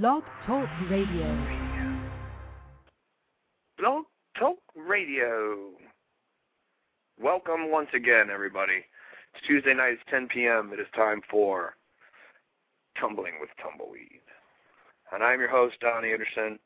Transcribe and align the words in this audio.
Blog 0.00 0.22
Talk 0.46 0.70
Radio. 0.88 1.68
Blog 3.76 4.04
Talk 4.38 4.56
Radio. 4.74 5.72
Welcome 7.20 7.70
once 7.70 7.90
again, 7.92 8.30
everybody. 8.32 8.86
It's 9.34 9.46
Tuesday 9.46 9.74
night, 9.74 9.92
it's 9.92 10.02
10 10.08 10.28
p.m. 10.28 10.70
It 10.72 10.80
is 10.80 10.86
time 10.96 11.20
for 11.30 11.74
Tumbling 12.98 13.34
with 13.38 13.50
Tumbleweed. 13.62 14.22
And 15.12 15.22
I'm 15.22 15.40
your 15.40 15.50
host, 15.50 15.74
Don 15.82 16.06
Anderson. 16.06 16.58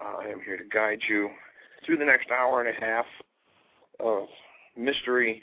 Uh, 0.00 0.18
I 0.20 0.26
am 0.26 0.40
here 0.40 0.56
to 0.56 0.62
guide 0.72 1.00
you 1.08 1.28
through 1.84 1.96
the 1.96 2.04
next 2.04 2.30
hour 2.30 2.64
and 2.64 2.68
a 2.68 2.80
half 2.80 3.06
of 3.98 4.28
mystery, 4.76 5.42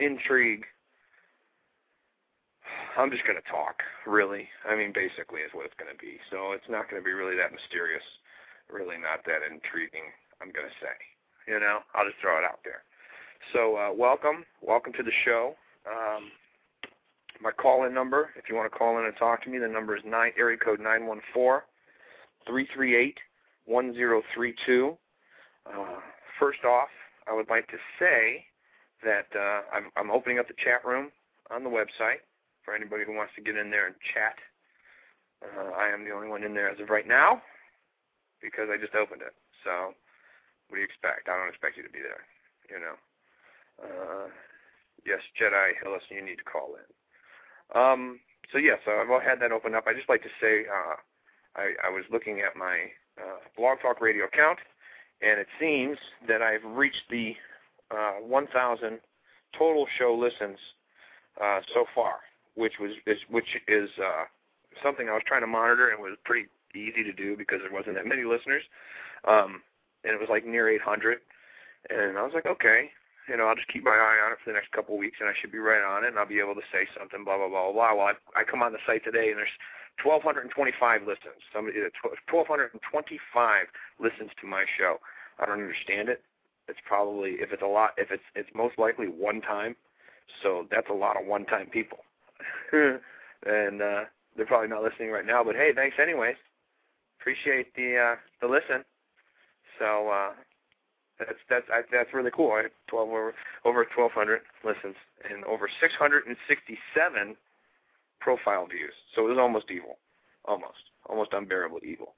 intrigue. 0.00 0.64
I'm 2.96 3.10
just 3.10 3.26
going 3.26 3.38
to 3.40 3.50
talk, 3.50 3.82
really. 4.06 4.46
I 4.62 4.76
mean, 4.76 4.92
basically, 4.94 5.42
is 5.42 5.50
what 5.52 5.66
it's 5.66 5.74
going 5.74 5.90
to 5.90 5.98
be. 5.98 6.22
So 6.30 6.52
it's 6.52 6.68
not 6.70 6.88
going 6.88 7.02
to 7.02 7.04
be 7.04 7.10
really 7.10 7.34
that 7.36 7.50
mysterious, 7.50 8.04
really 8.70 8.94
not 8.96 9.26
that 9.26 9.42
intriguing, 9.42 10.14
I'm 10.38 10.54
going 10.54 10.66
to 10.70 10.78
say. 10.78 10.94
You 11.50 11.58
know, 11.58 11.82
I'll 11.94 12.06
just 12.06 12.22
throw 12.22 12.38
it 12.38 12.46
out 12.46 12.62
there. 12.62 12.86
So 13.52 13.76
uh, 13.76 13.90
welcome, 13.92 14.46
welcome 14.62 14.92
to 14.94 15.02
the 15.02 15.10
show. 15.24 15.54
Um, 15.90 16.30
my 17.42 17.50
call-in 17.50 17.92
number, 17.92 18.30
if 18.36 18.48
you 18.48 18.54
want 18.54 18.70
to 18.70 18.78
call 18.78 18.98
in 18.98 19.06
and 19.06 19.16
talk 19.16 19.42
to 19.42 19.50
me, 19.50 19.58
the 19.58 19.68
number 19.68 19.96
is 19.96 20.02
nine 20.06 20.30
area 20.38 20.56
code 20.56 20.78
nine 20.80 21.06
one 21.06 21.20
four 21.34 21.64
three 22.46 22.68
three 22.72 22.94
eight 22.94 23.18
one 23.66 23.92
zero 23.92 24.22
three 24.32 24.54
two. 24.64 24.96
Uh, 25.66 25.98
first 26.38 26.64
off, 26.64 26.88
I 27.26 27.34
would 27.34 27.50
like 27.50 27.66
to 27.68 27.76
say 27.98 28.44
that 29.02 29.26
uh, 29.34 29.62
I'm, 29.74 29.90
I'm 29.96 30.10
opening 30.10 30.38
up 30.38 30.46
the 30.46 30.54
chat 30.62 30.84
room 30.84 31.10
on 31.50 31.64
the 31.64 31.70
website 31.70 32.22
for 32.64 32.74
anybody 32.74 33.04
who 33.04 33.14
wants 33.14 33.32
to 33.36 33.42
get 33.42 33.56
in 33.56 33.70
there 33.70 33.86
and 33.86 33.94
chat. 34.14 34.36
Uh, 35.44 35.70
I 35.76 35.88
am 35.88 36.04
the 36.04 36.12
only 36.12 36.28
one 36.28 36.42
in 36.42 36.54
there 36.54 36.70
as 36.70 36.80
of 36.80 36.88
right 36.88 37.06
now 37.06 37.42
because 38.40 38.68
I 38.72 38.80
just 38.80 38.94
opened 38.94 39.22
it. 39.22 39.34
So, 39.62 39.92
what 40.68 40.76
do 40.76 40.80
you 40.80 40.88
expect? 40.88 41.28
I 41.28 41.36
don't 41.36 41.48
expect 41.48 41.76
you 41.76 41.82
to 41.82 41.92
be 41.92 42.00
there. 42.00 42.24
You 42.68 42.80
know. 42.80 42.96
Uh, 43.82 44.28
yes, 45.04 45.20
Jedi 45.40 45.72
Hillis, 45.82 46.02
you 46.10 46.24
need 46.24 46.38
to 46.38 46.44
call 46.44 46.76
in. 46.76 46.88
Um, 47.76 48.20
so 48.52 48.58
yes, 48.58 48.78
yeah, 48.86 49.04
so 49.04 49.14
I've 49.14 49.22
had 49.22 49.40
that 49.40 49.52
open 49.52 49.74
up. 49.74 49.84
I 49.86 49.94
just 49.94 50.08
like 50.08 50.22
to 50.22 50.28
say 50.40 50.64
uh, 50.68 50.96
I, 51.56 51.74
I 51.86 51.90
was 51.90 52.04
looking 52.10 52.40
at 52.40 52.56
my 52.56 52.90
uh, 53.18 53.38
Blog 53.56 53.78
Talk 53.80 54.00
Radio 54.00 54.24
account, 54.24 54.58
and 55.22 55.40
it 55.40 55.48
seems 55.58 55.98
that 56.28 56.42
I've 56.42 56.64
reached 56.64 57.08
the 57.10 57.34
uh, 57.90 58.14
1,000 58.20 59.00
total 59.56 59.86
show 59.98 60.14
listens 60.14 60.58
uh, 61.42 61.60
so 61.72 61.84
far, 61.94 62.16
which 62.54 62.74
was 62.80 62.92
is, 63.06 63.18
which 63.28 63.56
is 63.68 63.90
uh, 63.98 64.24
something 64.82 65.08
I 65.08 65.12
was 65.12 65.22
trying 65.26 65.42
to 65.42 65.46
monitor 65.46 65.90
and 65.90 66.00
was 66.00 66.16
pretty 66.24 66.48
easy 66.74 67.04
to 67.04 67.12
do 67.12 67.36
because 67.36 67.60
there 67.60 67.72
wasn't 67.72 67.96
that 67.96 68.06
many 68.06 68.24
listeners, 68.24 68.62
um, 69.26 69.62
and 70.04 70.14
it 70.14 70.20
was 70.20 70.28
like 70.28 70.46
near 70.46 70.68
800, 70.68 71.18
and 71.90 72.18
I 72.18 72.22
was 72.22 72.32
like, 72.34 72.46
okay, 72.46 72.90
you 73.28 73.36
know, 73.36 73.46
I'll 73.46 73.56
just 73.56 73.68
keep 73.68 73.84
my 73.84 73.92
eye 73.96 74.20
on 74.24 74.32
it 74.32 74.38
for 74.42 74.50
the 74.50 74.54
next 74.54 74.72
couple 74.72 74.94
of 74.94 75.00
weeks, 75.00 75.18
and 75.20 75.28
I 75.28 75.32
should 75.40 75.52
be 75.52 75.58
right 75.58 75.82
on 75.82 76.04
it, 76.04 76.08
and 76.08 76.18
I'll 76.18 76.26
be 76.26 76.40
able 76.40 76.54
to 76.54 76.66
say 76.72 76.86
something, 76.98 77.24
blah 77.24 77.38
blah 77.38 77.48
blah 77.48 77.72
blah. 77.72 77.94
Well, 77.94 78.12
I, 78.12 78.40
I 78.40 78.44
come 78.44 78.62
on 78.62 78.72
the 78.72 78.82
site 78.86 79.04
today, 79.04 79.30
and 79.30 79.38
there's 79.38 79.56
1,225 80.02 81.02
listens. 81.02 81.40
Somebody, 81.52 81.78
1,225 81.80 83.66
listens 84.00 84.30
to 84.40 84.46
my 84.46 84.64
show. 84.76 84.98
I 85.38 85.46
don't 85.46 85.62
understand 85.62 86.08
it. 86.08 86.22
It's 86.68 86.80
probably 86.86 87.40
if 87.40 87.52
it's 87.52 87.62
a 87.62 87.66
lot, 87.66 87.92
if 87.96 88.10
it's 88.10 88.24
it's 88.34 88.48
most 88.54 88.78
likely 88.78 89.06
one 89.06 89.40
time, 89.40 89.76
so 90.42 90.66
that's 90.70 90.88
a 90.90 90.94
lot 90.94 91.20
of 91.20 91.26
one-time 91.26 91.66
people, 91.68 91.98
and 92.72 93.82
uh, 93.82 94.04
they're 94.36 94.46
probably 94.46 94.68
not 94.68 94.82
listening 94.82 95.10
right 95.10 95.26
now. 95.26 95.44
But 95.44 95.56
hey, 95.56 95.72
thanks 95.74 95.96
anyways. 96.00 96.36
Appreciate 97.20 97.74
the 97.74 97.96
uh, 97.96 98.16
the 98.40 98.48
listen. 98.48 98.84
So 99.78 100.08
uh, 100.08 100.32
that's 101.18 101.38
that's 101.48 101.66
I, 101.72 101.82
that's 101.92 102.12
really 102.12 102.30
cool. 102.30 102.52
I 102.52 102.62
had 102.62 102.70
12 102.88 103.08
over 103.08 103.34
over 103.64 103.86
1,200 103.96 104.40
listens 104.64 104.96
and 105.28 105.44
over 105.44 105.68
667 105.80 107.36
profile 108.20 108.66
views. 108.66 108.92
So 109.14 109.26
it 109.26 109.30
was 109.30 109.38
almost 109.38 109.70
evil, 109.70 109.98
almost 110.44 110.90
almost 111.06 111.32
unbearable 111.32 111.80
evil. 111.84 112.14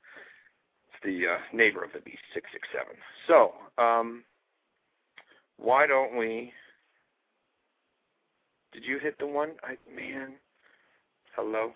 It's 0.88 1.04
the 1.04 1.34
uh, 1.34 1.38
neighbor 1.53 1.84
of 1.84 1.92
the 1.92 2.00
beast, 2.00 2.22
667. 2.34 2.97
So 3.26 3.53
um, 3.82 4.25
why 5.59 5.86
don't 5.86 6.16
we? 6.16 6.53
Did 8.76 8.84
you 8.84 8.98
hit 8.98 9.19
the 9.19 9.26
one? 9.26 9.53
I 9.64 9.81
man, 9.88 10.34
hello. 11.34 11.72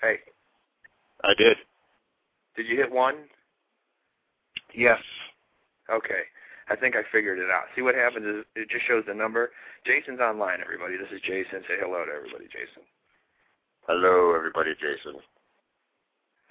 Hey. 0.00 0.24
I 1.22 1.34
did. 1.36 1.58
Did 2.56 2.64
you 2.64 2.78
hit 2.78 2.90
one? 2.90 3.28
Yes. 4.74 4.96
Okay. 5.92 6.24
I 6.70 6.76
think 6.76 6.96
I 6.96 7.02
figured 7.12 7.38
it 7.38 7.50
out. 7.52 7.68
See 7.76 7.82
what 7.82 7.94
happens 7.94 8.24
is 8.24 8.44
it 8.56 8.70
just 8.70 8.88
shows 8.88 9.04
the 9.06 9.12
number. 9.12 9.50
Jason's 9.84 10.20
online, 10.20 10.64
everybody. 10.64 10.96
This 10.96 11.12
is 11.12 11.20
Jason. 11.20 11.60
Say 11.68 11.76
hello 11.76 12.08
to 12.08 12.10
everybody, 12.10 12.48
Jason. 12.48 12.80
Hello, 13.84 14.32
everybody, 14.32 14.72
Jason. 14.80 15.20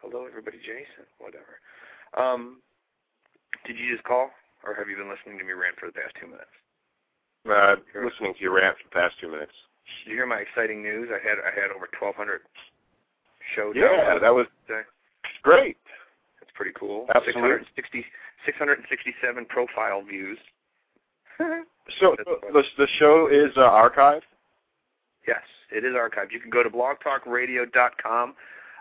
Hello, 0.05 0.27
everybody, 0.29 0.61
Jason. 0.61 1.09
Whatever. 1.17 1.57
Um, 2.13 2.61
did 3.65 3.79
you 3.79 3.89
just 3.91 4.05
call, 4.05 4.29
or 4.61 4.75
have 4.75 4.85
you 4.87 4.97
been 4.97 5.09
listening 5.09 5.39
to 5.39 5.43
me 5.43 5.57
rant 5.57 5.81
for 5.81 5.87
the 5.87 5.97
past 5.97 6.13
two 6.21 6.29
minutes? 6.29 6.53
Uh, 7.49 7.75
listening 7.95 8.33
to 8.33 8.39
your 8.39 8.53
rant 8.53 8.77
for 8.77 8.83
the 8.83 8.93
past 8.93 9.15
two 9.19 9.29
minutes. 9.29 9.51
Did 10.03 10.11
you 10.11 10.17
hear 10.17 10.27
my 10.27 10.37
exciting 10.37 10.83
news? 10.83 11.09
I 11.11 11.17
had 11.27 11.39
I 11.39 11.53
had 11.53 11.71
over 11.71 11.89
1,200 11.99 12.41
shows. 13.55 13.73
Yeah, 13.75 14.19
that 14.19 14.33
was 14.33 14.45
great. 15.41 15.77
That's 16.39 16.51
pretty 16.53 16.71
cool. 16.77 17.07
Absolutely. 17.15 17.65
660, 17.75 18.05
667 18.45 19.45
profile 19.45 20.03
views. 20.03 20.37
so 21.99 22.15
the 22.53 22.63
the 22.77 22.87
show 22.99 23.27
is 23.27 23.51
uh, 23.57 23.61
archived. 23.61 24.21
Yes, 25.27 25.41
it 25.71 25.83
is 25.83 25.93
archived. 25.93 26.31
You 26.31 26.39
can 26.39 26.51
go 26.51 26.63
to 26.63 26.69
blogtalkradio.com 26.69 28.35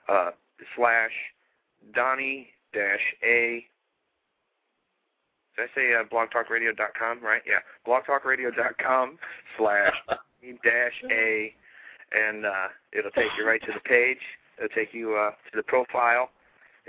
uh, 0.09 0.31
slash 0.77 1.12
Donnie 1.94 2.48
dash 2.72 3.15
A. 3.25 3.65
Did 5.60 5.69
I 5.69 5.75
say 5.75 5.94
uh, 5.94 6.04
blogtalkradio.com, 6.04 7.22
right? 7.22 7.43
Yeah, 7.47 7.59
blogtalkradio.com 7.87 9.19
slash 9.59 9.94
dash 10.65 11.04
A, 11.10 11.54
and 12.12 12.47
uh, 12.47 12.69
it'll 12.93 13.10
take 13.10 13.31
you 13.37 13.47
right 13.47 13.60
to 13.62 13.72
the 13.72 13.81
page. 13.81 14.21
It'll 14.56 14.75
take 14.75 14.94
you 14.94 15.16
uh, 15.16 15.31
to 15.31 15.56
the 15.56 15.62
profile, 15.62 16.31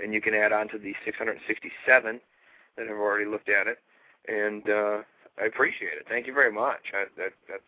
and 0.02 0.14
you 0.14 0.22
can 0.22 0.34
add 0.34 0.52
on 0.52 0.68
to 0.68 0.78
the 0.78 0.94
667 1.04 2.20
that 2.76 2.86
have 2.86 2.96
already 2.96 3.26
looked 3.26 3.50
at 3.50 3.66
it. 3.66 3.78
And 4.28 4.68
uh, 4.70 5.02
I 5.40 5.44
appreciate 5.46 5.92
it. 5.92 6.06
Thank 6.08 6.26
you 6.26 6.32
very 6.32 6.52
much. 6.52 6.80
I, 6.94 7.04
that, 7.18 7.32
that's 7.48 7.62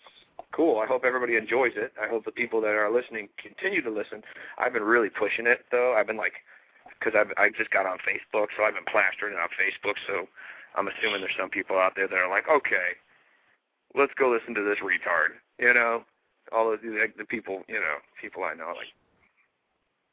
cool. 0.53 0.79
I 0.79 0.87
hope 0.87 1.05
everybody 1.05 1.37
enjoys 1.37 1.73
it. 1.77 1.93
I 2.03 2.09
hope 2.09 2.25
the 2.25 2.33
people 2.33 2.63
that 2.63 2.69
are 2.73 2.91
listening 2.91 3.29
continue 3.37 3.83
to 3.83 3.91
listen. 3.91 4.23
I've 4.57 4.73
been 4.73 4.85
really 4.85 5.11
pushing 5.11 5.47
it 5.47 5.67
though. 5.71 5.95
I've 5.95 6.07
been 6.07 6.17
like, 6.17 6.35
because 6.99 7.13
I've 7.19 7.33
I 7.37 7.51
just 7.51 7.71
got 7.71 7.85
on 7.85 7.99
Facebook, 7.99 8.49
so 8.57 8.65
I've 8.65 8.75
been 8.75 8.89
plastering 8.91 9.35
it 9.35 9.39
on 9.39 9.49
Facebook. 9.53 9.97
So 10.07 10.29
I'm 10.75 10.89
assuming 10.89 11.21
there's 11.21 11.37
some 11.39 11.51
people 11.51 11.79
out 11.79 11.93
there 11.97 12.09
that 12.09 12.17
are 12.17 12.31
like, 12.31 12.49
okay, 12.49 12.99
let's 13.95 14.13
go 14.19 14.31
listen 14.31 14.55
to 14.55 14.63
this 14.63 14.79
retard. 14.79 15.39
You 15.59 15.73
know, 15.75 16.05
all 16.53 16.73
of 16.73 16.81
the, 16.83 16.89
like, 17.01 17.17
the 17.17 17.25
people, 17.25 17.63
you 17.69 17.77
know, 17.77 17.99
people 18.21 18.43
I 18.45 18.55
know, 18.55 18.75
like, 18.77 18.91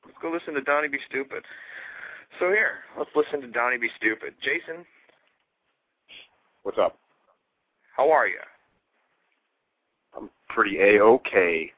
let's 0.05 0.17
go 0.21 0.31
listen 0.31 0.53
to 0.53 0.61
Donnie 0.61 0.87
Be 0.87 0.99
Stupid. 1.09 1.43
So 2.39 2.49
here, 2.49 2.85
let's 2.97 3.09
listen 3.15 3.41
to 3.41 3.47
Donnie 3.47 3.77
Be 3.77 3.89
Stupid. 3.97 4.35
Jason, 4.41 4.85
what's 6.63 6.77
up? 6.77 6.97
How 7.97 8.11
are 8.11 8.27
you? 8.27 8.39
I'm 10.15 10.29
pretty 10.49 10.77
a 10.79 11.01
okay. 11.01 11.71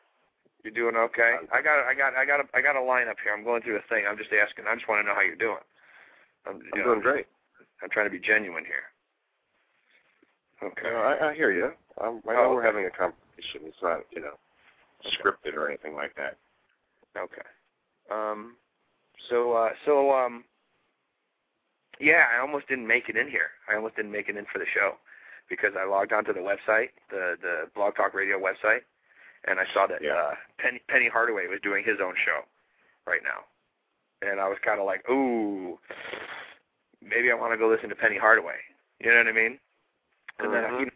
You're 0.63 0.73
doing 0.73 0.95
okay. 0.95 1.35
I 1.51 1.61
got 1.61 1.83
I 1.85 1.93
got 1.93 2.15
I 2.15 2.25
got 2.25 2.39
a, 2.39 2.43
I 2.55 2.61
got 2.61 2.75
a 2.75 2.81
line 2.81 3.09
up 3.09 3.17
here. 3.21 3.33
I'm 3.35 3.43
going 3.43 3.61
through 3.61 3.77
a 3.77 3.81
thing. 3.89 4.05
I'm 4.07 4.17
just 4.17 4.29
asking. 4.31 4.65
I 4.67 4.75
just 4.75 4.87
want 4.87 5.03
to 5.03 5.07
know 5.07 5.15
how 5.15 5.21
you're 5.21 5.35
doing. 5.35 5.57
I'm, 6.47 6.57
you 6.57 6.69
I'm 6.73 6.79
know, 6.79 6.85
doing 6.85 7.01
great. 7.01 7.25
I'm 7.83 7.89
trying 7.89 8.05
to 8.05 8.11
be 8.11 8.19
genuine 8.19 8.63
here. 8.65 8.93
Okay. 10.63 10.89
No, 10.89 10.97
I, 10.97 11.29
I 11.29 11.35
hear 11.35 11.51
you. 11.51 11.71
I'm, 12.01 12.21
I 12.27 12.33
know 12.33 12.45
oh, 12.45 12.53
we're 12.53 12.65
having 12.65 12.85
a 12.85 12.89
conversation. 12.89 13.61
It's 13.65 13.77
not, 13.83 14.01
you 14.11 14.21
know, 14.21 14.35
scripted 15.11 15.55
or 15.55 15.67
anything 15.67 15.93
like 15.93 16.15
that. 16.15 16.37
Okay. 17.17 17.41
Um. 18.09 18.55
So 19.29 19.53
uh. 19.53 19.69
So 19.85 20.11
um. 20.11 20.43
Yeah, 21.99 22.25
I 22.35 22.41
almost 22.41 22.67
didn't 22.67 22.87
make 22.87 23.09
it 23.09 23.17
in 23.17 23.29
here. 23.29 23.51
I 23.71 23.75
almost 23.75 23.95
didn't 23.95 24.11
make 24.11 24.27
it 24.27 24.37
in 24.37 24.45
for 24.51 24.57
the 24.59 24.65
show 24.73 24.93
because 25.49 25.73
I 25.77 25.85
logged 25.85 26.13
onto 26.13 26.33
the 26.33 26.39
website, 26.39 26.89
the 27.09 27.35
the 27.41 27.69
Blog 27.75 27.95
Talk 27.95 28.13
Radio 28.13 28.39
website, 28.39 28.81
and 29.45 29.59
I 29.59 29.65
saw 29.73 29.85
that 29.87 30.01
yeah. 30.01 30.13
uh, 30.13 30.33
Penny 30.57 30.81
Penny 30.87 31.07
Hardaway 31.07 31.47
was 31.47 31.59
doing 31.61 31.83
his 31.83 31.97
own 32.03 32.15
show 32.25 32.41
right 33.05 33.21
now, 33.23 33.45
and 34.27 34.39
I 34.39 34.47
was 34.47 34.57
kind 34.65 34.79
of 34.79 34.85
like, 34.85 35.07
ooh, 35.09 35.77
maybe 37.07 37.31
I 37.31 37.35
want 37.35 37.53
to 37.53 37.57
go 37.57 37.69
listen 37.69 37.89
to 37.89 37.95
Penny 37.95 38.17
Hardaway. 38.17 38.57
You 38.99 39.11
know 39.11 39.17
what 39.17 39.27
I 39.27 39.31
mean? 39.31 39.59
And 40.39 40.49
mm-hmm. 40.49 40.73
then 40.75 40.79
you, 40.81 40.91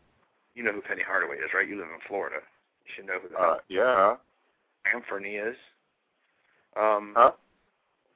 you 0.55 0.63
know 0.63 0.71
who 0.71 0.81
Penny 0.81 1.03
Hardaway 1.05 1.37
is, 1.37 1.51
right? 1.53 1.67
You 1.67 1.77
live 1.77 1.87
in 1.93 2.01
Florida. 2.07 2.37
You 2.85 2.91
should 2.95 3.05
know 3.05 3.19
who 3.21 3.29
that 3.29 3.39
uh, 3.39 3.57
Yeah. 3.69 4.15
Anthony 4.93 5.35
is. 5.35 5.55
Um, 6.75 7.13
huh? 7.15 7.31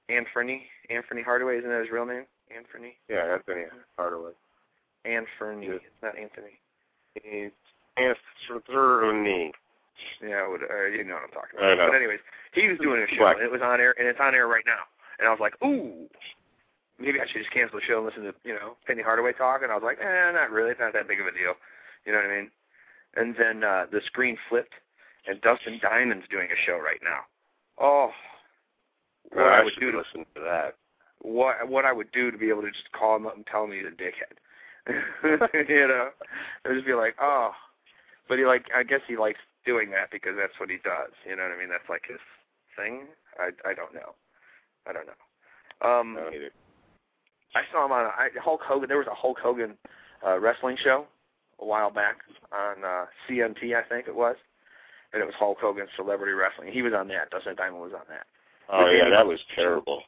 Anthony 0.09 0.67
Anthony 0.89 1.21
Hardaway, 1.21 1.57
isn't 1.57 1.69
that 1.69 1.81
his 1.81 1.91
real 1.91 2.05
name? 2.05 2.25
Anthony. 2.55 2.97
Yeah, 3.09 3.33
Anthony 3.33 3.65
Hardaway. 3.97 4.31
Anthony. 5.05 5.67
Yeah. 5.67 5.73
It's 5.73 6.01
not 6.03 6.17
Anthony. 6.17 6.59
It's 7.15 7.55
Anthony. 7.97 9.51
Yeah, 10.21 10.47
would, 10.47 10.61
uh, 10.63 10.85
you 10.85 11.03
know 11.03 11.15
what 11.15 11.23
I'm 11.23 11.31
talking 11.31 11.59
I 11.59 11.73
about. 11.73 11.77
know. 11.77 11.87
But 11.91 11.97
anyways, 11.97 12.19
he 12.53 12.67
was 12.67 12.77
doing 12.79 13.01
a 13.01 13.07
show, 13.07 13.23
Black. 13.23 13.37
and 13.37 13.45
it 13.45 13.51
was 13.51 13.61
on 13.61 13.79
air, 13.79 13.95
and 13.97 14.07
it's 14.07 14.19
on 14.19 14.35
air 14.35 14.47
right 14.47 14.63
now. 14.65 14.83
And 15.19 15.27
I 15.27 15.31
was 15.31 15.39
like, 15.39 15.53
ooh, 15.63 16.07
maybe 17.01 17.19
I 17.19 17.25
should 17.27 17.41
just 17.41 17.51
cancel 17.53 17.79
the 17.79 17.85
show 17.85 17.97
and 17.97 18.05
listen 18.05 18.23
to, 18.23 18.33
you 18.43 18.53
know, 18.53 18.77
Penny 18.85 19.01
Hardaway 19.03 19.33
talk. 19.33 19.61
And 19.63 19.71
I 19.71 19.75
was 19.75 19.83
like, 19.83 19.99
eh, 19.99 20.31
not 20.31 20.51
really. 20.51 20.71
It's 20.71 20.79
not 20.79 20.93
that 20.93 21.07
big 21.07 21.19
of 21.19 21.25
a 21.27 21.31
deal. 21.31 21.53
You 22.05 22.11
know 22.13 22.19
what 22.19 22.29
I 22.31 22.35
mean? 22.41 22.51
And 23.15 23.35
then 23.37 23.63
uh, 23.63 23.85
the 23.91 24.01
screen 24.05 24.37
flipped, 24.49 24.73
and 25.27 25.41
Dustin 25.41 25.79
Diamond's 25.81 26.27
doing 26.29 26.47
a 26.51 26.59
show 26.65 26.77
right 26.77 27.01
now. 27.03 27.21
Oh, 27.79 28.11
what 29.29 29.37
Well, 29.43 29.53
I 29.53 29.57
I 29.59 29.63
would 29.63 29.73
do 29.79 29.91
to 29.91 29.97
listen 29.97 30.25
to 30.35 30.41
that. 30.41 30.75
what 31.21 31.67
what 31.67 31.85
I 31.85 31.91
would 31.93 32.11
do 32.11 32.31
to 32.31 32.37
be 32.37 32.49
able 32.49 32.61
to 32.63 32.71
just 32.71 32.91
call 32.93 33.15
him 33.17 33.27
up 33.27 33.35
and 33.35 33.45
tell 33.45 33.63
him 33.65 33.71
he's 33.71 33.85
a 33.85 33.91
dickhead. 33.91 34.35
you 35.69 35.87
know, 35.87 36.09
I'd 36.65 36.73
just 36.73 36.85
be 36.85 36.93
like, 36.93 37.15
oh, 37.21 37.51
but 38.27 38.39
he 38.39 38.45
like 38.45 38.65
I 38.75 38.83
guess 38.83 39.01
he 39.07 39.17
likes 39.17 39.39
doing 39.65 39.91
that 39.91 40.09
because 40.11 40.33
that's 40.37 40.57
what 40.59 40.69
he 40.69 40.77
does. 40.83 41.11
You 41.27 41.35
know 41.35 41.43
what 41.43 41.51
I 41.51 41.59
mean? 41.59 41.69
That's 41.69 41.89
like 41.89 42.03
his 42.07 42.19
thing. 42.75 43.07
I 43.39 43.49
I 43.69 43.73
don't 43.73 43.93
know. 43.93 44.15
I 44.87 44.93
don't 44.93 45.05
know. 45.05 45.19
Um, 45.87 46.17
I 46.17 46.21
don't 46.23 46.33
either. 46.35 46.51
I 47.55 47.61
saw 47.71 47.85
him 47.85 47.91
on 47.91 48.05
a, 48.05 48.09
I, 48.09 48.29
Hulk 48.41 48.61
Hogan. 48.63 48.87
There 48.87 48.97
was 48.97 49.07
a 49.07 49.15
Hulk 49.15 49.37
Hogan 49.39 49.77
uh, 50.25 50.39
wrestling 50.39 50.77
show 50.81 51.05
a 51.59 51.65
while 51.65 51.91
back 51.91 52.17
on 52.51 52.83
uh, 52.83 53.05
CMT, 53.29 53.75
I 53.75 53.83
think 53.87 54.07
it 54.07 54.15
was, 54.15 54.35
and 55.13 55.21
it 55.21 55.25
was 55.25 55.35
Hulk 55.37 55.57
Hogan 55.61 55.87
Celebrity 55.95 56.31
Wrestling. 56.33 56.71
He 56.71 56.81
was 56.81 56.93
on 56.93 57.07
that. 57.09 57.29
Dustin 57.29 57.55
Diamond 57.55 57.81
was 57.81 57.93
on 57.93 58.05
that. 58.09 58.25
Oh 58.69 58.89
yeah, 58.89 59.09
that 59.09 59.25
was 59.27 59.39
terrible. 59.55 60.03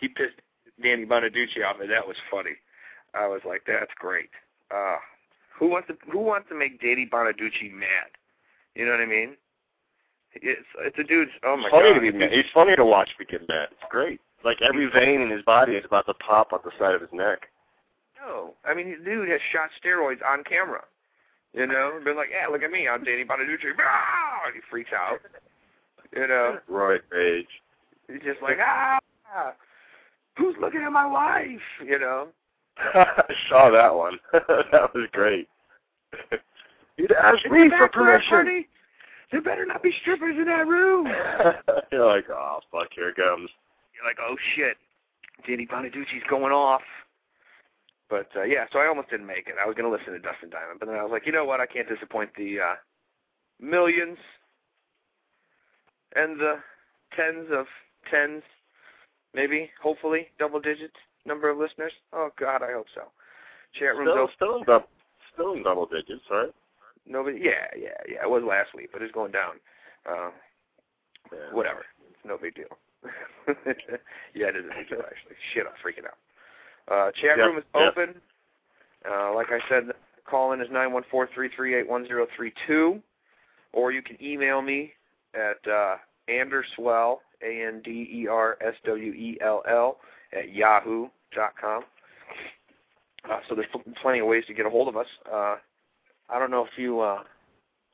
he 0.00 0.08
pissed 0.08 0.34
Danny 0.82 1.04
Bonaducci 1.06 1.64
off, 1.66 1.80
and 1.80 1.90
that 1.90 2.06
was 2.06 2.16
funny. 2.30 2.52
I 3.14 3.26
was 3.26 3.40
like, 3.46 3.62
that's 3.66 3.90
great. 3.98 4.30
Uh, 4.70 4.96
who 5.58 5.68
wants 5.68 5.88
to 5.88 5.96
Who 6.10 6.18
wants 6.18 6.48
to 6.50 6.54
make 6.54 6.80
Danny 6.80 7.08
Bonaducci 7.10 7.72
mad? 7.72 8.10
You 8.74 8.84
know 8.86 8.92
what 8.92 9.00
I 9.00 9.06
mean? 9.06 9.36
It's 10.34 10.66
it's 10.80 10.98
a 10.98 11.04
dude's. 11.04 11.30
Oh 11.44 11.56
my 11.56 11.64
It's 11.64 11.70
funny 11.70 11.88
god! 11.90 11.94
to 11.94 12.00
be 12.00 12.12
mad. 12.12 12.32
It's 12.32 12.48
funny 12.54 12.74
to 12.76 12.84
watch 12.84 13.10
me 13.18 13.26
get 13.28 13.46
mad. 13.48 13.68
It's 13.72 13.90
great. 13.90 14.20
Like 14.44 14.60
every 14.62 14.86
vein 14.86 15.20
in 15.20 15.30
his 15.30 15.42
body 15.42 15.72
is 15.72 15.84
about 15.84 16.06
to 16.06 16.14
pop 16.14 16.52
out 16.52 16.64
the 16.64 16.70
side 16.78 16.94
of 16.94 17.00
his 17.00 17.10
neck. 17.12 17.48
No, 18.20 18.54
I 18.64 18.74
mean, 18.74 18.96
dude 19.04 19.28
has 19.28 19.40
shot 19.52 19.70
steroids 19.82 20.20
on 20.26 20.44
camera. 20.44 20.82
You 21.52 21.66
know, 21.66 22.00
been 22.02 22.16
like, 22.16 22.30
yeah, 22.30 22.46
look 22.50 22.62
at 22.62 22.70
me, 22.70 22.88
I'm 22.88 23.04
Danny 23.04 23.24
Bonaducci. 23.24 23.72
Ah! 23.78 24.40
And 24.46 24.54
he 24.54 24.60
freaks 24.70 24.90
out. 24.94 25.18
You 26.14 26.26
know, 26.26 26.58
roid 26.70 27.00
rage. 27.10 27.46
he's 28.08 28.22
just 28.22 28.42
like, 28.42 28.58
ah, 28.60 28.98
who's 30.36 30.54
looking 30.60 30.82
at 30.82 30.92
my 30.92 31.06
wife? 31.06 31.60
You 31.84 31.98
know. 31.98 32.28
I 32.78 33.34
saw 33.48 33.70
that 33.70 33.94
one. 33.94 34.18
that 34.32 34.94
was 34.94 35.08
great. 35.12 35.48
You'd 36.96 37.12
ask 37.12 37.44
me 37.50 37.70
for 37.70 37.88
permission. 37.88 38.64
There 39.30 39.40
better 39.40 39.64
not 39.64 39.82
be 39.82 39.92
strippers 40.02 40.36
in 40.36 40.44
that 40.44 40.66
room. 40.66 41.08
You're 41.90 42.06
like, 42.06 42.26
oh 42.30 42.60
fuck, 42.70 42.88
here 42.94 43.08
it 43.08 43.16
comes. 43.16 43.48
Like, 44.04 44.18
oh 44.20 44.36
shit, 44.54 44.76
Danny 45.46 45.66
Bonaducci's 45.66 46.24
going 46.28 46.52
off. 46.52 46.82
But 48.10 48.28
uh, 48.36 48.42
yeah, 48.42 48.66
so 48.72 48.78
I 48.78 48.86
almost 48.86 49.10
didn't 49.10 49.26
make 49.26 49.48
it. 49.48 49.54
I 49.62 49.66
was 49.66 49.74
going 49.74 49.90
to 49.90 49.96
listen 49.96 50.12
to 50.12 50.18
Dustin 50.18 50.50
Diamond, 50.50 50.80
but 50.80 50.86
then 50.86 50.96
I 50.98 51.02
was 51.02 51.10
like, 51.12 51.24
you 51.26 51.32
know 51.32 51.44
what? 51.44 51.60
I 51.60 51.66
can't 51.66 51.88
disappoint 51.88 52.30
the 52.36 52.60
uh, 52.60 52.74
millions 53.60 54.18
and 56.14 56.38
the 56.38 56.56
tens 57.16 57.48
of 57.50 57.66
tens, 58.10 58.42
maybe, 59.34 59.70
hopefully, 59.82 60.28
double 60.38 60.60
digits 60.60 60.96
number 61.24 61.48
of 61.48 61.56
listeners. 61.58 61.92
Oh 62.12 62.30
God, 62.38 62.62
I 62.62 62.72
hope 62.72 62.86
so. 62.94 63.02
Chat 63.78 63.96
room's 63.96 64.10
Still, 64.10 64.28
still 64.36 64.56
in 64.58 64.64
double, 64.64 64.86
still 65.32 65.52
in 65.54 65.62
double 65.62 65.86
digits, 65.86 66.24
right? 66.30 66.50
Nobody. 67.06 67.38
Yeah, 67.40 67.66
yeah, 67.78 67.96
yeah. 68.08 68.22
It 68.22 68.30
was 68.30 68.42
last 68.46 68.74
week, 68.74 68.90
but 68.92 69.00
it's 69.02 69.12
going 69.12 69.32
down. 69.32 69.54
Uh, 70.08 70.30
Yeah. 71.32 71.38
whatever. 71.52 71.86
It's 72.10 72.24
no 72.26 72.36
big 72.36 72.54
deal. 72.54 72.76
yeah, 74.34 74.46
it 74.48 74.56
is 74.56 74.64
a 74.64 74.88
deal 74.88 75.00
actually. 75.00 75.36
Shit, 75.52 75.64
I'm 75.66 75.74
freaking 75.84 76.06
out. 76.06 76.18
Uh, 76.88 77.10
chat 77.12 77.38
Yep, 77.38 77.46
room 77.46 77.58
is 77.58 77.64
yep. 77.74 77.96
open. 77.96 78.14
Uh, 79.08 79.34
like 79.34 79.48
I 79.50 79.60
said, 79.68 79.84
call 80.24 80.52
in 80.52 80.60
is 80.60 80.68
nine 80.70 80.92
one 80.92 81.04
four 81.10 81.28
three 81.34 81.48
three 81.54 81.74
eight 81.74 81.88
one 81.88 82.06
zero 82.06 82.26
three 82.36 82.52
two, 82.66 83.00
or 83.72 83.92
you 83.92 84.02
can 84.02 84.16
email 84.22 84.62
me 84.62 84.92
at 85.34 85.66
uh, 85.70 85.96
anderswell 86.28 87.18
a 87.42 87.62
n 87.62 87.80
d 87.84 88.08
e 88.12 88.28
r 88.28 88.56
s 88.60 88.74
w 88.84 89.12
e 89.12 89.38
l 89.40 89.62
l 89.68 89.98
at 90.32 90.52
yahoo 90.52 91.08
dot 91.34 91.52
com. 91.60 91.82
Uh, 93.30 93.38
so 93.48 93.54
there's 93.54 93.68
pl- 93.70 93.82
plenty 94.00 94.18
of 94.18 94.26
ways 94.26 94.44
to 94.46 94.54
get 94.54 94.66
a 94.66 94.70
hold 94.70 94.88
of 94.88 94.96
us. 94.96 95.06
Uh, 95.32 95.56
I 96.28 96.38
don't 96.38 96.50
know 96.50 96.64
if 96.64 96.76
you 96.76 97.00
uh, 97.00 97.22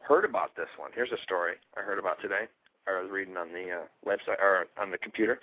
heard 0.00 0.25
about 0.25 0.54
this 0.56 0.69
one. 0.78 0.90
Here's 0.94 1.12
a 1.12 1.22
story 1.22 1.54
I 1.76 1.81
heard 1.82 1.99
about 1.99 2.20
today. 2.20 2.49
I 2.88 3.02
was 3.02 3.11
reading 3.11 3.37
on 3.37 3.49
the 3.52 3.70
uh, 3.70 3.85
website 4.06 4.40
or 4.40 4.67
on 4.81 4.90
the 4.90 4.99
computer. 4.99 5.40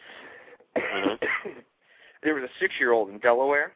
Mhm. 0.78 1.20
there 2.24 2.34
was 2.36 2.44
a 2.44 2.50
six-year-old 2.60 3.10
in 3.10 3.20
Delaware, 3.20 3.74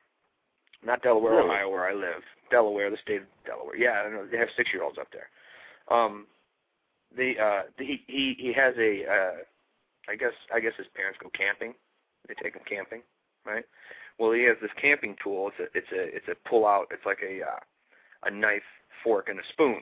not 0.83 1.01
Delaware, 1.03 1.35
Really? 1.35 1.49
Ohio, 1.49 1.69
where 1.69 1.87
I 1.87 1.93
live. 1.93 2.23
Delaware, 2.51 2.89
the 2.89 2.97
state 2.97 3.21
of 3.21 3.27
Delaware. 3.45 3.75
Yeah, 3.77 4.03
I 4.05 4.09
know 4.09 4.25
they 4.25 4.37
have 4.37 4.49
six-year-olds 4.57 4.97
up 4.97 5.07
there. 5.11 5.29
Um, 5.95 6.25
the 7.15 7.39
uh, 7.39 7.61
he 7.77 8.03
he 8.07 8.35
he 8.37 8.53
has 8.53 8.75
a 8.77 9.05
uh, 9.05 9.37
I 10.07 10.15
guess 10.15 10.33
I 10.53 10.59
guess 10.59 10.73
his 10.77 10.87
parents 10.95 11.19
go 11.21 11.29
camping. 11.29 11.73
They 12.27 12.35
take 12.35 12.53
him 12.55 12.61
camping, 12.67 13.01
right? 13.45 13.65
Well, 14.19 14.31
he 14.31 14.43
has 14.43 14.57
this 14.61 14.71
camping 14.79 15.15
tool. 15.23 15.51
It's 15.57 15.59
a 15.73 15.77
it's 15.77 15.91
a 15.91 16.15
it's 16.15 16.27
a 16.27 16.49
pull 16.49 16.65
out. 16.67 16.87
It's 16.91 17.05
like 17.05 17.19
a 17.23 17.41
uh, 17.43 17.59
a 18.25 18.31
knife, 18.31 18.67
fork, 19.03 19.29
and 19.29 19.39
a 19.39 19.43
spoon, 19.53 19.81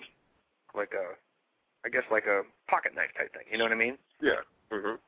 like 0.75 0.93
a 0.93 1.15
I 1.87 1.89
guess 1.89 2.03
like 2.11 2.25
a 2.27 2.43
pocket 2.67 2.91
knife 2.95 3.15
type 3.17 3.31
thing. 3.31 3.47
You 3.49 3.57
know 3.57 3.63
what 3.63 3.71
I 3.71 3.79
mean? 3.79 3.97
Yeah. 4.21 4.43
Mhm. 4.71 4.99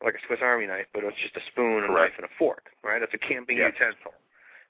like 0.00 0.14
a 0.14 0.20
Swiss 0.28 0.38
Army 0.40 0.64
knife, 0.68 0.86
but 0.94 1.02
it's 1.02 1.16
just 1.18 1.34
a 1.36 1.40
spoon, 1.50 1.82
and 1.82 1.86
a 1.86 1.88
Correct. 1.88 2.12
knife, 2.14 2.18
and 2.22 2.24
a 2.24 2.34
fork, 2.38 2.70
right? 2.84 3.02
It's 3.02 3.12
a 3.14 3.18
camping 3.18 3.58
Yes. 3.58 3.72
utensil. 3.74 4.14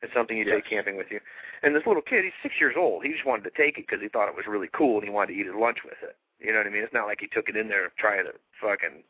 It's 0.01 0.11
something 0.15 0.39
you 0.39 0.47
Yes. 0.47 0.55
take 0.55 0.65
camping 0.65 0.97
with 0.97 1.11
you. 1.13 1.21
And 1.61 1.77
this 1.77 1.85
little 1.85 2.01
kid, 2.01 2.25
he's 2.25 2.33
six 2.43 2.59
years 2.59 2.77
old. 2.79 3.05
He 3.05 3.13
just 3.13 3.27
wanted 3.27 3.45
to 3.45 3.51
take 3.51 3.77
it 3.77 3.87
because 3.87 4.01
he 4.01 4.09
thought 4.09 4.31
it 4.31 4.35
was 4.35 4.47
really 4.47 4.69
cool, 4.69 4.95
and 4.97 5.05
he 5.05 5.11
wanted 5.11 5.35
to 5.35 5.39
eat 5.41 5.45
his 5.45 5.55
lunch 5.55 5.85
with 5.85 6.03
it. 6.03 6.17
You 6.41 6.53
know 6.53 6.59
what 6.61 6.67
I 6.67 6.71
mean? 6.71 6.83
It's 6.83 6.95
not 6.95 7.07
like 7.07 7.21
he 7.21 7.27
took 7.27 7.51
it 7.51 7.57
in 7.57 7.69
there 7.69 7.91
trying 7.99 8.25
to 8.25 8.33
fucking 8.59 9.05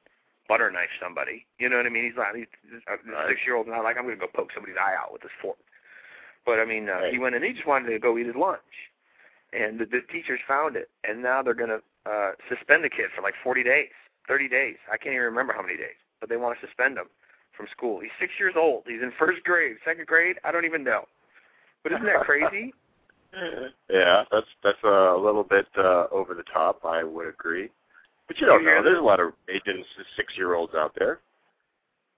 butter 0.49 0.69
knife 0.73 0.91
somebody. 0.99 1.47
You 1.61 1.69
know 1.69 1.77
what 1.77 1.87
I 1.87 1.91
mean? 1.91 2.03
He's 2.03 2.17
not. 2.17 2.35
He's 2.35 2.49
a 2.89 2.97
Right. 2.97 3.29
six 3.29 3.47
year 3.47 3.55
old 3.55 3.69
not 3.69 3.85
like 3.85 3.97
I'm 3.97 4.03
going 4.07 4.19
to 4.19 4.27
go 4.27 4.33
poke 4.33 4.51
somebody's 4.53 4.77
eye 4.77 4.97
out 4.97 5.13
with 5.13 5.23
this 5.23 5.31
fork. 5.41 5.59
But 6.45 6.59
I 6.59 6.65
mean, 6.65 6.89
uh, 6.89 6.95
Right. 6.95 7.13
he 7.13 7.21
went 7.21 7.37
and 7.37 7.45
he 7.45 7.53
just 7.53 7.67
wanted 7.67 7.91
to 7.91 7.99
go 8.01 8.19
eat 8.19 8.27
his 8.27 8.35
lunch, 8.35 8.91
and 9.53 9.79
the, 9.79 9.87
the 9.87 10.01
teachers 10.01 10.41
found 10.49 10.75
it, 10.75 10.91
and 11.05 11.23
now 11.23 11.43
they're 11.43 11.55
going 11.55 11.71
to 11.71 11.81
uh, 12.09 12.33
suspend 12.49 12.85
the 12.85 12.91
kid 12.91 13.07
for 13.15 13.23
like 13.23 13.35
40 13.43 13.63
days, 13.63 13.91
30 14.27 14.49
days. 14.49 14.77
I 14.93 14.97
can't 14.97 15.15
even 15.15 15.27
remember 15.27 15.53
how 15.53 15.63
many 15.63 15.77
days, 15.77 15.99
but 16.21 16.29
they 16.29 16.37
want 16.37 16.59
to 16.59 16.67
suspend 16.67 16.97
him 16.97 17.07
from 17.57 17.67
school. 17.71 18.01
He's 18.01 18.11
six 18.21 18.33
years 18.39 18.55
old. 18.57 18.85
He's 18.87 19.03
in 19.03 19.13
first 19.19 19.43
grade, 19.45 19.77
second 19.85 20.07
grade. 20.07 20.37
I 20.45 20.53
don't 20.53 20.65
even 20.65 20.85
know. 20.85 21.05
But 21.83 21.93
isn't 21.93 22.07
that 22.07 22.21
crazy? 22.21 22.73
Yeah, 23.91 24.25
that's 24.33 24.47
that's 24.65 24.83
a 24.85 25.15
little 25.15 25.45
bit 25.45 25.67
uh, 25.77 26.07
over 26.11 26.35
the 26.35 26.45
top. 26.45 26.81
I 26.87 27.05
would 27.05 27.29
agree, 27.29 27.69
but 28.27 28.41
you 28.41 28.47
don't 28.47 28.63
You 28.63 28.69
know. 28.69 28.83
There's 28.83 28.99
a 28.99 29.03
lot 29.03 29.21
of 29.21 29.33
agents, 29.51 29.87
six-year-olds 30.17 30.75
out 30.75 30.95
there. 30.99 31.21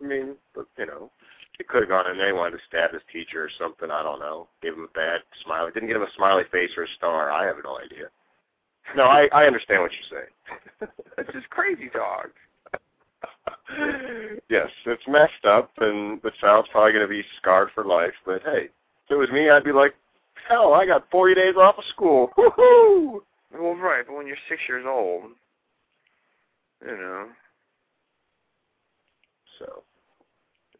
I 0.00 0.06
mean, 0.06 0.36
but, 0.54 0.66
you 0.78 0.86
know, 0.86 1.10
he 1.58 1.64
could 1.64 1.82
have 1.82 1.88
gone 1.88 2.10
in 2.10 2.16
there, 2.16 2.28
he 2.28 2.32
wanted 2.32 2.58
to 2.58 2.62
stab 2.68 2.92
his 2.92 3.02
teacher 3.12 3.42
or 3.44 3.50
something. 3.58 3.90
I 3.90 4.02
don't 4.02 4.20
know. 4.20 4.48
Gave 4.62 4.74
him 4.74 4.84
a 4.84 4.96
bad 4.96 5.20
smiley. 5.44 5.72
Didn't 5.72 5.88
give 5.88 5.96
him 5.96 6.08
a 6.08 6.16
smiley 6.16 6.44
face 6.50 6.70
or 6.76 6.84
a 6.84 6.88
star. 6.96 7.30
I 7.30 7.44
have 7.44 7.56
no 7.64 7.78
idea. 7.78 8.06
No, 8.96 9.04
I 9.04 9.28
I 9.32 9.46
understand 9.46 9.82
what 9.82 9.92
you're 9.92 10.20
saying. 10.20 10.90
That's 11.16 11.32
just 11.32 11.50
crazy 11.50 11.88
talk. 11.90 12.30
yes, 14.48 14.68
it's 14.86 15.02
messed 15.08 15.44
up, 15.44 15.70
and 15.78 16.20
the 16.22 16.32
child's 16.40 16.68
probably 16.72 16.92
going 16.92 17.04
to 17.04 17.08
be 17.08 17.24
scarred 17.38 17.68
for 17.74 17.84
life. 17.84 18.14
But 18.24 18.42
hey, 18.42 18.64
if 18.64 19.10
it 19.10 19.14
was 19.14 19.30
me, 19.30 19.48
I'd 19.48 19.64
be 19.64 19.72
like, 19.72 19.94
hell, 20.48 20.74
I 20.74 20.86
got 20.86 21.08
40 21.10 21.34
days 21.34 21.54
off 21.56 21.78
of 21.78 21.84
school. 21.84 22.30
Woohoo! 22.38 23.20
Well, 23.58 23.74
right, 23.76 24.04
but 24.06 24.16
when 24.16 24.26
you're 24.26 24.36
six 24.48 24.62
years 24.68 24.84
old, 24.86 25.24
you 26.84 26.96
know, 26.96 27.26
So, 29.58 29.82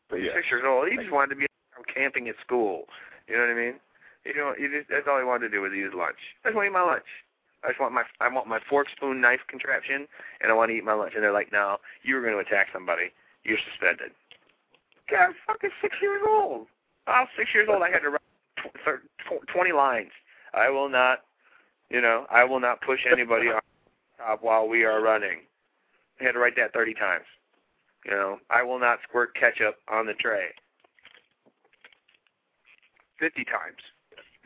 but 0.08 0.16
yeah, 0.16 0.32
six 0.34 0.46
years 0.50 0.62
old. 0.66 0.88
He 0.88 0.96
just 0.96 1.10
wanted 1.10 1.34
to 1.34 1.40
be 1.40 1.46
camping 1.92 2.28
at 2.28 2.36
school. 2.44 2.84
You 3.28 3.36
know 3.36 3.42
what 3.42 3.50
I 3.50 3.54
mean? 3.54 3.74
You 4.24 4.34
know, 4.36 4.54
you 4.58 4.70
just 4.70 4.88
that's 4.88 5.06
all 5.08 5.18
he 5.18 5.24
wanted 5.24 5.48
to 5.48 5.56
do 5.56 5.62
was 5.62 5.72
eat 5.76 5.84
his 5.84 5.94
lunch. 5.94 6.18
I 6.44 6.48
just 6.48 6.56
want 6.56 6.66
to 6.66 6.70
eat 6.70 6.72
my 6.72 6.82
lunch. 6.82 7.04
I 7.64 7.68
just 7.68 7.80
want 7.80 7.92
my 7.92 8.04
I 8.20 8.28
want 8.28 8.46
my 8.46 8.60
fork, 8.68 8.88
spoon, 8.96 9.20
knife 9.20 9.40
contraption, 9.48 10.06
and 10.40 10.50
I 10.50 10.54
want 10.54 10.70
to 10.70 10.76
eat 10.76 10.84
my 10.84 10.94
lunch. 10.94 11.12
And 11.14 11.22
they're 11.22 11.32
like, 11.32 11.52
no, 11.52 11.76
you 12.02 12.14
were 12.14 12.22
going 12.22 12.32
to 12.32 12.40
attack 12.40 12.68
somebody. 12.72 13.12
You're 13.44 13.58
suspended. 13.70 14.12
God, 15.10 15.20
I'm 15.20 15.34
fucking 15.46 15.70
six 15.82 15.96
years 16.00 16.22
old. 16.26 16.66
I 17.06 17.20
was 17.20 17.28
six 17.36 17.50
years 17.52 17.68
old. 17.70 17.82
I 17.82 17.90
had 17.90 18.00
to 18.00 18.10
write 18.10 18.20
tw- 18.56 19.00
tw- 19.26 19.46
twenty 19.48 19.72
lines. 19.72 20.10
I 20.54 20.70
will 20.70 20.88
not, 20.88 21.20
you 21.90 22.00
know, 22.00 22.26
I 22.30 22.44
will 22.44 22.60
not 22.60 22.80
push 22.80 23.00
anybody 23.10 23.48
the 23.48 23.60
top 24.18 24.42
while 24.42 24.68
we 24.68 24.84
are 24.84 25.02
running. 25.02 25.40
I 26.20 26.24
had 26.24 26.32
to 26.32 26.38
write 26.38 26.56
that 26.56 26.72
thirty 26.72 26.94
times. 26.94 27.24
You 28.04 28.12
know, 28.12 28.38
I 28.48 28.62
will 28.62 28.78
not 28.78 29.00
squirt 29.06 29.34
ketchup 29.34 29.76
on 29.88 30.06
the 30.06 30.14
tray. 30.14 30.46
Fifty 33.18 33.44
times. 33.44 33.76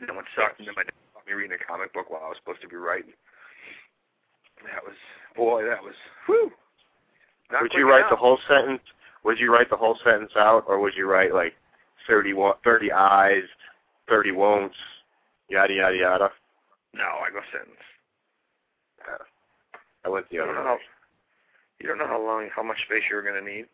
Someone 0.05 0.25
sucked 0.35 0.59
into 0.59 0.73
my 0.75 0.83
me 1.27 1.33
reading 1.33 1.57
a 1.59 1.63
comic 1.65 1.93
book 1.93 2.09
while 2.09 2.21
I 2.23 2.29
was 2.29 2.37
supposed 2.37 2.61
to 2.61 2.67
be 2.67 2.75
writing. 2.75 3.13
That 4.63 4.83
was 4.83 4.95
boy, 5.35 5.63
that 5.65 5.83
was 5.83 5.93
whew. 6.25 6.51
Not 7.51 7.63
would 7.63 7.73
you 7.73 7.89
write 7.89 7.99
enough. 7.99 8.11
the 8.11 8.15
whole 8.15 8.39
sentence? 8.47 8.81
Would 9.23 9.39
you 9.39 9.51
write 9.53 9.69
the 9.69 9.77
whole 9.77 9.97
sentence 10.03 10.31
out, 10.35 10.65
or 10.67 10.79
would 10.79 10.93
you 10.95 11.09
write 11.09 11.33
like 11.33 11.53
thirty 12.07 12.33
wa- 12.33 12.57
thirty 12.63 12.91
eyes, 12.91 13.43
thirty 14.07 14.31
won'ts, 14.31 14.75
yada 15.49 15.73
yada 15.73 15.95
yada? 15.97 16.29
No, 16.93 17.03
I 17.03 17.29
go 17.31 17.39
sentence. 17.51 17.75
Uh, 19.07 19.23
I 20.05 20.09
went 20.09 20.29
the 20.29 20.35
You 20.35 20.43
other 20.43 20.53
don't 20.53 20.63
know 20.63 20.71
way. 20.71 20.77
how, 20.77 21.79
you 21.79 21.87
don't 21.87 21.97
know 21.97 22.07
how 22.07 22.21
long, 22.23 22.49
how 22.55 22.63
much 22.63 22.77
space 22.85 23.03
you're 23.09 23.21
going 23.23 23.43
to 23.43 23.51
need. 23.51 23.65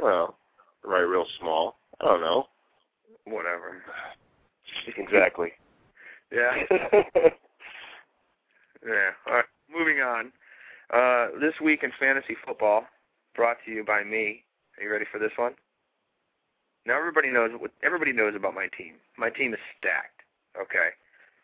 Well, 0.00 0.36
write 0.84 1.00
real 1.02 1.26
small. 1.40 1.76
I 2.00 2.04
don't 2.06 2.20
know. 2.20 2.46
Whatever. 3.24 3.82
Exactly. 4.96 5.52
Yeah. 6.32 6.54
Yeah. 8.86 9.12
All 9.26 9.34
right. 9.34 9.44
Moving 9.70 10.00
on. 10.00 10.32
Uh, 10.92 11.38
this 11.38 11.54
week 11.62 11.82
in 11.82 11.92
fantasy 11.98 12.36
football, 12.44 12.84
brought 13.34 13.58
to 13.64 13.70
you 13.70 13.84
by 13.84 14.02
me. 14.04 14.42
Are 14.78 14.84
you 14.84 14.90
ready 14.90 15.04
for 15.10 15.18
this 15.18 15.32
one? 15.36 15.52
Now 16.86 16.98
everybody 16.98 17.30
knows 17.30 17.50
what 17.58 17.72
everybody 17.82 18.12
knows 18.12 18.34
about 18.34 18.54
my 18.54 18.68
team. 18.76 18.94
My 19.18 19.30
team 19.30 19.52
is 19.52 19.60
stacked. 19.78 20.22
Okay. 20.60 20.96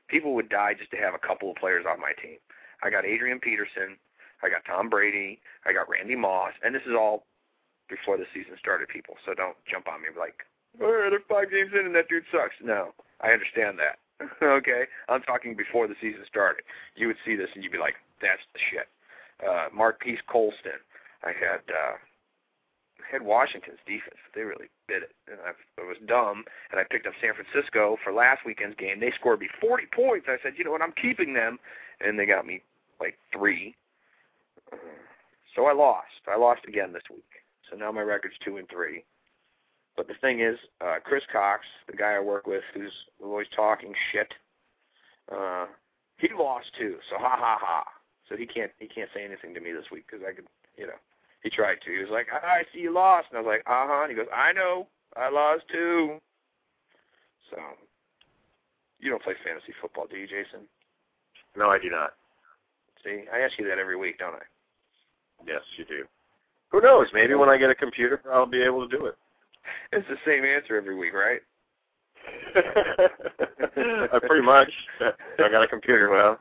People 0.08 0.34
would 0.34 0.48
die 0.48 0.74
just 0.78 0.90
to 0.92 0.96
have 0.96 1.14
a 1.14 1.18
couple 1.18 1.50
of 1.50 1.56
players 1.56 1.84
on 1.88 2.00
my 2.00 2.12
team. 2.20 2.38
I 2.82 2.90
got 2.90 3.04
Adrian 3.04 3.38
Peterson. 3.38 3.96
I 4.42 4.48
got 4.48 4.64
Tom 4.64 4.88
Brady. 4.88 5.40
I 5.64 5.72
got 5.72 5.88
Randy 5.88 6.16
Moss, 6.16 6.52
and 6.64 6.74
this 6.74 6.82
is 6.86 6.94
all 6.94 7.24
before 7.88 8.16
the 8.16 8.26
season 8.34 8.56
started, 8.58 8.88
people. 8.88 9.14
So 9.24 9.34
don't 9.34 9.56
jump 9.70 9.88
on 9.88 10.02
me 10.02 10.08
like, 10.18 10.42
oh, 10.80 11.08
they're 11.10 11.20
five 11.28 11.50
games 11.50 11.70
in 11.78 11.86
and 11.86 11.94
that 11.94 12.08
dude 12.08 12.24
sucks. 12.32 12.54
No, 12.62 12.92
I 13.20 13.30
understand 13.32 13.78
that. 13.78 13.98
okay, 14.42 14.84
I'm 15.08 15.22
talking 15.22 15.54
before 15.56 15.86
the 15.86 15.94
season 16.00 16.24
started. 16.26 16.64
You 16.96 17.06
would 17.08 17.16
see 17.24 17.36
this 17.36 17.50
and 17.54 17.62
you'd 17.62 17.72
be 17.72 17.78
like, 17.78 17.96
that's 18.20 18.40
the 18.52 18.60
shit. 18.70 18.88
Uh, 19.46 19.68
Marques 19.74 20.20
Colston. 20.26 20.80
I 21.22 21.28
had 21.28 21.60
uh, 21.68 21.96
had 23.10 23.22
Washington's 23.22 23.78
defense. 23.86 24.16
They 24.34 24.42
really 24.42 24.68
bit 24.88 25.02
it, 25.02 25.12
and 25.30 25.38
I, 25.44 25.50
it 25.80 25.86
was 25.86 25.96
dumb. 26.06 26.44
And 26.70 26.80
I 26.80 26.84
picked 26.84 27.06
up 27.06 27.14
San 27.20 27.32
Francisco 27.34 27.98
for 28.02 28.12
last 28.12 28.44
weekend's 28.46 28.76
game. 28.76 29.00
They 29.00 29.12
scored 29.12 29.40
me 29.40 29.48
40 29.60 29.84
points. 29.94 30.26
I 30.28 30.36
said, 30.42 30.54
you 30.56 30.64
know 30.64 30.70
what, 30.70 30.82
I'm 30.82 30.92
keeping 30.92 31.34
them, 31.34 31.58
and 32.00 32.18
they 32.18 32.26
got 32.26 32.46
me 32.46 32.62
like 33.00 33.18
three. 33.32 33.74
Uh, 34.72 34.76
So 35.54 35.66
I 35.66 35.72
lost. 35.72 36.20
I 36.28 36.36
lost 36.36 36.62
again 36.68 36.92
this 36.92 37.08
week. 37.10 37.24
So 37.70 37.76
now 37.76 37.90
my 37.92 38.02
record's 38.02 38.36
two 38.44 38.56
and 38.58 38.68
three. 38.68 39.04
But 39.96 40.08
the 40.08 40.14
thing 40.20 40.40
is, 40.40 40.58
uh, 40.80 40.96
Chris 41.02 41.24
Cox, 41.32 41.64
the 41.90 41.96
guy 41.96 42.12
I 42.12 42.20
work 42.20 42.46
with, 42.46 42.62
who's 42.74 42.92
always 43.22 43.46
talking 43.54 43.94
shit, 44.12 44.32
uh, 45.32 45.66
he 46.18 46.28
lost 46.38 46.66
too. 46.78 46.96
So 47.10 47.16
ha 47.18 47.36
ha 47.38 47.58
ha. 47.60 47.84
So 48.28 48.36
he 48.36 48.46
can't 48.46 48.72
he 48.78 48.86
can't 48.86 49.10
say 49.14 49.24
anything 49.24 49.54
to 49.54 49.60
me 49.60 49.72
this 49.72 49.90
week 49.90 50.04
because 50.10 50.24
I 50.28 50.34
could, 50.34 50.46
you 50.76 50.86
know, 50.86 50.98
he 51.42 51.50
tried 51.50 51.78
to. 51.84 51.92
He 51.92 51.98
was 51.98 52.10
like, 52.10 52.26
I 52.32 52.62
see 52.72 52.80
you 52.80 52.92
lost, 52.92 53.28
and 53.30 53.38
I 53.38 53.40
was 53.40 53.48
like, 53.48 53.62
uh 53.66 53.86
huh. 53.88 54.02
And 54.02 54.10
he 54.10 54.16
goes, 54.16 54.26
I 54.34 54.52
know, 54.52 54.86
I 55.16 55.30
lost 55.30 55.64
too. 55.72 56.20
So 57.50 57.56
you 58.98 59.10
don't 59.10 59.22
play 59.22 59.34
fantasy 59.44 59.72
football, 59.80 60.06
do 60.10 60.16
you, 60.16 60.26
Jason? 60.26 60.66
No, 61.56 61.70
I 61.70 61.78
do 61.78 61.88
not. 61.88 62.14
See, 63.04 63.24
I 63.32 63.40
ask 63.40 63.58
you 63.58 63.68
that 63.68 63.78
every 63.78 63.96
week, 63.96 64.18
don't 64.18 64.34
I? 64.34 64.42
Yes, 65.46 65.62
you 65.78 65.84
do. 65.84 66.04
Who 66.70 66.80
knows? 66.80 67.06
Maybe 67.14 67.34
when 67.34 67.48
I 67.48 67.56
get 67.56 67.70
a 67.70 67.74
computer, 67.74 68.20
I'll 68.30 68.46
be 68.46 68.62
able 68.62 68.86
to 68.88 68.96
do 68.96 69.06
it. 69.06 69.16
It's 69.92 70.06
the 70.08 70.16
same 70.26 70.44
answer 70.44 70.76
every 70.76 70.96
week, 70.96 71.12
right? 71.14 71.40
uh, 74.12 74.20
pretty 74.20 74.44
much. 74.44 74.70
I 75.00 75.48
got 75.50 75.62
a 75.62 75.68
computer. 75.68 76.10
Well, 76.10 76.38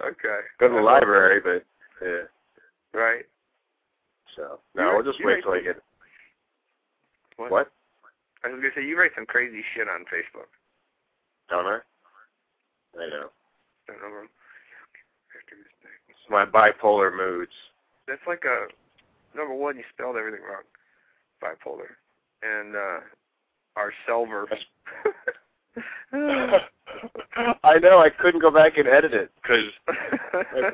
Okay. 0.00 0.40
go 0.60 0.68
to 0.68 0.74
the 0.74 0.80
library, 0.80 1.40
but 1.40 1.64
yeah. 2.06 2.22
Right. 2.98 3.24
So 4.36 4.60
no, 4.74 4.92
we'll 4.94 5.02
just 5.02 5.24
wait 5.24 5.42
till 5.42 5.52
I 5.52 5.60
get. 5.60 5.82
What? 7.36 7.50
What? 7.50 7.72
I 8.44 8.48
was 8.48 8.60
gonna 8.60 8.70
say 8.76 8.86
you 8.86 8.98
write 8.98 9.10
some 9.16 9.26
crazy 9.26 9.62
shit 9.74 9.88
on 9.88 10.04
Facebook. 10.04 10.46
Don't 11.50 11.66
I? 11.66 11.78
I 12.96 13.08
know. 13.08 13.28
Don't 13.86 14.00
know. 14.00 14.22
It's 16.08 16.30
my 16.30 16.44
bipolar 16.44 17.14
moods. 17.14 17.52
That's 18.06 18.20
like 18.26 18.44
a 18.44 18.68
number 19.36 19.54
one. 19.54 19.76
You 19.76 19.84
spelled 19.92 20.16
everything 20.16 20.42
wrong. 20.42 20.62
Bipolar 21.42 21.96
and 22.42 22.76
uh 22.76 23.00
our 23.76 23.92
Selver. 24.08 24.46
I 27.64 27.78
know. 27.78 28.00
I 28.00 28.10
couldn't 28.10 28.40
go 28.40 28.50
back 28.50 28.78
and 28.78 28.88
edit 28.88 29.14
it 29.14 29.30
because 29.40 29.64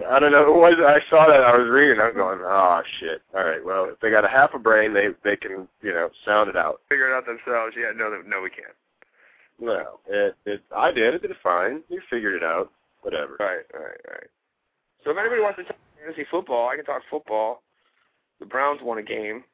I 0.08 0.18
don't 0.18 0.32
know. 0.32 0.48
It 0.48 0.56
was 0.56 0.74
I 0.78 1.00
saw 1.10 1.26
that 1.26 1.42
I 1.42 1.56
was 1.56 1.68
reading. 1.68 2.00
I'm 2.00 2.14
going, 2.14 2.38
oh 2.42 2.82
shit. 3.00 3.22
All 3.34 3.44
right. 3.44 3.64
Well, 3.64 3.86
if 3.86 4.00
they 4.00 4.10
got 4.10 4.24
a 4.24 4.28
half 4.28 4.54
a 4.54 4.58
brain, 4.58 4.94
they 4.94 5.08
they 5.22 5.36
can 5.36 5.68
you 5.82 5.92
know 5.92 6.08
sound 6.24 6.48
it 6.48 6.56
out. 6.56 6.80
Figure 6.88 7.10
it 7.10 7.16
out 7.16 7.26
themselves. 7.26 7.74
Yeah, 7.76 7.92
no, 7.94 8.08
no, 8.26 8.40
we 8.42 8.50
can't. 8.50 8.74
No, 9.60 10.00
it 10.08 10.36
it 10.46 10.62
I 10.74 10.90
did. 10.92 11.14
It 11.14 11.22
did 11.22 11.32
fine. 11.42 11.82
You 11.88 12.00
figured 12.08 12.34
it 12.34 12.44
out. 12.44 12.70
Whatever. 13.02 13.36
Right, 13.38 13.66
right, 13.74 14.00
right. 14.08 14.28
So 15.04 15.10
if 15.10 15.18
anybody 15.18 15.42
wants 15.42 15.58
to 15.58 15.64
talk 15.64 15.76
fantasy 16.02 16.26
football, 16.30 16.68
I 16.68 16.76
can 16.76 16.84
talk 16.84 17.02
football. 17.10 17.62
The 18.40 18.46
Browns 18.46 18.80
won 18.82 18.98
a 18.98 19.02
game. 19.02 19.44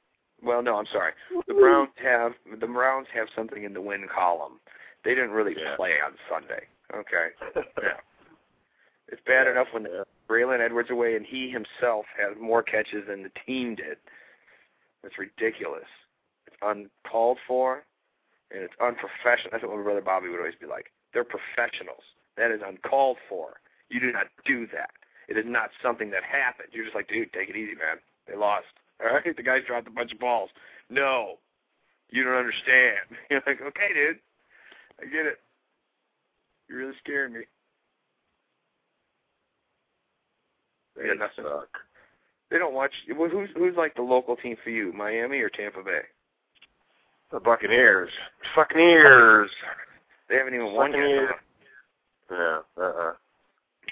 Well, 0.42 0.62
no, 0.62 0.76
I'm 0.76 0.86
sorry. 0.86 1.12
The 1.46 1.54
Browns 1.54 1.90
have 2.02 2.32
the 2.60 2.66
Browns 2.66 3.06
have 3.14 3.28
something 3.36 3.64
in 3.64 3.74
the 3.74 3.80
win 3.80 4.06
column. 4.12 4.60
They 5.04 5.14
didn't 5.14 5.30
really 5.32 5.54
Yeah. 5.58 5.76
play 5.76 5.94
on 6.04 6.14
Sunday. 6.28 6.66
Okay. 6.94 7.28
Yeah. 7.82 8.00
It's 9.08 9.20
bad 9.26 9.46
enough 9.48 9.66
when 9.72 9.84
Yeah. 9.84 10.04
Braylon 10.28 10.60
Edwards 10.60 10.90
away 10.90 11.16
and 11.16 11.26
he 11.26 11.50
himself 11.50 12.06
has 12.16 12.36
more 12.38 12.62
catches 12.62 13.06
than 13.08 13.22
the 13.22 13.30
team 13.44 13.74
did. 13.74 13.98
It's 15.02 15.18
ridiculous. 15.18 15.88
It's 16.46 16.56
uncalled 16.62 17.38
for 17.46 17.84
and 18.52 18.62
it's 18.62 18.74
unprofessional. 18.80 19.50
That's 19.52 19.64
what 19.64 19.76
my 19.76 19.82
brother 19.82 20.00
Bobby 20.00 20.28
would 20.28 20.38
always 20.38 20.54
be 20.60 20.66
like. 20.66 20.92
They're 21.12 21.24
professionals. 21.24 22.02
That 22.36 22.50
is 22.50 22.60
uncalled 22.64 23.18
for. 23.28 23.60
You 23.88 23.98
do 24.00 24.12
not 24.12 24.28
do 24.44 24.66
that. 24.68 24.90
It 25.28 25.36
is 25.36 25.44
not 25.46 25.70
something 25.82 26.10
that 26.10 26.22
happened. 26.24 26.68
You're 26.72 26.84
just 26.84 26.94
like, 26.94 27.08
dude, 27.08 27.32
take 27.32 27.48
it 27.50 27.56
easy, 27.56 27.74
man. 27.74 27.98
They 28.28 28.36
lost. 28.36 28.66
All 29.02 29.14
right, 29.14 29.36
the 29.36 29.42
guys 29.42 29.62
dropped 29.66 29.88
a 29.88 29.90
bunch 29.90 30.12
of 30.12 30.18
balls. 30.18 30.50
No, 30.88 31.38
you 32.10 32.24
don't 32.24 32.34
understand. 32.34 32.96
You're 33.30 33.42
like, 33.46 33.60
okay, 33.62 33.92
dude, 33.94 34.18
I 35.00 35.04
get 35.04 35.26
it. 35.26 35.38
You're 36.68 36.78
really 36.78 36.94
scaring 37.02 37.32
me. 37.32 37.40
They 40.96 41.08
They 41.08 41.14
nothing. 41.14 41.44
suck. 41.44 41.68
They 42.50 42.58
don't 42.58 42.74
watch. 42.74 42.92
well, 43.16 43.28
Who's 43.28 43.48
who's 43.56 43.76
like 43.76 43.94
the 43.94 44.02
local 44.02 44.36
team 44.36 44.56
for 44.62 44.70
you? 44.70 44.92
Miami 44.92 45.38
or 45.38 45.48
Tampa 45.48 45.82
Bay? 45.82 46.00
The 47.32 47.38
Buccaneers. 47.40 48.10
Buccaneers. 48.56 49.50
They 50.28 50.36
haven't 50.36 50.54
even 50.54 50.72
won 50.74 50.92
yet. 50.92 50.98
Buccaneers. 50.98 51.30
Yeah. 52.30 52.58
Uh. 52.76 52.80
uh 52.82 53.12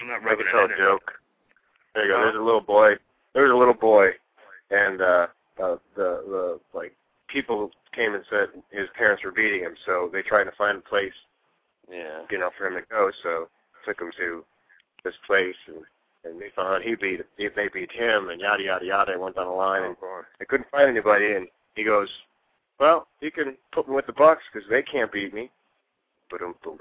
I'm 0.01 0.07
not 0.07 0.21
I 0.31 0.35
can 0.35 0.45
tell 0.51 0.65
a 0.65 0.77
joke. 0.77 1.11
There 1.93 2.05
you 2.05 2.11
go. 2.11 2.17
Huh? 2.17 2.23
There's 2.25 2.35
a 2.37 2.41
little 2.43 2.61
boy. 2.61 2.93
There's 3.33 3.51
a 3.51 3.55
little 3.55 3.73
boy, 3.73 4.11
and 4.71 5.01
uh, 5.01 5.27
uh, 5.61 5.75
the 5.95 6.23
the 6.27 6.59
like 6.73 6.93
people 7.27 7.71
came 7.93 8.13
and 8.15 8.23
said 8.29 8.49
his 8.71 8.87
parents 8.97 9.23
were 9.23 9.31
beating 9.31 9.61
him, 9.61 9.75
so 9.85 10.09
they 10.11 10.21
tried 10.21 10.45
to 10.45 10.51
find 10.57 10.77
a 10.77 10.81
place, 10.81 11.13
Yeah. 11.91 12.21
you 12.29 12.37
know, 12.37 12.49
for 12.57 12.67
him 12.67 12.75
to 12.75 12.81
go. 12.89 13.11
So 13.23 13.49
took 13.85 13.99
him 13.99 14.11
to 14.17 14.43
this 15.03 15.15
place, 15.25 15.55
and 15.67 15.77
and 16.25 16.39
they 16.41 16.49
found 16.55 16.83
he 16.83 16.95
beat 16.95 17.21
he, 17.37 17.47
they 17.55 17.67
beat 17.73 17.91
him, 17.91 18.29
and 18.29 18.39
yada 18.41 18.63
yada 18.63 18.85
yada. 18.85 19.17
Went 19.19 19.35
down 19.35 19.47
the 19.47 19.51
line, 19.53 19.83
and 19.83 19.95
Oh, 20.01 20.21
boy. 20.21 20.21
they 20.39 20.45
couldn't 20.45 20.69
find 20.71 20.89
anybody, 20.89 21.33
and 21.33 21.47
he 21.75 21.83
goes, 21.83 22.09
"Well, 22.79 23.07
you 23.21 23.31
can 23.31 23.55
put 23.71 23.87
me 23.87 23.95
with 23.95 24.05
the 24.05 24.13
Bucks 24.13 24.43
because 24.51 24.67
they 24.69 24.81
can't 24.83 25.11
beat 25.11 25.33
me." 25.33 25.49
But 26.29 26.41
um, 26.41 26.55
boom. 26.63 26.77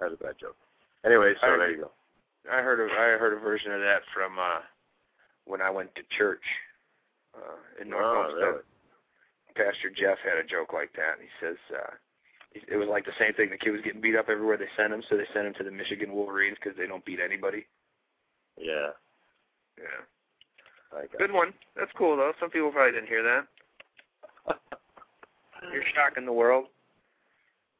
That's 0.00 0.14
a 0.14 0.16
bad 0.16 0.34
joke. 0.40 0.56
Anyway, 1.04 1.34
so 1.40 1.46
I- 1.46 1.56
there 1.58 1.70
you 1.70 1.76
go. 1.82 1.90
I 2.50 2.60
heard 2.60 2.80
a 2.80 2.92
I 2.92 3.16
heard 3.18 3.34
a 3.36 3.40
version 3.40 3.70
of 3.72 3.80
that 3.82 4.02
from 4.12 4.36
uh 4.38 4.60
when 5.44 5.60
I 5.62 5.70
went 5.70 5.94
to 5.94 6.02
church 6.16 6.42
uh 7.34 7.56
in 7.80 7.88
North 7.90 8.04
Oh, 8.04 8.28
Homestead. 8.30 8.62
Pastor 9.54 9.90
Jeff 9.94 10.18
had 10.24 10.38
a 10.42 10.46
joke 10.46 10.72
like 10.72 10.92
that. 10.96 11.16
He 11.20 11.28
says 11.40 11.56
uh 11.74 11.92
it 12.54 12.76
was 12.76 12.88
like 12.88 13.06
the 13.06 13.16
same 13.18 13.32
thing. 13.32 13.48
The 13.50 13.56
kid 13.56 13.70
was 13.70 13.80
getting 13.80 14.00
beat 14.02 14.16
up 14.16 14.28
everywhere 14.28 14.58
they 14.58 14.68
sent 14.76 14.92
him, 14.92 15.02
so 15.08 15.16
they 15.16 15.24
sent 15.32 15.46
him 15.46 15.54
to 15.54 15.64
the 15.64 15.70
Michigan 15.70 16.12
Wolverines 16.12 16.58
because 16.62 16.76
they 16.76 16.86
don't 16.86 17.04
beat 17.04 17.18
anybody. 17.18 17.64
Yeah. 18.58 18.90
Yeah, 19.78 20.04
good 21.18 21.32
one. 21.32 21.54
That's 21.76 21.90
cool 21.96 22.16
though. 22.16 22.32
Some 22.38 22.50
people 22.50 22.70
probably 22.70 22.92
didn't 22.92 23.08
hear 23.08 23.22
that. 23.22 23.46
You're 25.72 25.82
shocking 25.94 26.26
the 26.26 26.32
world. 26.32 26.66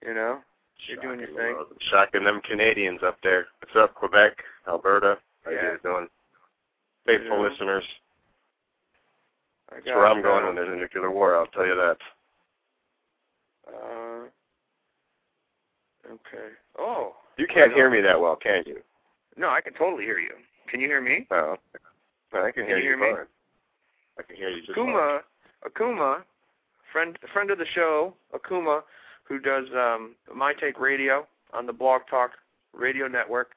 You 0.04 0.14
know, 0.14 0.38
You're 0.88 1.02
doing 1.02 1.18
your 1.20 1.28
thing. 1.28 1.54
world. 1.54 1.66
Shocking 1.90 2.24
them 2.24 2.40
Canadians 2.48 3.00
up 3.04 3.18
there. 3.22 3.46
What's 3.60 3.76
up, 3.76 3.94
Quebec, 3.94 4.32
Alberta? 4.66 5.18
How 5.44 5.50
you 5.50 5.56
guys 5.58 5.78
doing? 5.82 6.08
Faithful 7.06 7.42
Yeah. 7.42 7.48
listeners. 7.50 7.84
That's 9.74 9.86
where 9.86 10.06
I'm 10.06 10.22
going 10.22 10.46
when 10.46 10.54
there's 10.54 10.68
a 10.68 10.76
nuclear 10.76 11.10
war. 11.10 11.36
I'll 11.36 11.46
tell 11.46 11.66
you 11.66 11.74
that. 11.74 11.96
Uh, 13.68 14.24
okay. 16.12 16.48
Oh. 16.78 17.14
You 17.38 17.46
can't 17.46 17.72
hear 17.72 17.90
me 17.90 18.00
that 18.00 18.20
well, 18.20 18.36
can 18.36 18.62
you? 18.66 18.80
No, 19.36 19.48
I 19.48 19.60
can 19.60 19.72
totally 19.74 20.04
hear 20.04 20.18
you. 20.18 20.32
Can 20.68 20.80
you 20.80 20.86
hear 20.86 21.00
me? 21.00 21.26
No. 21.30 21.56
no 22.32 22.40
I 22.40 22.50
can, 22.50 22.64
can 22.64 22.66
hear 22.66 22.78
you. 22.78 22.96
Hear 22.96 22.98
me? 22.98 23.22
I 24.18 24.22
can 24.22 24.36
hear 24.36 24.50
you 24.50 24.60
just 24.66 24.78
Akuma, 24.78 25.20
Akuma, 25.66 26.22
friend 26.92 27.18
friend 27.32 27.50
of 27.50 27.58
the 27.58 27.66
show, 27.74 28.14
Akuma, 28.34 28.82
who 29.24 29.38
does 29.38 29.66
um, 29.74 30.14
My 30.34 30.52
Take 30.52 30.78
Radio 30.78 31.26
on 31.54 31.66
the 31.66 31.72
Blog 31.72 32.02
Talk 32.10 32.32
Radio 32.74 33.08
Network. 33.08 33.52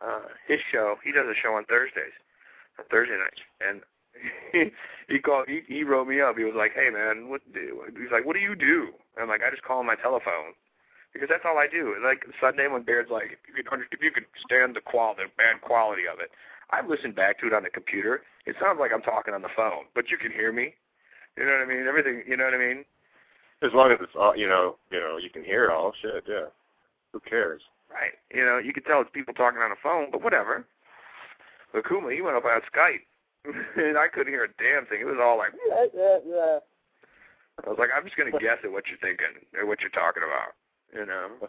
Uh, 0.00 0.28
his 0.48 0.58
show, 0.70 0.96
he 1.04 1.12
does 1.12 1.26
a 1.26 1.34
show 1.40 1.54
on 1.54 1.64
Thursdays, 1.66 2.12
on 2.78 2.84
Thursday 2.90 3.16
nights, 3.16 3.40
and 3.60 3.82
he 4.52 4.70
he 5.08 5.18
called 5.18 5.48
he 5.48 5.62
he 5.66 5.84
wrote 5.84 6.08
me 6.08 6.20
up. 6.20 6.36
He 6.36 6.44
was 6.44 6.54
like, 6.56 6.72
"Hey 6.74 6.90
man, 6.90 7.28
what 7.28 7.40
do?" 7.52 7.82
He's 7.98 8.12
like, 8.12 8.24
"What 8.24 8.34
do 8.34 8.40
you 8.40 8.54
do?" 8.54 8.88
I'm 9.20 9.28
like, 9.28 9.42
"I 9.42 9.50
just 9.50 9.62
call 9.62 9.78
on 9.78 9.86
my 9.86 9.96
telephone." 9.96 10.54
Because 11.12 11.28
that's 11.28 11.44
all 11.44 11.58
I 11.58 11.66
do. 11.66 11.92
And 11.94 12.02
Like 12.02 12.24
Sunday 12.40 12.68
when 12.68 12.82
Baird's 12.84 13.10
like, 13.10 13.36
if 13.36 13.38
you 13.46 13.52
could 13.62 13.70
under, 13.70 13.86
if 13.90 14.02
you 14.02 14.10
could 14.10 14.24
stand 14.40 14.74
the 14.74 14.80
quality, 14.80 15.24
the 15.24 15.30
bad 15.36 15.60
quality 15.60 16.08
of 16.10 16.20
it, 16.20 16.30
I've 16.70 16.88
listened 16.88 17.14
back 17.14 17.38
to 17.40 17.46
it 17.46 17.52
on 17.52 17.64
the 17.64 17.68
computer. 17.68 18.22
It 18.46 18.56
sounds 18.58 18.80
like 18.80 18.92
I'm 18.94 19.02
talking 19.02 19.34
on 19.34 19.42
the 19.42 19.52
phone, 19.54 19.84
but 19.94 20.10
you 20.10 20.16
can 20.16 20.32
hear 20.32 20.52
me. 20.52 20.74
You 21.36 21.44
know 21.44 21.52
what 21.52 21.60
I 21.60 21.66
mean? 21.66 21.86
Everything. 21.86 22.22
You 22.26 22.36
know 22.36 22.44
what 22.44 22.54
I 22.54 22.58
mean? 22.58 22.84
As 23.62 23.72
long 23.74 23.92
as 23.92 23.98
it's 24.00 24.16
all, 24.18 24.36
you 24.36 24.48
know, 24.48 24.76
you 24.90 24.98
know, 24.98 25.18
you 25.18 25.30
can 25.30 25.44
hear 25.44 25.64
it 25.64 25.70
all. 25.70 25.92
Shit, 26.00 26.24
yeah. 26.26 26.46
Who 27.12 27.20
cares? 27.20 27.62
Right. 27.92 28.12
You 28.34 28.44
know, 28.44 28.58
you 28.58 28.72
can 28.72 28.82
tell 28.82 29.00
it's 29.02 29.10
people 29.12 29.34
talking 29.34 29.60
on 29.60 29.70
the 29.70 29.76
phone, 29.82 30.10
but 30.10 30.22
whatever. 30.22 30.64
But 31.72 31.86
Kuma, 31.86 32.12
he 32.12 32.22
went 32.22 32.36
up 32.36 32.44
on 32.44 32.60
Skype, 32.74 33.04
and 33.44 33.98
I 33.98 34.08
couldn't 34.08 34.32
hear 34.32 34.44
a 34.44 34.62
damn 34.62 34.86
thing. 34.86 35.00
It 35.00 35.06
was 35.06 35.18
all 35.20 35.36
like, 35.38 35.52
I 37.64 37.68
was 37.68 37.78
like, 37.78 37.90
I'm 37.96 38.04
just 38.04 38.16
gonna 38.16 38.30
guess 38.38 38.58
at 38.64 38.72
what 38.72 38.84
you're 38.88 38.98
thinking 38.98 39.44
or 39.58 39.66
what 39.66 39.80
you're 39.80 39.90
talking 39.90 40.22
about. 40.22 40.54
You 40.94 41.06
know. 41.06 41.48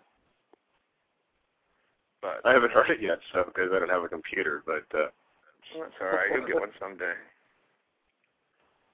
But 2.21 2.41
I 2.45 2.53
haven't 2.53 2.71
heard 2.71 2.89
it 2.89 3.01
yet, 3.01 3.19
so 3.33 3.43
because 3.45 3.71
I 3.73 3.79
don't 3.79 3.89
have 3.89 4.03
a 4.03 4.09
computer. 4.09 4.63
But 4.65 4.85
uh, 4.97 5.07
that's 5.77 5.93
all 6.01 6.07
right. 6.07 6.31
You'll 6.33 6.47
get 6.47 6.59
one 6.59 6.71
someday. 6.79 7.13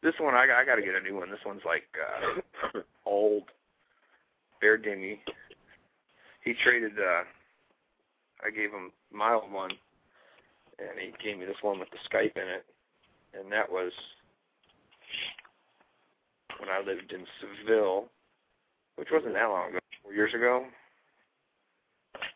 This 0.01 0.15
one, 0.20 0.34
I, 0.34 0.44
I 0.44 0.65
got 0.65 0.75
to 0.75 0.82
get 0.82 0.96
a 0.96 1.01
new 1.01 1.18
one. 1.18 1.29
This 1.29 1.46
one's 1.46 1.65
like 1.65 1.84
uh, 2.00 2.79
old. 3.06 3.44
Baird 4.62 4.84
gave. 4.84 5.20
He 6.44 6.53
traded. 6.63 6.98
uh 7.00 7.24
I 8.41 8.50
gave 8.50 8.72
him 8.72 8.91
my 9.12 9.34
old 9.34 9.51
one, 9.51 9.72
and 10.79 10.98
he 10.98 11.12
gave 11.24 11.38
me 11.38 11.46
this 11.46 11.62
one 11.62 11.77
with 11.79 11.89
the 11.91 11.98
Skype 12.10 12.38
in 12.38 12.48
it, 12.48 12.65
and 13.33 13.51
that 13.51 13.69
was 13.71 13.91
when 16.59 16.69
I 16.69 16.79
lived 16.79 17.12
in 17.12 17.25
Seville, 17.39 18.05
which 18.95 19.09
wasn't 19.12 19.33
that 19.33 19.50
long 19.50 19.69
ago. 19.69 19.79
Four 20.03 20.13
years 20.13 20.33
ago. 20.33 20.65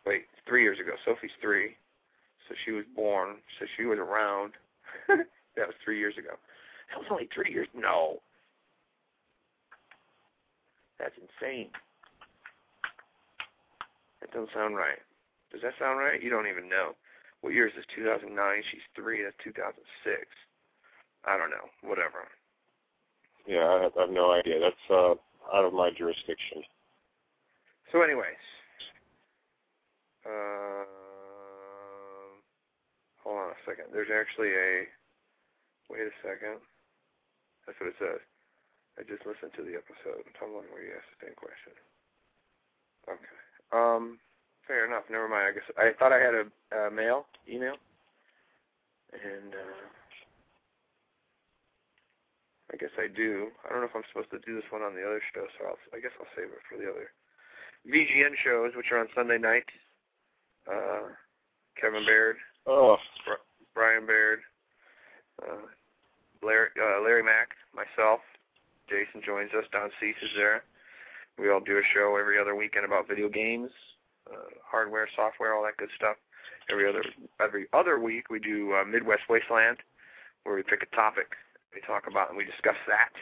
Wait, 0.06 0.26
three 0.48 0.64
years 0.64 0.80
ago. 0.80 0.92
Sophie's 1.06 1.32
three, 1.42 1.76
so 2.48 2.56
she 2.66 2.72
was 2.72 2.86
born. 2.96 3.38
So 3.60 3.66
she 3.78 3.86
was 3.86 4.00
around. 4.00 4.54
that 5.08 5.68
was 5.68 5.76
three 5.84 6.00
years 6.00 6.16
ago. 6.18 6.36
That 6.90 7.00
was 7.00 7.08
only 7.12 7.30
three 7.34 7.52
years. 7.52 7.68
No. 7.74 8.20
That's 11.00 11.16
insane. 11.18 11.70
That 14.22 14.32
doesn't 14.32 14.54
sound 14.54 14.76
right. 14.76 15.00
Does 15.52 15.62
that 15.62 15.74
sound 15.80 16.00
right? 16.00 16.22
You 16.22 16.30
don't 16.30 16.48
even 16.48 16.70
know. 16.70 16.96
What 17.42 17.54
year 17.54 17.68
is 17.68 17.74
this? 17.76 17.86
2009. 17.96 18.32
She's 18.72 18.82
three. 18.96 19.22
That's 19.24 19.36
2006. 19.44 19.84
I 21.26 21.38
don't 21.38 21.50
know. 21.50 21.68
Whatever. 21.82 22.28
Yeah, 23.48 23.68
I 23.68 23.84
have, 23.84 23.92
I 23.98 24.02
have 24.08 24.12
no 24.12 24.32
idea. 24.32 24.60
That's 24.60 24.86
uh, 24.90 25.16
out 25.54 25.66
of 25.66 25.74
my 25.74 25.92
jurisdiction. 25.92 26.64
So, 27.92 28.02
anyways, 28.02 28.44
uh, 30.26 30.88
hold 33.24 33.38
on 33.38 33.52
a 33.52 33.60
second. 33.68 33.92
There's 33.92 34.12
actually 34.12 34.50
a. 34.50 34.88
Wait 35.92 36.08
a 36.08 36.16
second. 36.24 36.64
That's 37.68 37.78
what 37.80 37.92
it 37.92 38.00
says. 38.00 38.24
I 38.98 39.04
just 39.04 39.28
listened 39.28 39.52
to 39.60 39.64
the 39.64 39.76
episode. 39.76 40.24
Tell 40.40 40.48
me 40.48 40.64
where 40.72 40.84
you 40.84 40.96
asked 40.96 41.12
the 41.20 41.28
same 41.28 41.36
question. 41.36 41.76
Okay. 43.08 43.38
Um. 43.72 44.20
Fair 44.68 44.88
enough. 44.88 45.04
Never 45.12 45.28
mind. 45.28 45.48
I 45.48 45.52
guess 45.52 45.68
I 45.76 45.92
thought 46.00 46.16
I 46.16 46.24
had 46.24 46.36
a, 46.36 46.46
a 46.88 46.92
mail, 46.92 47.28
email, 47.52 47.76
and 49.12 49.52
uh, 49.52 49.84
I 52.74 52.76
guess 52.76 52.90
I 52.98 53.08
do. 53.08 53.50
I 53.64 53.70
don't 53.70 53.82
know 53.82 53.86
if 53.88 53.96
I'm 53.96 54.04
supposed 54.10 54.32
to 54.32 54.40
do 54.40 54.56
this 54.56 54.66
one 54.72 54.82
on 54.82 54.96
the 54.96 55.06
other 55.06 55.22
show, 55.34 55.46
so 55.60 55.66
I'll, 55.68 55.78
I 55.94 56.02
guess 56.02 56.12
I'll 56.20 56.28
save 56.36 56.50
it 56.50 56.66
for 56.68 56.78
the 56.78 56.90
other 56.90 57.12
VGN 57.86 58.34
shows, 58.44 58.72
which 58.76 58.92
are 58.92 58.98
on 59.00 59.08
Sunday 59.14 59.38
night. 59.38 59.66
Uh, 60.68 61.14
Kevin 61.80 62.06
Baird, 62.06 62.38
Oh, 62.66 62.98
Brian 63.76 64.06
Baird, 64.06 64.40
uh, 65.42 65.68
Larry, 66.42 66.70
uh, 66.82 67.02
Larry 67.02 67.24
Mack, 67.24 67.50
myself, 67.76 68.22
Jason 68.90 69.22
joins 69.26 69.52
us. 69.54 69.66
Don 69.72 69.90
Cease 70.00 70.16
is 70.22 70.30
there. 70.38 70.64
We 71.38 71.50
all 71.50 71.60
do 71.60 71.78
a 71.78 71.82
show 71.94 72.16
every 72.20 72.40
other 72.40 72.56
weekend 72.56 72.86
about 72.86 73.08
video 73.08 73.28
games, 73.28 73.72
uh, 74.32 74.50
hardware, 74.66 75.08
software, 75.16 75.54
all 75.54 75.64
that 75.64 75.78
good 75.78 75.90
stuff. 75.96 76.16
Every 76.72 76.88
other 76.88 77.04
every 77.42 77.68
other 77.74 78.00
week 78.00 78.30
we 78.30 78.40
do 78.40 78.74
uh, 78.74 78.86
Midwest 78.86 79.24
Wasteland, 79.30 79.78
where 80.44 80.56
we 80.56 80.64
pick 80.64 80.84
a 80.84 80.96
topic, 80.96 81.34
we 81.76 81.82
talk 81.82 82.08
about, 82.08 82.30
and 82.30 82.38
we 82.38 82.46
discuss 82.46 82.78
that. 82.88 83.14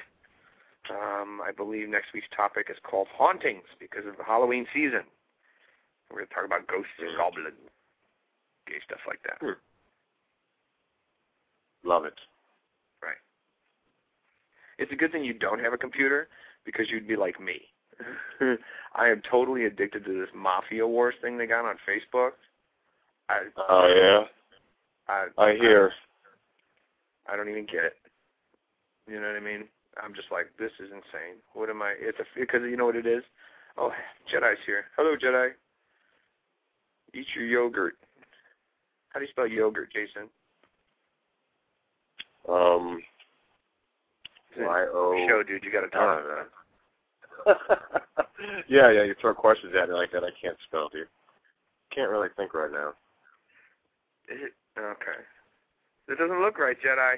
Um, 0.90 1.42
I 1.46 1.52
believe 1.52 1.90
next 1.90 2.14
week's 2.14 2.28
topic 2.36 2.68
is 2.70 2.78
called 2.84 3.08
hauntings 3.16 3.68
because 3.80 4.06
of 4.06 4.18
the 4.18 4.24
Halloween 4.24 4.66
season. 4.74 5.04
We're 6.10 6.18
going 6.18 6.28
to 6.28 6.34
talk 6.34 6.46
about 6.46 6.68
ghosts 6.68 6.92
and 7.00 7.16
goblins, 7.16 7.56
gay 8.68 8.82
stuff 8.86 9.00
like 9.08 9.22
that. 9.24 9.38
Hmm. 9.40 9.60
love 11.88 12.06
it. 12.06 12.20
Right. 13.02 13.22
It's 14.78 14.92
a 14.92 14.96
good 14.96 15.12
thing 15.12 15.24
you 15.24 15.34
don't 15.34 15.60
have 15.60 15.74
a 15.74 15.78
computer 15.78 16.28
because 16.66 16.90
you'd 16.90 17.08
be 17.08 17.16
like 17.16 17.40
me. 17.40 17.62
I 18.96 19.08
am 19.08 19.22
totally 19.30 19.66
addicted 19.66 20.04
to 20.06 20.20
this 20.20 20.30
Mafia 20.36 20.86
Wars 20.86 21.16
thing 21.22 21.38
they 21.38 21.46
got 21.46 21.66
on 21.66 21.76
Facebook. 21.88 22.32
I 23.30 23.42
Oh 23.70 23.88
yeah, 23.88 24.24
I 25.08 25.28
I 25.42 25.54
hear. 25.54 25.92
I, 27.28 27.34
I 27.34 27.38
don't 27.38 27.50
even 27.50 27.66
get 27.66 27.86
it. 27.86 27.94
You 29.12 29.19
know 29.19 29.28
what 29.28 29.36
I 29.36 29.41
mean? 29.41 29.65
I'm 30.02 30.15
just 30.15 30.32
like, 30.32 30.47
this 30.58 30.71
is 30.80 30.88
insane. 30.89 31.43
What 31.54 31.69
am 31.69 31.82
I? 31.82 31.93
It's 32.00 32.17
a 32.19 32.24
because 32.39 32.62
you 32.63 32.78
know 32.78 32.86
what 32.86 32.95
it 32.95 33.06
is. 33.06 33.24
Oh, 33.78 33.91
Jedi's 34.32 34.60
here. 34.65 34.86
Hello, 34.95 35.17
Jedi. 35.17 35.50
Eat 37.13 37.28
your 37.36 37.45
yogurt. 37.45 37.95
How 39.10 39.19
do 39.19 39.26
you 39.26 39.32
spell 39.32 39.47
yogurt, 39.47 39.91
Jason? 39.91 40.30
Um, 42.47 43.02
Y 44.58 44.86
O. 44.93 45.26
Show, 45.28 45.43
dude. 45.43 45.63
You 45.65 45.71
got 45.71 45.82
to 45.82 45.89
talk. 45.89 46.24
about 47.45 47.60
it. 48.17 48.65
yeah, 48.69 48.89
yeah. 48.91 49.04
You 49.04 49.13
throw 49.19 49.34
questions 49.34 49.74
at 49.78 49.89
me 49.89 49.95
like 49.95 50.13
that. 50.13 50.24
I 50.24 50.30
can't 50.41 50.58
spell, 50.67 50.88
dude. 50.88 51.08
Can't 51.93 52.10
really 52.10 52.30
think 52.38 52.54
right 52.54 52.71
now. 52.71 52.93
Is 54.30 54.39
it 54.41 54.54
okay? 54.80 55.19
It 56.08 56.17
doesn't 56.17 56.41
look 56.41 56.58
right, 56.58 56.78
Jedi. 56.82 57.15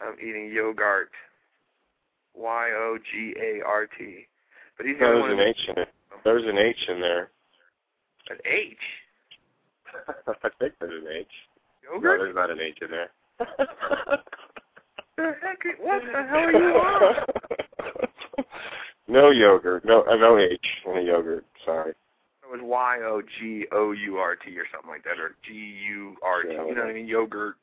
I'm 0.00 0.14
eating 0.20 0.50
yogurt. 0.52 1.10
Y 2.34 2.70
O 2.76 2.98
G 3.12 3.34
A 3.40 3.62
R 3.64 3.86
T. 3.86 4.26
But 4.76 4.86
he's 4.86 4.96
There's 4.98 5.32
an 5.32 5.40
H 5.40 5.68
in 5.68 5.78
it. 5.78 5.88
There's 6.24 6.44
an 6.46 6.58
H 6.58 6.76
in 6.88 7.00
there. 7.00 7.30
An 8.30 8.38
H. 8.44 8.76
I 10.26 10.48
think 10.58 10.74
there's 10.80 11.02
an 11.02 11.08
H. 11.12 11.26
No, 11.84 11.94
Yogurt? 11.94 12.20
there's 12.20 12.34
not 12.34 12.50
an 12.50 12.60
H 12.60 12.78
in 12.82 12.90
there. 12.90 13.10
the 15.16 15.34
heck? 15.40 15.58
What 15.80 16.02
the 16.12 16.22
hell 16.22 16.38
are 16.38 16.52
you 16.52 16.74
on? 16.74 17.26
no 19.08 19.30
yogurt. 19.30 19.84
No, 19.84 20.02
uh, 20.02 20.16
no 20.16 20.38
H 20.38 20.66
in 20.86 20.98
a 20.98 21.02
yogurt. 21.02 21.44
Sorry. 21.64 21.90
It 21.90 22.50
was 22.50 22.60
Y 22.62 22.98
O 23.02 23.22
G 23.38 23.66
O 23.72 23.92
U 23.92 24.16
R 24.16 24.36
T 24.36 24.56
or 24.58 24.64
something 24.72 24.90
like 24.90 25.04
that, 25.04 25.20
or 25.20 25.36
G 25.46 25.52
U 25.88 26.16
R 26.22 26.42
T. 26.42 26.48
Yeah, 26.52 26.66
You 26.66 26.74
know 26.74 26.82
what 26.82 26.90
I 26.90 26.94
mean? 26.94 27.06
Yogurt. 27.06 27.56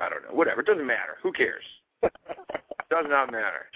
I 0.00 0.08
don't 0.08 0.22
know. 0.22 0.34
Whatever. 0.34 0.60
It 0.62 0.66
doesn't 0.66 0.86
matter. 0.86 1.16
Who 1.22 1.32
cares? 1.32 1.64
It 2.02 2.12
Does 2.90 3.06
not 3.08 3.30
matter. 3.32 3.66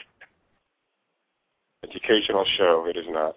Educational 1.85 2.45
show. 2.57 2.87
It 2.89 2.97
is 2.97 3.07
not. 3.09 3.37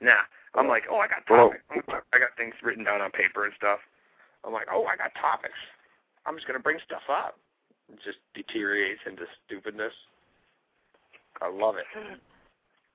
Nah. 0.00 0.22
I'm 0.54 0.66
like, 0.68 0.84
oh, 0.90 0.96
I 0.98 1.06
got 1.06 1.22
Well- 1.28 1.50
topics. 1.68 2.04
I 2.12 2.18
got 2.18 2.36
things 2.36 2.54
written 2.62 2.84
down 2.84 3.00
on 3.00 3.10
paper 3.12 3.44
and 3.44 3.54
stuff. 3.56 3.78
I'm 4.44 4.52
like, 4.52 4.66
oh, 4.72 4.84
I 4.86 4.96
got 4.96 5.12
topics. 5.20 5.54
I'm 6.26 6.34
just 6.34 6.46
gonna 6.46 6.58
bring 6.58 6.78
stuff 6.84 7.02
up. 7.10 7.36
It 7.92 7.98
just 8.04 8.18
deteriorates 8.34 9.00
into 9.06 9.24
stupidness. 9.46 9.92
I 11.42 11.48
love 11.50 11.76
it. 11.76 11.86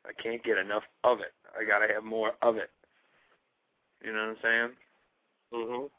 I 0.06 0.12
can't 0.22 0.44
get 0.44 0.58
enough 0.58 0.84
of 1.04 1.20
it. 1.20 1.34
I 1.60 1.64
gotta 1.66 1.92
have 1.94 2.04
more 2.04 2.34
of 2.42 2.58
it. 2.58 2.70
You 4.04 4.14
know 4.14 4.20
what 4.20 4.30
I'm 4.30 4.38
saying? 4.42 4.72
Mhm. 5.54 5.90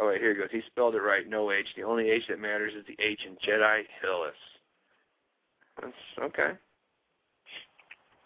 Oh 0.00 0.08
wait, 0.08 0.20
here 0.20 0.30
it 0.30 0.38
goes. 0.38 0.48
He 0.50 0.62
spelled 0.66 0.94
it 0.94 1.02
right. 1.02 1.28
No 1.28 1.52
H. 1.52 1.66
The 1.76 1.82
only 1.82 2.08
H 2.10 2.24
that 2.28 2.40
matters 2.40 2.72
is 2.74 2.86
the 2.86 2.96
H 3.04 3.20
in 3.26 3.36
Jedi 3.46 3.82
Hillis. 4.00 4.32
That's 5.80 5.92
okay. 6.22 6.52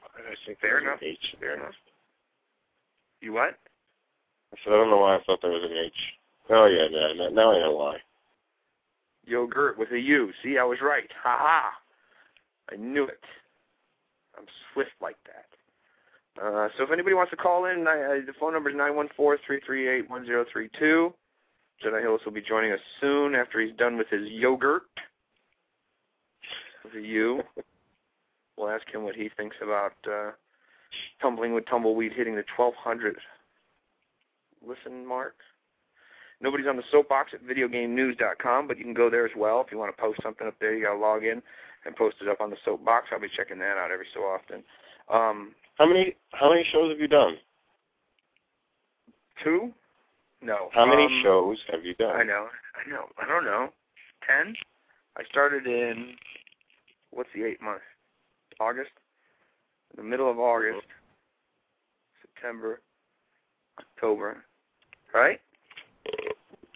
I 0.07 0.35
think 0.47 0.61
Fair 0.61 0.81
there 0.81 0.89
enough. 0.89 1.03
an 1.03 1.09
H. 1.09 1.35
Fair 1.41 1.57
enough. 1.57 1.75
You 3.21 3.33
what? 3.33 3.59
I 4.53 4.57
said 4.63 4.73
I 4.73 4.77
don't 4.77 4.91
know 4.91 4.99
why 4.99 5.17
I 5.17 5.23
thought 5.25 5.41
there 5.43 5.51
was 5.51 5.65
an 5.65 5.77
H. 5.77 5.93
Oh 6.51 6.67
yeah, 6.67 6.87
yeah. 6.91 7.13
Now, 7.17 7.29
now 7.31 7.53
I 7.53 7.59
know 7.59 7.75
why. 7.75 7.97
Yogurt 9.27 9.77
with 9.77 9.91
a 9.91 9.99
U. 9.99 10.31
See, 10.45 10.59
I 10.59 10.65
was 10.65 10.79
right. 10.81 11.11
Ha 11.25 11.37
ha. 11.41 11.71
I 12.71 12.77
knew 12.77 13.05
it. 13.05 13.25
I'm 14.39 14.45
swift 14.73 14.93
like 15.01 15.17
that. 15.25 16.45
Uh, 16.45 16.69
so 16.77 16.85
if 16.85 16.91
anybody 16.93 17.15
wants 17.15 17.31
to 17.31 17.37
call 17.37 17.65
in, 17.67 17.89
I, 17.89 17.93
I, 17.93 18.21
the 18.25 18.33
phone 18.39 18.53
number 18.53 18.71
is 18.71 18.77
nine 18.77 18.95
one 18.95 19.09
four 19.17 19.39
three 19.45 19.61
three 19.67 19.89
eight 19.89 20.09
one 20.09 20.25
zero 20.25 20.45
three 20.53 20.69
two. 20.79 21.13
Jedi 21.83 22.01
Hills 22.03 22.21
will 22.25 22.33
be 22.33 22.43
joining 22.43 22.73
us 22.73 22.81
soon 23.01 23.35
after 23.35 23.61
he's 23.61 23.75
done 23.77 23.97
with 23.97 24.09
his 24.09 24.29
yogurt 24.31 24.83
a 26.97 27.01
U. 27.01 27.43
We'll 28.57 28.69
ask 28.69 28.87
him 28.89 29.03
what 29.03 29.17
he 29.17 29.31
thinks 29.37 29.57
about 29.63 29.95
uh, 30.11 30.31
tumbling 31.21 31.55
with 31.55 31.67
tumbleweed 31.67 32.13
hitting 32.13 32.35
the 32.35 32.45
1200 32.57 33.17
listen 34.67 35.05
mark. 35.07 35.35
Nobody's 36.41 36.67
on 36.67 36.77
the 36.77 36.83
soapbox 36.91 37.33
at 37.33 37.43
videogamenews.com, 37.45 38.69
but 38.69 38.77
you 38.79 38.85
can 38.85 38.95
go 38.95 39.09
there 39.09 39.25
as 39.25 39.33
well 39.37 39.61
if 39.61 39.73
you 39.73 39.79
want 39.79 39.95
to 39.95 40.01
post 40.01 40.21
something 40.23 40.47
up 40.47 40.55
there. 40.61 40.75
You 40.75 40.85
got 40.85 40.95
to 40.95 40.99
log 40.99 41.25
in 41.25 41.43
and 41.87 41.97
post 41.97 42.17
it 42.21 42.29
up 42.29 42.41
on 42.41 42.51
the 42.51 42.57
soapbox. 42.65 43.09
I'll 43.13 43.21
be 43.21 43.29
checking 43.35 43.59
that 43.59 43.77
out 43.77 43.91
every 43.91 44.07
so 44.15 44.21
often. 44.21 44.63
Um, 45.13 45.55
How 45.79 45.87
many 45.87 46.17
how 46.33 46.51
many 46.51 46.65
shows 46.71 46.91
have 46.91 47.01
you 47.01 47.09
done? 47.09 47.37
two? 49.43 49.73
No. 50.45 50.69
How 50.73 50.85
many 50.85 51.05
um, 51.07 51.21
shows 51.23 51.59
have 51.73 51.85
you 51.85 51.95
done? 51.95 52.15
I 52.15 52.23
know. 52.23 52.49
I 52.75 52.91
know. 52.91 53.07
I 53.19 53.27
don't 53.27 53.45
know. 53.45 53.71
Ten? 54.27 54.55
I 55.17 55.25
started 55.31 55.67
in 55.67 56.15
what's 57.11 57.31
the 57.35 57.45
eight 57.45 57.63
month? 57.63 57.81
August? 58.61 58.91
In 59.97 60.05
the 60.05 60.09
middle 60.09 60.31
of 60.31 60.39
August. 60.39 60.87
September. 62.21 62.81
October. 63.79 64.45
Right? 65.15 65.41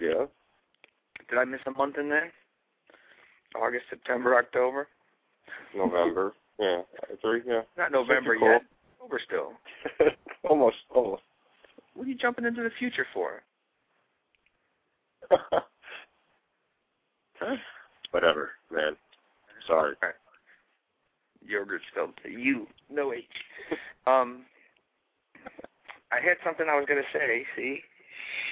Yeah. 0.01 0.25
Did 1.29 1.39
I 1.39 1.45
miss 1.45 1.61
a 1.67 1.73
month 1.73 1.99
in 1.99 2.09
there? 2.09 2.33
August, 3.55 3.85
September, 3.91 4.37
October? 4.37 4.89
November. 5.77 6.33
yeah. 6.59 6.83
Three. 7.21 7.43
Yeah. 7.47 7.63
Not 7.77 7.93
November 7.93 8.35
yet. 8.35 8.63
October 8.95 9.21
still. 9.27 9.53
almost. 10.49 10.77
Almost. 10.95 11.23
What 11.95 12.07
are 12.07 12.11
you 12.11 12.17
jumping 12.17 12.47
into 12.47 12.63
the 12.63 12.71
future 12.79 13.07
for? 13.13 13.43
Whatever, 18.11 18.51
man. 18.73 18.97
Sorry. 19.67 19.95
Yogurt 21.47 21.83
spelled 21.91 22.15
U, 22.25 22.67
no 22.91 23.13
H. 23.13 23.25
Um, 24.07 24.45
I 26.13 26.21
had 26.21 26.37
something 26.45 26.67
I 26.69 26.77
was 26.77 26.87
to 27.03 27.19
say. 27.19 27.45
See, 27.57 27.81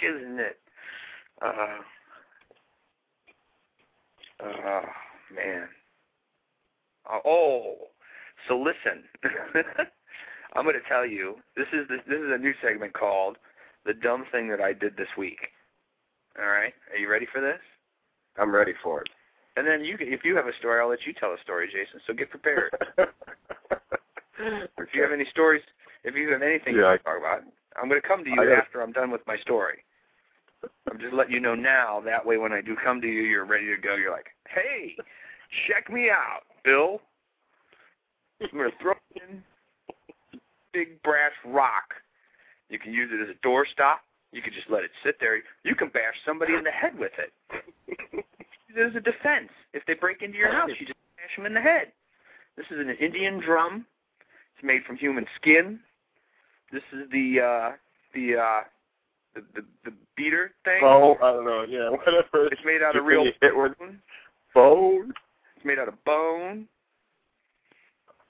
shizn 0.00 0.38
it. 0.38 0.58
Uh, 1.42 1.78
uh, 4.42 4.82
man. 5.34 5.68
Uh, 7.10 7.18
oh, 7.24 7.76
so 8.48 8.58
listen. 8.58 9.04
I'm 10.54 10.64
going 10.64 10.74
to 10.76 10.88
tell 10.88 11.06
you. 11.06 11.36
This 11.56 11.66
is 11.72 11.88
this 11.88 12.00
is 12.08 12.32
a 12.32 12.38
new 12.38 12.54
segment 12.62 12.94
called 12.94 13.36
"The 13.84 13.94
Dumb 13.94 14.24
Thing 14.32 14.48
That 14.48 14.60
I 14.60 14.72
Did 14.72 14.96
This 14.96 15.08
Week." 15.16 15.48
All 16.38 16.48
right, 16.48 16.72
are 16.92 16.98
you 16.98 17.08
ready 17.10 17.26
for 17.32 17.40
this? 17.40 17.60
I'm 18.38 18.54
ready 18.54 18.74
for 18.82 19.00
it. 19.00 19.08
And 19.56 19.66
then 19.66 19.84
you, 19.84 19.96
can- 19.96 20.12
if 20.12 20.24
you 20.24 20.36
have 20.36 20.46
a 20.46 20.52
story, 20.58 20.80
I'll 20.80 20.88
let 20.88 21.06
you 21.06 21.14
tell 21.14 21.32
a 21.32 21.40
story, 21.42 21.66
Jason. 21.68 22.00
So 22.06 22.12
get 22.12 22.30
prepared. 22.30 22.72
If 24.38 24.88
you 24.92 25.02
have 25.02 25.12
any 25.12 25.24
stories, 25.30 25.62
if 26.04 26.14
you 26.14 26.30
have 26.30 26.42
anything 26.42 26.76
Yeah, 26.76 26.92
to 26.92 26.98
talk 26.98 27.16
about, 27.18 27.40
I'm 27.80 27.88
going 27.88 28.00
to 28.00 28.06
come 28.06 28.22
to 28.24 28.30
you 28.30 28.52
after 28.52 28.82
I'm 28.82 28.92
done 28.92 29.10
with 29.10 29.26
my 29.26 29.38
story. 29.38 29.78
I'm 30.90 30.98
just 31.00 31.14
letting 31.14 31.32
you 31.32 31.40
know 31.40 31.54
now. 31.54 32.00
That 32.04 32.24
way, 32.24 32.36
when 32.36 32.52
I 32.52 32.60
do 32.60 32.76
come 32.76 33.00
to 33.00 33.06
you, 33.06 33.22
you're 33.22 33.46
ready 33.46 33.66
to 33.74 33.76
go. 33.80 33.94
You're 33.96 34.12
like, 34.12 34.26
hey, 34.48 34.94
check 35.66 35.90
me 35.90 36.10
out, 36.10 36.42
Bill. 36.64 37.00
I'm 38.42 38.50
going 38.52 38.70
to 38.70 38.76
throw 38.78 38.92
in 39.14 39.42
a 40.34 40.38
big 40.72 41.02
brass 41.02 41.32
rock. 41.46 41.94
You 42.68 42.78
can 42.78 42.92
use 42.92 43.10
it 43.12 43.22
as 43.22 43.34
a 43.34 43.46
doorstop. 43.46 43.96
You 44.36 44.42
can 44.42 44.52
just 44.52 44.68
let 44.68 44.84
it 44.84 44.90
sit 45.02 45.16
there. 45.18 45.38
You 45.64 45.74
can 45.74 45.88
bash 45.88 46.14
somebody 46.26 46.52
in 46.52 46.62
the 46.62 46.70
head 46.70 46.92
with 46.98 47.12
it. 47.16 47.32
There's 48.74 48.94
a 48.94 49.00
defense. 49.00 49.48
If 49.72 49.82
they 49.86 49.94
break 49.94 50.20
into 50.20 50.36
your 50.36 50.52
house, 50.52 50.68
you 50.78 50.84
just 50.84 50.98
bash 51.16 51.34
them 51.36 51.46
in 51.46 51.54
the 51.54 51.60
head. 51.60 51.90
This 52.54 52.66
is 52.70 52.78
an 52.78 52.90
Indian 53.00 53.40
drum. 53.40 53.86
It's 54.54 54.62
made 54.62 54.82
from 54.84 54.96
human 54.96 55.24
skin. 55.36 55.80
This 56.70 56.82
is 56.92 57.08
the 57.10 57.40
uh 57.40 57.72
the 58.14 58.36
uh 58.36 58.60
the 59.34 59.40
the, 59.54 59.64
the 59.86 59.96
beater 60.18 60.52
thing. 60.66 60.80
Oh, 60.82 61.16
I 61.22 61.32
don't 61.32 61.46
know. 61.46 61.64
Yeah, 61.66 61.88
whatever. 61.96 62.48
It's 62.52 62.60
made 62.62 62.82
out 62.82 62.94
of 62.94 63.06
real 63.06 63.24
you 63.24 63.32
hit 63.40 63.56
with 63.56 63.78
bone. 63.78 63.98
bone. 64.54 65.14
It's 65.56 65.64
made 65.64 65.78
out 65.78 65.88
of 65.88 66.04
bone. 66.04 66.66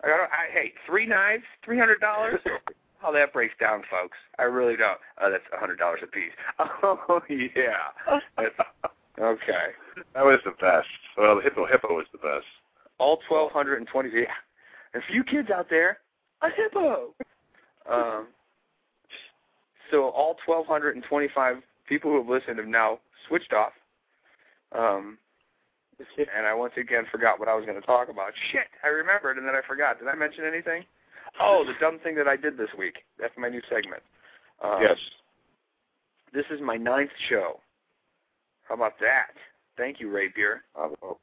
I 0.04 0.06
got 0.06 0.20
I, 0.20 0.52
hey, 0.52 0.72
three 0.86 1.06
knives, 1.06 1.44
three 1.64 1.80
hundred 1.80 2.00
dollars. 2.00 2.38
How 2.98 3.12
that 3.12 3.32
breaks 3.32 3.54
down, 3.60 3.82
folks. 3.90 4.16
I 4.38 4.44
really 4.44 4.76
don't. 4.76 4.98
Uh, 5.20 5.30
that's 5.30 5.44
a 5.54 5.58
hundred 5.58 5.78
dollars 5.78 6.00
a 6.02 6.06
piece. 6.06 6.32
Oh 6.82 7.20
yeah. 7.28 8.20
That's, 8.36 8.54
okay. 9.20 9.68
That 10.14 10.24
was 10.24 10.40
the 10.44 10.52
best. 10.52 10.88
Well, 11.16 11.36
the 11.36 11.42
hippo 11.42 11.66
hippo 11.66 11.94
was 11.94 12.06
the 12.12 12.18
best. 12.18 12.46
All 12.98 13.20
twelve 13.28 13.52
hundred 13.52 13.78
and 13.78 13.86
twenty. 13.86 14.10
Yeah. 14.12 14.26
And 14.94 15.02
for 15.04 15.12
you 15.12 15.24
kids 15.24 15.50
out 15.50 15.68
there, 15.70 15.98
a 16.42 16.48
hippo. 16.50 17.14
Um. 17.90 18.26
So 19.90 20.08
all 20.08 20.36
twelve 20.44 20.66
hundred 20.66 20.96
and 20.96 21.04
twenty-five 21.04 21.58
people 21.88 22.10
who 22.10 22.18
have 22.18 22.28
listened 22.28 22.58
have 22.58 22.66
now 22.66 22.98
switched 23.28 23.52
off. 23.52 23.72
Um. 24.76 25.18
And 26.18 26.46
I 26.46 26.52
once 26.52 26.74
again 26.76 27.04
forgot 27.10 27.40
what 27.40 27.48
I 27.48 27.54
was 27.54 27.64
going 27.64 27.80
to 27.80 27.86
talk 27.86 28.10
about. 28.10 28.32
Shit, 28.52 28.66
I 28.84 28.88
remembered 28.88 29.38
and 29.38 29.48
then 29.48 29.54
I 29.54 29.62
forgot. 29.66 29.98
Did 29.98 30.08
I 30.08 30.14
mention 30.14 30.44
anything? 30.44 30.84
Oh, 31.40 31.64
the 31.66 31.74
dumb 31.80 31.98
thing 31.98 32.14
that 32.16 32.28
I 32.28 32.36
did 32.36 32.56
this 32.56 32.68
week. 32.78 32.96
That's 33.20 33.34
my 33.36 33.48
new 33.48 33.60
segment. 33.68 34.02
Um, 34.62 34.78
yes. 34.80 34.96
This 36.32 36.46
is 36.50 36.60
my 36.60 36.76
ninth 36.76 37.10
show. 37.28 37.60
How 38.68 38.74
about 38.74 38.94
that? 39.00 39.28
Thank 39.76 40.00
you, 40.00 40.10
Rapier. 40.10 40.62
Bravo. 40.74 41.18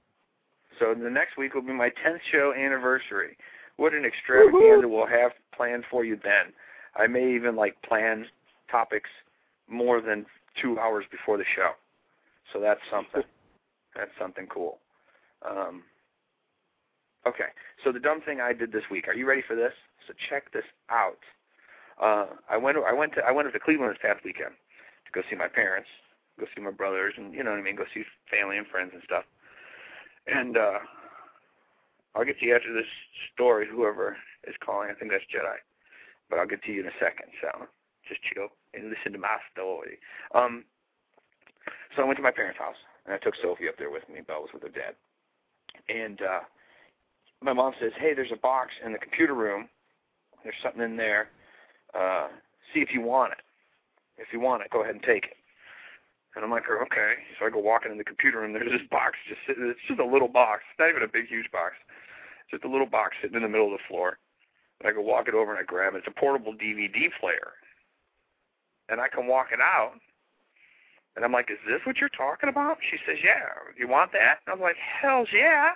So 0.79 0.93
the 0.93 1.09
next 1.09 1.37
week 1.37 1.53
will 1.53 1.61
be 1.61 1.73
my 1.73 1.89
10th 1.89 2.19
show 2.31 2.53
anniversary. 2.53 3.37
What 3.77 3.93
an 3.93 4.05
extravaganza 4.05 4.87
we'll 4.87 5.07
have 5.07 5.31
planned 5.55 5.83
for 5.89 6.05
you 6.05 6.19
then. 6.23 6.53
I 6.95 7.07
may 7.07 7.33
even 7.33 7.55
like 7.55 7.81
plan 7.81 8.25
topics 8.69 9.09
more 9.67 10.01
than 10.01 10.25
two 10.61 10.79
hours 10.79 11.05
before 11.11 11.37
the 11.37 11.45
show. 11.55 11.71
So 12.51 12.59
that's 12.59 12.81
something. 12.91 13.23
that's 13.95 14.11
something 14.19 14.47
cool. 14.47 14.77
Um, 15.47 15.83
okay, 17.27 17.51
so 17.83 17.91
the 17.91 17.99
dumb 17.99 18.21
thing 18.21 18.41
I 18.41 18.53
did 18.53 18.71
this 18.71 18.83
week. 18.91 19.07
Are 19.07 19.15
you 19.15 19.27
ready 19.27 19.43
for 19.45 19.55
this? 19.55 19.73
So 20.07 20.13
check 20.29 20.51
this 20.51 20.65
out. 20.89 21.19
Uh, 22.01 22.27
I 22.49 22.57
went. 22.57 22.77
I 22.77 22.93
went 22.93 23.13
to. 23.15 23.21
I 23.21 23.31
went 23.31 23.47
up 23.47 23.53
to 23.53 23.59
Cleveland 23.59 23.91
this 23.91 24.01
past 24.01 24.23
weekend 24.25 24.51
to 25.05 25.11
go 25.13 25.21
see 25.29 25.35
my 25.35 25.47
parents, 25.47 25.87
go 26.39 26.45
see 26.55 26.61
my 26.61 26.71
brothers, 26.71 27.13
and 27.17 27.33
you 27.33 27.43
know 27.43 27.51
what 27.51 27.59
I 27.59 27.63
mean, 27.63 27.75
go 27.75 27.85
see 27.93 28.03
family 28.29 28.57
and 28.57 28.67
friends 28.67 28.91
and 28.93 29.03
stuff. 29.03 29.23
And 30.27 30.57
uh 30.57 30.79
I'll 32.15 32.25
get 32.25 32.39
to 32.39 32.45
you 32.45 32.55
after 32.55 32.73
this 32.73 32.89
story, 33.33 33.67
whoever 33.69 34.17
is 34.47 34.55
calling. 34.63 34.89
I 34.89 34.93
think 34.93 35.11
that's 35.11 35.23
Jedi. 35.25 35.57
But 36.29 36.39
I'll 36.39 36.47
get 36.47 36.63
to 36.63 36.71
you 36.71 36.81
in 36.81 36.87
a 36.87 36.97
second, 36.99 37.29
so 37.41 37.67
just 38.07 38.21
chill 38.21 38.49
and 38.73 38.89
listen 38.89 39.13
to 39.13 39.19
my 39.19 39.37
story. 39.51 39.99
Um 40.33 40.65
so 41.95 42.01
I 42.01 42.05
went 42.05 42.17
to 42.17 42.23
my 42.23 42.31
parents' 42.31 42.59
house 42.59 42.79
and 43.05 43.13
I 43.13 43.17
took 43.17 43.35
Sophie 43.41 43.69
up 43.69 43.77
there 43.77 43.91
with 43.91 44.07
me. 44.09 44.21
Belle 44.25 44.41
was 44.41 44.53
with 44.53 44.63
her 44.63 44.69
dad. 44.69 44.95
And 45.89 46.21
uh 46.21 46.41
my 47.43 47.53
mom 47.53 47.73
says, 47.79 47.91
Hey, 47.97 48.13
there's 48.13 48.31
a 48.31 48.37
box 48.37 48.71
in 48.85 48.93
the 48.93 48.99
computer 48.99 49.33
room. 49.33 49.67
There's 50.43 50.55
something 50.61 50.81
in 50.81 50.97
there. 50.97 51.29
Uh 51.93 52.27
see 52.73 52.81
if 52.81 52.91
you 52.91 53.01
want 53.01 53.33
it. 53.33 53.39
If 54.17 54.27
you 54.31 54.39
want 54.39 54.63
it, 54.63 54.69
go 54.71 54.81
ahead 54.81 54.95
and 54.95 55.03
take 55.03 55.25
it. 55.25 55.37
And 56.35 56.43
I'm 56.43 56.51
like, 56.51 56.63
okay. 56.69 57.13
So 57.39 57.45
I 57.45 57.49
go 57.49 57.59
walking 57.59 57.91
in 57.91 57.97
the 57.97 58.03
computer 58.03 58.39
room. 58.39 58.53
There's 58.53 58.71
this 58.71 58.87
box 58.89 59.17
just 59.27 59.41
sitting. 59.45 59.69
It's 59.69 59.79
just 59.87 59.99
a 59.99 60.05
little 60.05 60.27
box. 60.27 60.63
It's 60.71 60.79
not 60.79 60.89
even 60.89 61.03
a 61.03 61.07
big, 61.07 61.27
huge 61.27 61.51
box. 61.51 61.73
It's 62.43 62.51
just 62.51 62.65
a 62.65 62.71
little 62.71 62.87
box 62.87 63.15
sitting 63.21 63.37
in 63.37 63.43
the 63.43 63.49
middle 63.49 63.67
of 63.67 63.77
the 63.77 63.87
floor. 63.87 64.17
And 64.79 64.89
I 64.89 64.93
go 64.93 65.01
walk 65.01 65.27
it 65.27 65.35
over 65.35 65.51
and 65.51 65.59
I 65.59 65.63
grab 65.63 65.93
it. 65.93 65.99
It's 65.99 66.07
a 66.07 66.19
portable 66.19 66.53
DVD 66.53 67.09
player. 67.19 67.53
And 68.89 68.99
I 68.99 69.07
come 69.09 69.27
walking 69.27 69.59
out. 69.61 69.93
And 71.15 71.23
I'm 71.23 71.31
like, 71.31 71.51
is 71.51 71.59
this 71.67 71.81
what 71.85 71.97
you're 71.97 72.09
talking 72.09 72.49
about? 72.49 72.77
She 72.89 72.97
says, 73.05 73.17
yeah. 73.23 73.53
You 73.77 73.87
want 73.87 74.11
that? 74.13 74.39
I'm 74.47 74.59
like, 74.59 74.75
hell's 74.77 75.29
yeah. 75.31 75.73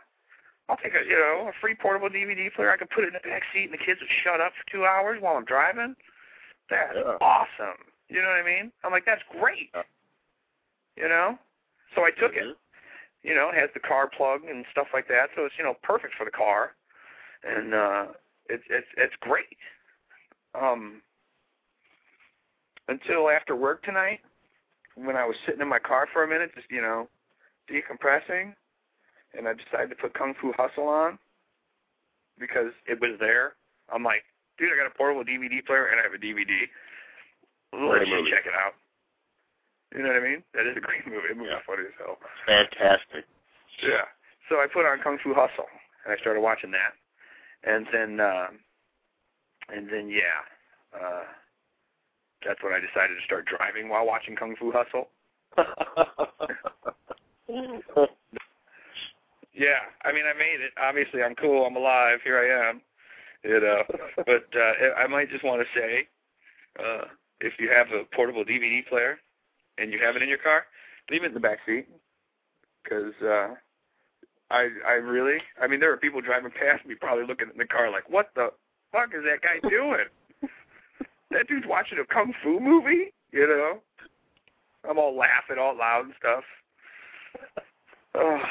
I'll 0.69 0.77
take 0.77 0.93
a, 0.95 1.03
you 1.07 1.15
know, 1.15 1.47
a 1.49 1.53
free 1.61 1.75
portable 1.75 2.09
DVD 2.09 2.51
player. 2.53 2.71
I 2.71 2.77
could 2.77 2.89
put 2.89 3.03
it 3.03 3.07
in 3.07 3.13
the 3.13 3.19
back 3.27 3.43
seat 3.53 3.65
and 3.65 3.73
the 3.73 3.77
kids 3.77 3.99
would 4.01 4.09
shut 4.23 4.41
up 4.41 4.51
for 4.53 4.69
two 4.71 4.85
hours 4.85 5.21
while 5.21 5.37
I'm 5.37 5.45
driving. 5.45 5.95
That's 6.69 6.95
Yeah. 6.95 7.17
awesome. 7.21 7.77
You 8.09 8.21
know 8.21 8.27
what 8.27 8.39
I 8.39 8.43
mean? 8.43 8.71
I'm 8.83 8.91
like, 8.91 9.05
that's 9.05 9.23
great. 9.39 9.69
Yeah. 9.73 9.83
You 10.95 11.07
know? 11.09 11.39
So 11.95 12.03
I 12.05 12.11
took 12.11 12.35
it 12.35 12.43
Mhm. 12.43 12.55
you 13.23 13.33
know, 13.35 13.49
it 13.49 13.55
has 13.55 13.69
the 13.73 13.79
car 13.79 14.07
plug 14.07 14.43
and 14.45 14.65
stuff 14.71 14.87
like 14.93 15.07
that, 15.07 15.29
so 15.35 15.43
it's, 15.45 15.57
you 15.57 15.63
know, 15.63 15.73
perfect 15.83 16.13
for 16.15 16.23
the 16.25 16.31
car. 16.31 16.75
and 17.43 17.73
uh, 17.73 18.07
it's 18.49 18.63
it's 18.69 18.87
it's 18.97 19.15
great. 19.19 19.57
Um, 20.55 21.01
until 22.87 23.29
after 23.29 23.55
work 23.55 23.83
tonight, 23.83 24.21
when 24.95 25.15
I 25.15 25.25
was 25.25 25.35
sitting 25.45 25.61
in 25.61 25.67
my 25.67 25.79
car 25.79 26.07
for 26.11 26.23
a 26.23 26.27
minute, 26.27 26.51
just 26.55 26.69
you 26.71 26.81
know, 26.81 27.09
decompressing, 27.69 28.55
and 29.37 29.47
I 29.47 29.53
decided 29.53 29.89
to 29.89 29.95
put 29.95 30.13
Kung 30.13 30.33
Fu 30.41 30.51
Hustle 30.57 30.87
on 30.87 31.17
because 32.39 32.71
it 32.87 32.99
was 32.99 33.11
there. 33.19 33.53
I'm 33.93 34.03
like, 34.03 34.23
dude, 34.57 34.71
I 34.73 34.77
got 34.77 34.87
a 34.87 34.97
portable 34.97 35.23
DVD 35.23 35.63
player 35.65 35.87
and 35.87 35.99
I 35.99 36.03
have 36.03 36.13
a 36.13 36.17
DVD. 36.17 36.67
Let's 37.73 38.09
just 38.09 38.29
check 38.29 38.45
it 38.45 38.53
out. 38.57 38.73
You 39.95 40.03
know 40.03 40.09
what 40.09 40.17
I 40.17 40.25
mean? 40.25 40.43
That 40.53 40.67
is 40.67 40.75
a 40.75 40.81
great 40.81 41.07
movie. 41.07 41.29
It 41.31 41.37
movie 41.37 41.49
yeah. 41.49 41.59
funny 41.65 41.83
as 41.87 41.93
hell. 41.97 42.17
Fantastic. 42.45 43.23
Yeah. 43.81 44.03
So 44.49 44.55
I 44.55 44.67
put 44.71 44.85
on 44.85 44.99
Kung 44.99 45.17
Fu 45.23 45.33
Hustle 45.33 45.67
and 46.05 46.13
I 46.13 46.17
started 46.19 46.41
watching 46.41 46.71
that, 46.71 46.93
and 47.63 47.87
then 47.93 48.19
uh, 48.19 48.47
and 49.73 49.89
then 49.89 50.09
yeah, 50.09 50.43
uh, 50.95 51.23
that's 52.45 52.61
when 52.63 52.73
I 52.73 52.79
decided 52.79 53.15
to 53.15 53.23
start 53.25 53.45
driving 53.45 53.89
while 53.89 54.05
watching 54.05 54.35
Kung 54.35 54.55
Fu 54.55 54.71
Hustle. 54.71 55.09
yeah, 59.57 59.89
I 60.05 60.11
mean, 60.11 60.23
I 60.25 60.37
made 60.37 60.61
it. 60.61 60.71
Obviously, 60.79 61.23
I'm 61.23 61.35
cool. 61.35 61.65
I'm 61.65 61.75
alive. 61.75 62.19
Here 62.23 62.37
I 62.37 62.69
am. 62.69 62.81
You 63.43 63.59
know, 63.59 63.83
but 64.17 64.47
uh, 64.55 64.93
I 64.97 65.07
might 65.07 65.31
just 65.31 65.43
want 65.43 65.61
to 65.61 65.79
say, 65.79 66.07
uh, 66.79 67.05
if 67.41 67.53
you 67.59 67.69
have 67.69 67.87
a 67.91 68.03
portable 68.15 68.45
DVD 68.45 68.85
player 68.87 69.19
and 69.77 69.91
you 69.91 69.99
have 69.99 70.15
it 70.15 70.21
in 70.21 70.29
your 70.29 70.37
car, 70.37 70.65
leave 71.09 71.23
it 71.23 71.27
in 71.27 71.33
the 71.33 71.39
back 71.39 71.59
seat 71.65 71.87
because 72.83 73.13
uh, 73.23 73.55
I 74.49 74.69
I 74.85 74.93
really 74.93 75.39
I 75.61 75.67
mean 75.67 75.79
there 75.79 75.91
are 75.91 75.97
people 75.97 76.21
driving 76.21 76.51
past 76.51 76.85
me 76.85 76.95
probably 76.95 77.25
looking 77.25 77.49
in 77.51 77.57
the 77.57 77.65
car 77.65 77.91
like 77.91 78.09
what 78.09 78.31
the 78.35 78.51
fuck 78.91 79.09
is 79.13 79.23
that 79.23 79.41
guy 79.41 79.67
doing? 79.69 80.05
that 81.31 81.47
dude's 81.47 81.67
watching 81.67 81.99
a 81.99 82.05
kung 82.05 82.33
fu 82.43 82.59
movie, 82.59 83.13
you 83.31 83.47
know. 83.47 83.79
I'm 84.89 84.97
all 84.97 85.15
laughing 85.15 85.57
all 85.59 85.75
loud 85.77 86.05
and 86.05 86.13
stuff. 86.19 86.43
Oh. 88.19 88.41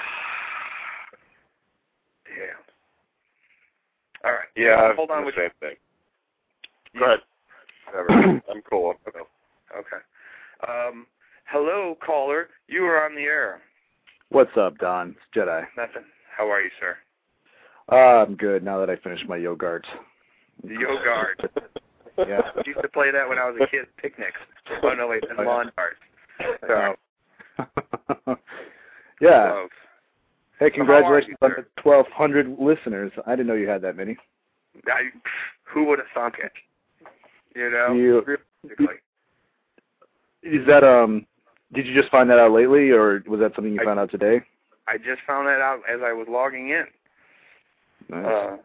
Yeah. 2.37 4.29
All 4.29 4.33
right. 4.33 4.49
Yeah. 4.57 4.95
Hold 4.95 5.11
on 5.11 5.23
the 5.23 5.27
with 5.27 5.35
same 5.37 5.51
thing. 5.61 5.77
Go 6.99 7.05
ahead. 7.07 7.21
Whatever. 7.87 8.43
I'm 8.51 8.63
cool. 8.69 8.95
Okay. 9.09 10.69
Um, 10.69 11.07
hello, 11.47 11.97
caller. 12.05 12.49
You 12.69 12.85
are 12.85 13.05
on 13.05 13.15
the 13.15 13.23
air. 13.23 13.61
What's 14.31 14.57
up, 14.57 14.79
Don? 14.79 15.11
It's 15.11 15.19
Jedi. 15.37 15.65
Nothing. 15.77 16.05
How 16.37 16.51
are 16.51 16.61
you, 16.61 16.71
sir? 16.81 16.97
Uh, 17.91 18.23
I'm 18.25 18.35
good 18.35 18.65
now 18.65 18.81
that 18.81 18.91
I 18.91 18.97
finished 18.97 19.29
my 19.29 19.37
Yogurt. 19.37 19.87
Yogurt. 20.65 21.41
yeah. 22.19 22.41
I 22.57 22.63
used 22.67 22.83
to 22.83 22.89
play 22.89 23.13
that 23.13 23.29
when 23.29 23.39
I 23.39 23.49
was 23.49 23.61
a 23.61 23.67
kid. 23.69 23.87
Picnics. 23.97 24.41
Oh 24.83 24.95
no, 24.95 25.07
wait, 25.07 25.23
that's 25.29 25.39
lawn 25.47 25.71
darts. 25.77 25.97
Sorry. 26.67 26.97
yeah. 29.21 29.51
Close. 29.51 29.69
Hey, 30.59 30.71
congratulations 30.71 31.37
on 31.43 31.51
the 31.51 31.67
1,200 31.83 32.57
listeners. 32.59 33.13
I 33.27 33.33
didn't 33.33 33.47
know 33.47 33.55
you 33.55 33.69
had 33.69 33.83
that 33.83 33.97
many. 33.97 34.17
I, 34.87 35.11
who 35.65 35.85
would 35.85 35.99
have 35.99 36.09
thunk 36.15 36.37
it? 36.43 36.53
You 37.55 37.71
know. 37.71 37.93
You, 37.93 38.25
is 40.43 40.67
that 40.67 40.85
um? 40.85 41.27
Did 41.73 41.87
you 41.87 41.95
just 41.95 42.11
find 42.11 42.31
that 42.31 42.39
out 42.39 42.53
lately, 42.53 42.91
or 42.91 43.23
was 43.27 43.41
that 43.41 43.55
something 43.55 43.73
you 43.73 43.81
I, 43.81 43.85
found 43.85 43.99
out 43.99 44.11
today? 44.11 44.41
I 44.87 44.99
just 44.99 45.21
found 45.27 45.49
that 45.49 45.61
out 45.61 45.81
as 45.91 46.01
I 46.05 46.13
was 46.13 46.27
logging 46.31 46.71
in. 46.71 46.85
Nice. 48.09 48.59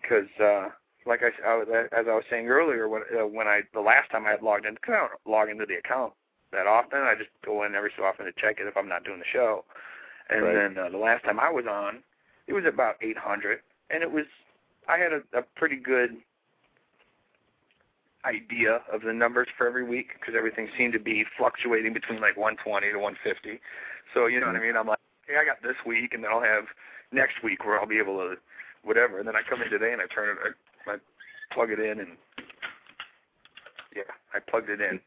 Because, 0.00 0.28
uh, 0.38 0.44
uh, 0.44 0.68
like 1.06 1.20
I, 1.22 1.50
I 1.50 1.56
was, 1.56 1.66
as 1.92 2.06
I 2.08 2.14
was 2.14 2.24
saying 2.30 2.46
earlier, 2.48 2.88
when 2.88 3.02
uh, 3.12 3.26
when 3.26 3.48
I 3.48 3.62
the 3.72 3.80
last 3.80 4.10
time 4.10 4.26
I 4.26 4.30
had 4.30 4.42
logged 4.42 4.66
in, 4.66 4.74
because 4.74 4.94
I 4.94 4.98
don't 4.98 5.12
log 5.26 5.48
into 5.48 5.66
the 5.66 5.74
account 5.74 6.12
that 6.52 6.66
often. 6.66 7.00
I 7.00 7.14
just 7.16 7.30
go 7.44 7.64
in 7.64 7.74
every 7.74 7.90
so 7.96 8.04
often 8.04 8.26
to 8.26 8.32
check 8.32 8.58
it 8.60 8.66
if 8.66 8.76
I'm 8.76 8.88
not 8.88 9.04
doing 9.04 9.18
the 9.18 9.24
show. 9.30 9.64
And 10.30 10.42
right. 10.42 10.54
then 10.54 10.78
uh, 10.78 10.88
the 10.88 10.98
last 10.98 11.24
time 11.24 11.38
I 11.38 11.50
was 11.50 11.66
on, 11.70 12.02
it 12.46 12.52
was 12.52 12.64
about 12.64 12.96
800, 13.02 13.60
and 13.90 14.02
it 14.02 14.10
was 14.10 14.24
I 14.88 14.98
had 14.98 15.12
a, 15.12 15.22
a 15.36 15.42
pretty 15.56 15.76
good 15.76 16.16
idea 18.24 18.80
of 18.92 19.02
the 19.02 19.12
numbers 19.12 19.48
for 19.56 19.66
every 19.66 19.84
week 19.84 20.08
because 20.18 20.34
everything 20.36 20.68
seemed 20.76 20.92
to 20.94 20.98
be 20.98 21.24
fluctuating 21.36 21.92
between 21.92 22.20
like 22.20 22.36
120 22.36 22.90
to 22.90 22.98
150. 22.98 23.60
So 24.12 24.26
you 24.26 24.40
know 24.40 24.46
what 24.46 24.56
I 24.56 24.60
mean? 24.60 24.76
I'm 24.76 24.86
like, 24.86 24.98
hey, 25.26 25.36
I 25.40 25.44
got 25.44 25.62
this 25.62 25.76
week, 25.86 26.14
and 26.14 26.24
then 26.24 26.30
I'll 26.30 26.42
have 26.42 26.64
next 27.12 27.42
week 27.42 27.64
where 27.64 27.78
I'll 27.78 27.86
be 27.86 27.98
able 27.98 28.18
to 28.18 28.36
whatever. 28.82 29.18
And 29.18 29.28
then 29.28 29.36
I 29.36 29.42
come 29.48 29.62
in 29.62 29.70
today 29.70 29.92
and 29.92 30.00
I 30.00 30.06
turn 30.06 30.36
it, 30.36 30.54
I, 30.86 30.92
I 30.92 30.96
plug 31.52 31.70
it 31.70 31.78
in, 31.78 32.00
and 32.00 32.10
yeah, 33.94 34.02
I 34.34 34.38
plugged 34.38 34.70
it 34.70 34.80
in. 34.80 35.00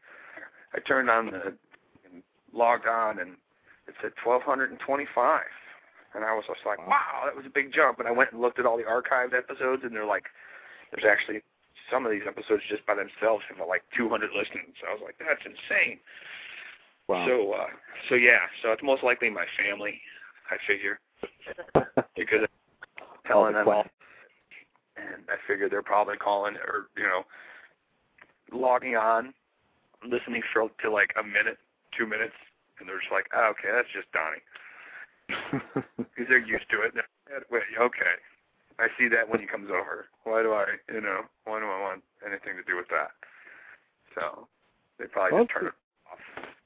I 0.74 0.80
turned 0.80 1.10
on 1.10 1.26
the 1.26 1.54
and 2.10 2.22
logged 2.52 2.86
on, 2.86 3.18
and 3.18 3.36
it 3.88 3.94
said 4.00 4.12
1225. 4.22 4.78
And 6.14 6.24
I 6.24 6.34
was 6.34 6.44
just 6.48 6.64
like, 6.64 6.78
wow, 6.86 7.24
that 7.24 7.36
was 7.36 7.44
a 7.44 7.52
big 7.52 7.72
jump. 7.72 7.98
And 7.98 8.08
I 8.08 8.12
went 8.12 8.32
and 8.32 8.40
looked 8.40 8.58
at 8.58 8.66
all 8.66 8.76
the 8.76 8.88
archived 8.88 9.36
episodes, 9.36 9.82
and 9.84 9.92
they're 9.92 10.08
like, 10.08 10.24
there's 10.90 11.04
actually 11.04 11.42
some 11.90 12.04
of 12.04 12.12
these 12.12 12.24
episodes 12.26 12.62
just 12.68 12.84
by 12.86 12.94
themselves 12.94 13.44
have 13.48 13.66
like 13.66 13.82
200 13.96 14.30
listens. 14.32 14.76
So 14.80 14.88
I 14.88 14.92
was 14.92 15.02
like, 15.04 15.16
that's 15.18 15.44
insane. 15.44 15.98
Wow. 17.08 17.26
So, 17.26 17.52
uh, 17.52 17.72
so 18.08 18.14
yeah, 18.14 18.44
so 18.62 18.72
it's 18.72 18.82
most 18.82 19.02
likely 19.02 19.30
my 19.30 19.46
family, 19.56 20.00
I 20.50 20.56
figure, 20.66 21.00
because 22.16 22.44
telling 23.26 23.54
them 23.54 23.68
all, 23.68 23.84
and 24.96 25.24
I 25.28 25.36
figure 25.46 25.68
they're 25.68 25.82
probably 25.82 26.16
calling 26.16 26.56
or 26.56 26.88
you 26.96 27.04
know, 27.04 27.24
logging 28.52 28.96
on, 28.96 29.32
listening 30.06 30.42
for 30.52 30.68
to 30.82 30.90
like 30.90 31.14
a 31.18 31.22
minute, 31.22 31.58
two 31.96 32.06
minutes, 32.06 32.34
and 32.80 32.88
they're 32.88 33.00
just 33.00 33.12
like, 33.12 33.26
oh, 33.34 33.52
okay, 33.56 33.70
that's 33.72 33.88
just 33.92 34.10
Donnie, 34.12 34.44
because 35.98 36.26
they're 36.28 36.38
used 36.38 36.68
to 36.70 36.82
it. 36.82 36.94
Wait, 37.50 37.62
okay, 37.78 38.14
I 38.78 38.88
see 38.98 39.08
that 39.08 39.28
when 39.28 39.40
he 39.40 39.46
comes 39.46 39.70
over. 39.70 40.06
Why 40.24 40.42
do 40.42 40.52
I, 40.52 40.66
you 40.92 41.00
know, 41.00 41.22
why 41.44 41.60
do 41.60 41.66
I 41.66 41.80
want 41.80 42.02
anything 42.24 42.56
to 42.56 42.64
do 42.64 42.76
with 42.76 42.88
that? 42.88 43.10
So 44.14 44.46
they 44.98 45.06
probably 45.06 45.40
just 45.40 45.50
turn 45.50 45.66
it 45.66 45.74
off. 46.10 46.18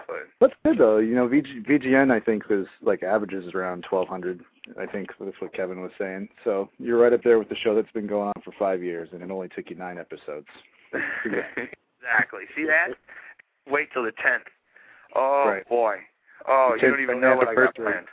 But 0.06 0.28
that's 0.40 0.54
good 0.64 0.78
though. 0.78 0.98
You 0.98 1.14
know, 1.14 1.28
VG, 1.28 1.66
VGN 1.66 2.12
I 2.12 2.20
think 2.20 2.48
was 2.48 2.66
like 2.82 3.02
averages 3.02 3.54
around 3.54 3.84
1200. 3.88 4.40
I 4.78 4.86
think 4.86 5.10
that's 5.18 5.40
what 5.40 5.54
Kevin 5.54 5.80
was 5.80 5.92
saying. 5.98 6.28
So 6.44 6.68
you're 6.78 6.98
right 6.98 7.12
up 7.12 7.22
there 7.22 7.38
with 7.38 7.48
the 7.48 7.56
show 7.56 7.74
that's 7.74 7.90
been 7.92 8.06
going 8.06 8.28
on 8.28 8.42
for 8.44 8.52
five 8.58 8.82
years, 8.82 9.08
and 9.12 9.22
it 9.22 9.30
only 9.30 9.48
took 9.48 9.70
you 9.70 9.76
nine 9.76 9.98
episodes. 9.98 10.46
exactly. 11.24 12.42
See 12.56 12.64
that? 12.64 12.88
Wait 13.68 13.88
till 13.92 14.04
the 14.04 14.12
tenth. 14.12 14.44
Oh 15.14 15.44
right. 15.46 15.68
boy. 15.68 15.96
Oh, 16.48 16.76
you 16.80 16.88
don't 16.88 17.00
even 17.00 17.20
know 17.20 17.36
what 17.36 17.48
I 17.48 17.54
got 17.54 17.74
planned. 17.74 18.06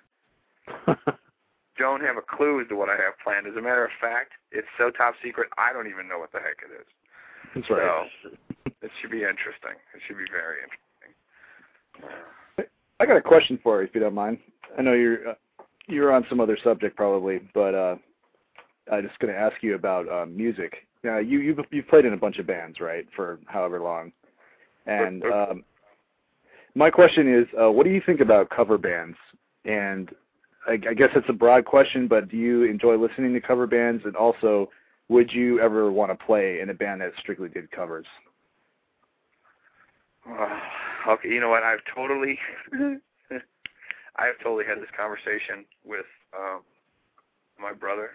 don't 1.80 2.02
have 2.02 2.18
a 2.18 2.22
clue 2.22 2.62
as 2.62 2.68
to 2.68 2.76
what 2.76 2.90
I 2.90 2.96
have 2.96 3.18
planned. 3.24 3.48
As 3.48 3.56
a 3.56 3.62
matter 3.62 3.86
of 3.86 3.92
fact, 4.00 4.34
it's 4.52 4.68
so 4.78 4.92
top 4.92 5.16
secret, 5.24 5.50
I 5.58 5.74
don't 5.74 5.88
even 5.88 6.08
know 6.08 6.20
what 6.20 6.32
the 6.32 6.40
heck 6.40 6.58
it 6.62 6.72
is. 6.80 6.86
That's 7.56 7.70
right. 7.70 8.10
So 8.24 8.30
it 8.82 8.92
should 9.02 9.12
be 9.12 9.24
interesting. 9.24 9.74
It 9.96 10.02
should 10.06 10.18
be 10.18 10.26
very 10.32 10.58
interesting. 10.62 11.16
I 13.00 13.06
got 13.06 13.18
a 13.18 13.22
question 13.22 13.58
for 13.64 13.82
you, 13.82 13.88
if 13.88 13.96
you 13.96 14.02
don't 14.02 14.14
mind. 14.14 14.40
I 14.78 14.82
know 14.82 14.94
you're 14.94 15.30
uh, 15.30 15.36
you're 15.88 16.14
on 16.14 16.26
some 16.30 16.40
other 16.40 16.58
subject 16.64 16.96
probably, 16.96 17.40
but 17.54 17.74
uh, 17.74 17.96
I'm 18.92 19.08
just 19.08 19.18
going 19.20 19.34
to 19.34 19.40
ask 19.40 19.64
you 19.64 19.76
about 19.76 20.08
uh, 20.10 20.26
music. 20.26 20.88
Now, 21.04 21.18
you 21.18 21.40
you've 21.40 21.60
you've 21.72 21.88
played 21.88 22.06
in 22.06 22.14
a 22.14 22.18
bunch 22.18 22.38
of 22.38 22.46
bands, 22.46 22.80
right, 22.80 23.08
for 23.16 23.40
however 23.48 23.80
long, 23.80 24.12
and 24.86 25.24
um, 25.24 25.64
my 26.76 26.90
question 26.90 27.34
is, 27.34 27.48
uh, 27.62 27.72
what 27.72 27.86
do 27.86 27.92
you 27.92 28.02
think 28.06 28.20
about 28.20 28.50
cover 28.50 28.78
bands? 28.78 29.18
And 29.66 30.10
I, 30.68 30.74
I 30.74 30.94
guess 30.94 31.10
it's 31.16 31.30
a 31.30 31.34
broad 31.34 31.66
question, 31.66 32.08
but 32.08 32.30
do 32.30 32.38
you 32.38 32.64
enjoy 32.64 32.98
listening 32.98 33.34
to 33.34 33.42
cover 33.42 33.68
bands? 33.68 34.04
And 34.06 34.16
also, 34.16 34.70
would 35.10 35.32
you 35.34 35.60
ever 35.60 35.92
want 35.92 36.12
to 36.12 36.26
play 36.26 36.60
in 36.62 36.70
a 36.70 36.74
band 36.74 37.02
that 37.02 37.12
strictly 37.20 37.50
did 37.50 37.72
covers? 37.72 38.06
Uh, 40.30 40.60
okay, 41.10 41.30
you 41.30 41.40
know 41.40 41.50
what? 41.50 41.64
I've 41.64 41.80
totally, 41.94 42.38
I've 44.16 44.38
totally 44.44 44.66
had 44.66 44.80
this 44.80 44.90
conversation 44.96 45.66
with 45.84 46.06
um, 46.38 46.62
my 47.60 47.74
brother 47.74 48.12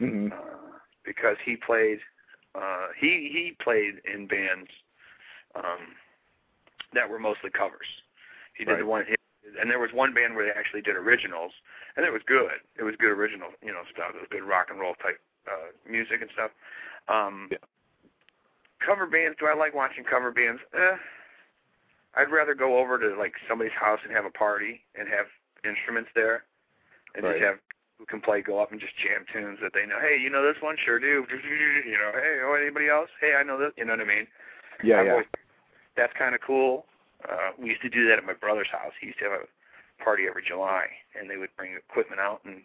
mm-hmm. 0.00 0.32
uh, 0.32 0.78
because 1.04 1.36
he 1.44 1.56
played, 1.56 1.98
uh, 2.54 2.86
he 3.00 3.30
he 3.32 3.56
played 3.60 3.94
in 4.12 4.28
bands 4.28 4.70
um, 5.56 5.96
that 6.94 7.08
were 7.08 7.18
mostly 7.18 7.50
covers. 7.50 7.86
He 8.56 8.64
did 8.64 8.72
right. 8.72 8.80
the 8.80 8.86
one 8.86 9.04
and 9.60 9.70
there 9.70 9.78
was 9.78 9.92
one 9.92 10.14
band 10.14 10.34
where 10.34 10.44
they 10.44 10.58
actually 10.58 10.82
did 10.82 10.96
originals, 10.96 11.52
and 11.96 12.04
it 12.04 12.12
was 12.12 12.22
good. 12.26 12.62
It 12.78 12.82
was 12.82 12.94
good 12.98 13.12
original, 13.12 13.50
you 13.62 13.72
know, 13.72 13.82
stuff. 13.92 14.10
It 14.14 14.20
was 14.20 14.28
good 14.30 14.42
rock 14.42 14.68
and 14.70 14.80
roll 14.80 14.94
type 14.94 15.20
uh, 15.46 15.70
music 15.88 16.22
and 16.22 16.30
stuff. 16.32 16.50
Um, 17.08 17.48
yeah. 17.50 17.58
Cover 18.84 19.06
bands. 19.06 19.36
Do 19.38 19.46
I 19.46 19.54
like 19.54 19.74
watching 19.74 20.04
cover 20.04 20.30
bands? 20.30 20.60
Eh, 20.74 20.96
I'd 22.16 22.30
rather 22.30 22.54
go 22.54 22.78
over 22.78 22.98
to 22.98 23.16
like 23.16 23.34
somebody's 23.48 23.72
house 23.72 24.00
and 24.04 24.12
have 24.12 24.24
a 24.24 24.30
party 24.30 24.82
and 24.98 25.08
have 25.08 25.26
instruments 25.64 26.10
there, 26.14 26.44
and 27.14 27.24
right. 27.24 27.38
just 27.38 27.44
have 27.44 27.58
who 27.98 28.06
can 28.06 28.20
play 28.20 28.42
go 28.42 28.60
up 28.60 28.72
and 28.72 28.80
just 28.80 28.92
jam 28.96 29.24
tunes 29.32 29.58
that 29.62 29.72
they 29.72 29.86
know. 29.86 30.00
Hey, 30.00 30.18
you 30.18 30.28
know 30.28 30.42
this 30.42 30.60
one? 30.60 30.76
Sure 30.84 30.98
do. 30.98 31.26
You 31.86 31.98
know, 31.98 32.12
hey, 32.14 32.40
oh 32.42 32.54
anybody 32.60 32.88
else? 32.88 33.08
Hey, 33.20 33.34
I 33.38 33.42
know 33.42 33.58
this. 33.58 33.72
You 33.76 33.84
know 33.84 33.92
what 33.92 34.00
I 34.00 34.04
mean? 34.04 34.26
Yeah, 34.82 35.00
I've 35.00 35.06
yeah. 35.06 35.12
always- 35.12 35.26
that's 35.96 36.12
kind 36.18 36.34
of 36.34 36.40
cool. 36.40 36.86
Uh, 37.28 37.50
we 37.58 37.70
used 37.70 37.82
to 37.82 37.88
do 37.88 38.06
that 38.08 38.18
at 38.18 38.24
my 38.24 38.34
brother's 38.34 38.68
house. 38.70 38.92
He 39.00 39.06
used 39.08 39.18
to 39.20 39.24
have 39.24 39.40
a 39.40 40.02
party 40.02 40.24
every 40.28 40.42
July, 40.46 40.86
and 41.18 41.30
they 41.30 41.36
would 41.36 41.50
bring 41.56 41.72
equipment 41.74 42.20
out 42.20 42.40
and, 42.44 42.62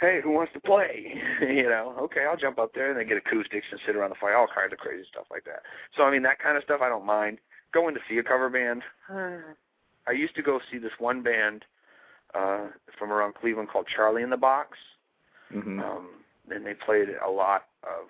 hey, 0.00 0.20
who 0.22 0.30
wants 0.32 0.52
to 0.52 0.60
play? 0.60 1.20
you 1.40 1.68
know, 1.68 1.94
okay, 1.98 2.24
I'll 2.28 2.36
jump 2.36 2.58
up 2.58 2.74
there, 2.74 2.90
and 2.90 2.98
they 2.98 3.04
get 3.04 3.16
acoustics 3.16 3.66
and 3.70 3.80
sit 3.86 3.96
around 3.96 4.10
the 4.10 4.16
fire, 4.16 4.36
all 4.36 4.46
kinds 4.46 4.72
of 4.72 4.78
crazy 4.78 5.04
stuff 5.10 5.26
like 5.30 5.44
that. 5.44 5.62
So 5.96 6.02
I 6.02 6.10
mean, 6.10 6.22
that 6.22 6.38
kind 6.38 6.56
of 6.56 6.62
stuff 6.64 6.80
I 6.82 6.88
don't 6.88 7.06
mind. 7.06 7.38
Going 7.72 7.94
to 7.94 8.00
see 8.08 8.18
a 8.18 8.22
cover 8.22 8.48
band. 8.48 8.82
I 9.10 10.12
used 10.12 10.34
to 10.36 10.42
go 10.42 10.60
see 10.70 10.78
this 10.78 10.92
one 10.98 11.22
band 11.22 11.64
uh, 12.34 12.68
from 12.98 13.12
around 13.12 13.34
Cleveland 13.34 13.68
called 13.68 13.86
Charlie 13.94 14.22
in 14.22 14.30
the 14.30 14.36
Box. 14.36 14.78
hmm 15.50 15.80
Um, 15.80 16.08
and 16.50 16.64
they 16.64 16.72
played 16.74 17.08
a 17.24 17.30
lot 17.30 17.66
of 17.82 18.08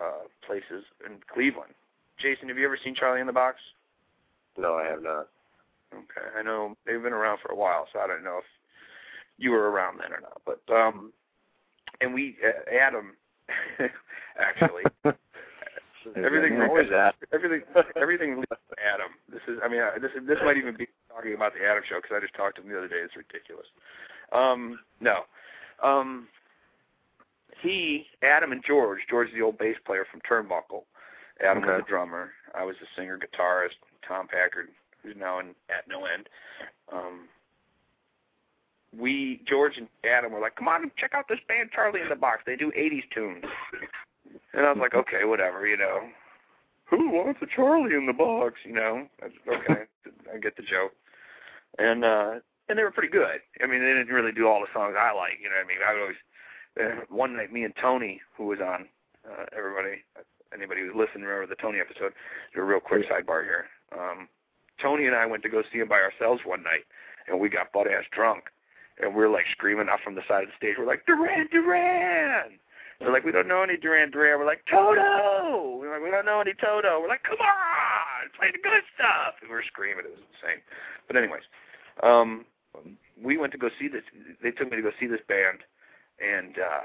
uh, 0.00 0.26
places 0.44 0.84
in 1.04 1.18
Cleveland. 1.32 1.72
Jason, 2.20 2.48
have 2.48 2.58
you 2.58 2.64
ever 2.64 2.78
seen 2.82 2.94
Charlie 2.94 3.20
in 3.20 3.26
the 3.26 3.32
Box? 3.32 3.58
No, 4.58 4.74
I 4.74 4.84
have 4.84 5.02
not. 5.02 5.28
Okay, 5.94 6.26
I 6.38 6.42
know 6.42 6.76
they've 6.86 7.02
been 7.02 7.12
around 7.12 7.38
for 7.40 7.52
a 7.52 7.56
while, 7.56 7.86
so 7.92 8.00
I 8.00 8.06
don't 8.06 8.24
know 8.24 8.38
if 8.38 8.44
you 9.38 9.50
were 9.50 9.70
around 9.70 10.00
then 10.00 10.12
or 10.12 10.20
not. 10.20 10.40
But 10.44 10.74
um, 10.74 11.12
and 12.00 12.12
we, 12.12 12.36
uh, 12.44 12.74
Adam, 12.74 13.12
actually, 14.38 14.82
everything, 16.16 16.60
Always 16.60 16.90
that. 16.90 17.14
everything, 17.32 17.62
everything. 18.00 18.36
leads 18.36 18.48
to 18.48 18.76
Adam. 18.82 19.12
This 19.30 19.42
is, 19.48 19.58
I 19.64 19.68
mean, 19.68 19.80
uh, 19.80 19.90
this 20.00 20.10
is, 20.20 20.26
this 20.26 20.38
might 20.44 20.56
even 20.56 20.76
be 20.76 20.88
talking 21.08 21.34
about 21.34 21.52
the 21.54 21.64
Adam 21.64 21.82
show 21.88 21.96
because 21.96 22.16
I 22.16 22.20
just 22.20 22.34
talked 22.34 22.56
to 22.56 22.62
him 22.62 22.68
the 22.68 22.78
other 22.78 22.88
day. 22.88 23.00
It's 23.02 23.16
ridiculous. 23.16 23.66
Um, 24.32 24.80
no, 25.00 25.20
um, 25.82 26.26
he, 27.62 28.06
Adam, 28.22 28.52
and 28.52 28.62
George. 28.66 29.00
George, 29.08 29.28
the 29.32 29.42
old 29.42 29.58
bass 29.58 29.76
player 29.84 30.04
from 30.10 30.20
Turnbuckle. 30.28 30.82
Adam 31.40 31.62
was 31.62 31.68
Okay. 31.70 31.76
the 31.82 31.88
drummer. 31.88 32.32
I 32.54 32.64
was 32.64 32.76
the 32.80 32.86
singer, 32.96 33.18
guitarist. 33.18 33.76
Tom 34.06 34.28
Packard, 34.28 34.68
who's 35.02 35.16
now 35.16 35.38
in 35.40 35.54
at 35.68 35.86
no 35.88 36.04
end. 36.06 36.28
Um, 36.92 37.28
we, 38.96 39.42
George 39.46 39.76
and 39.76 39.88
Adam, 40.04 40.32
were 40.32 40.40
like, 40.40 40.54
"Come 40.56 40.68
on, 40.68 40.90
check 40.96 41.14
out 41.14 41.28
this 41.28 41.40
band, 41.48 41.70
Charlie 41.72 42.00
in 42.00 42.08
the 42.08 42.16
Box. 42.16 42.42
They 42.46 42.56
do 42.56 42.70
'80s 42.72 43.04
tunes." 43.12 43.44
And 44.52 44.64
I 44.64 44.70
was 44.72 44.78
like, 44.78 44.94
"Okay, 44.94 45.24
whatever, 45.24 45.66
you 45.66 45.76
know." 45.76 46.08
Who 46.86 47.10
wants 47.10 47.42
a 47.42 47.46
Charlie 47.46 47.94
in 47.96 48.06
the 48.06 48.12
Box? 48.12 48.60
You 48.64 48.72
know, 48.74 49.08
That's- 49.20 49.38
okay, 49.48 49.84
I 50.34 50.38
get 50.38 50.56
the 50.56 50.62
joke. 50.62 50.92
And 51.78 52.04
uh, 52.04 52.34
and 52.68 52.78
they 52.78 52.82
were 52.84 52.92
pretty 52.92 53.08
good. 53.10 53.40
I 53.62 53.66
mean, 53.66 53.80
they 53.80 53.92
didn't 53.92 54.14
really 54.14 54.32
do 54.32 54.46
all 54.48 54.60
the 54.60 54.72
songs 54.72 54.94
I 54.98 55.12
like. 55.12 55.38
You 55.42 55.48
know 55.50 55.56
what 55.56 55.64
I 55.64 55.68
mean? 55.68 55.78
I 55.86 55.92
would 55.92 56.00
always. 56.02 56.16
Uh, 56.78 57.04
one 57.08 57.34
night, 57.36 57.52
me 57.52 57.64
and 57.64 57.74
Tony, 57.76 58.20
who 58.36 58.46
was 58.46 58.60
on, 58.60 58.86
uh, 59.26 59.46
everybody, 59.56 60.04
anybody 60.56 60.80
who's 60.80 60.94
listening, 60.96 61.24
remember 61.24 61.46
the 61.46 61.60
Tony 61.60 61.78
episode? 61.80 62.12
Do 62.54 62.60
a 62.60 62.64
real 62.64 62.80
quick 62.80 63.08
sidebar 63.08 63.44
here. 63.44 63.66
Um, 63.92 64.28
Tony 64.80 65.06
and 65.06 65.14
I 65.14 65.26
went 65.26 65.42
to 65.44 65.48
go 65.48 65.62
see 65.72 65.78
him 65.78 65.88
by 65.88 66.00
ourselves 66.00 66.42
one 66.44 66.62
night, 66.62 66.84
and 67.28 67.40
we 67.40 67.48
got 67.48 67.72
butt 67.72 67.86
ass 67.86 68.04
drunk, 68.12 68.44
and 69.00 69.14
we 69.14 69.22
are 69.24 69.28
like 69.28 69.46
screaming 69.52 69.88
out 69.88 70.00
from 70.02 70.14
the 70.14 70.22
side 70.28 70.44
of 70.44 70.48
the 70.50 70.56
stage. 70.56 70.76
We're 70.78 70.86
like 70.86 71.06
Duran 71.06 71.48
Duran. 71.50 72.58
They're 72.98 73.12
like, 73.12 73.24
we 73.24 73.32
don't 73.32 73.48
know 73.48 73.62
any 73.62 73.76
Duran 73.76 74.10
Duran. 74.10 74.38
We're 74.38 74.46
like 74.46 74.64
Toto. 74.70 75.76
We're 75.78 75.92
like, 75.92 76.02
we 76.02 76.10
don't 76.10 76.24
know 76.24 76.40
any 76.40 76.54
Toto. 76.54 76.98
We're 77.00 77.08
like, 77.08 77.24
come 77.24 77.36
on, 77.40 78.30
play 78.38 78.50
the 78.50 78.58
good 78.58 78.82
stuff. 78.94 79.34
And 79.42 79.50
we 79.50 79.54
were 79.54 79.64
screaming. 79.66 80.04
It 80.06 80.12
was 80.16 80.24
insane. 80.40 80.62
But 81.06 81.16
anyways, 81.16 81.42
um, 82.02 82.46
we 83.22 83.36
went 83.36 83.52
to 83.52 83.58
go 83.58 83.68
see 83.78 83.88
this. 83.88 84.02
They 84.42 84.50
took 84.50 84.70
me 84.70 84.76
to 84.76 84.82
go 84.82 84.92
see 84.98 85.06
this 85.06 85.20
band, 85.28 85.60
and 86.20 86.56
uh, 86.58 86.84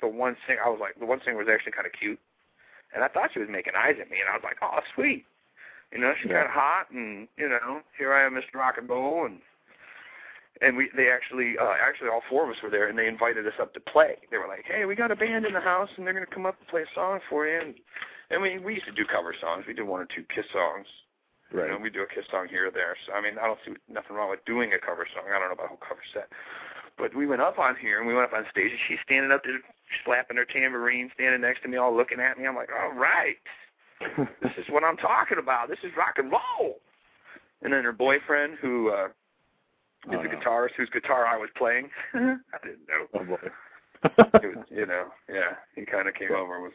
the 0.00 0.08
one 0.08 0.36
singer, 0.46 0.60
I 0.64 0.68
was 0.68 0.78
like, 0.80 0.98
the 0.98 1.06
one 1.06 1.20
singer 1.24 1.36
was 1.38 1.48
actually 1.52 1.72
kind 1.72 1.86
of 1.86 1.92
cute, 1.92 2.18
and 2.94 3.02
I 3.04 3.08
thought 3.08 3.30
she 3.32 3.40
was 3.40 3.48
making 3.50 3.74
eyes 3.76 3.96
at 4.00 4.10
me, 4.10 4.18
and 4.20 4.28
I 4.30 4.34
was 4.34 4.44
like, 4.44 4.56
oh, 4.62 4.80
sweet. 4.94 5.24
You 5.92 5.98
know, 5.98 6.12
she's 6.20 6.30
Yeah. 6.30 6.44
kind 6.44 6.46
of 6.46 6.52
hot, 6.52 6.90
and 6.90 7.28
you 7.36 7.48
know, 7.48 7.80
here 7.96 8.12
I 8.12 8.24
am, 8.24 8.34
Mr. 8.34 8.54
Rock 8.54 8.76
and 8.78 8.88
Roll, 8.88 9.24
and 9.26 9.40
and 10.60 10.76
we 10.76 10.90
they 10.96 11.08
actually 11.10 11.56
uh, 11.58 11.74
actually 11.80 12.08
all 12.08 12.22
four 12.28 12.44
of 12.44 12.50
us 12.50 12.62
were 12.62 12.70
there, 12.70 12.88
and 12.88 12.98
they 12.98 13.06
invited 13.06 13.46
us 13.46 13.54
up 13.60 13.72
to 13.74 13.80
play. 13.80 14.16
They 14.30 14.38
were 14.38 14.48
like, 14.48 14.64
hey, 14.66 14.84
we 14.84 14.94
got 14.94 15.10
a 15.10 15.16
band 15.16 15.46
in 15.46 15.52
the 15.54 15.60
house, 15.60 15.88
and 15.96 16.06
they're 16.06 16.12
gonna 16.14 16.26
come 16.26 16.46
up 16.46 16.56
and 16.58 16.68
play 16.68 16.82
a 16.82 16.94
song 16.94 17.20
for 17.30 17.46
you. 17.46 17.58
And 17.60 17.74
I 18.30 18.38
mean, 18.38 18.62
we 18.64 18.74
used 18.74 18.86
to 18.86 18.92
do 18.92 19.04
cover 19.06 19.34
songs. 19.40 19.64
We 19.66 19.72
did 19.72 19.86
one 19.86 20.00
or 20.00 20.06
two 20.06 20.24
Kiss 20.34 20.44
songs. 20.52 20.86
You 21.50 21.58
know, 21.72 21.78
we 21.82 21.88
do 21.90 22.02
a 22.02 22.06
Kiss 22.06 22.26
song 22.30 22.48
here 22.50 22.68
or 22.68 22.70
there. 22.70 22.96
So 23.06 23.14
I 23.14 23.22
mean, 23.22 23.38
I 23.40 23.46
don't 23.46 23.58
see 23.64 23.72
nothing 23.88 24.16
wrong 24.16 24.28
with 24.30 24.44
doing 24.44 24.72
a 24.74 24.78
cover 24.78 25.06
song. 25.14 25.24
I 25.32 25.38
don't 25.38 25.48
know 25.48 25.54
about 25.54 25.66
a 25.66 25.68
whole 25.68 25.80
cover 25.86 26.02
set. 26.12 26.28
But 26.98 27.14
we 27.14 27.26
went 27.26 27.40
up 27.40 27.58
on 27.58 27.76
here 27.76 27.98
and 27.98 28.06
we 28.06 28.12
went 28.12 28.26
up 28.26 28.36
on 28.36 28.44
stage 28.50 28.70
and 28.72 28.80
she's 28.88 28.98
standing 29.04 29.30
up 29.32 29.44
there 29.44 29.60
slapping 30.04 30.36
her 30.36 30.44
tambourine, 30.44 31.10
standing 31.14 31.40
next 31.40 31.62
to 31.62 31.68
me, 31.68 31.76
all 31.76 31.94
looking 31.96 32.20
at 32.20 32.38
me. 32.38 32.46
I'm 32.46 32.56
like, 32.56 32.70
all 32.72 32.92
right, 32.92 33.36
this 34.42 34.52
is 34.58 34.64
what 34.70 34.84
I'm 34.84 34.96
talking 34.96 35.38
about. 35.38 35.68
This 35.68 35.78
is 35.82 35.90
rock 35.96 36.14
and 36.18 36.30
roll. 36.30 36.80
And 37.62 37.72
then 37.72 37.82
her 37.84 37.92
boyfriend, 37.92 38.56
who 38.60 38.90
uh, 38.90 39.06
is 39.06 39.10
Oh, 40.10 40.20
a 40.20 40.22
no. 40.24 40.30
guitarist, 40.30 40.74
whose 40.76 40.90
guitar 40.90 41.26
I 41.26 41.36
was 41.36 41.50
playing, 41.56 41.90
I 42.14 42.36
didn't 42.62 42.86
know. 42.88 43.06
oh 43.14 43.24
boy. 43.24 43.48
It 44.40 44.56
was, 44.56 44.64
you 44.70 44.86
know, 44.86 45.06
yeah. 45.28 45.56
He 45.74 45.84
kind 45.84 46.06
of 46.06 46.14
came 46.14 46.30
over 46.32 46.54
and 46.54 46.62
was 46.64 46.72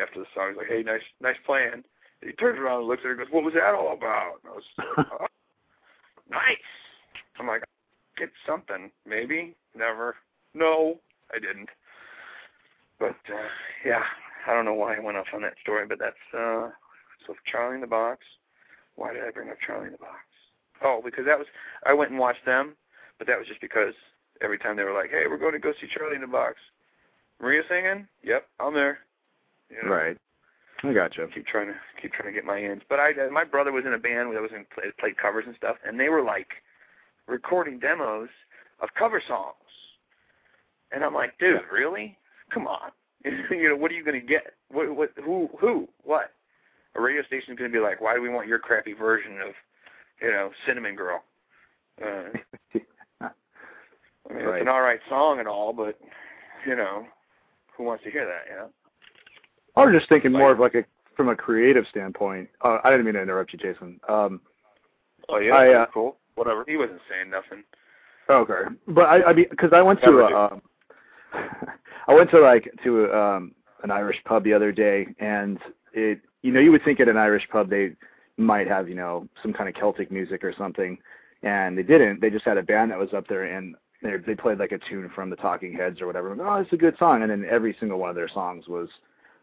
after 0.00 0.20
the 0.20 0.26
song. 0.34 0.48
He's 0.48 0.56
like, 0.56 0.66
"Hey, 0.68 0.82
nice, 0.82 1.02
nice 1.20 1.36
playing." 1.44 1.84
He 2.22 2.32
turns 2.32 2.58
around 2.58 2.78
and 2.80 2.88
looks 2.88 3.00
at 3.00 3.04
her 3.04 3.10
and 3.12 3.18
goes, 3.20 3.28
"What 3.30 3.44
was 3.44 3.52
that 3.52 3.74
all 3.74 3.92
about?" 3.92 4.36
And 4.42 4.52
I 4.52 4.54
was, 4.56 4.64
oh, 5.20 5.26
"Nice." 6.30 6.56
I'm 7.38 7.46
like, 7.46 7.64
"Get 8.16 8.30
something, 8.46 8.90
maybe, 9.06 9.54
never, 9.76 10.16
no, 10.54 11.00
I 11.34 11.38
didn't." 11.38 11.68
But 13.02 13.34
uh, 13.34 13.48
yeah, 13.84 14.04
I 14.46 14.54
don't 14.54 14.64
know 14.64 14.74
why 14.74 14.94
I 14.94 15.00
went 15.00 15.16
off 15.16 15.26
on 15.34 15.42
that 15.42 15.54
story, 15.60 15.86
but 15.88 15.98
that's 15.98 16.14
uh, 16.32 16.70
so 17.26 17.34
Charlie 17.44 17.74
in 17.74 17.80
the 17.80 17.88
Box. 17.88 18.20
Why 18.94 19.12
did 19.12 19.24
I 19.24 19.32
bring 19.32 19.50
up 19.50 19.56
Charlie 19.66 19.86
in 19.86 19.92
the 19.92 19.98
Box? 19.98 20.22
Oh, 20.84 21.00
because 21.04 21.26
that 21.26 21.36
was 21.36 21.48
I 21.84 21.94
went 21.94 22.12
and 22.12 22.20
watched 22.20 22.46
them, 22.46 22.76
but 23.18 23.26
that 23.26 23.38
was 23.38 23.48
just 23.48 23.60
because 23.60 23.94
every 24.40 24.56
time 24.56 24.76
they 24.76 24.84
were 24.84 24.94
like, 24.94 25.10
"Hey, 25.10 25.24
we're 25.28 25.36
going 25.36 25.52
to 25.52 25.58
go 25.58 25.72
see 25.80 25.88
Charlie 25.92 26.14
in 26.14 26.20
the 26.20 26.28
Box." 26.28 26.58
Maria 27.40 27.62
singing? 27.68 28.06
Yep, 28.22 28.46
I'm 28.60 28.72
there. 28.72 29.00
You 29.68 29.82
know, 29.82 29.92
Right. 29.92 30.16
I 30.84 30.92
gotcha. 30.92 31.26
Keep 31.34 31.46
trying 31.46 31.66
to 31.68 31.74
keep 32.00 32.12
trying 32.12 32.28
to 32.28 32.32
get 32.32 32.44
my 32.44 32.62
ends. 32.62 32.84
But 32.88 33.00
I, 33.00 33.12
my 33.32 33.42
brother 33.42 33.72
was 33.72 33.84
in 33.84 33.94
a 33.94 33.98
band 33.98 34.32
that 34.34 34.42
was 34.42 34.52
in 34.54 34.64
play, 34.72 34.92
played 34.98 35.16
covers 35.16 35.44
and 35.46 35.56
stuff, 35.56 35.76
and 35.84 35.98
they 35.98 36.08
were 36.08 36.22
like 36.22 36.48
recording 37.26 37.80
demos 37.80 38.28
of 38.80 38.90
cover 38.96 39.20
songs. 39.26 39.56
And 40.92 41.04
I'm 41.04 41.14
like, 41.14 41.36
dude, 41.38 41.62
really? 41.72 42.16
Come 42.52 42.66
on. 42.66 42.90
you 43.50 43.68
know, 43.68 43.76
what 43.76 43.90
are 43.90 43.94
you 43.94 44.04
going 44.04 44.20
to 44.20 44.26
get? 44.26 44.54
What, 44.70 44.94
what, 44.94 45.10
who, 45.24 45.48
who, 45.60 45.88
what? 46.02 46.32
A 46.94 47.00
radio 47.00 47.22
station's 47.24 47.58
going 47.58 47.70
to 47.70 47.76
be 47.76 47.82
like, 47.82 48.00
why 48.00 48.14
do 48.14 48.20
we 48.20 48.28
want 48.28 48.48
your 48.48 48.58
crappy 48.58 48.92
version 48.92 49.40
of, 49.40 49.54
you 50.20 50.30
know, 50.30 50.50
Cinnamon 50.66 50.94
Girl? 50.96 51.22
Uh, 52.02 52.06
I 53.24 54.34
mean, 54.34 54.44
Right. 54.46 54.56
it's 54.58 54.62
an 54.62 54.68
all 54.68 54.80
right 54.82 55.00
song 55.08 55.40
and 55.40 55.48
all, 55.48 55.72
but 55.72 55.98
you 56.66 56.74
know, 56.76 57.04
who 57.76 57.84
wants 57.84 58.04
to 58.04 58.10
hear 58.10 58.24
that? 58.24 58.50
You 58.50 58.56
know. 58.56 58.68
I 59.76 59.84
was 59.84 59.94
just 59.94 60.08
thinking 60.08 60.32
more 60.32 60.52
of 60.52 60.58
like 60.60 60.74
a 60.74 60.84
from 61.16 61.28
a 61.28 61.36
creative 61.36 61.84
standpoint. 61.90 62.48
Uh, 62.62 62.78
I 62.84 62.90
didn't 62.90 63.04
mean 63.04 63.14
to 63.14 63.20
interrupt 63.22 63.52
you, 63.52 63.58
Jason. 63.58 64.00
Um, 64.08 64.40
Oh 65.28 65.38
yeah, 65.38 65.54
I, 65.54 65.74
uh, 65.74 65.86
cool. 65.92 66.16
Whatever. 66.36 66.64
He 66.66 66.76
wasn't 66.76 67.00
saying 67.10 67.30
nothing. 67.30 67.64
okay, 68.30 68.74
but 68.88 69.02
I, 69.02 69.22
I 69.24 69.32
mean, 69.34 69.46
because 69.50 69.72
I 69.74 69.82
went 69.82 70.00
to, 70.02 70.06
Never 70.06 70.28
do. 70.28 70.36
um, 70.36 70.62
I 72.08 72.14
went 72.14 72.30
to 72.30 72.40
like 72.40 72.72
to 72.84 73.12
um, 73.12 73.52
an 73.82 73.90
Irish 73.90 74.18
pub 74.24 74.44
the 74.44 74.52
other 74.52 74.72
day, 74.72 75.06
and 75.18 75.58
it, 75.92 76.20
you 76.42 76.52
know, 76.52 76.60
you 76.60 76.72
would 76.72 76.84
think 76.84 77.00
at 77.00 77.08
an 77.08 77.16
Irish 77.16 77.48
pub 77.50 77.70
they 77.70 77.92
might 78.36 78.66
have, 78.66 78.88
you 78.88 78.94
know, 78.94 79.28
some 79.42 79.52
kind 79.52 79.68
of 79.68 79.74
Celtic 79.74 80.10
music 80.10 80.42
or 80.42 80.54
something, 80.56 80.98
and 81.42 81.76
they 81.76 81.82
didn't. 81.82 82.20
They 82.20 82.30
just 82.30 82.44
had 82.44 82.58
a 82.58 82.62
band 82.62 82.90
that 82.90 82.98
was 82.98 83.12
up 83.14 83.28
there, 83.28 83.44
and 83.44 83.74
they 84.02 84.16
they 84.26 84.34
played 84.34 84.58
like 84.58 84.72
a 84.72 84.78
tune 84.78 85.10
from 85.14 85.30
the 85.30 85.36
Talking 85.36 85.72
Heads 85.72 86.00
or 86.00 86.06
whatever. 86.06 86.36
Oh, 86.40 86.54
it's 86.60 86.72
a 86.72 86.76
good 86.76 86.96
song, 86.98 87.22
and 87.22 87.30
then 87.30 87.44
every 87.48 87.76
single 87.78 87.98
one 87.98 88.10
of 88.10 88.16
their 88.16 88.28
songs 88.28 88.66
was 88.68 88.88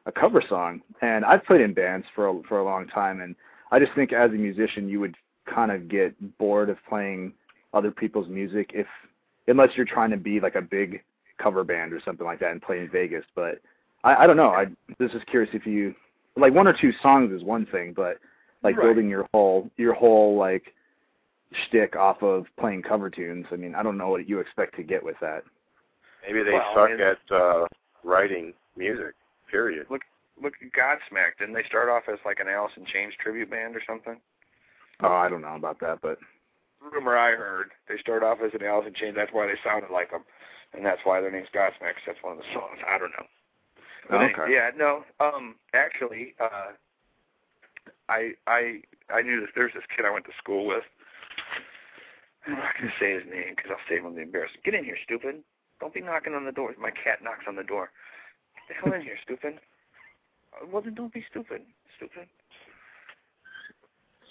a 0.05 0.11
cover 0.11 0.43
song. 0.47 0.81
And 1.01 1.23
I've 1.23 1.45
played 1.45 1.61
in 1.61 1.73
bands 1.73 2.05
for 2.15 2.27
a, 2.27 2.41
for 2.47 2.59
a 2.59 2.65
long 2.65 2.87
time, 2.87 3.21
and 3.21 3.35
I 3.71 3.79
just 3.79 3.93
think 3.93 4.11
as 4.11 4.31
a 4.31 4.33
musician, 4.33 4.89
you 4.89 4.99
would 4.99 5.15
kind 5.45 5.71
of 5.71 5.87
get 5.87 6.37
bored 6.37 6.69
of 6.69 6.77
playing 6.87 7.33
other 7.73 7.91
people's 7.91 8.27
music 8.27 8.71
if 8.73 8.87
unless 9.47 9.69
you're 9.75 9.85
trying 9.85 10.11
to 10.11 10.17
be 10.17 10.39
like 10.39 10.55
a 10.55 10.61
big 10.61 11.01
cover 11.41 11.63
band 11.63 11.93
or 11.93 12.01
something 12.03 12.25
like 12.25 12.39
that 12.39 12.51
and 12.51 12.61
play 12.61 12.79
in 12.79 12.89
Vegas. 12.89 13.25
But 13.35 13.59
I, 14.03 14.23
I 14.23 14.27
don't 14.27 14.37
know. 14.37 14.49
I 14.49 14.65
was 14.99 15.11
just 15.11 15.25
curious 15.27 15.49
if 15.53 15.65
you 15.65 15.95
like 16.35 16.53
one 16.53 16.67
or 16.67 16.73
two 16.79 16.91
songs 17.01 17.31
is 17.31 17.43
one 17.43 17.65
thing, 17.65 17.93
but 17.95 18.17
like 18.63 18.75
Right. 18.77 18.83
building 18.85 19.09
your 19.09 19.27
whole 19.33 19.69
your 19.77 19.93
whole 19.93 20.37
like 20.37 20.73
shtick 21.67 21.95
off 21.95 22.21
of 22.21 22.45
playing 22.59 22.83
cover 22.83 23.09
tunes. 23.09 23.45
I 23.51 23.55
mean, 23.55 23.73
I 23.75 23.83
don't 23.83 23.97
know 23.97 24.09
what 24.09 24.27
you 24.29 24.39
expect 24.39 24.75
to 24.75 24.83
get 24.83 25.03
with 25.03 25.15
that. 25.21 25.43
Maybe 26.27 26.43
they 26.43 26.51
Well, 26.51 26.73
suck 26.75 26.91
at 26.99 27.35
uh, 27.35 27.65
writing 28.03 28.53
music. 28.75 29.15
Period. 29.49 29.87
Look 29.89 30.01
at 30.43 30.51
Godsmack. 30.77 31.37
Didn't 31.39 31.55
they 31.55 31.63
start 31.63 31.89
off 31.89 32.03
as 32.11 32.19
like 32.25 32.39
an 32.39 32.47
Alice 32.47 32.71
in 32.77 32.85
Chains 32.85 33.13
tribute 33.19 33.49
band 33.49 33.75
or 33.75 33.81
something? 33.87 34.17
Oh, 35.01 35.13
I 35.13 35.29
don't 35.29 35.41
know 35.41 35.55
about 35.55 35.79
that, 35.79 35.99
but 36.01 36.19
rumor 36.93 37.17
I 37.17 37.31
heard. 37.31 37.71
They 37.87 37.97
started 37.97 38.25
off 38.25 38.39
as 38.45 38.51
an 38.53 38.65
Alice 38.65 38.87
in 38.87 38.93
Chains. 38.93 39.15
That's 39.15 39.33
why 39.33 39.47
they 39.47 39.55
sounded 39.63 39.91
like 39.91 40.11
them, 40.11 40.23
and 40.73 40.85
that's 40.85 41.01
why 41.03 41.21
their 41.21 41.31
name's 41.31 41.49
Godsmack. 41.53 41.95
That's 42.05 42.21
one 42.21 42.33
of 42.33 42.39
the 42.39 42.53
songs. 42.53 42.79
I 42.87 42.97
don't 42.97 43.11
know. 43.11 43.25
But 44.09 44.21
Oh, 44.21 44.25
okay. 44.43 44.53
yeah, 44.53 44.71
no. 44.75 45.03
Um, 45.19 45.55
actually, 45.73 46.33
uh, 46.39 46.71
I 48.07 48.33
I 48.47 48.81
I 49.13 49.21
knew 49.21 49.39
this. 49.41 49.49
There's 49.55 49.73
this 49.73 49.83
kid 49.95 50.05
I 50.05 50.11
went 50.11 50.25
to 50.25 50.31
school 50.37 50.65
with. 50.65 50.83
I'm 52.47 52.53
not 52.53 52.73
to 52.81 52.89
say 52.99 53.13
his 53.13 53.23
name 53.29 53.53
because 53.55 53.71
I'll 53.71 53.85
save 53.89 54.03
him 54.03 54.15
the 54.15 54.21
embarrassment. 54.21 54.63
Get 54.63 54.73
in 54.73 54.83
here, 54.85 54.97
stupid. 55.03 55.43
Don't 55.79 55.93
be 55.93 56.01
knocking 56.01 56.33
on 56.33 56.45
the 56.45 56.51
door. 56.51 56.73
My 56.79 56.91
cat 56.91 57.23
knocks 57.23 57.45
on 57.47 57.55
the 57.55 57.63
door. 57.63 57.91
Get 58.55 58.67
the 58.67 58.73
hell 58.89 58.93
in 58.93 59.01
here, 59.01 59.17
stupid. 59.23 59.59
Uh, 60.53 60.65
Well, 60.71 60.81
then 60.81 60.95
don't 60.95 61.13
be 61.13 61.23
stupid. 61.29 61.61
Stupid. 61.97 62.27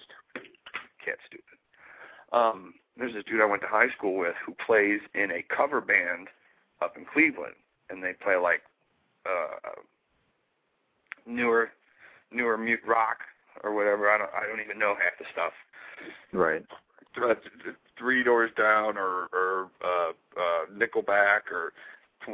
Stupid. 0.04 0.48
Cat 1.04 1.18
stupid. 1.26 1.58
Um, 2.32 2.74
there's 2.98 3.14
this 3.14 3.24
dude 3.24 3.40
I 3.40 3.44
went 3.44 3.62
to 3.62 3.68
high 3.68 3.90
school 3.96 4.18
with 4.18 4.34
who 4.44 4.54
plays 4.66 5.00
in 5.14 5.30
a 5.30 5.44
cover 5.54 5.80
band 5.80 6.28
up 6.82 6.96
in 6.96 7.04
Cleveland, 7.04 7.54
and 7.90 8.02
they 8.02 8.12
play 8.12 8.36
like 8.36 8.62
uh, 9.24 9.70
newer, 11.26 11.70
newer 12.32 12.58
mute 12.58 12.80
rock 12.86 13.18
or 13.62 13.74
whatever. 13.74 14.10
I 14.10 14.18
don't, 14.18 14.30
I 14.34 14.46
don't 14.46 14.60
even 14.64 14.78
know 14.78 14.94
half 14.94 15.18
the 15.18 15.24
stuff. 15.32 15.52
Right. 16.32 16.64
Th- 17.14 17.36
th- 17.64 17.76
Three 17.98 18.22
Doors 18.22 18.50
Down 18.56 18.96
or 18.96 19.28
or 19.32 19.70
uh, 19.84 20.10
uh, 20.40 20.66
Nickelback 20.72 21.50
or 21.52 21.72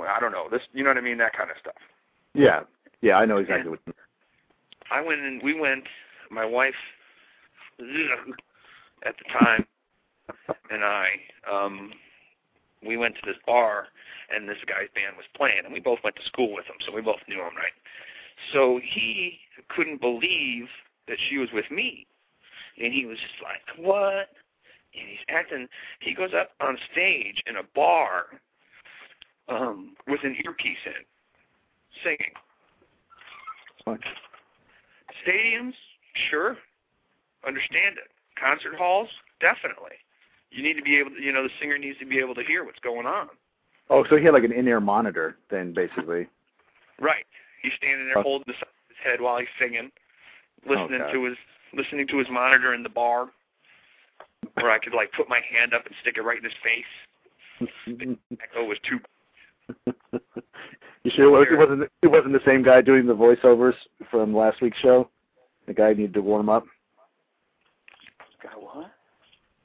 I 0.06 0.18
don't 0.18 0.32
know 0.32 0.48
this. 0.50 0.62
You 0.72 0.82
know 0.82 0.90
what 0.90 0.98
I 0.98 1.02
mean? 1.02 1.18
That 1.18 1.36
kind 1.36 1.50
of 1.50 1.56
stuff. 1.60 1.74
Yeah. 2.34 2.62
Yeah, 3.00 3.16
I 3.16 3.26
know 3.26 3.36
exactly 3.36 3.70
what. 3.70 3.80
You 3.86 3.92
mean. 3.92 3.94
I 4.90 5.00
went 5.00 5.20
and 5.20 5.42
we 5.42 5.58
went. 5.58 5.84
My 6.30 6.44
wife, 6.44 6.74
at 7.78 9.14
the 9.18 9.38
time, 9.38 9.66
and 10.70 10.84
I, 10.84 11.08
um, 11.50 11.92
we 12.86 12.96
went 12.96 13.14
to 13.16 13.20
this 13.24 13.36
bar, 13.46 13.88
and 14.34 14.48
this 14.48 14.58
guy's 14.66 14.88
band 14.94 15.16
was 15.16 15.26
playing, 15.36 15.62
and 15.64 15.72
we 15.72 15.80
both 15.80 15.98
went 16.04 16.16
to 16.16 16.24
school 16.24 16.54
with 16.54 16.66
him, 16.66 16.76
so 16.84 16.92
we 16.92 17.00
both 17.00 17.20
knew 17.28 17.40
him, 17.40 17.56
right? 17.56 17.72
So 18.52 18.80
he 18.82 19.38
couldn't 19.68 20.00
believe 20.00 20.66
that 21.08 21.16
she 21.28 21.38
was 21.38 21.48
with 21.52 21.70
me, 21.70 22.06
and 22.82 22.92
he 22.92 23.06
was 23.06 23.18
just 23.18 23.42
like, 23.42 23.62
"What?" 23.78 24.30
And 24.94 25.08
he's 25.08 25.24
acting. 25.28 25.68
He 26.00 26.14
goes 26.14 26.32
up 26.34 26.52
on 26.60 26.78
stage 26.92 27.42
in 27.46 27.56
a 27.56 27.62
bar, 27.74 28.40
um, 29.48 29.96
with 30.06 30.20
an 30.24 30.36
earpiece 30.44 30.78
in, 30.86 31.04
singing. 32.02 32.32
What? 33.84 34.00
Stadiums, 35.26 35.74
sure, 36.30 36.56
understand 37.46 37.98
it. 37.98 38.10
Concert 38.40 38.74
halls, 38.76 39.08
definitely. 39.40 39.96
You 40.54 40.62
need 40.62 40.74
to 40.74 40.82
be 40.82 40.96
able 40.98 41.10
to, 41.10 41.20
you 41.20 41.32
know, 41.32 41.42
the 41.42 41.50
singer 41.60 41.76
needs 41.78 41.98
to 41.98 42.06
be 42.06 42.18
able 42.20 42.34
to 42.36 42.44
hear 42.44 42.64
what's 42.64 42.78
going 42.78 43.06
on. 43.06 43.28
Oh, 43.90 44.04
so 44.08 44.16
he 44.16 44.24
had 44.24 44.34
like 44.34 44.44
an 44.44 44.52
in-ear 44.52 44.80
monitor 44.80 45.36
then, 45.50 45.74
basically. 45.74 46.28
Right. 47.00 47.24
He's 47.60 47.72
standing 47.76 48.06
there 48.06 48.18
Oh. 48.18 48.22
holding 48.22 48.44
the 48.46 48.52
side 48.54 48.62
of 48.62 48.88
his 48.88 48.96
head 49.02 49.20
while 49.20 49.38
he's 49.38 49.48
singing, 49.58 49.90
listening 50.64 51.02
Okay. 51.02 51.12
to 51.12 51.24
his 51.24 51.36
listening 51.72 52.06
to 52.06 52.18
his 52.18 52.28
monitor 52.30 52.72
in 52.72 52.84
the 52.84 52.88
bar, 52.88 53.30
where 54.60 54.70
I 54.70 54.78
could 54.78 54.94
like 54.94 55.10
put 55.12 55.28
my 55.28 55.40
hand 55.40 55.74
up 55.74 55.84
and 55.86 55.94
stick 56.02 56.16
it 56.18 56.22
right 56.22 56.38
in 56.38 56.44
his 56.44 56.52
face. 56.62 58.16
Echo 58.40 58.64
was 58.64 58.78
too. 58.88 59.00
you 61.02 61.10
sure 61.10 61.24
it, 61.24 61.30
was, 61.30 61.46
it 61.50 61.58
wasn't 61.58 61.90
it 62.02 62.06
wasn't 62.06 62.32
the 62.32 62.40
same 62.46 62.62
guy 62.62 62.80
doing 62.80 63.06
the 63.06 63.14
voiceovers 63.16 63.74
from 64.08 64.34
last 64.36 64.60
week's 64.62 64.78
show? 64.78 65.10
The 65.66 65.74
guy 65.74 65.90
needed 65.94 66.14
to 66.14 66.22
warm 66.22 66.48
up. 66.48 66.64
God, 68.42 68.52
what? 68.62 68.90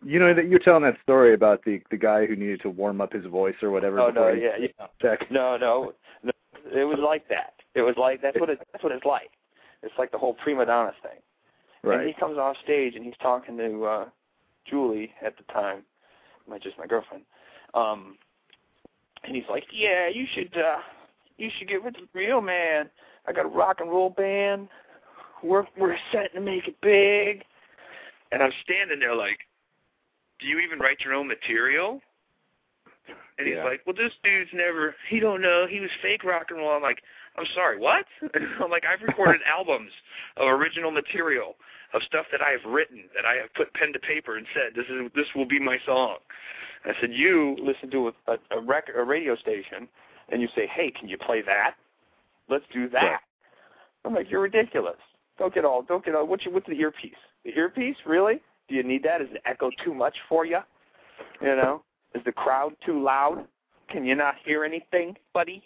You 0.03 0.19
know 0.19 0.33
that 0.33 0.47
you're 0.47 0.59
telling 0.59 0.83
that 0.83 0.97
story 1.03 1.33
about 1.33 1.63
the 1.65 1.81
the 1.91 1.97
guy 1.97 2.25
who 2.25 2.35
needed 2.35 2.61
to 2.61 2.69
warm 2.69 3.01
up 3.01 3.11
his 3.11 3.25
voice 3.25 3.55
or 3.61 3.69
whatever. 3.69 3.99
Oh 3.99 4.09
no, 4.09 4.29
yeah, 4.29 4.51
yeah. 4.59 4.87
checked. 5.01 5.29
No, 5.31 5.57
no, 5.57 5.93
no. 6.23 6.31
It 6.73 6.85
was 6.85 6.99
like 6.99 7.27
that. 7.29 7.53
It 7.75 7.81
was 7.81 7.95
like 7.97 8.21
that's 8.21 8.39
what 8.39 8.49
it 8.49 8.59
that's 8.71 8.83
what 8.83 8.93
it's 8.93 9.05
like. 9.05 9.31
It's 9.83 9.93
like 9.97 10.11
the 10.11 10.17
whole 10.17 10.33
prima 10.33 10.65
donna 10.65 10.93
thing. 11.01 11.19
Right. 11.83 11.99
And 11.99 12.07
he 12.07 12.13
comes 12.13 12.37
off 12.37 12.55
stage 12.63 12.95
and 12.95 13.03
he's 13.03 13.13
talking 13.21 13.57
to 13.57 13.85
uh 13.85 14.05
Julie 14.69 15.11
at 15.25 15.35
the 15.37 15.43
time, 15.51 15.83
my 16.47 16.59
just 16.59 16.77
my 16.77 16.87
girlfriend. 16.87 17.23
Um 17.73 18.17
and 19.23 19.35
he's 19.35 19.45
like, 19.49 19.65
Yeah, 19.73 20.07
you 20.07 20.25
should 20.33 20.55
uh 20.57 20.77
you 21.37 21.49
should 21.57 21.67
get 21.67 21.83
with 21.83 21.95
the 21.95 22.07
real 22.13 22.41
man. 22.41 22.89
I 23.27 23.33
got 23.33 23.45
a 23.45 23.49
rock 23.49 23.77
and 23.79 23.89
roll 23.89 24.09
band. 24.09 24.67
We're 25.43 25.65
we're 25.77 25.97
setting 26.11 26.35
to 26.35 26.41
make 26.41 26.67
it 26.67 26.75
big. 26.81 27.43
And 28.31 28.43
I'm 28.43 28.51
standing 28.63 28.99
there 28.99 29.15
like, 29.15 29.39
do 30.39 30.47
you 30.47 30.59
even 30.59 30.79
write 30.79 31.01
your 31.03 31.13
own 31.13 31.27
material? 31.27 32.01
And 33.37 33.47
he's 33.47 33.55
Yeah. 33.55 33.63
like, 33.63 33.81
well, 33.85 33.95
this 33.95 34.13
dude's 34.23 34.51
never, 34.53 34.95
he 35.07 35.19
don't 35.19 35.41
know, 35.41 35.65
he 35.65 35.79
was 35.79 35.89
fake 36.01 36.23
rock 36.23 36.47
and 36.51 36.59
roll. 36.59 36.71
I'm 36.71 36.81
like, 36.81 37.01
I'm 37.37 37.45
sorry, 37.53 37.77
what? 37.77 38.05
I'm 38.59 38.69
like, 38.69 38.85
I've 38.85 39.01
recorded 39.01 39.41
albums 39.45 39.91
of 40.37 40.47
original 40.47 40.91
material, 40.91 41.55
of 41.93 42.03
stuff 42.03 42.25
that 42.31 42.41
I 42.41 42.51
have 42.51 42.65
written, 42.65 43.05
that 43.15 43.25
I 43.25 43.35
have 43.35 43.53
put 43.53 43.73
pen 43.73 43.93
to 43.93 43.99
paper 43.99 44.37
and 44.37 44.45
said, 44.53 44.73
this 44.75 44.85
is 44.89 45.11
this 45.15 45.27
will 45.35 45.45
be 45.45 45.59
my 45.59 45.79
song. 45.85 46.17
I 46.85 46.93
said, 46.99 47.11
you 47.13 47.57
Listen 47.59 47.89
to 47.91 48.11
a, 48.27 48.37
a, 48.51 48.61
record 48.61 48.95
a 48.99 49.03
radio 49.03 49.35
station 49.35 49.87
and 50.29 50.41
you 50.41 50.47
say, 50.55 50.67
Hey, 50.67 50.91
can 50.91 51.09
you 51.09 51.17
play 51.17 51.41
that? 51.41 51.75
Let's 52.49 52.65
do 52.73 52.89
that. 52.89 53.03
Right. 53.03 53.19
I'm 54.05 54.13
like, 54.13 54.29
You're 54.29 54.41
ridiculous. 54.41 54.97
Don't 55.37 55.53
get 55.53 55.65
all 55.65 55.81
don't 55.81 56.03
get 56.03 56.15
all 56.15 56.27
what's 56.27 56.45
your 56.45 56.53
what's 56.53 56.67
the 56.67 56.79
earpiece? 56.79 57.13
The 57.45 57.51
earpiece, 57.55 57.95
really? 58.05 58.41
Do 58.69 58.75
you 58.75 58.83
need 58.83 59.03
that? 59.03 59.21
Is 59.21 59.27
the 59.33 59.47
echo 59.49 59.71
too 59.83 59.93
much 59.93 60.15
for 60.29 60.45
you? 60.45 60.59
You 61.41 61.55
know? 61.55 61.83
Is 62.15 62.21
the 62.25 62.31
crowd 62.31 62.73
too 62.85 63.03
loud? 63.03 63.45
Can 63.89 64.05
you 64.05 64.15
not 64.15 64.35
hear 64.45 64.63
anything, 64.63 65.15
buddy? 65.33 65.63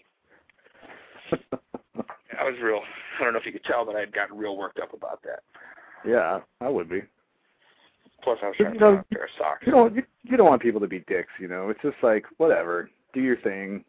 I 1.32 2.43
was 2.43 2.56
real, 2.62 2.80
I 3.20 3.24
don't 3.24 3.34
know 3.34 3.39
if 3.39 3.45
you 3.45 3.51
could 3.51 3.64
tell, 3.64 3.86
but 3.86 3.95
I 3.95 4.01
had 4.01 4.14
gotten 4.14 4.38
real 4.38 4.58
worked 4.58 4.80
up 4.80 4.93
about 4.93 5.22
that. 5.24 5.43
yeah, 6.06 6.39
I 6.62 6.70
would 6.70 6.89
be. 6.89 7.01
Plus, 8.24 8.39
I 8.41 8.47
was 8.47 8.56
You 8.58 8.66
trying 8.66 8.74
to 8.76 8.80
know, 8.80 8.95
find 8.95 9.06
a 9.12 9.16
pair 9.16 9.24
of 9.26 9.30
socks. 9.38 9.64
You 9.66 9.72
don't 9.74 9.95
you, 9.95 10.04
you 10.24 10.38
don't 10.38 10.47
want 10.47 10.62
people 10.62 10.80
to 10.82 10.88
be 10.88 10.99
dicks, 11.08 11.32
you 11.39 11.47
know. 11.47 11.70
It's 11.70 11.82
just 11.82 11.97
like 12.01 12.26
whatever, 12.38 12.89
do 13.14 13.22
your 13.22 13.38
thing. 13.38 13.84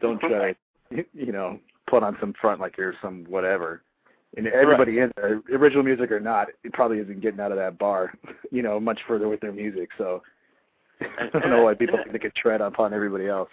Don't 0.00 0.18
try, 0.20 0.54
to, 0.90 1.04
you 1.12 1.32
know, 1.32 1.60
put 1.88 2.02
on 2.02 2.16
some 2.20 2.34
front 2.40 2.60
like 2.60 2.76
you're 2.76 2.94
some 3.02 3.24
whatever. 3.28 3.82
And 4.36 4.46
everybody 4.46 4.98
in 4.98 5.10
there, 5.16 5.40
original 5.50 5.82
music 5.82 6.12
or 6.12 6.20
not, 6.20 6.48
it 6.62 6.72
probably 6.72 6.98
isn't 6.98 7.20
getting 7.20 7.40
out 7.40 7.50
of 7.50 7.58
that 7.58 7.78
bar, 7.78 8.12
you 8.52 8.62
know, 8.62 8.78
much 8.78 9.00
further 9.08 9.28
with 9.28 9.40
their 9.40 9.52
music. 9.52 9.88
So 9.96 10.22
I 11.00 11.28
don't 11.32 11.50
know 11.50 11.62
why 11.64 11.74
people 11.74 11.98
think 11.98 12.12
they 12.12 12.18
could 12.18 12.34
tread 12.34 12.60
upon 12.60 12.92
everybody 12.92 13.26
else. 13.26 13.48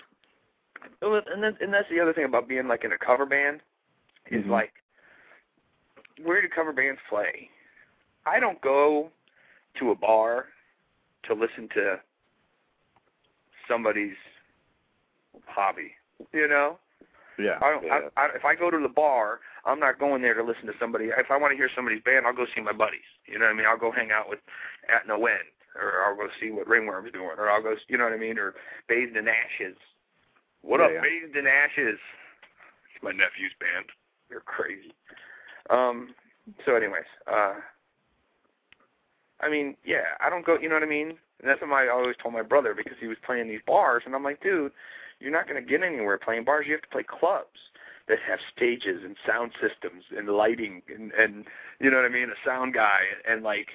Well, 1.01 1.21
and 1.31 1.41
that's, 1.43 1.57
and 1.61 1.73
that's 1.73 1.89
the 1.89 1.99
other 1.99 2.13
thing 2.13 2.25
about 2.25 2.47
being 2.47 2.67
like 2.67 2.83
in 2.83 2.91
a 2.91 2.97
cover 2.97 3.25
band 3.25 3.61
is 4.29 4.43
Mhm. 4.43 4.49
like 4.49 4.73
where 6.23 6.41
do 6.41 6.47
cover 6.47 6.71
bands 6.71 6.99
play? 7.09 7.49
I 8.25 8.39
don't 8.39 8.59
go 8.61 9.11
to 9.79 9.91
a 9.91 9.95
bar 9.95 10.47
to 11.23 11.33
listen 11.33 11.67
to 11.73 11.99
somebody's 13.67 14.15
hobby. 15.45 15.91
You 16.31 16.47
know, 16.47 16.79
Yeah. 17.37 17.59
I 17.61 17.69
don't. 17.71 17.91
I, 17.91 17.99
I, 18.17 18.25
if 18.35 18.45
I 18.45 18.55
go 18.55 18.71
to 18.71 18.79
the 18.79 18.87
bar, 18.89 19.41
I'm 19.65 19.79
not 19.79 19.99
going 19.99 20.21
there 20.21 20.35
to 20.35 20.43
listen 20.43 20.67
to 20.67 20.73
somebody. 20.79 21.05
If 21.05 21.31
I 21.31 21.37
want 21.37 21.51
to 21.51 21.57
hear 21.57 21.69
somebody's 21.73 22.03
band, 22.03 22.25
I'll 22.25 22.33
go 22.33 22.45
see 22.53 22.61
my 22.61 22.71
buddies. 22.71 23.07
You 23.25 23.39
know 23.39 23.45
what 23.45 23.51
I 23.51 23.57
mean? 23.57 23.65
I'll 23.67 23.77
go 23.77 23.91
hang 23.91 24.11
out 24.11 24.29
with 24.29 24.39
at 24.93 25.07
no 25.07 25.25
end, 25.25 25.49
or 25.75 26.03
I'll 26.05 26.15
go 26.15 26.27
see 26.39 26.51
what 26.51 26.67
Ringworm's 26.67 27.11
doing, 27.11 27.35
or 27.37 27.49
I'll 27.49 27.63
go. 27.63 27.75
You 27.87 27.97
know 27.97 28.03
what 28.03 28.13
I 28.13 28.17
mean? 28.17 28.37
Or 28.37 28.53
Bathed 28.87 29.17
in 29.17 29.27
Ashes. 29.27 29.77
What 30.61 30.79
Yeah, 30.79 30.85
up, 30.85 30.91
yeah. 30.93 31.01
Bathed 31.01 31.35
in 31.35 31.47
Ashes? 31.47 31.99
It's 32.93 33.03
my 33.03 33.11
nephew's 33.11 33.53
band. 33.59 33.87
They're 34.29 34.39
crazy. 34.41 34.93
Um. 35.69 36.13
So, 36.63 36.75
anyways, 36.75 37.09
uh, 37.25 37.55
I 39.41 39.49
mean, 39.49 39.75
yeah, 39.83 40.13
I 40.19 40.29
don't 40.29 40.45
go. 40.45 40.59
You 40.59 40.69
know 40.69 40.75
what 40.75 40.83
I 40.83 40.87
mean? 40.87 41.17
And 41.39 41.49
that's 41.49 41.59
what 41.59 41.71
my, 41.71 41.85
I 41.85 41.89
always 41.89 42.15
told 42.21 42.35
my 42.35 42.43
brother 42.43 42.75
because 42.75 42.97
he 42.99 43.07
was 43.07 43.17
playing 43.25 43.47
these 43.47 43.61
bars, 43.65 44.03
and 44.05 44.13
I'm 44.13 44.23
like, 44.23 44.43
dude, 44.43 44.71
you're 45.19 45.31
not 45.31 45.49
going 45.49 45.61
to 45.61 45.67
get 45.67 45.81
anywhere 45.81 46.19
playing 46.19 46.43
bars. 46.43 46.65
You 46.67 46.73
have 46.73 46.83
to 46.83 46.87
play 46.87 47.03
clubs 47.03 47.59
that 48.07 48.19
have 48.19 48.39
stages 48.55 49.03
and 49.03 49.15
sound 49.25 49.51
systems 49.59 50.03
and 50.15 50.27
lighting 50.29 50.81
and 50.93 51.11
and 51.13 51.45
you 51.79 51.89
know 51.89 51.97
what 51.97 52.05
I 52.05 52.09
mean, 52.09 52.29
a 52.29 52.47
sound 52.47 52.73
guy 52.73 52.99
and 53.27 53.43
like 53.43 53.67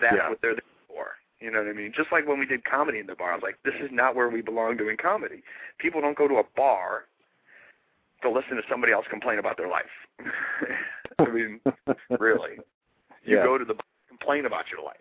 that's 0.00 0.16
Yeah. 0.16 0.28
what 0.28 0.40
they're 0.40 0.54
there 0.54 0.62
for. 0.88 1.16
You 1.40 1.50
know 1.50 1.58
what 1.62 1.68
I 1.68 1.72
mean? 1.72 1.92
Just 1.94 2.10
like 2.12 2.26
when 2.26 2.38
we 2.38 2.46
did 2.46 2.64
comedy 2.64 2.98
in 2.98 3.06
the 3.06 3.14
bar, 3.14 3.32
I 3.32 3.34
was 3.34 3.42
like, 3.42 3.58
this 3.64 3.74
is 3.80 3.90
not 3.92 4.14
where 4.14 4.28
we 4.28 4.40
belong 4.40 4.76
doing 4.76 4.96
comedy. 4.96 5.42
People 5.78 6.00
don't 6.00 6.16
go 6.16 6.26
to 6.28 6.36
a 6.36 6.44
bar 6.56 7.04
to 8.22 8.30
listen 8.30 8.56
to 8.56 8.62
somebody 8.70 8.92
else 8.92 9.06
complain 9.10 9.38
about 9.38 9.56
their 9.58 9.68
life. 9.68 9.92
I 11.18 11.26
mean, 11.28 11.60
really. 12.18 12.58
You 13.24 13.36
Yeah. 13.36 13.44
go 13.44 13.58
to 13.58 13.64
the 13.64 13.74
bar 13.74 13.82
to 13.84 14.08
complain 14.08 14.46
about 14.46 14.70
your 14.70 14.82
life. 14.82 14.96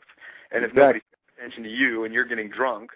And 0.52 0.64
if 0.64 0.72
Exactly. 0.72 0.82
nobody's 0.82 1.02
paying 1.38 1.38
attention 1.48 1.64
to 1.64 1.70
you 1.70 2.04
and 2.04 2.14
you're 2.14 2.26
getting 2.26 2.50
drunk, 2.50 2.92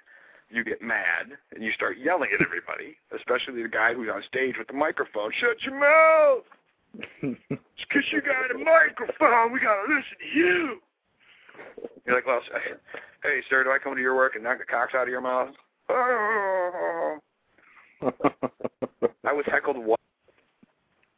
you 0.49 0.63
get 0.63 0.81
mad 0.81 1.37
and 1.53 1.63
you 1.63 1.71
start 1.71 1.97
yelling 1.97 2.29
at 2.33 2.41
everybody, 2.45 2.97
especially 3.15 3.61
the 3.61 3.69
guy 3.69 3.93
who's 3.93 4.09
on 4.13 4.23
stage 4.23 4.55
with 4.57 4.67
the 4.67 4.73
microphone. 4.73 5.31
Shut 5.39 5.61
your 5.63 5.79
mouth! 5.79 6.43
It's 7.21 7.85
because 7.87 8.03
you 8.11 8.21
got 8.21 8.51
a 8.53 8.57
microphone. 8.57 9.53
We 9.53 9.59
got 9.59 9.85
to 9.85 9.93
listen 9.93 10.17
to 10.19 10.39
you. 10.39 10.81
You're 12.05 12.15
like, 12.15 12.25
well, 12.25 12.41
"Hey, 13.23 13.41
sir, 13.49 13.63
do 13.63 13.71
I 13.71 13.77
come 13.77 13.95
to 13.95 14.01
your 14.01 14.15
work 14.15 14.35
and 14.35 14.43
knock 14.43 14.57
the 14.59 14.65
cocks 14.65 14.95
out 14.95 15.03
of 15.03 15.09
your 15.09 15.21
mouth?" 15.21 15.49
I 19.23 19.33
was 19.33 19.45
heckled 19.45 19.77
once. 19.77 20.01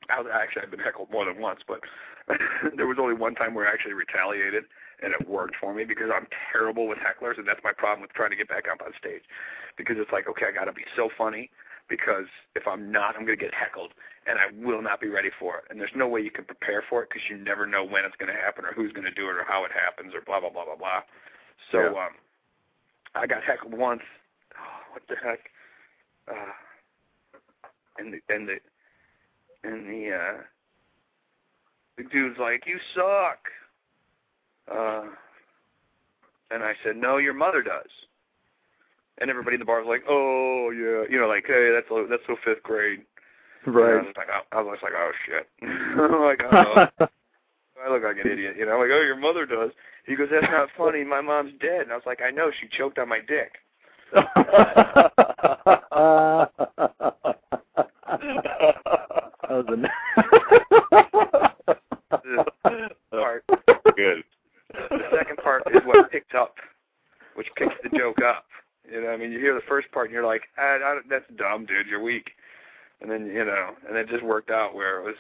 I 0.10 0.20
was 0.20 0.30
actually 0.34 0.64
I've 0.64 0.72
been 0.72 0.80
heckled 0.80 1.10
more 1.12 1.26
than 1.26 1.40
once, 1.40 1.62
but 1.68 1.80
there 2.76 2.88
was 2.88 2.98
only 3.00 3.14
one 3.14 3.36
time 3.36 3.54
where 3.54 3.68
I 3.68 3.72
actually 3.72 3.94
retaliated, 3.94 4.66
and 5.02 5.14
it 5.14 5.28
worked 5.28 5.56
for 5.60 5.74
me 5.74 5.84
because 5.84 6.10
I'm 6.14 6.28
terrible 6.52 6.88
with 6.88 7.00
hecklers, 7.00 7.38
and 7.38 7.48
that's 7.48 7.64
my 7.64 7.74
problem 7.74 8.02
with 8.02 8.14
trying 8.14 8.30
to 8.32 8.36
get 8.36 8.50
back 8.50 8.66
up 8.72 8.82
on 8.86 8.92
stage, 8.98 9.24
because 9.78 9.98
it's 10.00 10.12
like 10.12 10.28
okay, 10.28 10.46
I 10.48 10.52
got 10.52 10.66
to 10.66 10.74
be 10.74 10.86
so 10.96 11.10
funny, 11.18 11.50
because 11.90 12.26
if 12.56 12.68
I'm 12.68 12.92
not, 12.92 13.16
I'm 13.16 13.26
going 13.26 13.38
to 13.38 13.44
get 13.44 13.54
heckled, 13.54 13.94
and 14.28 14.40
I 14.40 14.48
will 14.66 14.82
not 14.82 15.02
be 15.02 15.10
ready 15.10 15.30
for 15.40 15.58
it. 15.58 15.64
And 15.70 15.80
there's 15.80 15.96
no 15.96 16.08
way 16.08 16.22
you 16.22 16.32
can 16.32 16.46
prepare 16.46 16.84
for 16.88 17.04
it 17.04 17.10
because 17.10 17.24
you 17.30 17.38
never 17.38 17.66
know 17.66 17.84
when 17.84 18.06
it's 18.06 18.16
going 18.16 18.34
to 18.34 18.40
happen 18.40 18.66
or 18.66 18.74
who's 18.74 18.92
going 18.94 19.06
to 19.06 19.12
do 19.14 19.26
it 19.30 19.36
or 19.36 19.44
how 19.48 19.66
it 19.66 19.72
happens 19.72 20.14
or 20.14 20.22
blah 20.22 20.40
blah 20.40 20.50
blah 20.50 20.66
blah 20.66 20.76
blah. 20.76 21.02
So 21.72 21.80
Yeah. 21.80 22.06
um, 22.06 22.14
I 23.16 23.28
got 23.28 23.44
heckled 23.44 23.74
once. 23.74 24.04
Oh, 24.56 24.94
what 24.94 25.04
the 25.10 25.16
heck? 25.22 25.50
Uh, 26.28 26.54
and 27.98 28.14
the 28.14 28.20
and 28.34 28.48
the 28.48 28.60
and 29.64 29.88
the 29.88 30.16
uh, 30.16 30.42
the 31.98 32.04
dude's 32.04 32.40
like, 32.40 32.66
"You 32.66 32.78
suck." 32.96 33.40
Uh, 34.72 35.04
and 36.52 36.64
I 36.64 36.74
said, 36.84 36.98
"No, 36.98 37.18
your 37.18 37.34
mother 37.34 37.62
does." 37.62 37.90
And 39.18 39.30
everybody 39.30 39.56
in 39.56 39.60
the 39.60 39.66
bar 39.66 39.80
was 39.80 39.88
like, 39.88 40.04
"Oh 40.08 40.72
yeah," 40.72 41.04
you 41.10 41.20
know, 41.20 41.28
like, 41.28 41.46
"Hey, 41.48 41.72
that's 41.72 41.88
that's 42.10 42.24
so 42.28 42.38
fifth 42.44 42.64
grade." 42.64 43.02
And 43.66 43.76
I 43.76 43.80
right. 43.80 44.06
was 44.06 44.14
like, 44.18 44.28
oh, 44.32 44.58
I 44.58 44.62
was 44.62 44.80
like, 44.82 44.94
"Oh 44.96 45.12
shit!" 45.26 45.48
I'm 45.62 46.24
like, 46.24 46.42
oh, 46.52 46.88
I 47.84 47.90
look 47.90 48.04
like 48.04 48.18
an 48.24 48.32
idiot, 48.32 48.56
you 48.58 48.66
know. 48.66 48.74
I'm 48.74 48.80
like, 48.80 48.92
"Oh, 48.92 49.02
your 49.02 49.18
mother 49.18 49.46
does." 49.46 49.72
He 50.06 50.16
goes, 50.16 50.30
"That's 50.32 50.52
not 50.52 50.70
funny. 50.78 51.04
My 51.04 51.22
mom's 51.22 51.54
dead." 51.62 51.82
And 51.82 51.92
I 51.92 51.96
was 51.96 52.06
like, 52.06 52.22
"I 52.22 52.32
know. 52.32 52.52
She 52.60 52.68
choked 52.76 53.00
on 53.00 53.10
my 53.10 53.20
dick." 53.20 53.58
that 54.14 54.22
was 59.50 59.66
a 59.70 59.76
Part. 63.12 63.44
Good. 63.96 64.24
The 64.74 65.04
second 65.16 65.38
part 65.38 65.64
is 65.74 65.82
what 65.86 66.12
picks 66.12 66.34
up, 66.38 66.56
which 67.36 67.48
picks 67.56 67.74
the 67.84 67.98
joke 67.98 68.22
up. 68.22 68.46
You 68.90 69.02
know, 69.02 69.10
I 69.10 69.18
mean, 69.18 69.32
you 69.32 69.40
hear 69.40 69.54
the 69.54 69.62
first 69.68 69.92
part 69.92 70.08
and 70.08 70.14
you're 70.14 70.26
like, 70.26 70.44
I, 70.58 70.80
I, 70.84 71.00
"That's 71.10 71.26
weak." 72.12 72.32
And 73.02 73.10
then 73.10 73.26
you 73.28 73.46
know, 73.46 73.72
and 73.88 73.98
it 73.98 74.10
just 74.10 74.24
worked 74.24 74.52
out 74.52 74.76
where 74.76 75.00
it 75.00 75.06
was. 75.06 75.16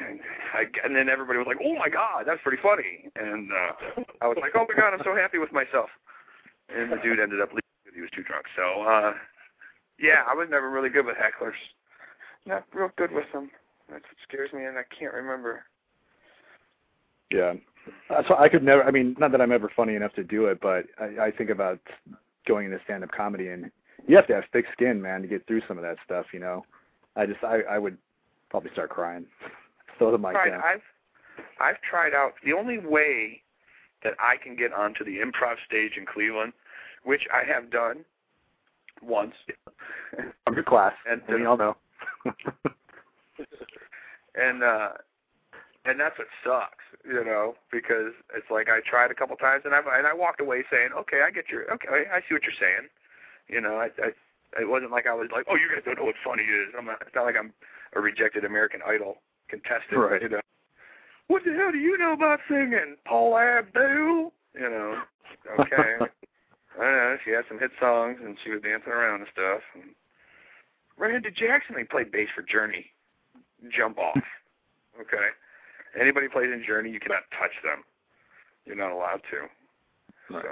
And, 0.00 0.18
I, 0.52 0.66
and 0.84 0.96
then 0.96 1.08
everybody 1.08 1.38
was 1.38 1.46
like, 1.46 1.62
"Oh 1.64 1.74
my 1.74 1.88
god, 1.88 2.24
that's 2.26 2.42
pretty 2.42 2.60
funny!" 2.62 3.10
And 3.14 3.50
uh, 3.52 4.02
I 4.20 4.26
was 4.26 4.36
like, 4.40 4.52
"Oh 4.54 4.66
my 4.68 4.74
god, 4.74 4.92
I'm 4.92 5.04
so 5.04 5.14
happy 5.14 5.38
with 5.38 5.52
myself." 5.52 5.88
And 6.74 6.90
the 6.90 6.96
dude 6.96 7.20
ended 7.20 7.40
up 7.40 7.50
leaving 7.50 7.78
because 7.84 7.94
he 7.94 8.00
was 8.00 8.10
too 8.10 8.24
drunk. 8.24 8.46
So, 8.56 8.82
uh, 8.82 9.12
yeah, 9.98 10.24
I 10.26 10.34
was 10.34 10.48
never 10.50 10.70
really 10.70 10.88
good 10.88 11.06
with 11.06 11.16
hecklers. 11.16 11.60
Not 12.46 12.64
real 12.74 12.90
good 12.96 13.12
with 13.12 13.30
them. 13.32 13.50
That's 13.88 14.02
what 14.04 14.16
scares 14.26 14.52
me, 14.52 14.64
and 14.64 14.78
I 14.78 14.84
can't 14.98 15.14
remember. 15.14 15.64
Yeah. 17.30 17.54
Uh, 18.10 18.22
so 18.26 18.36
I 18.36 18.48
could 18.48 18.62
never. 18.64 18.82
I 18.84 18.90
mean, 18.90 19.14
not 19.18 19.30
that 19.32 19.40
I'm 19.40 19.52
ever 19.52 19.70
funny 19.74 19.94
enough 19.94 20.14
to 20.14 20.24
do 20.24 20.46
it, 20.46 20.60
but 20.60 20.86
I, 20.98 21.26
I 21.26 21.30
think 21.30 21.50
about 21.50 21.78
going 22.46 22.66
into 22.66 22.80
stand-up 22.84 23.12
comedy, 23.12 23.48
and 23.48 23.70
you 24.06 24.16
have 24.16 24.26
to 24.26 24.34
have 24.34 24.44
thick 24.52 24.66
skin, 24.72 25.00
man, 25.00 25.22
to 25.22 25.28
get 25.28 25.46
through 25.46 25.62
some 25.66 25.78
of 25.78 25.82
that 25.84 25.96
stuff. 26.04 26.26
You 26.32 26.40
know, 26.40 26.64
I 27.16 27.26
just 27.26 27.42
I 27.42 27.60
I 27.62 27.78
would 27.78 27.96
probably 28.50 28.70
start 28.72 28.90
crying. 28.90 29.26
Throw 29.98 30.10
the 30.10 30.18
mic 30.18 30.32
tried, 30.32 30.50
down. 30.50 30.62
I've 30.64 30.82
I've 31.60 31.80
tried 31.88 32.14
out 32.14 32.32
the 32.44 32.52
only 32.52 32.78
way 32.78 33.42
that 34.02 34.14
I 34.20 34.36
can 34.36 34.56
get 34.56 34.72
onto 34.72 35.04
the 35.04 35.18
improv 35.18 35.56
stage 35.66 35.92
in 35.96 36.04
Cleveland, 36.06 36.52
which 37.04 37.26
I 37.32 37.42
have 37.44 37.70
done 37.70 38.04
once, 39.02 39.34
I'm 40.46 40.54
your 40.54 40.64
class, 40.64 40.94
and 41.10 41.22
we 41.28 41.44
all 41.44 41.56
know. 41.56 41.76
and 44.34 44.62
uh 44.62 44.90
and 45.86 46.00
that's 46.00 46.18
what 46.18 46.28
sucks, 46.42 46.84
you 47.06 47.24
know, 47.24 47.56
because 47.70 48.12
it's 48.34 48.50
like 48.50 48.68
I 48.70 48.80
tried 48.80 49.10
a 49.10 49.14
couple 49.14 49.36
times 49.36 49.62
and 49.64 49.74
I 49.74 49.80
and 49.96 50.06
I 50.06 50.14
walked 50.14 50.40
away 50.40 50.64
saying, 50.70 50.90
okay, 50.96 51.22
I 51.26 51.30
get 51.30 51.48
your 51.50 51.70
okay, 51.72 51.88
I 52.12 52.20
see 52.20 52.34
what 52.34 52.44
you're 52.44 52.52
saying, 52.58 52.88
you 53.48 53.60
know, 53.60 53.76
I, 53.76 53.90
I 54.02 54.10
it 54.60 54.68
wasn't 54.68 54.92
like 54.92 55.06
I 55.06 55.14
was 55.14 55.28
like, 55.32 55.46
oh, 55.50 55.56
you 55.56 55.68
guys 55.72 55.82
don't 55.84 55.98
know 55.98 56.04
what 56.04 56.14
funny 56.24 56.44
is. 56.44 56.68
I'm 56.78 56.86
not. 56.86 57.02
It's 57.02 57.14
not 57.14 57.24
like 57.24 57.36
I'm 57.38 57.52
a 57.94 58.00
rejected 58.00 58.44
American 58.44 58.80
Idol 58.86 59.18
contestant, 59.48 60.00
Right. 60.00 60.22
you 60.22 60.28
know. 60.28 60.40
What 61.26 61.42
the 61.44 61.54
hell 61.54 61.72
do 61.72 61.78
you 61.78 61.96
know 61.98 62.12
about 62.12 62.40
singing, 62.48 62.96
Paula 63.06 63.58
Abdul? 63.58 64.32
You 64.54 64.60
know, 64.70 65.02
okay. 65.60 65.96
I 66.00 66.82
don't 66.82 66.96
know. 66.96 67.16
She 67.24 67.30
had 67.30 67.44
some 67.48 67.58
hit 67.58 67.70
songs 67.80 68.18
and 68.22 68.36
she 68.44 68.50
was 68.50 68.62
dancing 68.62 68.92
around 68.92 69.20
and 69.20 69.28
stuff. 69.32 69.60
And 69.74 69.94
Randy 70.98 71.30
Jackson, 71.30 71.74
they 71.76 71.84
played 71.84 72.12
bass 72.12 72.28
for 72.34 72.42
Journey. 72.42 72.86
Jump 73.70 73.98
off. 73.98 74.18
Okay. 75.00 75.26
Anybody 76.00 76.28
plays 76.28 76.52
in 76.52 76.62
Journey, 76.64 76.88
you 76.88 77.00
cannot 77.00 77.24
touch 77.36 77.50
them. 77.64 77.82
You're 78.64 78.76
not 78.76 78.92
allowed 78.92 79.22
to. 79.32 80.32
Right. 80.32 80.44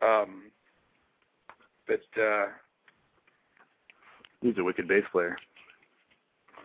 So, 0.00 0.06
um, 0.06 0.42
but 1.88 2.22
uh, 2.22 2.46
He's 4.40 4.56
a 4.58 4.62
wicked 4.62 4.86
bass 4.86 5.02
player. 5.10 5.36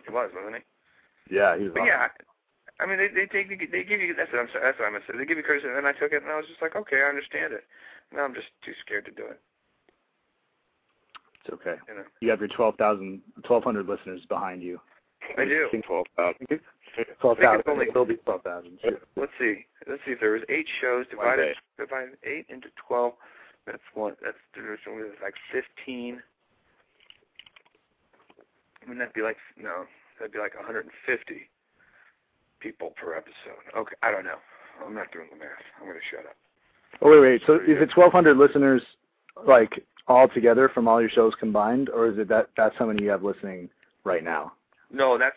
he 0.06 0.12
was, 0.12 0.30
wasn't 0.34 0.62
he? 0.62 1.34
Yeah, 1.34 1.58
he's. 1.58 1.70
But 1.74 1.84
yeah, 1.84 2.06
I 2.78 2.86
mean, 2.86 2.98
they 2.98 3.08
they 3.08 3.26
take 3.26 3.48
they 3.72 3.82
give 3.82 4.00
you 4.00 4.14
that's 4.14 4.30
what 4.32 4.40
I'm 4.42 4.48
that's 4.62 4.78
what 4.78 4.86
I'm 4.86 4.92
gonna 4.92 5.04
say. 5.10 5.18
They 5.18 5.24
give 5.24 5.38
you 5.38 5.42
criticism, 5.42 5.74
and 5.76 5.84
then 5.84 5.92
I 5.92 5.98
took 5.98 6.12
it, 6.12 6.22
and 6.22 6.30
I 6.30 6.36
was 6.36 6.46
just 6.46 6.62
like, 6.62 6.76
okay, 6.76 7.02
I 7.02 7.08
understand 7.08 7.52
it. 7.52 7.64
Now 8.14 8.24
I'm 8.24 8.34
just 8.34 8.48
too 8.64 8.72
scared 8.84 9.06
to 9.06 9.10
do 9.10 9.24
it. 9.26 9.40
It's 11.44 11.52
okay. 11.54 11.74
You 11.88 11.94
know, 11.96 12.04
You 12.20 12.30
have 12.30 12.40
your 12.40 12.48
12,000, 12.48 13.20
1,200 13.46 13.86
listeners 13.86 14.22
behind 14.28 14.62
you. 14.62 14.80
I 15.36 15.44
do. 15.44 15.68
Twelve 15.86 16.06
thousand. 16.16 16.60
Twelve 17.20 17.38
thousand. 17.38 17.62
only- 17.66 17.86
It'll 17.88 18.04
be 18.04 18.16
twelve 18.16 18.42
thousand. 18.42 18.78
Let's 19.16 19.32
see. 19.38 19.64
Let's 19.88 20.02
see 20.04 20.12
if 20.12 20.20
there 20.20 20.32
was 20.32 20.42
eight 20.50 20.66
shows 20.80 21.06
divided 21.10 21.56
divided 21.78 22.18
eight 22.24 22.46
into 22.50 22.68
twelve. 22.86 23.14
That's 23.66 23.82
one. 23.94 24.14
That's 24.22 24.36
there's 24.54 24.80
only 24.88 25.04
like 25.22 25.34
fifteen. 25.52 26.22
Wouldn't 28.82 28.98
that 28.98 29.14
be 29.14 29.22
like 29.22 29.36
no? 29.56 29.84
That'd 30.18 30.32
be 30.32 30.38
like 30.38 30.54
150 30.54 30.92
people 32.60 32.94
per 32.96 33.16
episode. 33.16 33.58
Okay, 33.76 33.96
I 34.02 34.10
don't 34.10 34.24
know. 34.24 34.38
I'm 34.84 34.94
not 34.94 35.10
doing 35.12 35.26
the 35.30 35.36
math. 35.36 35.48
I'm 35.80 35.86
gonna 35.86 35.98
shut 36.10 36.26
up. 36.26 36.36
Oh 37.02 37.10
wait, 37.10 37.20
wait. 37.20 37.42
So 37.46 37.56
is 37.56 37.80
it 37.80 37.90
twelve 37.90 38.12
hundred 38.12 38.36
listeners, 38.36 38.82
like 39.46 39.84
all 40.06 40.28
together 40.28 40.68
from 40.68 40.88
all 40.88 41.00
your 41.00 41.10
shows 41.10 41.34
combined, 41.38 41.88
or 41.90 42.08
is 42.08 42.18
it 42.18 42.28
that 42.28 42.50
that's 42.56 42.76
how 42.78 42.86
many 42.86 43.02
you 43.02 43.10
have 43.10 43.22
listening 43.22 43.68
right 44.04 44.24
now? 44.24 44.52
No, 44.90 45.18
that's 45.18 45.36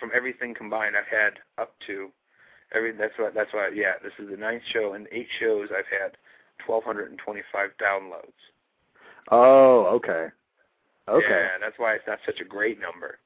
from 0.00 0.10
everything 0.14 0.54
combined. 0.54 0.96
I've 0.96 1.06
had 1.06 1.34
up 1.60 1.74
to 1.86 2.10
every. 2.74 2.92
That's 2.92 3.14
what. 3.18 3.34
That's 3.34 3.52
why. 3.52 3.70
Yeah, 3.74 3.92
this 4.02 4.12
is 4.18 4.30
the 4.30 4.36
ninth 4.36 4.62
show, 4.72 4.94
and 4.94 5.06
eight 5.12 5.28
shows 5.40 5.68
I've 5.70 5.86
had 5.86 6.16
1,225 6.66 7.70
downloads. 7.80 8.40
Oh, 9.30 9.86
okay. 9.96 10.28
Okay. 11.08 11.26
Yeah, 11.28 11.48
that's 11.60 11.78
why 11.78 11.94
it's 11.94 12.06
not 12.06 12.18
such 12.26 12.40
a 12.40 12.44
great 12.44 12.80
number. 12.80 13.18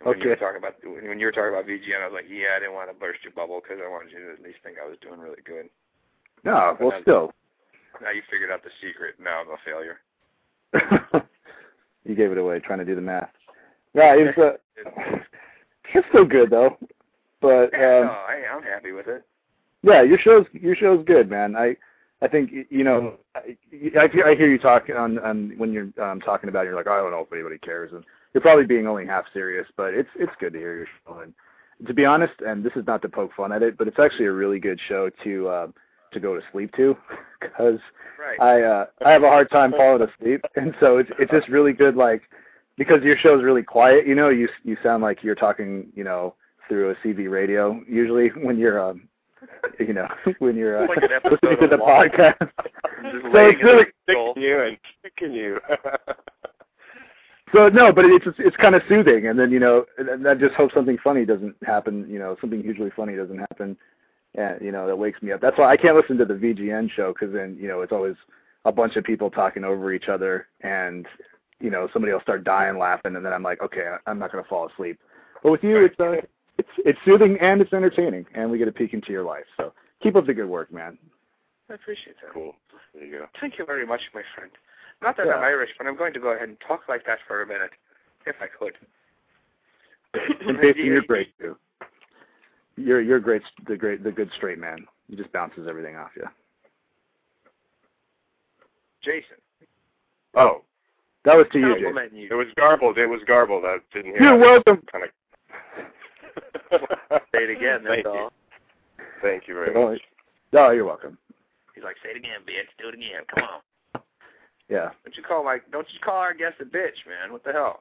And 0.00 0.08
When 0.08 0.20
you 0.20 0.28
were 0.28 0.32
Okay. 0.34 0.40
talking 0.40 0.58
about 0.58 0.76
when 0.84 1.18
you 1.18 1.26
were 1.26 1.32
talking 1.32 1.50
about 1.52 1.66
VGN, 1.66 2.00
I 2.02 2.06
was 2.06 2.14
like, 2.14 2.28
yeah, 2.30 2.56
I 2.56 2.60
didn't 2.60 2.74
want 2.74 2.88
to 2.90 2.94
burst 2.94 3.24
your 3.24 3.32
bubble 3.32 3.60
because 3.60 3.82
I 3.84 3.88
wanted 3.90 4.12
you 4.12 4.18
to 4.26 4.32
at 4.32 4.42
least 4.42 4.58
think 4.62 4.76
I 4.82 4.88
was 4.88 4.96
doing 5.00 5.20
really 5.20 5.42
good. 5.44 5.68
No, 6.44 6.76
well, 6.80 6.92
still. 7.02 7.32
Now 8.00 8.10
you 8.10 8.22
figured 8.30 8.50
out 8.50 8.62
the 8.62 8.70
secret. 8.80 9.16
Now 9.18 9.40
I'm 9.40 9.48
a 9.50 9.58
failure. 9.64 10.00
you 12.04 12.14
gave 12.14 12.30
it 12.30 12.38
away 12.38 12.60
trying 12.60 12.78
to 12.78 12.84
do 12.84 12.94
the 12.94 13.00
math. 13.00 13.30
Yeah, 13.94 14.14
it's 14.16 14.38
uh, 14.38 14.56
it's 15.94 16.06
still 16.10 16.24
good 16.24 16.50
though. 16.50 16.78
But 17.40 17.70
Yeah, 17.72 18.00
um, 18.00 18.06
no, 18.06 18.12
I, 18.12 18.42
I'm 18.54 18.62
happy 18.62 18.92
with 18.92 19.08
it. 19.08 19.24
yeah, 19.82 20.02
your 20.02 20.18
show's 20.18 20.46
your 20.52 20.76
show's 20.76 21.04
good, 21.06 21.28
man. 21.28 21.56
I 21.56 21.76
I 22.20 22.28
think 22.28 22.50
you 22.70 22.84
know 22.84 23.14
I, 23.34 23.56
I 24.24 24.34
hear 24.34 24.50
you 24.50 24.58
talk 24.58 24.88
on 24.94 25.18
on 25.18 25.54
when 25.56 25.72
you're 25.72 25.88
um, 26.02 26.20
talking 26.20 26.48
about 26.48 26.64
it, 26.64 26.68
you're 26.68 26.76
like 26.76 26.88
I 26.88 26.96
don't 26.98 27.10
know 27.10 27.20
if 27.20 27.32
anybody 27.32 27.58
cares, 27.58 27.92
and 27.92 28.04
you're 28.34 28.42
probably 28.42 28.66
being 28.66 28.86
only 28.86 29.06
half 29.06 29.24
serious, 29.32 29.66
but 29.76 29.94
it's 29.94 30.10
it's 30.16 30.32
good 30.40 30.52
to 30.52 30.58
hear 30.58 30.76
your 30.76 30.86
show. 31.06 31.20
And 31.20 31.32
to 31.86 31.94
be 31.94 32.04
honest, 32.04 32.34
and 32.46 32.64
this 32.64 32.72
is 32.74 32.86
not 32.86 33.02
to 33.02 33.08
poke 33.08 33.32
fun 33.36 33.52
at 33.52 33.62
it, 33.62 33.78
but 33.78 33.86
it's 33.86 33.98
actually 33.98 34.26
a 34.26 34.32
really 34.32 34.58
good 34.58 34.80
show 34.88 35.10
to 35.24 35.48
uh, 35.48 35.66
to 36.12 36.20
go 36.20 36.34
to 36.34 36.42
sleep 36.52 36.74
to 36.76 36.96
because 37.40 37.78
Right. 38.18 38.40
I 38.40 38.62
uh 38.62 38.86
I 39.04 39.12
have 39.12 39.22
a 39.22 39.28
hard 39.28 39.50
time 39.50 39.70
falling 39.72 40.02
asleep, 40.02 40.44
and 40.56 40.74
so 40.80 40.98
it's 40.98 41.10
it's 41.18 41.30
just 41.30 41.48
really 41.48 41.72
good 41.72 41.94
like 41.96 42.22
because 42.76 43.02
your 43.02 43.16
show's 43.16 43.44
really 43.44 43.62
quiet. 43.62 44.06
You 44.06 44.14
know, 44.14 44.28
you 44.28 44.48
you 44.64 44.76
sound 44.82 45.02
like 45.02 45.22
you're 45.22 45.36
talking 45.36 45.88
you 45.94 46.04
know 46.04 46.34
through 46.68 46.90
a 46.90 46.94
CB 46.96 47.30
radio 47.30 47.80
usually 47.88 48.28
when 48.42 48.58
you're 48.58 48.80
um 48.80 49.08
you 49.78 49.92
know 49.92 50.08
when 50.38 50.56
you're 50.56 50.84
uh, 50.84 50.88
Like 50.88 51.02
listening 51.24 51.58
to 51.60 51.68
the 51.68 51.78
podcast. 51.78 52.38
Just 53.12 53.32
so 53.32 53.46
it's 53.46 53.62
really. 53.62 53.84
Kicking 54.06 54.42
you 54.42 54.60
and 54.60 54.78
kicking 55.02 55.32
you. 55.32 55.58
so 57.54 57.68
no, 57.68 57.92
but 57.92 58.04
it's 58.04 58.26
it's 58.38 58.56
kind 58.56 58.74
of 58.74 58.82
soothing, 58.88 59.28
and 59.28 59.38
then 59.38 59.50
you 59.50 59.60
know 59.60 59.84
and 59.98 60.26
I 60.26 60.34
just 60.34 60.54
hope 60.54 60.72
something 60.74 60.98
funny 61.02 61.24
doesn't 61.24 61.54
happen. 61.64 62.06
You 62.08 62.18
know, 62.18 62.36
something 62.40 62.62
hugely 62.62 62.90
funny 62.96 63.14
doesn't 63.16 63.38
happen 63.38 63.76
and 64.34 64.60
you 64.60 64.72
know 64.72 64.86
that 64.86 64.96
wakes 64.96 65.22
me 65.22 65.32
up. 65.32 65.40
That's 65.40 65.58
why 65.58 65.70
I 65.70 65.76
can't 65.76 65.96
listen 65.96 66.16
to 66.18 66.24
the 66.24 66.34
VGN 66.34 66.90
show 66.90 67.12
because 67.12 67.32
then 67.32 67.56
you 67.60 67.68
know 67.68 67.82
it's 67.82 67.92
always 67.92 68.16
a 68.64 68.72
bunch 68.72 68.96
of 68.96 69.04
people 69.04 69.30
talking 69.30 69.64
over 69.64 69.92
each 69.92 70.08
other, 70.08 70.46
and 70.62 71.06
you 71.60 71.70
know 71.70 71.88
somebody 71.92 72.12
will 72.12 72.20
start 72.20 72.44
dying 72.44 72.78
laughing, 72.78 73.16
and 73.16 73.24
then 73.24 73.32
I'm 73.32 73.42
like, 73.42 73.62
okay, 73.62 73.96
I'm 74.06 74.18
not 74.18 74.32
gonna 74.32 74.44
fall 74.48 74.68
asleep. 74.68 74.98
But 75.42 75.52
with 75.52 75.62
you, 75.62 75.84
it's 75.84 75.98
uh, 76.00 76.16
it's 76.58 76.68
it's 76.78 76.98
soothing 77.04 77.38
and 77.40 77.60
it's 77.60 77.72
entertaining, 77.72 78.26
and 78.34 78.50
we 78.50 78.58
get 78.58 78.68
a 78.68 78.72
peek 78.72 78.92
into 78.94 79.12
your 79.12 79.22
life. 79.24 79.44
So 79.56 79.72
keep 80.02 80.16
up 80.16 80.26
the 80.26 80.34
good 80.34 80.48
work, 80.48 80.72
man. 80.72 80.98
I 81.70 81.74
appreciate 81.74 82.16
that. 82.22 82.32
Cool. 82.32 82.54
There 82.94 83.04
you 83.04 83.18
go. 83.18 83.26
Thank 83.40 83.58
you 83.58 83.64
very 83.66 83.86
much, 83.86 84.00
my 84.14 84.22
friend. 84.34 84.50
Not 85.02 85.16
that 85.18 85.26
Yeah. 85.26 85.34
I'm 85.34 85.44
Irish, 85.44 85.70
but 85.78 85.86
I'm 85.86 85.96
going 85.96 86.12
to 86.14 86.20
go 86.20 86.28
ahead 86.30 86.48
and 86.48 86.58
talk 86.66 86.82
like 86.88 87.04
that 87.06 87.18
for 87.26 87.42
a 87.42 87.46
minute, 87.46 87.70
if 88.26 88.36
I 88.40 88.46
could. 88.46 88.72
And 90.48 90.58
Jason, 90.62 90.84
you're 90.86 91.02
great 91.02 91.38
too. 91.38 91.56
You're 92.76 93.00
you're 93.02 93.20
great, 93.20 93.42
the 93.66 93.76
great, 93.76 94.02
the 94.02 94.10
good 94.10 94.30
straight 94.36 94.58
man. 94.58 94.86
He 95.08 95.16
just 95.16 95.30
bounces 95.32 95.66
everything 95.68 95.96
off 95.96 96.10
you. 96.16 96.24
Jason, 99.02 99.36
Oh, 100.34 100.62
That 101.24 101.36
was 101.36 101.46
to 101.52 101.58
you, 101.58 101.74
Jason. 101.74 101.92
compliment 101.94 102.30
it 102.30 102.34
was 102.34 102.46
garbled. 102.56 102.98
It 102.98 103.06
was 103.06 103.20
garbled. 103.26 103.64
I 103.64 103.78
didn't 103.92 104.12
hear. 104.12 104.22
You're 104.22 104.36
welcome. 104.38 104.82
Kind 104.90 105.04
of. 105.04 105.10
Say 107.32 107.44
it 107.44 107.50
again, 107.56 107.80
that's 107.84 108.02
Thank 108.02 108.06
you. 108.06 108.28
Thank 109.22 109.48
you 109.48 109.54
very 109.54 109.74
much. 109.74 110.00
oh, 110.54 110.70
you're 110.70 110.84
welcome. 110.84 111.18
He's 111.74 111.84
like, 111.84 111.96
say 112.02 112.10
it 112.10 112.16
again, 112.16 112.40
bitch. 112.46 112.66
Do 112.80 112.88
it 112.88 112.94
again. 112.94 113.22
Come 113.34 113.44
on. 113.44 113.60
Yeah. 114.68 114.90
Don't 115.02 115.16
you 115.16 115.22
call 115.22 115.46
like? 115.46 115.62
don't 115.72 115.86
you 115.94 115.98
call 115.98 116.18
our 116.18 116.34
guests 116.34 116.60
a 116.60 116.64
bitch, 116.64 117.00
man? 117.08 117.32
What 117.32 117.42
the 117.42 117.52
hell? 117.52 117.80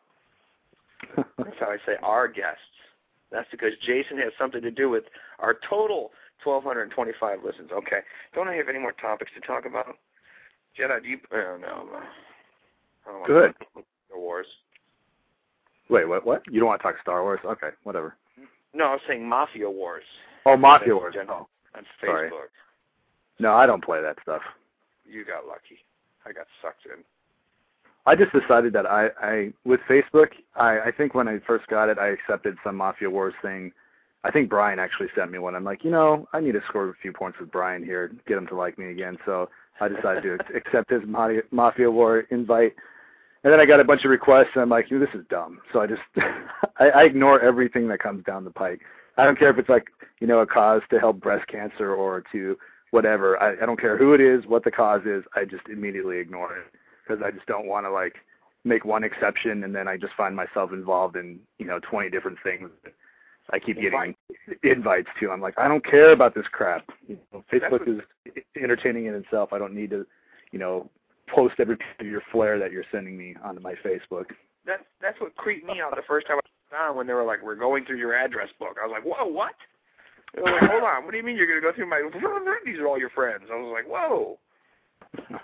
That's 1.18 1.60
how 1.60 1.66
I 1.66 1.76
say 1.86 1.98
our 2.02 2.30
guests. 2.30 2.62
That's 3.30 3.48
because 3.52 3.74
Jason 3.86 4.18
has 4.20 4.32
something 4.40 4.62
to 4.62 4.72
do 4.72 4.90
with 4.90 5.04
our 5.40 5.58
total 5.70 6.12
1,225 6.46 7.40
listens. 7.44 7.72
Okay. 7.74 8.00
Don't 8.34 8.48
I 8.48 8.54
have 8.54 8.70
any 8.70 8.80
more 8.80 8.94
topics 8.94 9.32
to 9.36 9.46
talk 9.46 9.66
about? 9.66 9.98
Jedi, 10.80 11.04
do 11.04 11.10
you? 11.10 11.18
Oh, 11.34 11.58
no. 11.60 11.90
I 13.06 13.12
don't 13.12 13.20
wanna 13.20 13.34
Good. 13.34 13.56
talk 13.60 13.68
about 13.74 13.86
Star 14.08 14.20
Wars. 14.20 14.48
Wait, 15.90 16.08
what? 16.08 16.26
What? 16.26 16.44
You 16.50 16.60
don't 16.60 16.68
want 16.68 16.80
to 16.82 16.84
talk 16.88 16.96
Star 17.02 17.22
Wars? 17.24 17.40
Okay, 17.44 17.70
whatever. 17.84 18.16
No, 18.78 18.86
I 18.86 18.92
was 18.92 19.02
saying 19.08 19.28
Mafia 19.28 19.70
Wars 19.70 20.04
Oh, 20.46 20.56
Mafia 20.56 20.96
Wars. 20.96 21.16
general. 21.16 21.50
Oh. 21.76 21.78
on 21.80 21.86
Sorry. 22.00 22.30
No, 23.40 23.54
I 23.54 23.66
don't 23.66 23.84
play 23.84 24.02
that 24.02 24.18
stuff. 24.22 24.44
You 25.06 25.26
got 25.26 25.48
lucky. 25.48 25.80
I 26.26 26.32
got 26.32 26.46
sucked 26.62 26.86
in. 26.86 27.04
I 28.06 28.16
just 28.16 28.32
decided 28.32 28.72
that 28.74 28.86
I, 28.86 29.08
I 29.20 29.54
with 29.66 29.80
Facebook, 29.90 30.28
I, 30.56 30.80
I 30.80 30.92
think 30.96 31.16
when 31.16 31.28
I 31.28 31.40
first 31.46 31.68
got 31.68 31.90
it, 31.90 31.98
I 31.98 32.10
accepted 32.10 32.56
some 32.64 32.78
Mafia 32.78 33.10
Wars 33.10 33.34
thing. 33.42 33.72
I 34.24 34.32
think 34.32 34.48
Brian 34.48 34.78
actually 34.80 35.08
sent 35.16 35.32
me 35.32 35.40
one. 35.40 35.56
I'm 35.56 35.64
like, 35.64 35.84
you 35.84 35.92
know, 35.92 36.28
I 36.32 36.40
need 36.40 36.54
to 36.54 36.62
score 36.70 36.90
a 36.90 36.94
few 37.02 37.12
points 37.12 37.40
with 37.40 37.52
Brian 37.52 37.84
here, 37.84 38.12
get 38.28 38.38
him 38.38 38.48
to 38.48 38.56
like 38.56 38.78
me 38.78 38.92
again. 38.92 39.18
So 39.26 39.50
I 39.82 39.88
decided 39.88 40.24
to 40.24 40.38
accept 40.56 40.92
his 40.92 41.02
Mafia, 41.06 41.42
Mafia 41.52 41.90
War 41.90 42.20
invite. 42.30 42.76
And 43.48 43.54
then 43.54 43.62
I 43.62 43.66
got 43.66 43.80
a 43.80 43.86
bunch 43.86 44.04
of 44.04 44.12
requests, 44.12 44.50
and 44.56 44.62
I'm 44.62 44.68
like, 44.68 44.90
this 44.90 45.08
is 45.14 45.24
dumb. 45.30 45.62
So 45.72 45.80
I 45.80 45.88
just, 45.88 46.02
I, 46.82 46.90
I 46.90 47.04
ignore 47.04 47.40
everything 47.40 47.88
that 47.88 48.00
comes 48.00 48.26
down 48.26 48.44
the 48.44 48.52
pike. 48.52 48.82
I 49.16 49.24
don't 49.24 49.40
care 49.40 49.50
if 49.50 49.58
it's 49.58 49.70
like, 49.70 49.88
you 50.20 50.28
know, 50.28 50.40
a 50.40 50.46
cause 50.46 50.82
to 50.90 51.00
help 51.00 51.22
breast 51.22 51.48
cancer 51.48 51.96
or 51.96 52.26
to 52.34 52.58
whatever. 52.92 53.42
I, 53.42 53.54
I 53.54 53.66
don't 53.66 53.80
care 53.80 53.98
who 53.98 54.14
it 54.14 54.20
is, 54.20 54.46
what 54.48 54.66
the 54.66 54.72
cause 54.72 55.04
is. 55.06 55.24
I 55.34 55.46
just 55.46 55.66
immediately 55.70 56.18
ignore 56.18 56.58
it 56.58 56.66
because 57.08 57.24
I 57.26 57.32
just 57.32 57.46
don't 57.46 57.68
want 57.68 57.86
to 57.86 57.90
like 57.90 58.16
make 58.66 58.84
one 58.84 59.06
exception 59.06 59.64
and 59.64 59.74
then 59.74 59.88
I 59.88 59.96
just 59.96 60.12
find 60.18 60.36
myself 60.36 60.74
involved 60.74 61.16
in 61.16 61.40
you 61.58 61.68
know 61.68 61.80
20 61.90 62.10
different 62.10 62.40
things. 62.44 62.70
I 63.54 63.60
keep 63.60 63.80
getting 63.80 64.14
invites 64.62 65.08
to. 65.22 65.32
I'm 65.32 65.40
like, 65.40 65.58
I 65.58 65.70
don't 65.70 65.86
care 65.86 66.12
about 66.12 66.36
this 66.36 66.48
crap. 66.52 66.84
You 67.08 67.18
know, 67.32 67.46
Facebook 67.50 67.88
is 67.88 68.02
entertaining 68.62 69.06
in 69.06 69.14
itself. 69.14 69.54
I 69.54 69.58
don't 69.58 69.74
need 69.74 69.92
to, 69.92 70.06
you 70.52 70.60
know, 70.60 70.90
post 71.34 71.56
every 71.60 71.78
piece 71.78 71.88
of 72.00 72.08
your 72.08 72.22
flair 72.32 72.60
that 72.60 72.72
you're 72.72 72.86
sending 72.92 73.18
me 73.18 73.36
onto 73.44 73.62
my 73.62 73.76
Facebook. 73.86 74.26
That's 74.66 74.84
that's 75.02 75.20
what 75.22 75.36
creeped 75.36 75.66
me 75.66 75.82
out 75.82 75.96
the 75.96 76.02
first 76.08 76.28
time 76.28 76.38
I 76.38 76.42
was 76.76 76.90
on 76.90 76.98
when 76.98 77.08
they 77.08 77.14
were 77.14 77.24
like, 77.24 77.42
"We're 77.42 77.56
going 77.56 77.86
through 77.86 77.98
your 77.98 78.14
address 78.14 78.50
book." 78.60 78.78
I 78.82 78.86
was 78.86 78.92
like, 78.92 79.04
"Whoa, 79.04 79.26
what?" 79.26 79.56
They 80.36 80.42
were 80.42 80.52
like, 80.52 80.70
"Hold 80.70 80.84
on, 80.84 81.06
what 81.06 81.12
do 81.12 81.18
you 81.18 81.24
mean 81.24 81.38
you're 81.38 81.48
going 81.48 81.62
to 81.62 81.66
go 81.66 81.74
through 81.74 81.88
my? 81.88 82.02
These 82.66 82.80
are 82.80 82.88
all 82.88 83.00
your 83.00 83.10
friends." 83.10 83.44
I 83.52 83.56
was 83.56 83.72
like, 83.72 83.88
"Whoa, 83.88 84.38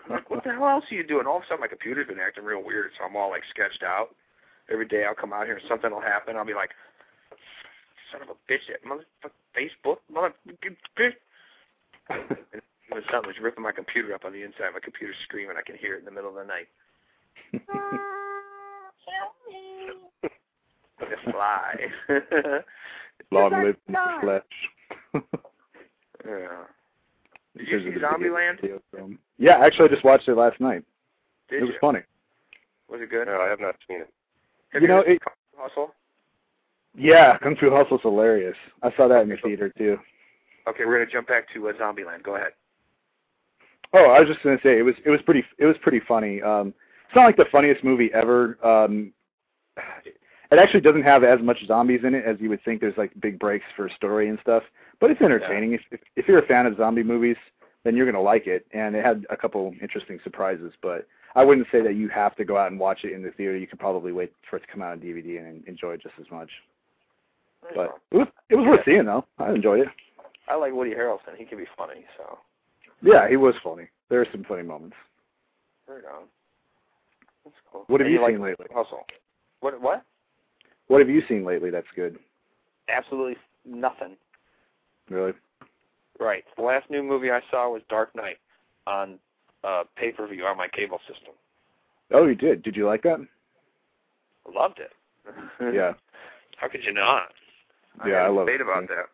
like 0.10 0.30
what 0.30 0.44
the 0.44 0.52
hell 0.52 0.68
else 0.68 0.86
are 0.92 0.96
you 0.96 1.06
doing?" 1.06 1.26
All 1.26 1.38
of 1.38 1.44
a 1.44 1.46
sudden, 1.46 1.62
my 1.62 1.68
computer's 1.68 2.08
been 2.08 2.20
acting 2.20 2.44
real 2.44 2.64
weird, 2.64 2.92
so 2.98 3.06
I'm 3.06 3.16
all 3.16 3.30
like 3.30 3.44
sketched 3.50 3.84
out. 3.84 4.16
Every 4.72 4.88
day 4.88 5.06
I'll 5.06 5.16
come 5.16 5.34
out 5.34 5.46
here 5.46 5.56
and 5.56 5.68
something 5.68 5.92
will 5.92 6.02
happen. 6.02 6.36
I'll 6.36 6.46
be 6.46 6.54
like, 6.54 6.72
"Son 8.12 8.22
of 8.22 8.30
a 8.30 8.52
bitch, 8.52 8.68
that 8.68 8.84
motherfucker 8.84 9.32
Facebook, 9.56 9.98
motherfucking 10.12 10.78
bitch." 10.98 11.16
When 12.90 13.02
something 13.12 13.28
was 13.28 13.40
ripping 13.42 13.64
my 13.64 13.72
computer 13.72 14.14
up 14.14 14.26
on 14.26 14.34
the 14.34 14.44
inside, 14.44 14.74
my 14.74 14.80
computer's 14.80 15.16
screaming. 15.24 15.56
I 15.58 15.62
can 15.62 15.78
hear 15.78 15.96
it 15.96 16.00
in 16.00 16.06
the 16.06 16.12
middle 16.12 16.30
of 16.30 16.36
the 16.36 16.44
night. 16.44 16.68
Like 21.02 21.10
a 21.28 21.32
fly. 21.32 21.76
Long 23.32 23.52
live 23.64 23.76
the 23.88 24.18
flesh. 24.22 24.44
yeah. 26.26 26.48
Did 27.58 27.68
you 27.68 27.80
see 27.94 28.00
Zombieland? 28.00 28.80
Yeah, 29.38 29.58
actually, 29.58 29.90
I 29.90 29.92
just 29.92 30.04
watched 30.06 30.28
it 30.28 30.36
last 30.36 30.60
night. 30.62 30.84
Did 31.50 31.58
it 31.58 31.62
was 31.66 31.72
you? 31.72 31.78
funny. 31.82 32.00
Was 32.90 33.02
it 33.02 33.10
good? 33.10 33.28
No, 33.28 33.42
I 33.42 33.48
have 33.50 33.60
not 33.60 33.76
seen 33.88 34.02
it. 34.02 34.10
Have 34.72 34.82
You 34.82 34.88
know, 34.88 35.04
seen 35.04 35.14
it- 35.16 35.22
Kung 35.22 35.34
Fu 35.56 35.62
Hustle? 35.62 35.96
Yeah, 36.96 37.38
Kung 37.40 37.56
Fu 37.58 37.70
Hustle's 37.72 38.02
hilarious. 38.02 38.56
I 38.82 38.92
saw 38.96 39.08
that 39.08 39.24
in 39.24 39.30
the 39.30 39.38
theater 39.38 39.70
too. 39.78 40.00
Okay, 40.68 40.86
we're 40.86 41.00
gonna 41.00 41.12
jump 41.12 41.28
back 41.28 41.52
to 41.54 41.68
uh, 41.70 41.74
Zombieland. 41.74 42.24
Go 42.24 42.36
ahead. 42.36 42.54
Oh, 43.94 44.10
I 44.10 44.20
was 44.20 44.28
just 44.28 44.44
gonna 44.44 44.58
say 44.64 44.80
it 44.80 44.84
was 44.84 44.96
it 45.06 45.10
was 45.10 45.22
pretty 45.22 45.44
it 45.60 45.66
was 45.66 45.76
pretty 45.82 46.02
funny. 46.08 46.41
Um, 46.41 46.74
it's 47.06 47.16
not 47.16 47.26
like 47.26 47.38
the 47.38 47.46
funniest 47.52 47.84
movie 47.84 48.10
ever. 48.14 48.58
Um, 48.64 49.14
it 50.52 50.60
actually 50.60 50.82
doesn't 50.82 51.04
have 51.04 51.24
as 51.24 51.39
much 51.41 51.58
zombies 51.68 52.02
in 52.04 52.16
it 52.16 52.26
as 52.26 52.38
you 52.39 52.50
would 52.50 52.64
think. 52.64 52.82
There's 52.82 52.98
like 52.98 53.12
big 53.22 53.39
breaks 53.39 53.66
for 53.76 53.89
story 53.89 54.30
and 54.30 54.39
stuff, 54.41 54.64
but 55.00 55.12
it's 55.12 55.22
entertaining. 55.22 55.74
If, 55.74 55.82
if 55.91 56.00
if 56.16 56.28
you're 56.28 56.39
a 56.39 56.48
fan 56.48 56.66
of 56.66 56.78
zombie 56.78 57.04
movies, 57.04 57.38
then 57.84 57.96
you're 57.96 58.06
gonna 58.06 58.22
like 58.22 58.48
it. 58.48 58.66
And 58.72 58.96
it 58.96 59.06
had 59.06 59.26
a 59.30 59.38
couple 59.38 59.74
interesting 59.82 60.20
surprises, 60.24 60.74
but 60.82 61.08
I 61.36 61.44
wouldn't 61.44 61.68
say 61.72 61.82
that 61.82 61.96
you 61.96 62.08
have 62.10 62.36
to 62.38 62.46
go 62.46 62.58
out 62.58 62.72
and 62.72 62.80
watch 62.80 63.04
it 63.04 63.14
in 63.14 63.24
the 63.24 63.32
theater. 63.32 63.58
You 63.58 63.68
could 63.68 63.80
probably 63.80 64.12
wait 64.12 64.34
for 64.50 64.58
it 64.58 64.62
to 64.62 64.68
come 64.72 64.82
out 64.82 64.91
on 64.91 65.00
DVD 65.00 65.39
and 65.39 65.68
enjoy 65.68 65.94
it 65.94 66.02
just 66.02 66.16
as 66.20 66.30
much. 66.32 66.50
But 67.76 67.98
it 68.12 68.18
was 68.18 68.28
it 68.50 68.56
was 68.56 68.66
worth 68.66 68.86
seeing 68.86 69.06
though. 69.06 69.26
I 69.38 69.52
enjoyed 69.52 69.82
it. 69.82 69.88
I 70.48 70.56
like 70.56 70.74
Woody 70.74 70.91
Harrelson. 70.91 71.38
He 71.38 71.46
can 71.46 71.58
be 71.58 71.68
funny. 71.78 72.06
So 72.18 72.39
Yeah, 73.04 73.30
he 73.30 73.36
was 73.38 73.54
funny. 73.64 73.88
There 74.10 74.20
were 74.20 74.28
some 74.32 74.43
funny 74.45 74.64
moments. 74.64 74.95
right 75.88 75.97
on. 76.16 76.24
That's 77.43 77.56
cool. 77.72 77.84
What 77.88 77.99
have 77.99 78.06
And 78.08 78.14
you 78.16 78.22
like 78.22 78.34
seen 78.34 78.41
lately? 78.41 78.66
Hustle. 78.74 79.06
What? 79.60 79.80
What? 79.82 80.04
What 80.88 80.99
have 80.99 81.10
you 81.10 81.22
seen 81.28 81.43
lately 81.45 81.70
that's 81.70 81.88
good? 81.95 82.18
Absolutely 82.89 83.36
nothing. 83.66 84.16
Really? 85.10 85.34
Right. 86.20 86.43
The 86.58 86.64
last 86.64 86.89
new 86.89 87.04
movie 87.04 87.32
I 87.32 87.41
saw 87.51 87.70
was 87.70 87.82
Dark 87.89 88.16
Knight 88.16 88.38
on 88.88 89.20
uh, 89.64 89.84
pay 89.97 90.12
per 90.12 90.28
view 90.28 90.45
on 90.45 90.58
my 90.58 90.68
cable 90.68 90.99
system. 91.08 91.34
Oh, 92.12 92.26
you 92.28 92.36
did. 92.36 92.64
Did 92.64 92.76
you 92.76 92.86
like 92.86 93.01
that? 93.04 93.20
Loved 94.54 94.80
it. 94.80 94.91
Yeah. 95.74 95.93
How 96.58 96.68
could 96.70 96.84
you 96.84 96.93
not? 96.93 97.30
Yeah, 98.06 98.16
I 98.18 98.28
love 98.30 98.45
debate 98.47 98.62
it. 98.62 98.64
about 98.64 98.88
that. 98.88 99.06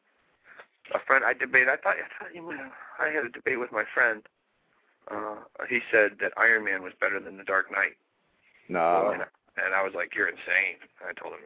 A 0.94 1.00
friend, 1.00 1.24
I 1.26 1.34
debate. 1.34 1.68
I 1.68 1.78
thought, 1.78 1.96
I 1.98 2.08
thought 2.24 2.34
you. 2.34 2.42
might- 2.42 2.72
I 3.00 3.10
had 3.10 3.26
a 3.26 3.30
debate 3.30 3.60
with 3.60 3.72
my 3.72 3.84
friend. 3.94 4.28
Uh, 5.10 5.38
he 5.68 5.82
said 5.92 6.18
that 6.20 6.34
Iron 6.38 6.64
Man 6.66 6.84
was 6.84 6.94
better 7.00 7.20
than 7.20 7.38
The 7.38 7.44
Dark 7.44 7.72
Knight, 7.72 7.98
No. 8.68 9.10
and, 9.12 9.24
and 9.64 9.74
I 9.74 9.82
was 9.82 9.94
like, 9.94 10.14
"You're 10.16 10.28
insane." 10.28 10.78
I 11.08 11.14
told 11.14 11.34
him 11.34 11.42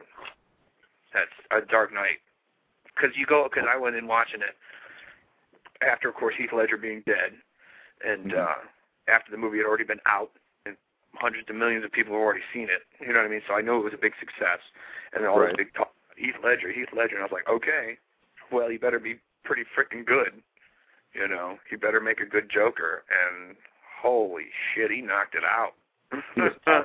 that's 1.12 1.30
a 1.50 1.60
Dark 1.62 1.92
Knight 1.92 2.20
because 2.94 3.16
you 3.16 3.24
go 3.26 3.44
because 3.44 3.66
I 3.68 3.76
went 3.76 3.96
in 3.96 4.06
watching 4.06 4.42
it 4.42 4.56
after, 5.80 6.08
of 6.08 6.14
course, 6.14 6.34
Heath 6.36 6.52
Ledger 6.52 6.76
being 6.76 7.02
dead, 7.06 7.34
and 8.04 8.32
Mhm. 8.32 8.38
uh, 8.38 8.56
after 9.08 9.30
the 9.30 9.36
movie 9.38 9.58
had 9.58 9.66
already 9.66 9.84
been 9.84 10.00
out 10.06 10.32
and 10.66 10.76
hundreds 11.14 11.48
of 11.48 11.56
millions 11.56 11.84
of 11.84 11.92
people 11.92 12.12
had 12.14 12.20
already 12.20 12.44
seen 12.52 12.68
it. 12.68 12.84
You 13.00 13.08
know 13.08 13.20
what 13.20 13.26
I 13.26 13.28
mean? 13.28 13.42
So 13.46 13.54
I 13.54 13.60
know 13.60 13.78
it 13.78 13.84
was 13.84 13.94
a 13.94 13.98
big 13.98 14.14
success, 14.18 14.60
and 15.12 15.24
all 15.26 15.38
Right. 15.38 15.48
this 15.50 15.56
big 15.56 15.74
talk. 15.74 15.94
Heath 16.16 16.36
Ledger, 16.42 16.70
Heath 16.70 16.92
Ledger, 16.92 17.14
and 17.16 17.22
I 17.22 17.26
was 17.26 17.32
like, 17.32 17.48
okay, 17.48 17.98
well, 18.50 18.68
he 18.68 18.76
better 18.76 18.98
be 19.00 19.18
pretty 19.44 19.62
freaking 19.76 20.04
good. 20.04 20.32
You 21.14 21.28
know, 21.28 21.58
he 21.70 21.76
better 21.76 22.00
make 22.00 22.20
a 22.20 22.26
good 22.26 22.50
Joker, 22.50 23.04
and 23.08 23.54
holy 24.02 24.46
shit, 24.74 24.90
he 24.90 25.00
knocked 25.00 25.34
it 25.36 25.44
out. 25.44 25.74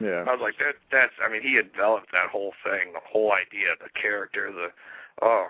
Yeah. 0.00 0.24
I 0.26 0.32
was 0.34 0.40
like, 0.42 0.58
that 0.58 0.74
that's 0.90 1.12
I 1.24 1.30
mean, 1.30 1.42
he 1.42 1.54
had 1.54 1.70
developed 1.72 2.10
that 2.10 2.28
whole 2.28 2.52
thing, 2.64 2.92
the 2.92 2.98
whole 3.08 3.30
idea, 3.32 3.68
the 3.80 3.88
character, 4.00 4.50
the 4.50 4.68
oh 5.24 5.46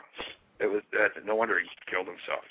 it 0.61 0.67
was 0.67 0.83
that 0.93 1.13
no 1.25 1.35
wonder 1.35 1.59
he 1.59 1.67
killed 1.91 2.07
himself. 2.07 2.45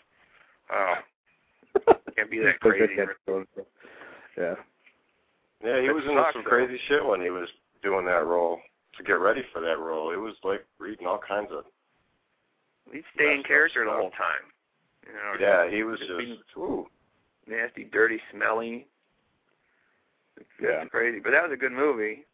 Oh 0.73 1.93
can't 2.15 2.31
be 2.31 2.39
that 2.39 2.59
crazy. 2.59 2.95
Yeah. 4.37 4.55
Yeah, 5.63 5.79
he 5.81 5.87
That 5.87 5.93
was 5.93 6.03
into 6.05 6.25
some 6.33 6.43
though. 6.43 6.49
crazy 6.49 6.79
shit 6.87 7.05
when 7.05 7.21
he 7.21 7.29
was 7.29 7.49
doing 7.83 8.05
that 8.05 8.25
role. 8.25 8.59
To 8.97 9.03
get 9.03 9.19
ready 9.19 9.43
for 9.53 9.61
that 9.61 9.77
role, 9.79 10.11
it 10.11 10.17
was 10.19 10.33
like 10.43 10.65
reading 10.79 11.05
all 11.07 11.19
kinds 11.19 11.49
of. 11.51 11.65
He'd 12.91 13.03
stay 13.15 13.25
in 13.31 13.37
Messed 13.37 13.45
up 13.45 13.47
character 13.47 13.85
the 13.85 13.91
whole 13.91 14.11
time. 14.11 14.45
You 15.07 15.13
know, 15.13 15.33
Yeah, 15.39 15.69
he 15.69 15.83
was 15.83 15.99
just 15.99 16.11
being 16.17 16.35
just 16.37 16.57
ooh. 16.57 16.87
nasty, 17.47 17.83
dirty, 17.85 18.19
smelly. 18.31 18.87
It's, 20.37 20.49
Yeah. 20.61 20.81
it's 20.83 20.91
crazy, 20.91 21.19
but 21.19 21.31
that 21.31 21.43
was 21.43 21.51
a 21.51 21.57
good 21.57 21.71
movie. 21.71 22.25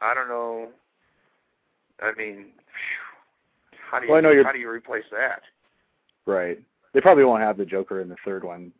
I 0.00 0.14
don't 0.14 0.28
know. 0.28 0.72
I 2.00 2.12
mean, 2.12 2.52
how 3.90 3.98
do 4.00 4.06
you 4.06 4.10
Well, 4.12 4.18
I 4.18 4.20
know 4.22 4.30
you're- 4.30 4.44
how 4.44 4.52
do 4.52 4.58
you 4.58 4.68
replace 4.70 5.08
that? 5.10 5.42
Right. 6.26 6.58
They 6.92 7.00
probably 7.00 7.24
won't 7.24 7.42
have 7.42 7.56
the 7.56 7.64
Joker 7.66 8.00
in 8.00 8.08
the 8.08 8.16
third 8.24 8.42
one. 8.44 8.72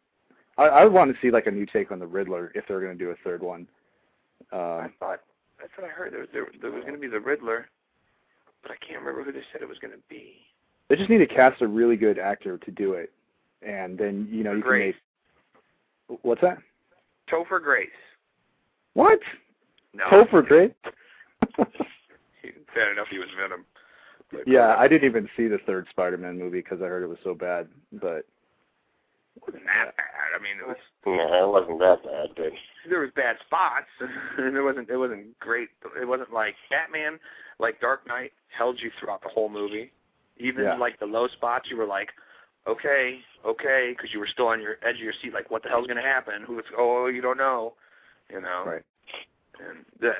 I, 0.58 0.64
I 0.64 0.84
would 0.84 0.92
want 0.92 1.14
to 1.14 1.20
see 1.20 1.30
like 1.30 1.46
a 1.46 1.50
new 1.50 1.66
take 1.66 1.92
on 1.92 1.98
the 1.98 2.06
Riddler 2.06 2.50
if 2.54 2.66
they're 2.66 2.80
going 2.80 2.96
to 2.96 3.04
do 3.04 3.10
a 3.10 3.16
third 3.16 3.42
one. 3.42 3.68
Uh, 4.52 4.76
I 4.78 4.90
thought 4.98 5.20
that's 5.60 5.72
what 5.76 5.86
I 5.86 5.90
heard. 5.90 6.12
There 6.12 6.20
was 6.20 6.28
there, 6.32 6.46
there 6.60 6.70
was 6.70 6.82
going 6.82 6.94
to 6.94 7.00
be 7.00 7.08
the 7.08 7.20
Riddler, 7.20 7.68
but 8.62 8.70
I 8.72 8.76
can't 8.76 9.00
remember 9.00 9.22
who 9.22 9.32
they 9.32 9.44
said 9.52 9.62
it 9.62 9.68
was 9.68 9.78
going 9.78 9.92
to 9.92 10.00
be. 10.08 10.46
They 10.88 10.96
just 10.96 11.10
need 11.10 11.18
to 11.18 11.26
cast 11.26 11.62
a 11.62 11.66
really 11.66 11.96
good 11.96 12.18
actor 12.18 12.58
to 12.58 12.70
do 12.70 12.92
it, 12.94 13.12
and 13.62 13.98
then 13.98 14.28
you 14.30 14.44
know 14.44 14.52
you 14.52 14.62
Grace. 14.62 14.94
can 16.08 16.14
make. 16.14 16.20
What's 16.24 16.40
that? 16.42 16.58
Topher 17.30 17.62
Grace. 17.62 17.88
What? 18.94 19.18
No. 19.94 20.04
Topher 20.04 20.46
Grace? 20.46 20.72
He, 22.42 22.50
bad 22.74 22.92
enough 22.92 23.08
he 23.10 23.18
was 23.18 23.28
Venom. 23.40 23.64
But, 24.30 24.46
yeah, 24.46 24.76
I 24.78 24.86
didn't 24.88 25.08
even 25.08 25.28
see 25.36 25.48
the 25.48 25.58
third 25.66 25.86
Spider-Man 25.90 26.38
movie 26.38 26.58
because 26.60 26.80
I 26.82 26.86
heard 26.86 27.02
it 27.02 27.08
was 27.08 27.18
so 27.24 27.34
bad. 27.34 27.68
But 27.92 28.26
it 29.36 29.42
wasn't 29.46 29.64
that 29.64 29.96
bad. 29.96 30.38
I 30.38 30.42
mean, 30.42 30.58
it 30.60 30.66
was 30.66 30.76
No, 31.06 31.48
it 31.48 31.52
wasn't 31.52 31.78
that 31.80 32.04
bad, 32.04 32.28
but 32.36 32.52
there 32.88 33.00
was 33.00 33.10
bad 33.16 33.36
spots. 33.46 33.86
and 34.38 34.56
it 34.56 34.62
wasn't 34.62 34.90
it 34.90 34.96
wasn't 34.96 35.38
great. 35.40 35.68
It 36.00 36.06
wasn't 36.06 36.32
like 36.32 36.54
Batman, 36.70 37.18
like 37.58 37.80
Dark 37.80 38.06
Knight 38.06 38.32
held 38.56 38.80
you 38.80 38.90
throughout 39.00 39.22
the 39.22 39.28
whole 39.28 39.48
movie. 39.48 39.90
Even 40.38 40.64
Yeah. 40.64 40.76
like 40.76 40.98
the 40.98 41.06
low 41.06 41.28
spots, 41.28 41.70
you 41.70 41.76
were 41.76 41.86
like, 41.86 42.10
okay, 42.66 43.20
okay, 43.44 43.94
because 43.96 44.12
you 44.12 44.18
were 44.20 44.26
still 44.26 44.48
on 44.48 44.60
your 44.60 44.76
edge 44.82 44.96
of 44.96 45.00
your 45.02 45.12
seat, 45.22 45.32
like 45.32 45.50
what 45.50 45.62
the 45.62 45.68
hell's 45.68 45.86
going 45.86 45.96
to 45.96 46.02
happen? 46.02 46.42
Who 46.46 46.58
it's 46.58 46.68
oh 46.76 47.06
you 47.06 47.22
don't 47.22 47.38
know, 47.38 47.74
you 48.30 48.40
know. 48.40 48.64
right. 48.66 48.82
And 49.58 49.84
that, 50.00 50.16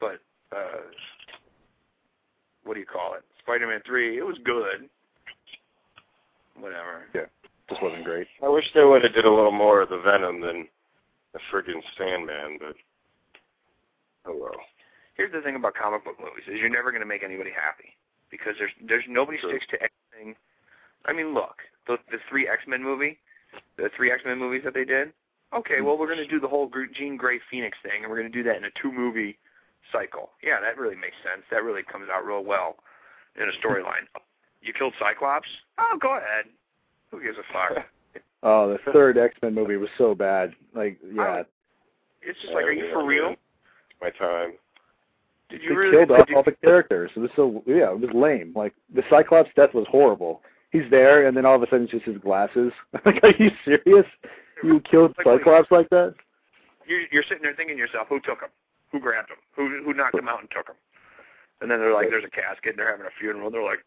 but 0.00 0.20
uh, 0.54 0.82
what 2.64 2.74
do 2.74 2.80
you 2.80 2.86
call 2.86 3.14
it? 3.14 3.22
Spider-Man 3.40 3.80
three, 3.86 4.18
it 4.18 4.26
was 4.26 4.36
good. 4.44 4.88
Whatever. 6.58 7.04
Yeah. 7.14 7.26
Just 7.68 7.82
wasn't 7.82 8.04
great. 8.04 8.26
I 8.42 8.48
wish 8.48 8.64
they 8.74 8.84
would 8.84 9.02
have 9.02 9.14
did 9.14 9.24
a 9.24 9.30
little 9.30 9.50
more 9.52 9.80
of 9.80 9.88
the 9.88 9.98
Venom 9.98 10.40
than 10.40 10.68
the 11.32 11.40
friggin' 11.52 11.82
Sandman, 11.98 12.58
but 12.60 12.76
oh 14.26 14.36
well. 14.40 14.56
here's 15.14 15.32
the 15.32 15.40
thing 15.40 15.56
about 15.56 15.74
comic 15.74 16.04
book 16.04 16.16
movies 16.18 16.44
is 16.48 16.58
you're 16.60 16.68
never 16.70 16.90
going 16.90 17.02
to 17.02 17.06
make 17.06 17.22
anybody 17.22 17.50
happy 17.50 17.96
because 18.36 18.54
there's 18.58 18.72
there's 18.86 19.04
nobody 19.08 19.38
True. 19.38 19.50
sticks 19.50 19.66
to 19.70 19.78
anything. 19.80 20.36
I 21.06 21.12
mean, 21.12 21.34
look, 21.34 21.56
the 21.86 21.98
the 22.10 22.18
three 22.28 22.48
X 22.48 22.62
Men 22.66 22.82
movie, 22.82 23.18
the 23.76 23.90
three 23.96 24.10
X 24.10 24.22
Men 24.24 24.38
movies 24.38 24.62
that 24.64 24.74
they 24.74 24.84
did. 24.84 25.12
Okay, 25.54 25.80
well 25.80 25.96
we're 25.96 26.06
going 26.12 26.18
to 26.18 26.26
do 26.26 26.40
the 26.40 26.48
whole 26.48 26.70
Jean 26.94 27.16
Grey 27.16 27.38
Phoenix 27.50 27.78
thing, 27.82 28.02
and 28.02 28.10
we're 28.10 28.18
going 28.18 28.30
to 28.30 28.36
do 28.36 28.42
that 28.44 28.56
in 28.56 28.64
a 28.64 28.70
two 28.80 28.90
movie 28.92 29.38
cycle. 29.92 30.30
Yeah, 30.42 30.60
that 30.60 30.76
really 30.78 30.96
makes 30.96 31.16
sense. 31.22 31.44
That 31.50 31.62
really 31.62 31.82
comes 31.82 32.08
out 32.12 32.26
real 32.26 32.44
well 32.44 32.76
in 33.40 33.48
a 33.48 33.66
storyline. 33.66 34.06
You 34.62 34.72
killed 34.72 34.94
Cyclops? 34.98 35.46
Oh, 35.78 35.96
go 36.00 36.16
ahead. 36.16 36.46
Who 37.12 37.22
gives 37.22 37.36
a 37.38 37.52
fuck? 37.52 37.86
Oh, 38.42 38.68
the 38.68 38.92
third 38.92 39.16
X-Men 39.18 39.54
movie 39.54 39.76
was 39.76 39.88
so 39.98 40.14
bad. 40.14 40.52
Like, 40.74 40.98
yeah, 41.12 41.42
It's 42.22 42.40
just 42.40 42.52
like, 42.52 42.64
are 42.64 42.72
you 42.72 42.90
for 42.92 43.04
real? 43.04 43.34
My 44.00 44.10
time. 44.10 44.52
Did 45.48 45.60
they 45.62 45.74
really? 45.74 45.96
killed 45.96 46.08
did 46.08 46.20
off 46.20 46.28
you- 46.28 46.36
all 46.36 46.42
the 46.42 46.52
characters. 46.52 47.10
It 47.14 47.20
was 47.20 47.30
so 47.36 47.62
yeah, 47.66 47.90
it 47.92 48.00
was 48.00 48.10
lame. 48.12 48.52
Like 48.54 48.74
the 48.94 49.02
Cyclops 49.08 49.50
death 49.56 49.74
was 49.74 49.86
horrible. 49.88 50.42
He's 50.72 50.90
there, 50.90 51.26
and 51.26 51.36
then 51.36 51.46
all 51.46 51.54
of 51.54 51.62
a 51.62 51.66
sudden 51.66 51.84
it's 51.84 51.92
just 51.92 52.04
his 52.04 52.18
glasses. 52.18 52.72
like, 53.04 53.20
are 53.22 53.30
you 53.38 53.50
serious? 53.64 54.06
You 54.62 54.80
killed 54.80 55.14
Cyclops 55.22 55.70
like 55.70 55.88
that? 55.90 56.14
you're, 56.86 57.02
you're 57.12 57.22
sitting 57.22 57.42
there 57.42 57.54
thinking 57.54 57.76
to 57.76 57.80
yourself, 57.80 58.06
who 58.08 58.20
took 58.20 58.40
him? 58.40 58.48
Who 58.92 59.00
grabbed 59.00 59.30
him? 59.30 59.36
Who 59.54 59.82
who 59.84 59.92
knocked 59.94 60.14
him 60.18 60.28
out 60.28 60.40
and 60.40 60.50
took 60.50 60.68
him? 60.68 60.76
And 61.60 61.70
then 61.70 61.80
they're 61.80 61.94
like, 61.94 62.10
there's 62.10 62.24
a 62.24 62.30
casket, 62.30 62.70
and 62.70 62.78
they're 62.78 62.90
having 62.90 63.06
a 63.06 63.14
funeral. 63.18 63.50
They're 63.50 63.62
like, 63.64 63.84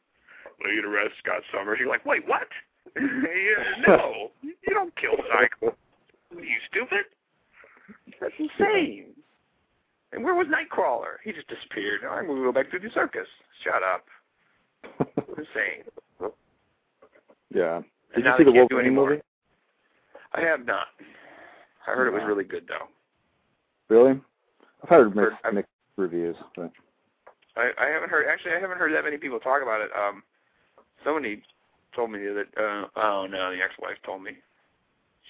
will 0.63 0.71
you 0.73 0.83
arrest 0.89 1.15
Scott 1.23 1.41
Summers? 1.53 1.77
You're 1.79 1.89
like, 1.89 2.05
wait, 2.05 2.27
what? 2.27 2.47
No, 3.87 4.31
you 4.41 4.55
don't 4.73 4.95
kill 4.95 5.15
Cyclops. 5.31 5.77
Are 6.35 6.43
you 6.43 6.57
stupid? 6.69 7.05
That's 8.19 8.33
insane. 8.39 9.05
And 10.11 10.23
where 10.23 10.33
was 10.35 10.47
Nightcrawler? 10.47 11.17
He 11.23 11.31
just 11.31 11.47
disappeared. 11.47 12.01
I'm 12.09 12.25
going 12.25 12.39
to 12.39 12.43
go 12.45 12.51
back 12.51 12.71
to 12.71 12.79
the 12.79 12.89
circus. 12.93 13.27
Shut 13.63 13.83
up. 13.83 14.05
Insane. 15.37 15.83
Yeah. 17.53 17.81
And 18.15 18.23
Did 18.23 18.25
you 18.25 18.33
see 18.37 18.43
the 18.45 18.51
Wolverine 18.51 18.95
movie? 18.95 19.21
I 20.33 20.41
have 20.41 20.65
not. 20.65 20.87
I 21.87 21.91
heard 21.91 22.07
it 22.07 22.13
was 22.13 22.23
really 22.25 22.43
good 22.43 22.67
though. 22.67 22.87
Really? 23.93 24.19
I've 24.83 24.89
heard 24.89 25.15
mixed, 25.15 25.31
I've- 25.43 25.55
mixed 25.55 25.71
reviews, 25.97 26.35
but 26.55 26.71
I, 27.55 27.71
I 27.77 27.87
haven't 27.87 28.09
heard. 28.09 28.27
Actually, 28.31 28.53
I 28.53 28.59
haven't 28.59 28.77
heard 28.77 28.93
that 28.93 29.03
many 29.03 29.17
people 29.17 29.39
talk 29.39 29.61
about 29.61 29.81
it. 29.81 29.89
Um, 29.97 30.23
somebody 31.03 31.41
told 31.95 32.11
me 32.11 32.19
that. 32.19 32.45
Uh, 32.55 32.87
oh 32.95 33.27
no, 33.29 33.51
the 33.51 33.61
ex-wife 33.61 33.97
told 34.05 34.23
me. 34.23 34.31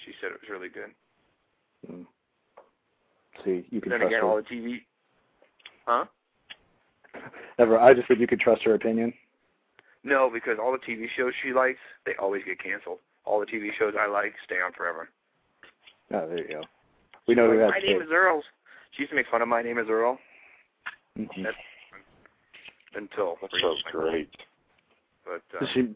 She 0.05 0.11
said 0.21 0.31
it 0.31 0.39
was 0.41 0.49
really 0.49 0.69
good. 0.69 0.91
mm. 1.89 2.05
See, 3.43 3.65
you 3.69 3.81
can 3.81 3.91
then 3.91 3.99
trust 3.99 4.11
again, 4.11 4.21
her. 4.21 4.27
all 4.27 4.37
the 4.37 4.43
TV. 4.43 4.81
Huh? 5.85 6.05
Never. 7.57 7.79
I 7.79 7.93
just 7.93 8.07
said 8.07 8.19
you 8.19 8.27
could 8.27 8.39
trust 8.39 8.63
her 8.63 8.73
opinion. 8.75 9.13
No, 10.03 10.29
because 10.31 10.57
all 10.61 10.71
the 10.71 10.77
TV 10.77 11.07
shows 11.15 11.33
she 11.43 11.51
likes, 11.51 11.79
they 12.05 12.13
always 12.15 12.43
get 12.45 12.61
canceled. 12.61 12.99
All 13.25 13.39
the 13.39 13.45
TV 13.45 13.69
shows 13.77 13.93
I 13.99 14.07
like 14.07 14.33
stay 14.45 14.55
on 14.55 14.71
forever. 14.73 15.09
Oh, 16.13 16.27
there 16.27 16.39
you 16.39 16.47
go. 16.47 16.61
We 17.27 17.35
know 17.35 17.51
who 17.51 17.61
Like, 17.63 17.73
has 17.75 17.83
My 17.83 17.87
name 17.87 18.01
is 18.01 18.07
Earl. 18.11 18.41
She 18.91 19.03
used 19.03 19.11
to 19.11 19.15
make 19.15 19.27
fun 19.29 19.41
of 19.41 19.47
my 19.47 19.61
name 19.61 19.77
is 19.77 19.87
Earl 19.89 20.17
Mhm. 21.17 21.43
That's- 21.43 21.63
until 22.95 23.37
That 23.41 23.51
sounds 23.61 23.83
great. 23.83 24.33
But 25.25 25.41
uh, 25.55 25.59
Did 25.59 25.69
she? 25.73 25.95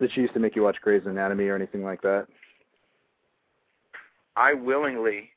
Did 0.00 0.12
she 0.12 0.20
used 0.22 0.34
to 0.34 0.40
make 0.40 0.56
you 0.56 0.62
watch 0.62 0.80
Grey's 0.80 1.06
Anatomy 1.06 1.48
or 1.48 1.54
anything 1.54 1.84
like 1.84 2.00
that? 2.02 2.26
I 4.36 4.54
willingly 4.54 5.30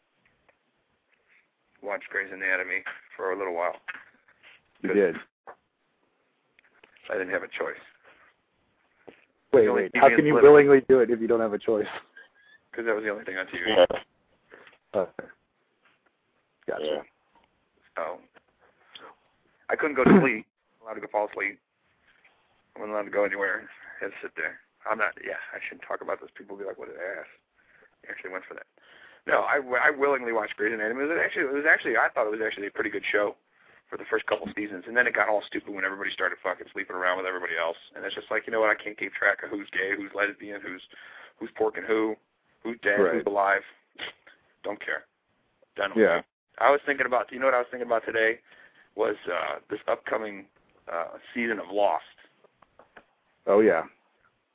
watched 1.81 2.09
Grey's 2.09 2.31
Anatomy 2.31 2.83
for 3.15 3.31
a 3.31 3.37
little 3.37 3.55
while. 3.55 3.75
You 4.81 4.93
did. 4.93 5.15
I 7.09 7.13
didn't 7.13 7.33
have 7.33 7.43
a 7.43 7.47
choice. 7.47 7.81
Wait, 9.53 9.69
wait. 9.69 9.91
How 9.95 10.07
can 10.09 10.25
you 10.25 10.33
political- 10.33 10.51
willingly 10.51 10.81
do 10.87 10.99
it 11.01 11.09
if 11.09 11.19
you 11.19 11.27
don't 11.27 11.41
have 11.41 11.53
a 11.53 11.59
choice? 11.59 11.87
because 12.71 12.85
that 12.85 12.95
was 12.95 13.03
the 13.03 13.09
only 13.11 13.25
thing 13.25 13.37
on 13.37 13.45
TV. 13.47 13.67
Yeah. 13.67 13.85
Okay. 14.95 15.27
Gotcha. 16.67 16.85
Yeah. 16.85 17.01
So 17.97 18.17
I 19.69 19.75
couldn't 19.75 19.95
go 19.95 20.03
to 20.05 20.19
sleep. 20.21 20.45
I 20.81 20.85
wasn't 20.85 20.85
allowed 20.85 20.93
to 20.95 21.01
go 21.01 21.07
fall 21.11 21.27
asleep. 21.29 21.59
I 22.75 22.79
wasn't 22.79 22.95
allowed 22.95 23.11
to 23.11 23.13
go 23.13 23.25
anywhere. 23.25 23.67
I 23.99 24.05
had 24.05 24.11
to 24.11 24.19
sit 24.21 24.31
there. 24.35 24.59
I'm 24.89 24.97
not. 24.97 25.13
Yeah, 25.19 25.37
I 25.53 25.59
shouldn't 25.67 25.85
talk 25.85 26.01
about 26.01 26.21
this. 26.21 26.31
People 26.33 26.55
will 26.55 26.63
be 26.63 26.67
like, 26.67 26.79
"What 26.79 26.89
an 26.89 26.95
ass." 26.97 27.29
I 28.07 28.11
actually 28.11 28.31
went 28.31 28.45
for 28.47 28.55
that. 28.55 28.65
No, 29.27 29.41
I, 29.41 29.59
I 29.83 29.91
willingly 29.91 30.33
watched 30.33 30.57
Grey's 30.57 30.73
Anatomy. 30.73 31.03
It 31.03 31.07
was 31.09 31.19
actually 31.23 31.43
it 31.43 31.53
was 31.53 31.65
actually 31.69 31.95
I 31.97 32.09
thought 32.09 32.25
it 32.25 32.31
was 32.31 32.41
actually 32.45 32.67
a 32.67 32.71
pretty 32.71 32.89
good 32.89 33.03
show 33.09 33.35
for 33.89 33.97
the 33.97 34.05
first 34.09 34.25
couple 34.25 34.47
seasons, 34.55 34.85
and 34.87 34.95
then 34.97 35.05
it 35.05 35.13
got 35.13 35.29
all 35.29 35.43
stupid 35.45 35.73
when 35.73 35.85
everybody 35.85 36.09
started 36.11 36.37
fucking 36.41 36.67
sleeping 36.73 36.95
around 36.95 37.17
with 37.17 37.25
everybody 37.27 37.53
else, 37.59 37.77
and 37.95 38.03
it's 38.05 38.15
just 38.15 38.31
like 38.31 38.47
you 38.47 38.53
know 38.53 38.61
what? 38.61 38.69
I 38.69 38.81
can't 38.81 38.97
keep 38.97 39.13
track 39.13 39.43
of 39.43 39.49
who's 39.49 39.69
gay, 39.71 39.91
who's 39.95 40.11
lesbian, 40.15 40.59
who's 40.61 40.81
who's 41.39 41.49
porking 41.59 41.85
who, 41.85 42.15
who's 42.63 42.77
dead, 42.81 42.99
Right. 42.99 43.13
who's 43.15 43.25
alive. 43.27 43.61
Don't 44.63 44.83
care. 44.83 45.03
Done 45.75 45.91
with 45.95 46.03
Yeah. 46.03 46.19
it. 46.19 46.25
I 46.59 46.71
was 46.71 46.81
thinking 46.85 47.05
about 47.05 47.31
you 47.31 47.39
know 47.39 47.45
what 47.45 47.53
I 47.55 47.59
was 47.59 47.67
thinking 47.69 47.87
about 47.87 48.05
today 48.05 48.39
was 48.95 49.15
uh 49.31 49.59
this 49.69 49.79
upcoming 49.87 50.45
uh 50.91 51.17
season 51.33 51.59
of 51.59 51.65
Lost. 51.71 52.05
Oh 53.47 53.59
yeah. 53.59 53.83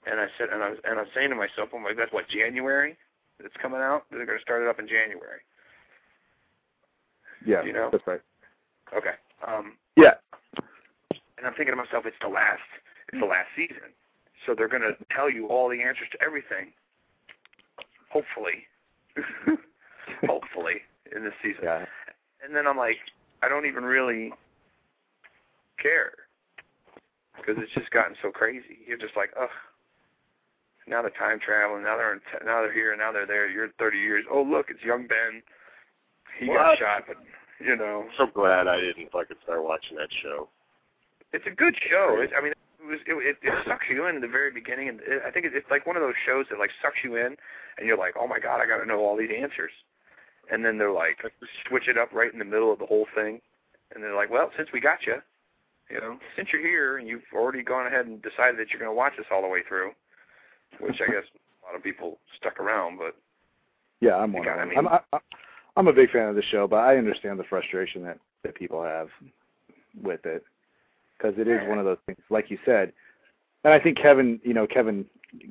And 0.06 0.20
I 0.20 0.26
said 0.38 0.48
and 0.50 0.62
I 0.62 0.70
was 0.70 0.78
and 0.84 0.98
I 0.98 1.02
was 1.02 1.10
saying 1.14 1.30
to 1.30 1.36
myself, 1.36 1.70
I'm 1.74 1.84
like, 1.84 1.96
that's 1.96 2.12
what, 2.12 2.28
January 2.28 2.96
it's 3.40 3.54
coming 3.60 3.80
out? 3.80 4.04
They're 4.10 4.26
gonna 4.26 4.40
start 4.40 4.62
it 4.62 4.68
up 4.68 4.78
in 4.78 4.86
January. 4.88 5.40
Yeah. 7.44 7.62
You 7.62 7.72
know? 7.72 7.88
That's 7.92 8.06
right. 8.06 8.20
Okay. 8.96 9.14
Um 9.46 9.74
Yeah. 9.96 10.14
and 11.38 11.46
I'm 11.46 11.54
thinking 11.54 11.72
to 11.72 11.76
myself, 11.76 12.06
it's 12.06 12.16
the 12.20 12.28
last 12.28 12.62
it's 13.12 13.20
the 13.20 13.26
last 13.26 13.48
season. 13.56 13.92
So 14.46 14.54
they're 14.54 14.68
gonna 14.68 14.96
tell 15.14 15.30
you 15.30 15.46
all 15.48 15.68
the 15.68 15.82
answers 15.82 16.08
to 16.12 16.22
everything. 16.22 16.72
Hopefully. 18.10 18.66
Hopefully 20.26 20.82
in 21.14 21.24
this 21.24 21.34
season. 21.42 21.60
Yeah. 21.64 21.84
And 22.44 22.54
then 22.54 22.66
I'm 22.66 22.76
like, 22.76 22.98
I 23.42 23.48
don't 23.48 23.66
even 23.66 23.84
really 23.84 24.32
care 25.82 26.12
because 27.36 27.62
it's 27.62 27.72
just 27.72 27.90
gotten 27.90 28.16
so 28.22 28.30
crazy. 28.30 28.78
You're 28.86 28.98
just 28.98 29.16
like, 29.16 29.30
ugh. 29.40 29.48
Now 30.86 31.02
they're 31.02 31.10
time 31.10 31.40
traveling. 31.40 31.82
Now 31.82 31.96
they're 31.96 32.12
in 32.12 32.20
t- 32.20 32.44
now 32.44 32.62
they're 32.62 32.72
here. 32.72 32.94
Now 32.96 33.12
they're 33.12 33.26
there. 33.26 33.48
You're 33.48 33.68
30 33.78 33.98
years. 33.98 34.24
Oh 34.30 34.42
look, 34.42 34.66
it's 34.70 34.82
young 34.82 35.06
Ben. 35.06 35.42
He 36.38 36.46
got 36.46 36.78
shot, 36.78 37.04
but 37.08 37.16
you 37.60 37.76
know, 37.76 38.04
I'm 38.06 38.10
so 38.16 38.26
glad 38.26 38.68
I 38.68 38.80
didn't 38.80 39.10
fucking 39.10 39.36
start 39.42 39.64
watching 39.64 39.96
that 39.96 40.10
show. 40.22 40.48
it's 41.32 41.46
a 41.46 41.50
good 41.50 41.74
show. 41.88 42.18
It's, 42.20 42.32
I 42.36 42.42
mean, 42.42 42.52
it 42.52 42.86
was 42.86 43.00
it, 43.06 43.14
it, 43.14 43.36
it 43.42 43.54
sucks 43.66 43.86
you 43.90 44.06
in 44.06 44.16
at 44.16 44.22
the 44.22 44.28
very 44.28 44.50
beginning, 44.50 44.88
and 44.88 45.00
it, 45.00 45.22
I 45.26 45.30
think 45.30 45.46
it, 45.46 45.52
it's 45.54 45.70
like 45.70 45.86
one 45.86 45.96
of 45.96 46.02
those 46.02 46.14
shows 46.26 46.46
that 46.50 46.58
like 46.58 46.70
sucks 46.82 46.98
you 47.02 47.16
in, 47.16 47.36
and 47.78 47.86
you're 47.86 47.98
like, 47.98 48.14
oh 48.18 48.26
my 48.26 48.38
god, 48.38 48.60
I 48.60 48.66
got 48.66 48.78
to 48.78 48.86
know 48.86 49.00
all 49.00 49.16
these 49.16 49.30
answers, 49.36 49.72
and 50.52 50.64
then 50.64 50.78
they're 50.78 50.92
like 50.92 51.18
switch 51.68 51.88
it 51.88 51.98
up 51.98 52.12
right 52.12 52.32
in 52.32 52.38
the 52.38 52.44
middle 52.44 52.72
of 52.72 52.78
the 52.78 52.86
whole 52.86 53.06
thing, 53.14 53.40
and 53.94 54.04
they're 54.04 54.14
like, 54.14 54.30
well, 54.30 54.50
since 54.56 54.68
we 54.72 54.80
got 54.80 55.06
you, 55.06 55.16
you 55.90 56.00
know, 56.00 56.18
since 56.36 56.48
you're 56.52 56.62
here 56.62 56.98
and 56.98 57.08
you've 57.08 57.22
already 57.34 57.62
gone 57.62 57.86
ahead 57.86 58.06
and 58.06 58.20
decided 58.22 58.58
that 58.58 58.70
you're 58.70 58.80
going 58.80 58.90
to 58.90 58.96
watch 58.96 59.14
this 59.16 59.26
all 59.30 59.42
the 59.42 59.48
way 59.48 59.62
through, 59.66 59.92
which 60.80 61.00
I 61.00 61.10
guess 61.10 61.24
a 61.62 61.66
lot 61.66 61.76
of 61.76 61.82
people 61.82 62.18
stuck 62.36 62.60
around, 62.60 62.98
but 62.98 63.16
yeah, 64.00 64.16
I'm 64.16 64.32
one 64.32 64.44
got, 64.44 64.58
of 64.58 64.68
them. 64.68 64.78
I 64.78 64.80
mean, 64.80 64.88
I'm 64.90 65.00
I, 65.12 65.18
I'm 65.76 65.88
a 65.88 65.92
big 65.92 66.10
fan 66.10 66.28
of 66.28 66.36
the 66.36 66.42
show, 66.42 66.66
but 66.66 66.76
I 66.76 66.96
understand 66.96 67.38
the 67.38 67.44
frustration 67.44 68.02
that 68.04 68.18
that 68.42 68.54
people 68.54 68.82
have 68.82 69.08
with 70.02 70.24
it 70.24 70.44
because 71.16 71.34
it 71.38 71.48
is 71.48 71.66
one 71.68 71.78
of 71.78 71.84
those 71.84 71.98
things, 72.06 72.18
like 72.30 72.50
you 72.50 72.58
said. 72.64 72.92
And 73.64 73.72
I 73.72 73.80
think 73.80 73.98
Kevin, 73.98 74.40
you 74.44 74.54
know, 74.54 74.66
Kevin 74.66 75.04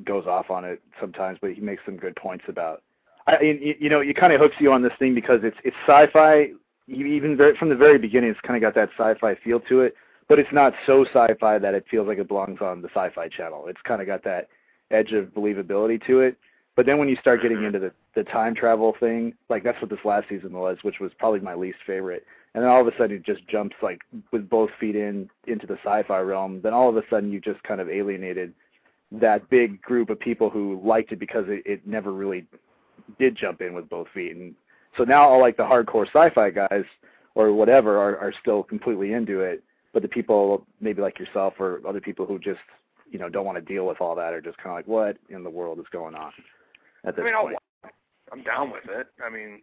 goes 0.03 0.25
off 0.25 0.49
on 0.49 0.63
it 0.63 0.81
sometimes, 0.99 1.37
but 1.41 1.51
he 1.51 1.61
makes 1.61 1.81
some 1.85 1.97
good 1.97 2.15
points 2.15 2.45
about. 2.47 2.81
I, 3.27 3.41
you 3.41 3.89
know, 3.89 4.01
it 4.01 4.15
kind 4.15 4.33
of 4.33 4.39
hooks 4.39 4.55
you 4.59 4.71
on 4.71 4.83
this 4.83 4.93
thing 4.99 5.15
because 5.15 5.39
it's 5.43 5.57
it's 5.63 5.75
sci-fi. 5.87 6.51
Even 6.87 7.35
very, 7.35 7.57
from 7.57 7.69
the 7.69 7.75
very 7.75 7.97
beginning, 7.97 8.29
it's 8.29 8.39
kind 8.41 8.55
of 8.55 8.61
got 8.61 8.75
that 8.79 8.89
sci-fi 8.95 9.33
feel 9.43 9.59
to 9.61 9.81
it, 9.81 9.95
but 10.29 10.37
it's 10.37 10.53
not 10.53 10.73
so 10.85 11.03
sci-fi 11.05 11.57
that 11.57 11.73
it 11.73 11.83
feels 11.89 12.07
like 12.07 12.19
it 12.19 12.27
belongs 12.27 12.61
on 12.61 12.83
the 12.83 12.89
Sci-Fi 12.89 13.27
Channel. 13.29 13.65
It's 13.67 13.81
kind 13.83 14.01
of 14.01 14.07
got 14.07 14.23
that 14.23 14.49
edge 14.91 15.11
of 15.11 15.27
believability 15.27 16.05
to 16.07 16.21
it. 16.21 16.37
But 16.75 16.85
then 16.85 16.97
when 16.97 17.07
you 17.07 17.15
start 17.17 17.41
getting 17.41 17.57
mm-hmm. 17.57 17.67
into 17.67 17.79
the 17.79 17.91
the 18.15 18.23
time 18.23 18.55
travel 18.55 18.95
thing, 18.99 19.33
like 19.49 19.63
that's 19.63 19.79
what 19.81 19.89
this 19.89 19.99
last 20.05 20.29
season 20.29 20.53
was, 20.53 20.77
which 20.83 20.99
was 21.01 21.11
probably 21.19 21.41
my 21.41 21.53
least 21.53 21.79
favorite. 21.85 22.25
And 22.53 22.63
then 22.63 22.71
all 22.71 22.79
of 22.79 22.87
a 22.87 22.97
sudden 22.97 23.17
it 23.17 23.25
just 23.25 23.45
jumps 23.49 23.75
like 23.81 23.99
with 24.31 24.49
both 24.49 24.69
feet 24.79 24.95
in 24.95 25.29
into 25.47 25.67
the 25.67 25.77
sci-fi 25.83 26.19
realm. 26.19 26.61
Then 26.61 26.73
all 26.73 26.89
of 26.89 26.95
a 26.95 27.03
sudden 27.09 27.31
you 27.31 27.41
just 27.41 27.61
kind 27.63 27.81
of 27.81 27.89
alienated 27.89 28.53
that 29.11 29.49
big 29.49 29.81
group 29.81 30.09
of 30.09 30.19
people 30.19 30.49
who 30.49 30.81
liked 30.83 31.11
it 31.11 31.19
because 31.19 31.45
it, 31.47 31.63
it 31.65 31.85
never 31.85 32.13
really 32.13 32.45
did 33.19 33.35
jump 33.35 33.61
in 33.61 33.73
with 33.73 33.89
both 33.89 34.07
feet. 34.13 34.35
And 34.35 34.55
so 34.97 35.03
now 35.03 35.27
all 35.27 35.41
like 35.41 35.57
the 35.57 35.63
hardcore 35.63 36.07
sci-fi 36.07 36.49
guys 36.49 36.85
or 37.35 37.51
whatever 37.51 37.97
are, 37.97 38.17
are 38.17 38.33
still 38.41 38.63
completely 38.63 39.11
into 39.11 39.41
it. 39.41 39.61
But 39.93 40.01
the 40.01 40.07
people 40.07 40.65
maybe 40.79 41.01
like 41.01 41.19
yourself 41.19 41.53
or 41.59 41.81
other 41.87 42.01
people 42.01 42.25
who 42.25 42.39
just 42.39 42.59
you 43.15 43.19
know 43.21 43.29
don't 43.29 43.45
want 43.45 43.57
to 43.57 43.61
deal 43.61 43.85
with 43.87 44.01
all 44.01 44.13
that 44.13 44.33
are 44.33 44.41
just 44.41 44.57
kind 44.57 44.71
of 44.71 44.75
like 44.75 44.87
what 44.87 45.15
in 45.29 45.41
the 45.41 45.49
world 45.49 45.79
is 45.79 45.85
going 45.89 46.15
on 46.15 46.33
at 47.05 47.15
this 47.15 47.23
I 47.23 47.25
mean, 47.25 47.33
point. 47.33 47.55
I'll, 47.85 47.91
I'm 48.33 48.43
down 48.43 48.71
with 48.71 48.83
it. 48.89 49.07
I 49.25 49.29
mean, 49.29 49.61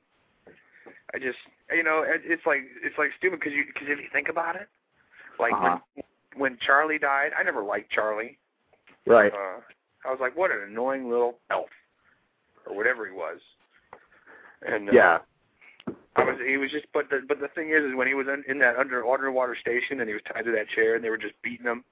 I 1.14 1.18
just 1.18 1.36
you 1.70 1.82
know 1.82 2.02
it, 2.02 2.22
it's 2.24 2.46
like 2.46 2.62
it's 2.82 2.96
like 2.96 3.10
stupid 3.18 3.40
because 3.40 3.52
you 3.52 3.64
because 3.66 3.88
if 3.90 3.98
you 3.98 4.06
think 4.10 4.30
about 4.30 4.56
it, 4.56 4.68
like 5.38 5.52
Uh-huh. 5.52 5.80
when 5.94 6.04
when 6.34 6.58
Charlie 6.64 6.98
died, 6.98 7.32
I 7.38 7.42
never 7.42 7.62
liked 7.62 7.92
Charlie. 7.92 8.38
Right. 9.06 9.30
Uh, 9.30 9.60
I 10.06 10.10
was 10.10 10.18
like, 10.18 10.34
what 10.34 10.50
an 10.50 10.62
annoying 10.66 11.10
little 11.10 11.36
elf, 11.50 11.68
or 12.66 12.74
whatever 12.74 13.04
he 13.06 13.12
was. 13.12 13.38
And 14.66 14.88
uh, 14.88 14.92
Yeah. 14.92 15.18
I 16.16 16.24
was 16.24 16.36
he 16.46 16.56
was 16.56 16.70
just 16.70 16.86
but 16.94 17.10
the 17.10 17.20
but 17.28 17.38
the 17.38 17.48
thing 17.48 17.68
is 17.68 17.84
is 17.84 17.94
when 17.94 18.06
he 18.08 18.14
was 18.14 18.28
in, 18.28 18.44
in 18.48 18.58
that 18.60 18.76
under 18.78 19.06
underwater 19.06 19.56
station 19.60 20.00
and 20.00 20.08
he 20.08 20.14
was 20.14 20.22
tied 20.32 20.46
to 20.46 20.52
that 20.52 20.70
chair 20.70 20.94
and 20.94 21.04
they 21.04 21.10
were 21.10 21.18
just 21.18 21.34
beating 21.42 21.66
him 21.66 21.84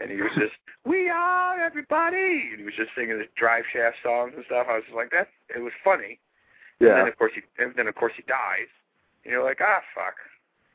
and 0.00 0.10
he 0.10 0.16
was 0.16 0.32
just 0.34 0.54
we 0.84 1.08
are 1.08 1.60
everybody 1.60 2.50
and 2.50 2.58
he 2.58 2.64
was 2.64 2.74
just 2.76 2.90
singing 2.96 3.18
the 3.18 3.26
drive 3.36 3.64
shaft 3.72 3.96
songs 4.02 4.32
and 4.36 4.44
stuff. 4.46 4.66
I 4.68 4.74
was 4.74 4.84
just 4.84 4.96
like 4.96 5.10
that 5.12 5.28
it 5.54 5.60
was 5.60 5.72
funny. 5.82 6.18
yeah 6.80 6.88
And 6.88 6.98
then 6.98 7.08
of 7.08 7.18
course 7.18 7.32
he 7.34 7.42
and 7.62 7.72
then 7.76 7.86
of 7.86 7.94
course 7.94 8.12
he 8.16 8.22
dies. 8.22 8.70
And 9.24 9.32
you're 9.32 9.44
like, 9.44 9.60
ah 9.62 9.80
fuck. 9.94 10.16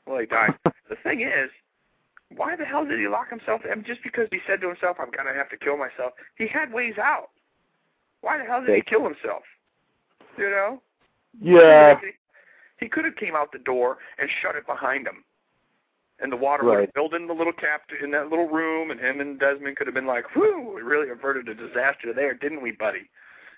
Well 0.05 0.19
he 0.19 0.25
died. 0.25 0.55
the 0.89 0.95
thing 1.03 1.21
is, 1.21 1.49
why 2.35 2.55
the 2.55 2.65
hell 2.65 2.85
did 2.85 2.99
he 2.99 3.07
lock 3.07 3.29
himself 3.29 3.61
in? 3.65 3.83
Just 3.83 4.03
because 4.03 4.27
he 4.31 4.39
said 4.47 4.61
to 4.61 4.67
himself, 4.67 4.97
I'm 4.99 5.11
gonna 5.11 5.33
have 5.33 5.49
to 5.49 5.57
kill 5.57 5.77
myself. 5.77 6.13
He 6.37 6.47
had 6.47 6.71
ways 6.71 6.95
out. 6.97 7.29
Why 8.21 8.37
the 8.37 8.43
hell 8.43 8.63
did 8.65 8.75
he 8.75 8.81
kill 8.81 9.03
himself? 9.03 9.43
You 10.37 10.49
know? 10.49 10.81
Yeah. 11.41 11.99
He 12.79 12.87
could 12.87 13.05
have 13.05 13.15
came 13.15 13.35
out 13.35 13.51
the 13.51 13.59
door 13.59 13.97
and 14.17 14.29
shut 14.41 14.55
it 14.55 14.65
behind 14.65 15.07
him. 15.07 15.23
And 16.21 16.31
the 16.31 16.35
water 16.37 16.65
would 16.65 16.79
have 16.81 16.93
filled 16.93 17.13
in 17.13 17.27
the 17.27 17.33
little 17.33 17.53
cap 17.53 17.83
in 18.03 18.11
that 18.11 18.29
little 18.29 18.47
room, 18.47 18.91
and 18.91 18.99
him 18.99 19.21
and 19.21 19.39
Desmond 19.39 19.77
could 19.77 19.87
have 19.87 19.93
been 19.93 20.05
like, 20.05 20.25
whew, 20.35 20.73
we 20.75 20.81
really 20.81 21.09
averted 21.09 21.47
a 21.47 21.55
disaster 21.55 22.13
there, 22.13 22.33
didn't 22.33 22.61
we, 22.61 22.71
buddy? 22.71 23.09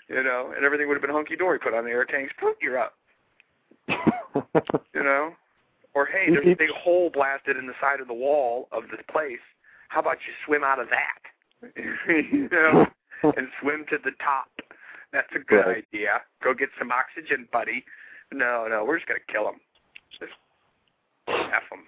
You 0.08 0.22
know, 0.24 0.54
and 0.56 0.64
everything 0.64 0.88
would 0.88 0.94
have 0.96 1.02
been 1.02 1.10
hunky-dory. 1.12 1.58
Put 1.60 1.74
on 1.74 1.86
the 1.86 1.92
air 1.92 2.06
tanks, 2.06 2.34
poof, 2.40 2.56
you're 2.62 2.78
up. 2.78 2.94
You 4.94 5.04
know? 5.04 5.34
Or, 5.94 6.06
hey, 6.06 6.30
there's 6.30 6.48
a 6.48 6.54
big 6.54 6.70
hole 6.70 7.10
blasted 7.10 7.58
in 7.58 7.66
the 7.68 7.74
side 7.82 8.00
of 8.00 8.08
the 8.08 8.14
wall 8.14 8.68
of 8.72 8.84
this 8.92 9.02
place. 9.12 9.40
How 9.90 10.00
about 10.00 10.18
you 10.26 10.34
swim 10.46 10.64
out 10.64 10.80
of 10.80 10.88
that? 10.90 11.74
you 11.78 12.48
know? 12.52 12.86
and 13.24 13.48
swim 13.60 13.86
to 13.90 13.98
the 14.04 14.12
top. 14.24 14.50
That's 15.12 15.28
a 15.36 15.40
good 15.40 15.66
Right. 15.66 15.86
idea. 15.94 16.22
Go 16.42 16.54
get 16.54 16.70
some 16.80 16.92
oxygen, 16.92 17.48
buddy. 17.52 17.84
No, 18.32 18.68
no, 18.70 18.86
we're 18.86 18.98
just 18.98 19.08
gonna 19.08 19.20
kill 19.28 19.50
him. 19.50 19.60
Just 20.12 20.32
f 21.28 21.64
him. 21.72 21.80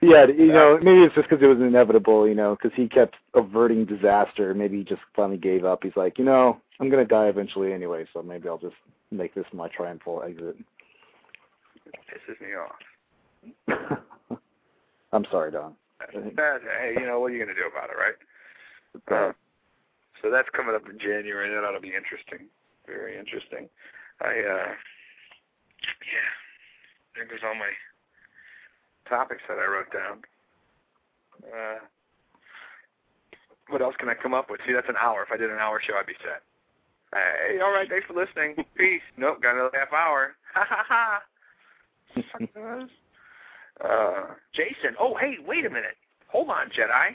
Yeah, 0.00 0.26
you 0.26 0.52
know, 0.52 0.78
maybe 0.80 1.02
it's 1.02 1.14
just 1.14 1.28
because 1.28 1.42
it 1.42 1.48
was 1.48 1.58
inevitable, 1.58 2.28
you 2.28 2.34
know, 2.34 2.56
because 2.56 2.76
he 2.76 2.88
kept 2.88 3.16
averting 3.34 3.84
disaster. 3.84 4.54
Maybe 4.54 4.78
he 4.78 4.84
just 4.84 5.00
finally 5.16 5.38
gave 5.38 5.64
up. 5.64 5.82
He's 5.82 5.96
like, 5.96 6.18
you 6.18 6.24
know, 6.24 6.60
I'm 6.78 6.88
going 6.88 7.04
to 7.04 7.08
die 7.08 7.26
eventually 7.26 7.72
anyway, 7.72 8.06
so 8.12 8.22
maybe 8.22 8.48
I'll 8.48 8.58
just 8.58 8.76
make 9.10 9.34
this 9.34 9.44
my 9.52 9.66
triumphal 9.68 10.22
exit. 10.22 10.56
Pisses 12.08 12.40
me 12.40 12.54
off. 12.54 13.98
I'm 15.12 15.24
sorry, 15.30 15.50
Don. 15.50 15.74
That, 16.36 16.60
hey, 16.80 16.94
you 16.98 17.06
know 17.06 17.18
what 17.18 17.32
are 17.32 17.34
you 17.34 17.40
gonna 17.44 17.58
do 17.58 17.66
about 17.66 17.90
it, 17.90 17.98
right? 17.98 18.18
Uh, 19.10 19.32
so 20.22 20.30
that's 20.30 20.48
coming 20.50 20.74
up 20.74 20.88
in 20.88 20.98
January. 20.98 21.50
That 21.50 21.64
ought 21.64 21.72
to 21.72 21.80
be 21.80 21.92
interesting. 21.94 22.46
Very 22.86 23.18
interesting. 23.18 23.68
I 24.20 24.26
uh, 24.26 24.70
yeah, 26.06 26.30
there 27.14 27.26
goes 27.26 27.40
all 27.44 27.54
my 27.54 27.70
topics 29.08 29.42
that 29.48 29.58
I 29.58 29.66
wrote 29.66 29.92
down. 29.92 30.22
Uh, 31.44 31.78
what 33.68 33.82
else 33.82 33.94
can 33.98 34.08
I 34.08 34.14
come 34.14 34.34
up 34.34 34.50
with? 34.50 34.60
See, 34.66 34.72
that's 34.72 34.88
an 34.88 34.96
hour. 35.00 35.22
If 35.22 35.32
I 35.32 35.36
did 35.36 35.50
an 35.50 35.58
hour 35.58 35.80
show, 35.84 35.94
I'd 35.94 36.06
be 36.06 36.14
set. 36.22 36.42
Hey, 37.12 37.60
all 37.60 37.72
right, 37.72 37.88
thanks 37.88 38.06
for 38.06 38.14
listening. 38.14 38.54
Peace. 38.76 39.02
Nope, 39.16 39.42
got 39.42 39.54
another 39.54 39.78
half 39.78 39.92
hour. 39.92 40.34
Ha 40.54 40.66
ha 40.68 40.84
ha. 40.88 41.22
Uh, 43.80 44.34
Jason. 44.54 44.96
Oh, 44.98 45.16
hey, 45.16 45.36
wait 45.46 45.64
a 45.64 45.70
minute. 45.70 45.94
Hold 46.28 46.50
on, 46.50 46.68
Jedi. 46.70 47.14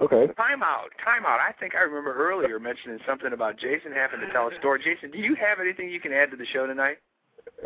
okay. 0.00 0.32
Time 0.32 0.62
out. 0.62 0.88
Time 1.04 1.26
out. 1.26 1.40
I 1.40 1.52
think 1.60 1.74
I 1.74 1.80
remember 1.82 2.14
earlier 2.14 2.58
mentioning 2.58 2.98
something 3.06 3.34
about 3.34 3.58
Jason 3.58 3.92
having 3.92 4.20
to 4.20 4.32
tell 4.32 4.48
a 4.48 4.58
story. 4.58 4.80
Jason, 4.82 5.10
do 5.10 5.18
you 5.18 5.34
have 5.34 5.60
anything 5.60 5.90
you 5.90 6.00
can 6.00 6.12
add 6.12 6.30
to 6.30 6.38
the 6.38 6.46
show 6.46 6.66
tonight? 6.66 6.96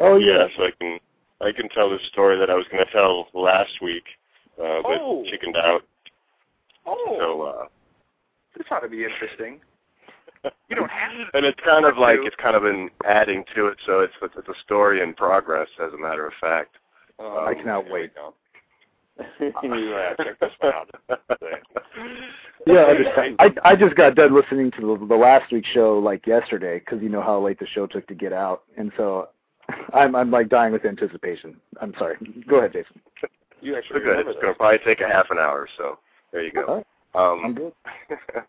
Oh, 0.00 0.16
yes, 0.16 0.50
I 0.58 0.70
can. 0.80 0.98
I 1.40 1.52
can 1.52 1.68
tell 1.68 1.90
the 1.90 1.98
story 2.12 2.38
that 2.38 2.48
I 2.50 2.54
was 2.54 2.66
going 2.70 2.84
to 2.84 2.90
tell 2.92 3.28
last 3.34 3.80
week, 3.82 4.04
uh, 4.58 4.80
but 4.82 4.98
Oh. 5.00 5.24
chickened 5.28 5.56
out. 5.56 5.82
Oh, 6.86 7.16
So, 7.18 7.42
uh, 7.42 7.66
this 8.56 8.66
ought 8.70 8.80
to 8.80 8.88
be 8.88 9.04
interesting. 9.04 9.60
You 10.68 10.76
don't 10.76 10.90
have 10.90 11.10
to. 11.32 11.36
and 11.36 11.44
it's 11.44 11.58
kind 11.64 11.84
of 11.84 11.98
like 11.98 12.18
two. 12.20 12.26
it's 12.26 12.36
kind 12.36 12.54
of 12.54 12.62
been 12.62 12.88
adding 13.04 13.44
to 13.56 13.66
it, 13.66 13.78
so 13.84 14.00
it's 14.00 14.14
it's 14.22 14.48
a 14.48 14.54
story 14.64 15.00
in 15.02 15.12
progress, 15.12 15.68
as 15.84 15.92
a 15.92 15.98
matter 15.98 16.24
of 16.26 16.32
fact. 16.40 16.76
Oh, 17.18 17.44
I 17.44 17.54
cannot 17.54 17.90
wait. 17.90 18.12
go. 18.14 18.32
uh, 19.18 20.22
check 20.22 20.38
this 20.38 20.52
one 20.60 20.72
out. 20.72 20.90
Yeah, 22.66 22.80
I 22.80 22.90
understand. 22.90 23.36
I 23.38 23.50
I 23.64 23.76
just 23.76 23.94
got 23.94 24.16
done 24.16 24.34
listening 24.34 24.72
to 24.72 24.80
the, 24.98 25.06
the 25.06 25.14
last 25.16 25.52
week's 25.52 25.68
show 25.68 25.98
like 25.98 26.26
yesterday 26.26 26.80
because 26.80 27.00
you 27.00 27.08
know 27.08 27.22
how 27.22 27.40
late 27.40 27.58
the 27.60 27.66
show 27.68 27.86
took 27.86 28.06
to 28.08 28.14
get 28.14 28.32
out, 28.32 28.62
and 28.76 28.90
so 28.96 29.28
I'm 29.94 30.14
I'm 30.14 30.30
like 30.30 30.48
dying 30.48 30.72
with 30.72 30.84
anticipation. 30.84 31.56
I'm 31.80 31.94
sorry. 31.98 32.16
Go 32.48 32.58
ahead, 32.58 32.72
Jason. 32.72 33.00
You 33.60 33.76
actually 33.76 34.00
good. 34.00 34.26
It's 34.26 34.40
going 34.40 34.52
to 34.52 34.58
probably 34.58 34.78
take 34.84 35.00
a 35.00 35.08
half 35.08 35.30
an 35.30 35.38
hour, 35.38 35.68
so 35.76 35.98
there 36.32 36.42
you 36.42 36.52
go. 36.52 36.64
All 36.64 36.76
right, 36.76 36.86
I'm 37.14 37.44
Um, 37.46 37.54
good. 37.54 37.72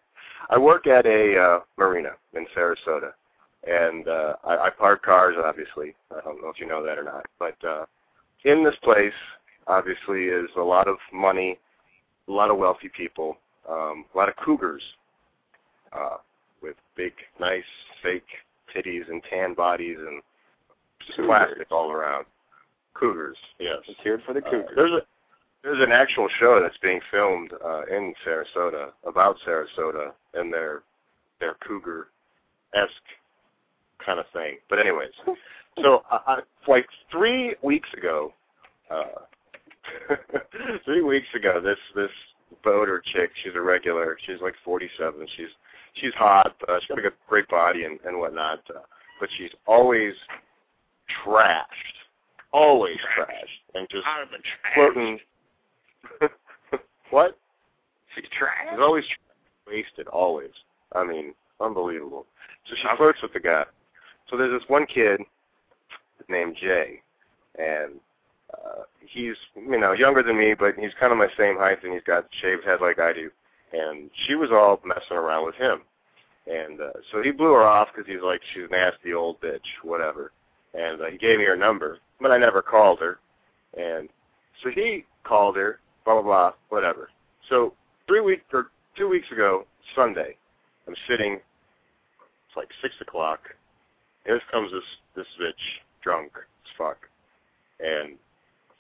I 0.50 0.58
work 0.58 0.88
at 0.88 1.06
a 1.06 1.38
uh, 1.38 1.60
marina 1.78 2.12
in 2.34 2.46
Sarasota, 2.56 3.12
and 3.68 4.08
uh, 4.08 4.34
I, 4.46 4.58
I 4.68 4.70
park 4.70 5.04
cars. 5.04 5.36
Obviously, 5.44 5.96
I 6.12 6.22
don't 6.22 6.42
know 6.42 6.50
if 6.50 6.60
you 6.60 6.68
know 6.68 6.84
that 6.86 6.98
or 6.98 7.04
not, 7.04 7.26
but 7.40 7.56
uh, 7.68 7.86
in 8.46 8.64
this 8.64 8.76
place, 8.84 9.14
obviously, 9.68 10.26
is 10.26 10.50
a 10.58 10.62
lot 10.62 10.88
of 10.88 10.98
money, 11.14 11.58
a 12.28 12.32
lot 12.32 12.50
of 12.52 12.58
wealthy 12.58 12.90
people, 12.96 13.38
um, 13.70 14.06
a 14.14 14.18
lot 14.18 14.30
of 14.30 14.36
cougars 14.38 14.84
uh, 15.94 16.18
with 16.62 16.76
big, 16.96 17.14
nice, 17.40 17.64
fake 18.04 18.28
titties 18.76 19.10
and 19.10 19.22
tan 19.30 19.54
bodies 19.54 19.98
and 20.00 20.22
plastic 21.16 21.72
all 21.72 21.92
around. 21.92 22.26
Cougars, 22.94 23.38
yes. 23.60 23.78
Let's 23.88 24.00
hear 24.04 24.16
it 24.16 24.22
for 24.26 24.34
the 24.34 24.44
Uh, 24.46 24.50
Cougars. 24.50 24.72
there's 24.76 24.92
a 24.92 25.02
there's 25.64 25.84
an 25.84 25.92
actual 25.92 26.30
show 26.40 26.62
that's 26.62 26.78
being 26.78 27.02
filmed 27.12 27.52
uh, 27.64 27.82
in 27.86 28.14
Sarasota 28.26 28.92
about 29.06 29.38
Sarasota 29.46 30.12
and 30.34 30.52
their 30.54 30.84
their 31.40 31.56
cougar 31.68 32.08
esque 32.74 32.90
kind 34.04 34.20
of 34.20 34.26
thing. 34.34 34.58
But 34.70 34.80
anyways, 34.80 35.12
so 35.84 36.04
I, 36.10 36.20
I, 36.28 36.40
like 36.68 36.88
three 37.12 37.56
weeks 37.62 37.90
ago, 37.96 38.34
uh, 38.90 40.16
three 40.86 41.02
weeks 41.04 41.28
ago, 41.36 41.60
this 41.62 41.78
this 41.96 42.12
boater 42.64 43.02
chick. 43.14 43.32
She's 43.44 43.56
a 43.56 43.62
regular. 43.62 44.18
She's 44.26 44.42
like 44.42 44.56
47. 44.64 45.28
She's 45.36 45.48
she's 45.96 46.14
hot. 46.14 46.56
Uh, 46.68 46.80
she's 46.80 46.88
got 46.88 47.00
a 47.00 47.02
good, 47.02 47.14
great 47.28 47.48
body 47.50 47.84
and 47.84 48.00
and 48.06 48.18
whatnot. 48.20 48.60
Uh, 48.70 48.80
but 49.20 49.30
she's 49.38 49.52
always 49.66 50.14
trashed, 51.26 51.64
always 52.52 52.98
trashed, 53.18 53.76
and 53.76 53.88
just 53.90 54.06
Out 54.06 54.24
of 54.24 54.30
the 54.30 54.38
trash. 54.38 54.74
flirting. 54.74 55.20
what? 57.10 57.38
She's 58.16 58.26
trash. 58.38 58.68
She's 58.72 58.80
always 58.80 59.06
wasted, 59.68 60.08
always. 60.08 60.52
I 60.94 61.04
mean, 61.04 61.34
unbelievable. 61.60 62.26
So 62.70 62.76
she 62.76 62.88
flirts 62.98 63.22
with 63.22 63.34
the 63.34 63.40
guy. 63.40 63.66
So 64.30 64.38
there's 64.38 64.60
this 64.60 64.70
one 64.70 64.86
kid 64.86 65.22
named 66.30 66.58
Jay, 66.60 67.02
and 67.58 67.94
uh, 68.54 68.84
he's 69.06 69.36
you 69.56 69.80
know 69.80 69.94
younger 69.94 70.24
than 70.24 70.38
me, 70.38 70.54
but 70.54 70.76
he's 70.76 70.92
kind 71.00 71.12
of 71.12 71.18
my 71.18 71.30
same 71.38 71.58
height, 71.58 71.84
and 71.84 71.94
he's 71.94 72.04
got 72.04 72.26
shaved 72.42 72.64
head 72.66 72.80
like 72.82 73.00
I 73.00 73.14
do. 73.14 73.30
And 73.74 74.10
she 74.26 74.36
was 74.36 74.50
all 74.52 74.80
messing 74.86 75.18
around 75.18 75.46
with 75.46 75.56
him, 75.56 75.82
and 76.48 76.80
uh, 76.82 76.92
so 77.12 77.22
he 77.22 77.32
blew 77.32 77.54
her 77.54 77.64
off 77.64 77.90
because 77.94 78.08
he's 78.10 78.22
like 78.24 78.42
she's 78.54 78.64
a 78.70 78.72
nasty 78.72 79.14
old 79.14 79.40
bitch, 79.42 79.60
whatever. 79.84 80.32
And 80.74 81.02
uh, 81.02 81.06
he 81.06 81.18
gave 81.18 81.40
me 81.40 81.46
her 81.46 81.56
number, 81.56 82.00
but 82.20 82.32
I 82.32 82.38
never 82.38 82.62
called 82.62 83.00
her. 83.00 83.20
And 83.78 84.10
so 84.64 84.70
he 84.70 85.06
called 85.24 85.56
her, 85.56 85.80
blah 86.06 86.16
blah 86.16 86.24
blah, 86.24 86.54
whatever. 86.70 87.10
So 87.50 87.74
three 88.08 88.22
weeks 88.22 88.44
or 88.54 88.68
two 88.96 89.08
weeks 89.08 89.32
ago, 89.32 89.66
Sunday, 89.96 90.36
I'm 90.88 90.96
sitting. 91.08 91.34
It's 91.34 92.58
like 92.58 92.70
six 92.82 92.96
o'clock. 93.02 93.40
Here 94.26 94.42
comes 94.52 94.72
this 94.72 94.84
this 95.16 95.28
bitch, 95.42 95.54
drunk 96.04 96.32
as 96.36 96.72
fuck, 96.78 96.98
and 97.80 98.16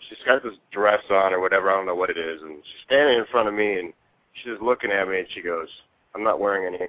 she's 0.07 0.17
got 0.25 0.43
this 0.43 0.53
dress 0.71 1.01
on 1.09 1.33
or 1.33 1.39
whatever. 1.39 1.69
I 1.69 1.75
don't 1.75 1.85
know 1.85 1.95
what 1.95 2.09
it 2.09 2.17
is, 2.17 2.41
and 2.41 2.55
she's 2.57 2.85
standing 2.85 3.17
in 3.17 3.25
front 3.31 3.47
of 3.47 3.53
me, 3.53 3.79
and 3.79 3.93
she's 4.33 4.53
just 4.53 4.61
looking 4.61 4.91
at 4.91 5.07
me, 5.07 5.19
and 5.19 5.27
she 5.33 5.41
goes, 5.41 5.69
"I'm 6.15 6.23
not 6.23 6.39
wearing 6.39 6.73
any. 6.73 6.87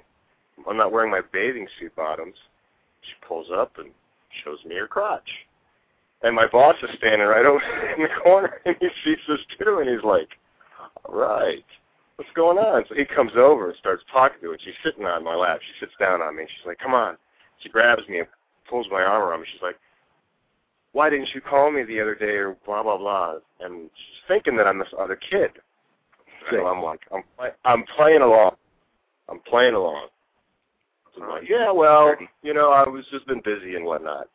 I'm 0.68 0.76
not 0.76 0.92
wearing 0.92 1.10
my 1.10 1.22
bathing 1.32 1.68
suit 1.78 1.94
bottoms." 1.94 2.36
She 3.02 3.26
pulls 3.26 3.46
up 3.52 3.78
and 3.78 3.90
shows 4.44 4.58
me 4.64 4.76
her 4.76 4.86
crotch. 4.86 5.28
And 6.22 6.34
my 6.34 6.46
boss 6.46 6.74
is 6.82 6.90
standing 6.98 7.26
right 7.26 7.46
over 7.46 7.60
in 7.96 8.02
the 8.02 8.08
corner, 8.22 8.60
and 8.64 8.76
he 8.80 8.88
sees 9.04 9.18
this 9.28 9.40
too, 9.58 9.78
and 9.78 9.88
he's 9.88 10.04
like, 10.04 10.28
"All 11.04 11.14
right, 11.14 11.64
what's 12.16 12.30
going 12.34 12.58
on?" 12.58 12.84
So 12.88 12.94
he 12.94 13.04
comes 13.04 13.32
over 13.36 13.68
and 13.68 13.78
starts 13.78 14.02
talking 14.12 14.40
to 14.40 14.46
her. 14.48 14.52
And 14.54 14.62
she's 14.62 14.74
sitting 14.84 15.04
on 15.04 15.22
my 15.24 15.34
lap. 15.34 15.60
She 15.62 15.84
sits 15.84 15.94
down 16.00 16.20
on 16.22 16.36
me. 16.36 16.42
And 16.42 16.50
she's 16.50 16.66
like, 16.66 16.78
"Come 16.78 16.94
on." 16.94 17.16
She 17.60 17.68
grabs 17.68 18.06
me 18.08 18.20
and 18.20 18.28
pulls 18.68 18.86
my 18.90 19.02
arm 19.02 19.22
around 19.22 19.40
me. 19.40 19.46
She's 19.52 19.62
like, 19.62 19.78
"Why 20.92 21.08
didn't 21.08 21.34
you 21.34 21.40
call 21.40 21.70
me 21.70 21.84
the 21.84 22.00
other 22.00 22.14
day?" 22.14 22.36
Or 22.36 22.56
blah 22.66 22.82
blah 22.82 22.98
blah. 22.98 23.36
And 23.60 23.90
she's 23.94 24.22
thinking 24.26 24.56
that 24.56 24.66
I'm 24.66 24.78
this 24.78 24.88
other 24.98 25.16
kid. 25.16 25.52
So 26.50 26.66
I'm 26.66 26.82
like, 26.82 27.00
I'm 27.12 27.22
play- 27.36 27.54
I'm 27.64 27.84
playing 27.96 28.22
along. 28.22 28.56
I'm 29.28 29.40
playing 29.40 29.74
along. 29.74 30.08
I'm 31.22 31.28
like, 31.28 31.48
yeah, 31.48 31.70
well, 31.70 32.14
you 32.42 32.54
know, 32.54 32.70
I 32.70 32.88
was 32.88 33.04
just 33.10 33.26
been 33.26 33.40
busy 33.44 33.74
and 33.76 33.84
whatnot. 33.84 34.28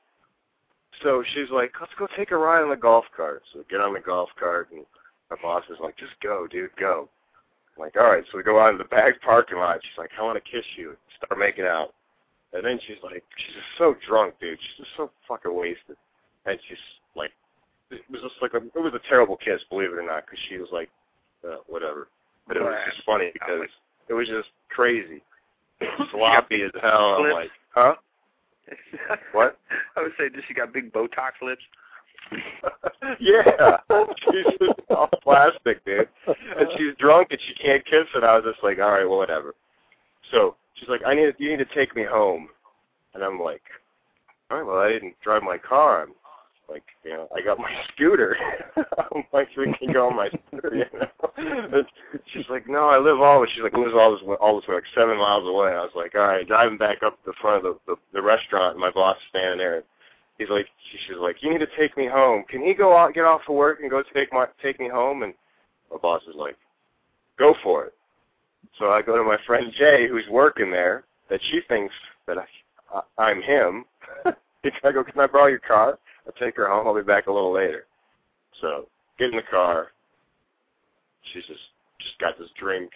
So 1.01 1.23
she's 1.33 1.49
like, 1.49 1.73
let's 1.79 1.93
go 1.97 2.07
take 2.15 2.31
a 2.31 2.37
ride 2.37 2.63
on 2.63 2.69
the 2.69 2.75
golf 2.75 3.05
cart. 3.15 3.43
So 3.51 3.59
we 3.59 3.65
get 3.69 3.81
on 3.81 3.93
the 3.93 3.99
golf 3.99 4.29
cart, 4.39 4.69
and 4.71 4.85
my 5.29 5.37
boss 5.41 5.63
is 5.69 5.77
like, 5.81 5.97
just 5.97 6.13
go, 6.21 6.47
dude, 6.47 6.75
go. 6.79 7.09
I'm 7.75 7.81
like, 7.81 7.95
all 7.97 8.11
right. 8.11 8.23
So 8.31 8.37
we 8.37 8.43
go 8.43 8.59
out 8.59 8.71
in 8.71 8.77
the 8.77 8.85
back 8.85 9.21
parking 9.21 9.57
lot. 9.57 9.79
She's 9.81 9.97
like, 9.97 10.11
I 10.19 10.23
want 10.23 10.43
to 10.43 10.51
kiss 10.51 10.65
you. 10.77 10.95
Start 11.17 11.39
making 11.39 11.65
out. 11.65 11.93
And 12.53 12.63
then 12.63 12.79
she's 12.85 13.01
like, 13.03 13.23
she's 13.35 13.55
just 13.55 13.77
so 13.77 13.95
drunk, 14.07 14.35
dude. 14.39 14.59
She's 14.59 14.85
just 14.85 14.95
so 14.95 15.09
fucking 15.27 15.55
wasted. 15.55 15.97
And 16.45 16.59
she's 16.67 16.77
like, 17.15 17.31
it 17.89 18.01
was 18.11 18.21
just 18.21 18.35
like 18.41 18.53
a, 18.53 18.57
it 18.57 18.81
was 18.81 18.93
a 18.93 19.09
terrible 19.09 19.37
kiss, 19.37 19.61
believe 19.69 19.91
it 19.91 19.97
or 19.97 20.05
not, 20.05 20.25
because 20.25 20.39
she 20.49 20.57
was 20.57 20.69
like, 20.71 20.89
uh, 21.43 21.57
whatever. 21.67 22.07
But 22.47 22.57
it 22.57 22.61
was 22.61 22.75
just 22.91 23.05
funny 23.05 23.31
because 23.33 23.67
it 24.07 24.13
was 24.13 24.27
just 24.27 24.49
crazy, 24.69 25.23
sloppy 26.11 26.61
as 26.63 26.71
hell. 26.81 27.15
I'm 27.19 27.31
like, 27.31 27.49
huh? 27.71 27.95
What? 29.33 29.57
I 29.97 30.03
would 30.03 30.13
say, 30.17 30.29
does 30.29 30.43
she 30.47 30.53
got 30.53 30.73
big 30.73 30.91
Botox 30.91 31.31
lips? 31.41 31.61
yeah, 33.19 33.77
she's 34.17 34.45
just 34.59 34.79
all 34.89 35.09
plastic, 35.21 35.83
dude. 35.85 36.07
And 36.27 36.67
she's 36.77 36.95
drunk 36.97 37.27
and 37.31 37.39
she 37.47 37.53
can't 37.55 37.85
kiss, 37.85 38.05
and 38.15 38.23
I 38.23 38.35
was 38.35 38.45
just 38.45 38.63
like, 38.63 38.79
all 38.79 38.91
right, 38.91 39.07
well, 39.07 39.17
whatever. 39.17 39.53
So 40.31 40.55
she's 40.75 40.89
like, 40.89 41.01
I 41.05 41.13
need 41.13 41.33
you 41.37 41.49
need 41.49 41.57
to 41.57 41.75
take 41.75 41.95
me 41.95 42.03
home, 42.03 42.47
and 43.13 43.23
I'm 43.23 43.39
like, 43.39 43.61
all 44.49 44.57
right, 44.57 44.65
well, 44.65 44.79
I 44.79 44.89
didn't 44.89 45.15
drive 45.21 45.43
my 45.43 45.57
car. 45.57 46.03
I'm 46.03 46.13
like, 46.73 46.83
you 47.03 47.11
know, 47.11 47.27
I 47.35 47.41
got 47.41 47.59
my 47.59 47.71
scooter. 47.93 48.35
I'm 48.75 49.23
like, 49.31 49.47
we 49.55 49.73
can 49.73 49.93
go 49.93 50.07
on 50.07 50.15
my 50.15 50.29
scooter, 50.29 50.75
you 50.75 50.85
know. 50.99 51.83
She's 52.33 52.49
like, 52.49 52.67
no, 52.67 52.89
I 52.89 52.97
live 52.97 53.21
all. 53.21 53.45
She's 53.45 53.63
like, 53.63 53.73
lives 53.73 53.93
all 53.93 54.11
this 54.11 54.37
all 54.41 54.59
this 54.59 54.67
way, 54.67 54.75
like 54.75 54.83
seven 54.95 55.17
miles 55.17 55.47
away. 55.47 55.69
I 55.69 55.81
was 55.81 55.91
like, 55.95 56.15
all 56.15 56.21
right, 56.21 56.47
driving 56.47 56.77
back 56.77 57.03
up 57.03 57.17
the 57.25 57.33
front 57.39 57.63
of 57.65 57.75
the 57.85 57.93
the, 57.93 57.95
the 58.13 58.21
restaurant, 58.21 58.73
and 58.73 58.81
my 58.81 58.91
boss 58.91 59.17
is 59.17 59.23
standing 59.29 59.59
there. 59.59 59.75
And 59.77 59.83
he's 60.39 60.49
like, 60.49 60.65
she, 60.91 60.97
she's 61.07 61.17
like, 61.19 61.37
you 61.41 61.51
need 61.51 61.59
to 61.59 61.67
take 61.77 61.95
me 61.95 62.07
home. 62.07 62.43
Can 62.49 62.63
he 62.63 62.73
go 62.73 62.97
out, 62.97 63.13
get 63.13 63.25
off 63.25 63.41
of 63.47 63.55
work, 63.55 63.79
and 63.81 63.91
go 63.91 64.03
take 64.13 64.33
my 64.33 64.47
take 64.61 64.79
me 64.79 64.89
home? 64.89 65.21
And 65.23 65.33
my 65.91 65.97
boss 65.97 66.23
is 66.23 66.35
like, 66.35 66.57
go 67.37 67.53
for 67.61 67.85
it. 67.85 67.93
So 68.79 68.89
I 68.89 69.03
go 69.03 69.15
to 69.15 69.23
my 69.23 69.37
friend 69.45 69.71
Jay, 69.77 70.07
who's 70.07 70.27
working 70.31 70.71
there, 70.71 71.03
that 71.29 71.39
she 71.51 71.61
thinks 71.67 71.93
that 72.25 72.37
I, 72.39 72.45
I, 72.91 73.23
I'm 73.23 73.41
him. 73.43 73.85
I 74.25 74.91
go, 74.91 75.03
can 75.03 75.19
I 75.19 75.27
borrow 75.27 75.47
your 75.47 75.59
car? 75.59 75.99
I'll 76.25 76.33
take 76.33 76.55
her 76.57 76.67
home. 76.67 76.87
I'll 76.87 76.95
be 76.95 77.01
back 77.01 77.27
a 77.27 77.31
little 77.31 77.51
later. 77.53 77.85
So 78.61 78.87
get 79.19 79.29
in 79.29 79.35
the 79.35 79.43
car. 79.49 79.87
She's 81.33 81.45
just 81.45 81.59
just 81.99 82.19
got 82.19 82.37
this 82.37 82.49
drink. 82.59 82.91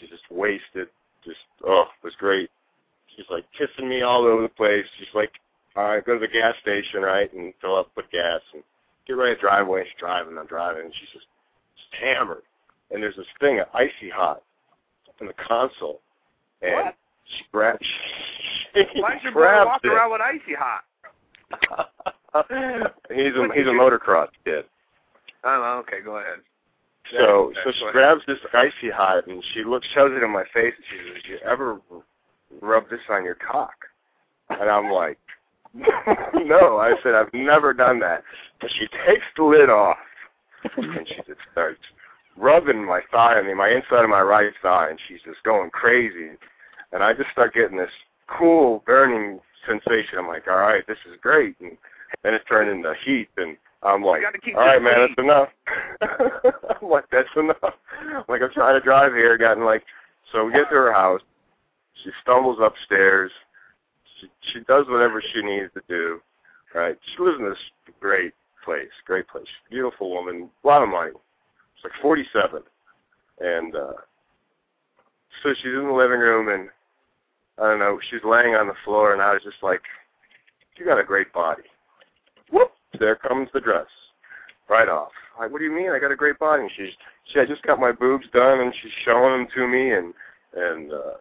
She's 0.00 0.10
just 0.10 0.22
wasted. 0.30 0.88
Just 1.24 1.38
oh, 1.66 1.82
it 2.02 2.04
was 2.04 2.14
great. 2.18 2.50
She's 3.14 3.26
like 3.30 3.44
kissing 3.56 3.88
me 3.88 4.02
all 4.02 4.24
over 4.24 4.42
the 4.42 4.48
place. 4.48 4.84
She's 4.98 5.08
like, 5.14 5.32
all 5.74 5.88
right, 5.88 6.04
go 6.04 6.14
to 6.14 6.20
the 6.20 6.28
gas 6.28 6.54
station, 6.62 7.02
right, 7.02 7.32
and 7.32 7.52
fill 7.60 7.76
up, 7.76 7.94
put 7.94 8.10
gas, 8.10 8.40
and 8.54 8.62
get 9.06 9.14
ready 9.14 9.34
to 9.34 9.40
drive 9.40 9.66
away. 9.66 9.84
She's 9.84 9.98
driving. 9.98 10.36
I'm 10.38 10.46
driving, 10.46 10.84
and 10.84 10.92
she's 11.00 11.08
just, 11.12 11.26
just 11.76 12.02
hammered. 12.02 12.42
And 12.90 13.02
there's 13.02 13.16
this 13.16 13.26
thing, 13.40 13.58
of 13.60 13.66
icy 13.74 14.10
hot, 14.14 14.42
in 15.20 15.26
the 15.26 15.32
console, 15.34 16.00
and 16.62 16.74
What? 16.74 16.94
she 17.36 17.44
grabs. 17.52 17.80
She 18.74 19.00
Why 19.00 19.18
should 19.22 19.32
boy 19.32 19.64
walk 19.64 19.80
it. 19.84 19.88
around 19.88 20.12
with 20.12 20.20
icy 20.20 20.52
hot? 20.54 20.84
he's 23.10 23.34
a 23.34 23.48
he's 23.54 23.66
a 23.66 23.70
motocross 23.70 24.28
kid. 24.44 24.64
Oh, 25.44 25.82
okay, 25.86 26.02
go 26.04 26.16
ahead. 26.16 26.38
So 27.12 27.52
Yeah, 27.54 27.62
so 27.64 27.72
she 27.72 27.92
grabs 27.92 28.22
this 28.26 28.38
icy 28.52 28.90
hot 28.92 29.26
and 29.26 29.42
she 29.54 29.64
looks 29.64 29.86
shows 29.94 30.12
it 30.14 30.24
in 30.24 30.30
my 30.30 30.44
face 30.52 30.74
and 30.76 30.84
she 30.90 31.12
says, 31.12 31.22
"You 31.28 31.38
ever 31.48 31.80
rub 32.60 32.88
this 32.90 33.00
on 33.08 33.24
your 33.24 33.36
cock?" 33.36 33.74
And 34.50 34.68
I'm 34.68 34.90
like, 34.90 35.18
"No." 35.74 36.78
I 36.78 36.94
said, 37.02 37.14
"I've 37.14 37.32
never 37.32 37.72
done 37.72 38.00
that." 38.00 38.24
But 38.60 38.70
she 38.78 38.88
takes 39.06 39.24
the 39.36 39.44
lid 39.44 39.70
off 39.70 39.98
and 40.76 41.06
she 41.06 41.16
just 41.16 41.40
starts 41.52 41.80
rubbing 42.36 42.84
my 42.84 43.00
thigh, 43.10 43.38
I 43.38 43.42
mean 43.42 43.56
my 43.56 43.70
inside 43.70 44.04
of 44.04 44.10
my 44.10 44.20
right 44.20 44.52
thigh, 44.62 44.90
and 44.90 44.98
she's 45.08 45.20
just 45.24 45.42
going 45.44 45.70
crazy. 45.70 46.30
And 46.92 47.02
I 47.02 47.12
just 47.12 47.30
start 47.30 47.54
getting 47.54 47.76
this 47.76 47.90
cool 48.26 48.82
burning 48.86 49.40
sensation. 49.66 50.18
I'm 50.18 50.28
like, 50.28 50.48
"All 50.48 50.56
right, 50.56 50.86
this 50.86 50.98
is 51.10 51.18
great." 51.20 51.56
And 51.60 51.76
then 52.22 52.34
it 52.34 52.42
turned 52.48 52.70
into 52.70 52.94
heat 53.04 53.28
and 53.36 53.56
I'm 53.82 54.02
like, 54.02 54.22
all 54.56 54.66
right, 54.66 54.82
man, 54.82 54.94
clean." 54.94 55.08
that's 55.08 55.18
enough. 55.18 55.48
I'm 56.82 56.88
like, 56.88 57.04
that's 57.10 57.28
enough. 57.36 57.56
I'm 57.62 58.24
like, 58.28 58.42
I'm 58.42 58.50
trying 58.52 58.74
to 58.74 58.84
drive 58.84 59.12
here. 59.12 59.38
Gotten 59.38 59.64
like, 59.64 59.84
so 60.32 60.46
we 60.46 60.52
get 60.52 60.68
to 60.70 60.74
her 60.74 60.92
house. 60.92 61.20
She 62.02 62.10
stumbles 62.22 62.58
upstairs. 62.60 63.30
She 64.20 64.28
she 64.52 64.60
does 64.60 64.86
whatever 64.88 65.22
she 65.22 65.42
needs 65.42 65.72
to 65.74 65.82
do. 65.88 66.20
Right? 66.74 66.98
She 67.14 67.22
lives 67.22 67.38
in 67.38 67.48
this 67.48 67.58
great 68.00 68.34
place, 68.64 68.88
great 69.06 69.28
place, 69.28 69.46
beautiful 69.70 70.10
woman, 70.10 70.50
a 70.64 70.66
lot 70.66 70.82
of 70.82 70.88
money. 70.88 71.12
She's 71.76 71.84
like 71.84 72.02
47, 72.02 72.62
and 73.40 73.76
uh 73.76 73.92
so 75.42 75.54
she's 75.54 75.74
in 75.74 75.86
the 75.86 75.92
living 75.92 76.18
room, 76.18 76.48
and 76.48 76.68
I 77.58 77.70
don't 77.70 77.78
know, 77.78 77.98
she's 78.10 78.24
laying 78.24 78.54
on 78.54 78.66
the 78.66 78.74
floor, 78.84 79.12
and 79.12 79.22
I 79.22 79.32
was 79.32 79.42
just 79.42 79.62
like, 79.62 79.82
you 80.76 80.84
got 80.84 80.98
a 80.98 81.04
great 81.04 81.32
body. 81.32 81.62
Whoop! 82.50 82.72
There 82.98 83.16
comes 83.16 83.48
the 83.52 83.60
dress, 83.60 83.86
right 84.68 84.88
off. 84.88 85.12
Like, 85.38 85.50
what 85.50 85.58
do 85.58 85.64
you 85.64 85.72
mean? 85.74 85.90
I 85.90 85.98
got 85.98 86.12
a 86.12 86.16
great 86.16 86.38
body. 86.38 86.62
And 86.62 86.70
she's, 86.76 86.92
she, 87.24 87.40
I 87.40 87.44
just 87.44 87.62
got 87.62 87.78
my 87.78 87.92
boobs 87.92 88.26
done, 88.32 88.60
and 88.60 88.74
she's 88.82 88.92
showing 89.04 89.32
them 89.32 89.48
to 89.54 89.68
me, 89.68 89.92
and 89.92 90.14
and 90.54 90.92
uh, 90.92 91.14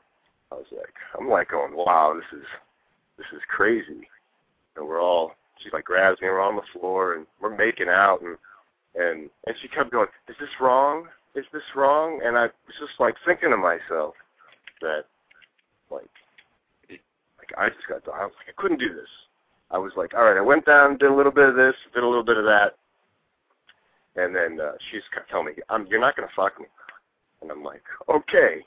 I 0.51 0.55
was 0.55 0.65
like, 0.71 0.93
I'm 1.19 1.28
like 1.30 1.49
going, 1.49 1.76
wow, 1.76 2.13
this 2.15 2.39
is 2.39 2.45
this 3.17 3.28
is 3.34 3.41
crazy. 3.49 4.07
And 4.76 4.88
we're 4.88 5.01
all, 5.01 5.36
she 5.61 5.69
like 5.71 5.86
grabs 5.86 6.21
me, 6.21 6.28
we're 6.30 6.41
on 6.41 6.55
the 6.55 6.80
floor, 6.80 7.15
and 7.15 7.26
we're 7.41 7.55
making 7.55 7.89
out, 7.89 8.21
and 8.21 8.38
and 8.95 9.30
and 9.45 9.55
she 9.61 9.67
kept 9.67 9.91
going, 9.91 10.07
is 10.28 10.36
this 10.39 10.49
wrong? 10.61 11.07
Is 11.36 11.45
this 11.51 11.63
wrong? 11.76 12.21
And 12.23 12.38
I 12.38 12.43
was 12.43 12.76
just 12.80 12.99
like 12.99 13.15
thinking 13.26 13.49
to 13.49 13.57
myself 13.57 14.13
that, 14.82 15.03
like, 15.91 16.09
like 16.89 17.51
I 17.57 17.67
just 17.69 17.88
got, 17.89 18.01
I 18.13 18.23
was 18.23 18.34
like, 18.38 18.55
I 18.55 18.61
couldn't 18.61 18.80
do 18.80 18.93
this. 18.93 19.09
I 19.72 19.78
was 19.78 19.91
like, 19.97 20.13
all 20.13 20.24
right, 20.24 20.38
I 20.38 20.41
went 20.41 20.66
down, 20.66 20.97
did 20.97 21.09
a 21.09 21.13
little 21.13 21.32
bit 21.32 21.49
of 21.49 21.55
this, 21.55 21.74
did 21.93 22.03
a 22.03 22.07
little 22.07 22.24
bit 22.24 22.38
of 22.38 22.45
that, 22.45 22.76
and 24.16 24.36
then 24.36 24.59
uh, 24.59 24.74
she's 24.91 25.01
kept 25.13 25.30
telling 25.30 25.47
me, 25.47 25.53
I'm, 25.70 25.86
you're 25.88 25.99
not 25.99 26.16
going 26.16 26.28
to 26.28 26.36
fuck 26.36 26.59
me. 26.59 26.68
And 27.41 27.51
I'm 27.51 27.63
like, 27.63 27.84
okay. 28.09 28.63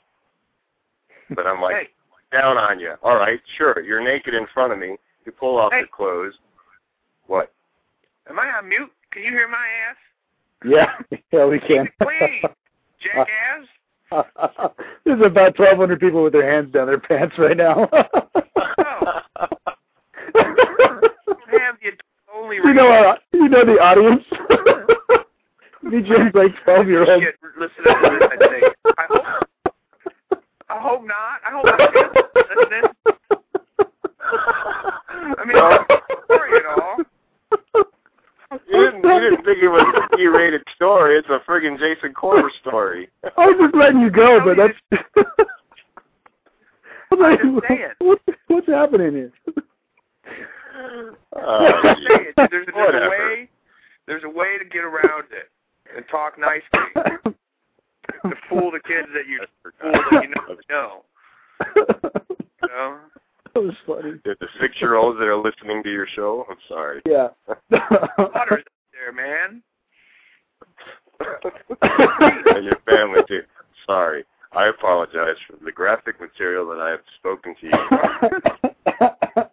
But 1.35 1.47
I'm 1.47 1.61
like, 1.61 1.75
Hey. 2.31 2.37
down 2.37 2.57
on 2.57 2.79
you. 2.79 2.93
All 3.03 3.15
right, 3.15 3.39
sure. 3.57 3.81
You're 3.81 4.03
naked 4.03 4.33
in 4.33 4.45
front 4.53 4.73
of 4.73 4.79
me. 4.79 4.97
You 5.25 5.31
pull 5.31 5.57
off 5.57 5.71
Hey. 5.71 5.79
your 5.79 5.87
clothes. 5.87 6.33
What? 7.27 7.51
Am 8.29 8.39
I 8.39 8.47
on 8.57 8.69
mute? 8.69 8.91
Can 9.11 9.23
you 9.23 9.31
hear 9.31 9.47
my 9.47 9.57
ass? 9.89 9.97
Yeah, 10.65 11.17
yeah, 11.31 11.45
we 11.45 11.59
can. 11.59 11.87
Keep 11.99 12.43
it 12.43 12.51
jackass. 13.01 13.67
There's 15.05 15.21
about 15.23 15.57
1,200 15.57 15.99
people 15.99 16.23
with 16.23 16.33
their 16.33 16.51
hands 16.51 16.73
down 16.73 16.87
their 16.87 16.99
pants 16.99 17.35
right 17.37 17.55
now. 17.57 17.87
Oh. 17.93 19.19
Don't 20.79 22.01
only 22.33 22.57
you 22.57 22.73
know, 22.73 22.89
uh, 22.89 23.15
you 23.33 23.49
know 23.49 23.65
the 23.65 23.79
audience. 23.79 24.23
BJ's 25.85 26.33
like 26.35 26.51
12 26.63 26.87
year 26.87 27.11
old. 27.11 27.23
Shit, 27.23 27.35
listen 27.59 27.83
to 27.83 28.19
this. 28.19 28.29
I 28.31 28.37
think. 28.37 28.63
I 28.97 29.05
hope, 29.09 29.25
I 30.69 30.79
hope 30.79 31.03
not. 31.05 31.41
I 31.45 31.51
hope 31.51 31.65
not. 31.65 31.79
Listening. 32.57 32.83
I 35.37 35.45
mean, 35.45 35.57
sorry 36.27 36.59
at 36.59 36.65
all. 36.65 36.97
You 38.67 38.85
didn't, 38.85 39.03
you 39.03 39.19
didn't 39.19 39.45
think 39.45 39.59
it 39.61 39.67
was 39.67 40.07
a 40.11 40.17
G-rated 40.17 40.63
story. 40.75 41.17
It's 41.17 41.27
a 41.29 41.39
friggin' 41.49 41.77
Jason 41.79 42.13
Corver 42.13 42.51
story. 42.61 43.09
I 43.37 43.45
was 43.45 43.55
just 43.59 43.75
letting 43.75 44.01
you 44.01 44.09
go, 44.09 44.39
but 44.43 44.57
that's. 44.57 44.73
I'm 47.11 47.19
like, 47.19 47.39
I'm 47.43 47.55
just 47.55 47.67
saying. 47.67 47.89
what, 47.99 48.19
what's 48.47 48.67
happening 48.67 49.13
here? 49.13 49.31
Oh, 50.79 51.15
I'm 51.35 51.95
just 51.95 52.07
saying, 52.07 52.25
there's, 52.37 52.67
there's 52.75 53.05
a 53.05 53.09
way. 53.09 53.49
There's 54.07 54.23
a 54.23 54.29
way 54.29 54.57
to 54.57 54.65
get 54.65 54.83
around 54.83 55.25
it 55.31 55.49
and 55.95 56.05
talk 56.09 56.39
nicely 56.39 56.63
to 58.23 58.35
fool 58.49 58.71
the 58.71 58.79
kids 58.79 59.07
that 59.13 59.27
you 59.27 59.39
fool 59.81 59.91
that 60.11 60.23
you 60.23 60.29
know. 60.35 60.55
know. 60.69 61.03
You 61.75 62.67
know? 62.67 62.97
that 63.53 63.61
was 63.61 63.75
funny. 63.85 64.13
The 64.23 64.35
the 64.39 64.47
six-year-olds 64.61 65.19
that 65.19 65.27
are 65.27 65.35
listening 65.37 65.83
to 65.83 65.91
your 65.91 66.07
show, 66.07 66.45
I'm 66.49 66.57
sorry. 66.67 67.01
Yeah. 67.05 67.29
Waters 67.69 68.63
up 68.65 68.73
there, 68.93 69.11
man. 69.13 69.61
and 71.81 72.65
your 72.65 72.79
family 72.87 73.21
too. 73.27 73.41
Sorry. 73.85 74.23
I 74.53 74.67
apologize 74.67 75.35
for 75.47 75.63
the 75.63 75.71
graphic 75.71 76.19
material 76.19 76.67
that 76.69 76.79
I 76.79 76.89
have 76.89 77.01
spoken 77.19 77.53
to 77.61 77.67
you. 77.67 79.45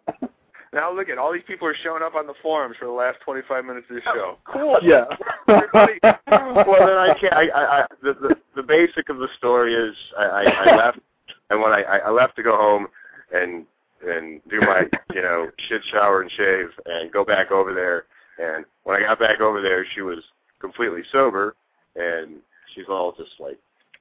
Now 0.73 0.93
look 0.93 1.09
at 1.09 1.17
all 1.17 1.31
these 1.31 1.43
people 1.47 1.67
are 1.67 1.75
showing 1.83 2.03
up 2.03 2.15
on 2.15 2.27
the 2.27 2.33
forums 2.41 2.75
for 2.77 2.85
the 2.85 2.91
last 2.91 3.19
25 3.23 3.65
minutes 3.65 3.87
of 3.89 3.95
the 3.95 4.01
oh, 4.07 4.13
show. 4.13 4.37
Cool. 4.45 4.79
yeah. 4.81 5.05
Well, 5.47 6.85
then 6.85 6.97
I 6.97 7.15
can't. 7.19 7.33
I, 7.33 7.47
I, 7.47 7.81
I 7.81 7.85
the, 8.01 8.13
the 8.13 8.35
the 8.55 8.63
basic 8.63 9.09
of 9.09 9.17
the 9.17 9.27
story 9.37 9.73
is 9.73 9.95
I, 10.17 10.23
I, 10.23 10.43
I 10.43 10.75
left, 10.85 10.99
and 11.49 11.61
when 11.61 11.71
I 11.71 11.83
I 11.83 12.09
left 12.09 12.35
to 12.37 12.43
go 12.43 12.57
home 12.57 12.87
and 13.33 13.65
and 14.05 14.41
do 14.49 14.59
my 14.61 14.83
you 15.13 15.21
know 15.21 15.49
shit 15.69 15.81
shower 15.91 16.21
and 16.21 16.31
shave 16.31 16.67
and 16.85 17.11
go 17.11 17.23
back 17.23 17.51
over 17.51 17.73
there, 17.73 18.05
and 18.37 18.65
when 18.83 18.97
I 18.97 19.05
got 19.05 19.19
back 19.19 19.39
over 19.39 19.61
there, 19.61 19.85
she 19.95 20.01
was 20.01 20.19
completely 20.59 21.01
sober, 21.11 21.55
and 21.95 22.37
she's 22.73 22.85
all 22.89 23.13
just 23.13 23.39
like 23.39 23.57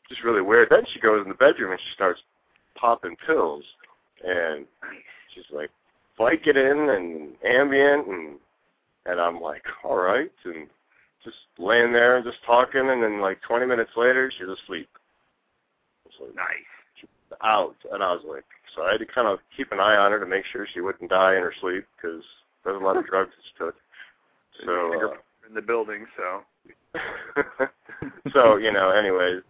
just 0.09 0.23
really 0.25 0.43
weird. 0.43 0.69
Then 0.71 0.85
she 0.93 1.01
goes 1.01 1.23
in 1.23 1.29
the 1.29 1.35
bedroom 1.35 1.73
and 1.73 1.81
she 1.81 1.95
starts 1.95 2.21
popping 2.75 3.17
pills, 3.27 3.65
and 4.27 4.67
she's 5.35 5.45
like 5.53 5.71
Vicodin 6.19 6.97
and 6.97 7.35
Ambien, 7.45 8.09
and 8.09 8.37
and 9.07 9.21
I'm 9.21 9.41
like, 9.41 9.63
all 9.85 9.97
right, 9.97 10.31
and 10.45 10.67
just 11.25 11.37
laying 11.59 11.93
there 11.93 12.17
and 12.17 12.25
just 12.25 12.39
talking, 12.45 12.89
and 12.89 13.03
then 13.03 13.21
like 13.21 13.41
20 13.43 13.67
minutes 13.67 13.91
later, 13.97 14.33
she's 14.37 14.49
asleep. 14.49 14.89
I 16.05 16.09
was 16.09 16.29
like, 16.29 16.37
nice. 16.37 17.09
out, 17.43 17.77
and 17.93 18.03
I 18.03 18.13
was 18.13 18.23
like, 18.29 18.45
so 18.75 18.83
I 18.83 18.93
had 18.93 18.99
to 18.99 19.07
kind 19.07 19.27
of 19.27 19.39
keep 19.57 19.73
an 19.73 19.81
eye 19.81 19.97
on 19.97 20.13
her 20.13 20.21
to 20.21 20.27
make 20.27 20.45
sure 20.53 20.67
she 20.73 20.81
wouldn't 20.81 21.11
die 21.11 21.37
in 21.37 21.43
her 21.43 21.55
sleep 21.61 21.85
because 21.97 22.23
there's 22.65 22.81
a 22.81 22.85
lot 22.85 22.97
of 22.97 23.07
drugs 23.11 23.31
that 23.31 23.43
she 23.45 23.65
took. 23.65 23.75
So, 24.65 25.15
in 25.47 25.55
the 25.55 25.63
building, 25.63 26.07
so 26.17 26.43
uh, 26.95 27.67
so 28.33 28.57
you 28.57 28.73
know, 28.73 28.91
anyways, 28.91 29.43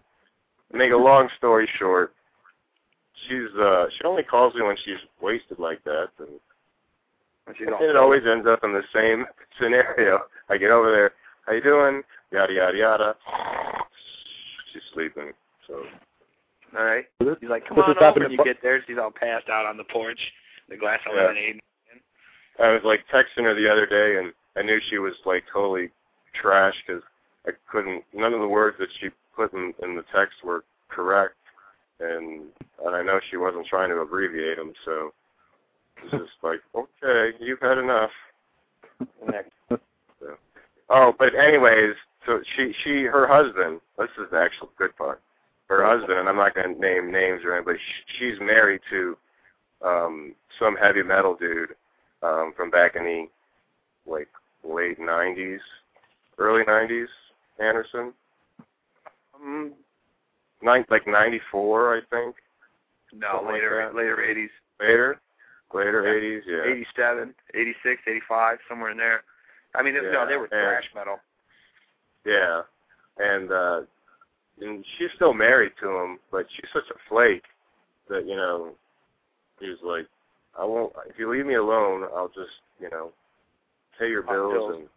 make 0.72 0.92
a 0.92 0.96
long 0.96 1.28
story 1.38 1.68
short, 1.78 2.12
she's 3.28 3.54
uh 3.60 3.86
she 3.96 4.04
only 4.04 4.22
calls 4.22 4.54
me 4.54 4.62
when 4.62 4.76
she's 4.84 4.98
wasted 5.20 5.58
like 5.58 5.82
that, 5.84 6.08
and 6.18 6.28
when 7.46 7.56
she's 7.56 7.68
all 7.68 7.82
it 7.82 7.96
always 7.96 8.22
ends 8.26 8.46
up 8.46 8.62
in 8.62 8.72
the 8.72 8.82
same 8.94 9.24
scenario. 9.60 10.20
I 10.48 10.58
get 10.58 10.70
over 10.70 10.90
there, 10.90 11.12
how 11.46 11.52
you 11.54 11.62
doing? 11.62 12.02
Yada 12.32 12.52
yada 12.52 12.76
yada. 12.76 13.14
She's 14.72 14.82
sleeping. 14.92 15.32
So 15.66 15.86
all 16.76 16.84
right. 16.84 17.06
He's 17.18 17.48
like, 17.48 17.66
come 17.66 17.78
is 17.78 17.84
on 17.88 18.02
over. 18.02 18.28
you 18.28 18.44
get 18.44 18.62
there, 18.62 18.82
she's 18.86 18.98
all 18.98 19.10
passed 19.10 19.48
out 19.48 19.64
on 19.64 19.76
the 19.76 19.84
porch, 19.84 20.20
the 20.68 20.76
glass 20.76 21.00
of 21.08 21.14
Yeah. 21.14 21.22
lemonade. 21.22 21.60
I 22.58 22.72
was 22.72 22.82
like 22.84 23.06
texting 23.12 23.44
her 23.44 23.54
the 23.54 23.70
other 23.70 23.86
day, 23.86 24.18
and 24.18 24.32
I 24.56 24.62
knew 24.62 24.80
she 24.88 24.98
was 24.98 25.14
like 25.24 25.44
totally 25.52 25.90
trash 26.34 26.74
because 26.86 27.02
I 27.46 27.50
couldn't. 27.70 28.02
None 28.12 28.32
of 28.34 28.40
the 28.40 28.48
words 28.48 28.78
that 28.78 28.88
she 28.98 29.10
put 29.34 29.52
in, 29.52 29.74
in 29.82 29.94
the 29.94 30.04
text 30.14 30.42
were 30.42 30.64
correct, 30.88 31.36
and 32.00 32.46
and 32.84 32.96
I 32.96 33.02
know 33.02 33.20
she 33.30 33.36
wasn't 33.36 33.66
trying 33.66 33.90
to 33.90 33.98
abbreviate 33.98 34.56
them. 34.56 34.72
So 34.84 35.12
it's 36.02 36.10
just 36.12 36.32
like, 36.42 36.60
okay, 36.74 37.36
you've 37.40 37.60
had 37.60 37.78
enough. 37.78 38.10
Next. 39.30 39.50
Oh, 40.88 41.14
but 41.18 41.34
anyways, 41.34 41.94
so 42.24 42.40
she 42.56 42.72
she 42.84 43.02
her 43.02 43.26
husband. 43.26 43.80
This 43.98 44.08
is 44.18 44.30
the 44.30 44.38
actual 44.38 44.70
good 44.78 44.96
part. 44.96 45.20
Her 45.68 45.84
husband, 45.84 46.18
and 46.18 46.28
I'm 46.28 46.36
not 46.36 46.54
going 46.54 46.74
to 46.74 46.80
name 46.80 47.10
names 47.10 47.42
or 47.44 47.54
anybody. 47.56 47.78
sh- 47.78 48.14
She's 48.18 48.40
married 48.40 48.80
to 48.90 49.16
um 49.84 50.34
some 50.58 50.76
heavy 50.76 51.02
metal 51.02 51.36
dude 51.38 51.74
um 52.22 52.52
from 52.56 52.70
back 52.70 52.94
in 52.96 53.04
the 53.04 53.26
like 54.10 54.28
late 54.64 54.98
'90s, 55.00 55.58
early 56.38 56.64
'90s. 56.64 57.06
Anderson, 57.58 58.12
Um, 59.34 59.72
Nine, 60.62 60.84
like 60.90 61.06
'94, 61.06 61.96
I 61.96 62.00
think. 62.14 62.36
no, 63.12 63.28
Something 63.32 63.46
like 63.46 63.54
later, 63.54 63.76
that. 63.86 63.94
later 63.96 64.16
80s, 64.18 64.48
Later, 64.80 65.20
later 65.72 66.02
'80s, 66.02 66.42
yeah. 66.46 66.72
87, 66.72 67.34
86, 67.54 68.02
85, 68.06 68.58
somewhere 68.68 68.90
in 68.90 68.96
there. 68.96 69.22
I 69.74 69.82
mean, 69.82 69.96
it, 69.96 70.02
no, 70.04 70.26
they 70.26 70.36
were 70.36 70.44
and- 70.44 70.50
thrash 70.50 70.88
metal. 70.94 71.18
Yeah, 72.24 72.62
and 73.18 73.52
uh, 73.52 73.82
and 74.60 74.84
she's 74.98 75.10
still 75.14 75.32
married 75.32 75.72
to 75.80 75.90
him, 75.96 76.18
but 76.32 76.46
she's 76.54 76.70
such 76.72 76.88
a 76.90 76.98
flake 77.08 77.44
that 78.08 78.26
you 78.26 78.36
know 78.36 78.72
he's 79.60 79.76
like, 79.82 80.06
I 80.58 80.64
won't. 80.64 80.92
If 81.08 81.18
you 81.18 81.30
leave 81.30 81.46
me 81.46 81.54
alone, 81.54 82.04
I'll 82.14 82.28
just 82.28 82.50
you 82.80 82.90
know 82.90 83.12
pay 83.98 84.08
your 84.08 84.22
Pop 84.22 84.34
bills 84.34 84.76
and 84.76 84.88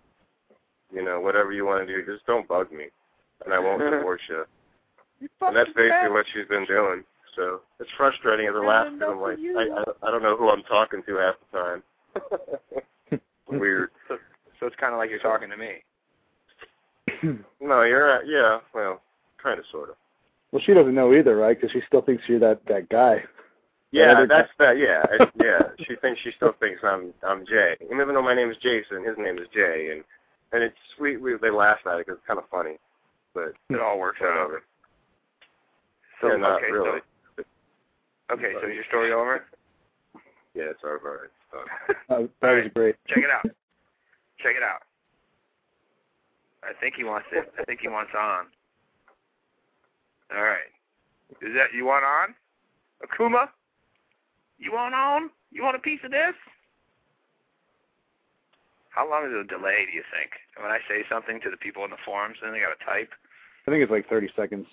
you 0.91 1.03
know 1.03 1.19
whatever 1.19 1.51
you 1.51 1.65
want 1.65 1.87
to 1.87 1.93
do. 1.93 2.05
Just 2.05 2.25
don't 2.25 2.47
bug 2.47 2.71
me, 2.71 2.85
and 3.45 3.53
I 3.53 3.59
won't 3.59 3.79
divorce 3.91 4.21
you. 4.29 4.45
you 5.19 5.29
And 5.41 5.55
that's 5.55 5.71
basically 5.75 6.09
what 6.09 6.25
she's 6.33 6.47
been 6.47 6.65
doing. 6.65 7.03
So 7.35 7.61
it's 7.79 7.89
frustrating 7.97 8.47
as 8.47 8.55
a 8.55 8.59
laugh 8.59 8.87
because 8.93 9.09
I'm 9.11 9.21
like, 9.21 9.37
I, 9.39 9.81
I 9.81 10.07
I 10.07 10.11
don't 10.11 10.23
know 10.23 10.35
who 10.37 10.49
I'm 10.49 10.63
talking 10.63 11.01
to 11.07 11.15
half 11.17 11.35
the 11.51 11.57
time. 11.57 13.19
Weird. 13.59 13.89
So, 14.07 14.17
so 14.59 14.65
it's 14.67 14.75
kind 14.75 14.93
of 14.93 14.97
like 14.99 15.09
you're 15.09 15.19
talking 15.19 15.49
to 15.49 15.57
me. 15.57 15.83
No, 17.61 17.81
you're 17.83 18.19
uh, 18.19 18.21
yeah. 18.25 18.59
Well, 18.73 19.01
kind 19.43 19.59
of, 19.59 19.65
sort 19.71 19.89
of. 19.89 19.95
well, 20.51 20.61
she 20.65 20.73
doesn't 20.73 20.95
know 20.95 21.13
either, 21.13 21.35
right? 21.35 21.59
Because 21.59 21.71
she 21.73 21.81
still 21.85 22.01
thinks 22.01 22.23
you're 22.27 22.39
that 22.39 22.61
that 22.67 22.87
guy. 22.89 23.23
Yeah, 23.91 24.13
other 24.13 24.27
that's 24.27 24.49
that. 24.59 24.77
Yeah, 24.77 25.03
it, 25.11 25.29
yeah. 25.41 25.85
She 25.85 25.95
thinks 25.97 26.21
she 26.21 26.31
still 26.37 26.53
thinks 26.59 26.79
I'm 26.83 27.13
I'm 27.27 27.45
Jay, 27.45 27.75
and 27.81 27.99
even 27.99 28.13
though 28.15 28.21
my 28.21 28.33
name 28.35 28.49
is 28.49 28.57
Jason, 28.57 29.03
his 29.03 29.17
name 29.17 29.37
is 29.37 29.47
Jay, 29.53 29.89
and 29.91 30.03
and 30.53 30.63
it's 30.63 30.77
we 30.99 31.17
we 31.17 31.35
they 31.41 31.49
laugh 31.49 31.79
at 31.85 31.99
it 31.99 32.05
because 32.05 32.19
it's 32.19 32.27
kind 32.27 32.39
of 32.39 32.45
funny, 32.49 32.77
but 33.33 33.53
It 33.69 33.81
all 33.81 33.99
works 33.99 34.21
out. 34.21 34.29
whatever. 34.35 34.63
So, 36.21 36.27
yeah, 36.31 36.35
not 36.37 36.61
okay, 36.63 36.71
really. 36.71 36.99
so 36.99 37.05
okay, 38.31 38.53
so 38.61 38.67
is 38.67 38.75
your 38.75 38.85
story 38.87 39.11
over? 39.11 39.45
Yeah, 40.55 40.73
it's 40.73 40.81
over. 40.83 41.29
It's 41.29 41.39
done. 41.53 41.67
Uh, 42.09 42.27
that 42.41 42.63
was 42.63 42.71
great. 42.73 42.95
Check 43.07 43.23
it 43.23 43.29
out. 43.29 43.45
Check 44.41 44.57
it 44.57 44.63
out. 44.63 44.81
I 46.63 46.73
think 46.81 46.95
he 46.95 47.03
wants 47.03 47.27
it. 47.31 47.53
I 47.57 47.63
think 47.65 47.81
he 47.81 47.87
wants 47.87 48.11
on. 48.17 48.45
All 50.35 50.41
right. 50.43 50.73
Is 51.41 51.53
that 51.55 51.71
you 51.71 51.85
want 51.85 52.03
on? 52.03 52.33
Akuma? 53.05 53.49
You 54.57 54.73
want 54.73 54.95
on? 54.95 55.29
You 55.51 55.63
want 55.63 55.75
a 55.75 55.79
piece 55.79 56.01
of 56.03 56.11
this? 56.11 56.35
How 58.89 59.09
long 59.09 59.25
is 59.25 59.31
the 59.31 59.45
delay, 59.47 59.85
do 59.85 59.95
you 59.95 60.03
think? 60.11 60.31
When 60.57 60.71
I 60.71 60.79
say 60.89 61.05
something 61.07 61.39
to 61.41 61.49
the 61.49 61.57
people 61.57 61.85
in 61.85 61.91
the 61.91 62.01
forums, 62.03 62.37
then 62.41 62.51
they 62.51 62.59
got 62.59 62.73
to 62.75 62.83
type. 62.83 63.13
I 63.67 63.71
think 63.71 63.83
it's 63.83 63.91
like 63.91 64.09
30 64.09 64.29
seconds. 64.35 64.67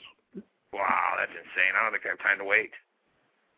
Wow, 0.73 1.15
that's 1.21 1.31
insane. 1.31 1.77
I 1.79 1.85
don't 1.85 1.93
think 1.93 2.05
I 2.07 2.17
have 2.17 2.25
time 2.25 2.39
to 2.39 2.45
wait. 2.45 2.73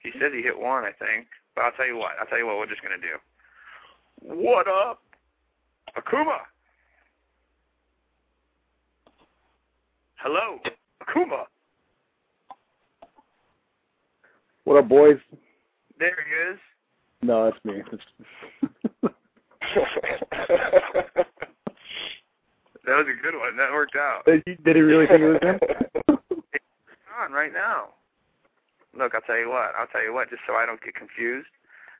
He 0.00 0.10
says 0.20 0.32
he 0.34 0.42
hit 0.42 0.58
one, 0.58 0.84
I 0.84 0.92
think. 0.92 1.26
But 1.54 1.64
I'll 1.64 1.72
tell 1.72 1.86
you 1.86 1.96
what. 1.96 2.12
I'll 2.20 2.26
tell 2.26 2.38
you 2.38 2.46
what 2.46 2.58
we're 2.58 2.66
just 2.66 2.82
going 2.82 2.98
to 2.98 3.06
do. 3.06 3.16
What 4.20 4.66
up? 4.68 5.02
Akuma. 5.96 6.38
Hello. 10.16 10.58
Akuma. 11.02 11.44
What 14.64 14.78
up, 14.78 14.88
boys? 14.88 15.18
There 15.98 16.16
he 16.28 16.52
is. 16.52 16.58
No, 17.22 17.44
that's 17.50 17.64
me. 17.64 17.82
That 22.88 23.04
was 23.04 23.06
a 23.06 23.22
good 23.22 23.38
one. 23.38 23.54
That 23.58 23.70
worked 23.70 23.96
out. 23.96 24.24
did 24.24 24.42
he 24.46 24.54
did 24.64 24.74
he 24.74 24.80
really 24.80 25.06
think 25.06 25.20
it 25.20 25.28
was 25.28 25.38
him? 25.42 25.60
on 27.20 27.32
right 27.32 27.52
now. 27.52 27.88
Look, 28.98 29.14
I'll 29.14 29.20
tell 29.22 29.38
you 29.38 29.48
what. 29.48 29.72
I'll 29.78 29.86
tell 29.86 30.02
you 30.02 30.12
what. 30.12 30.30
Just 30.30 30.42
so 30.46 30.54
I 30.54 30.66
don't 30.66 30.82
get 30.82 30.94
confused, 30.94 31.46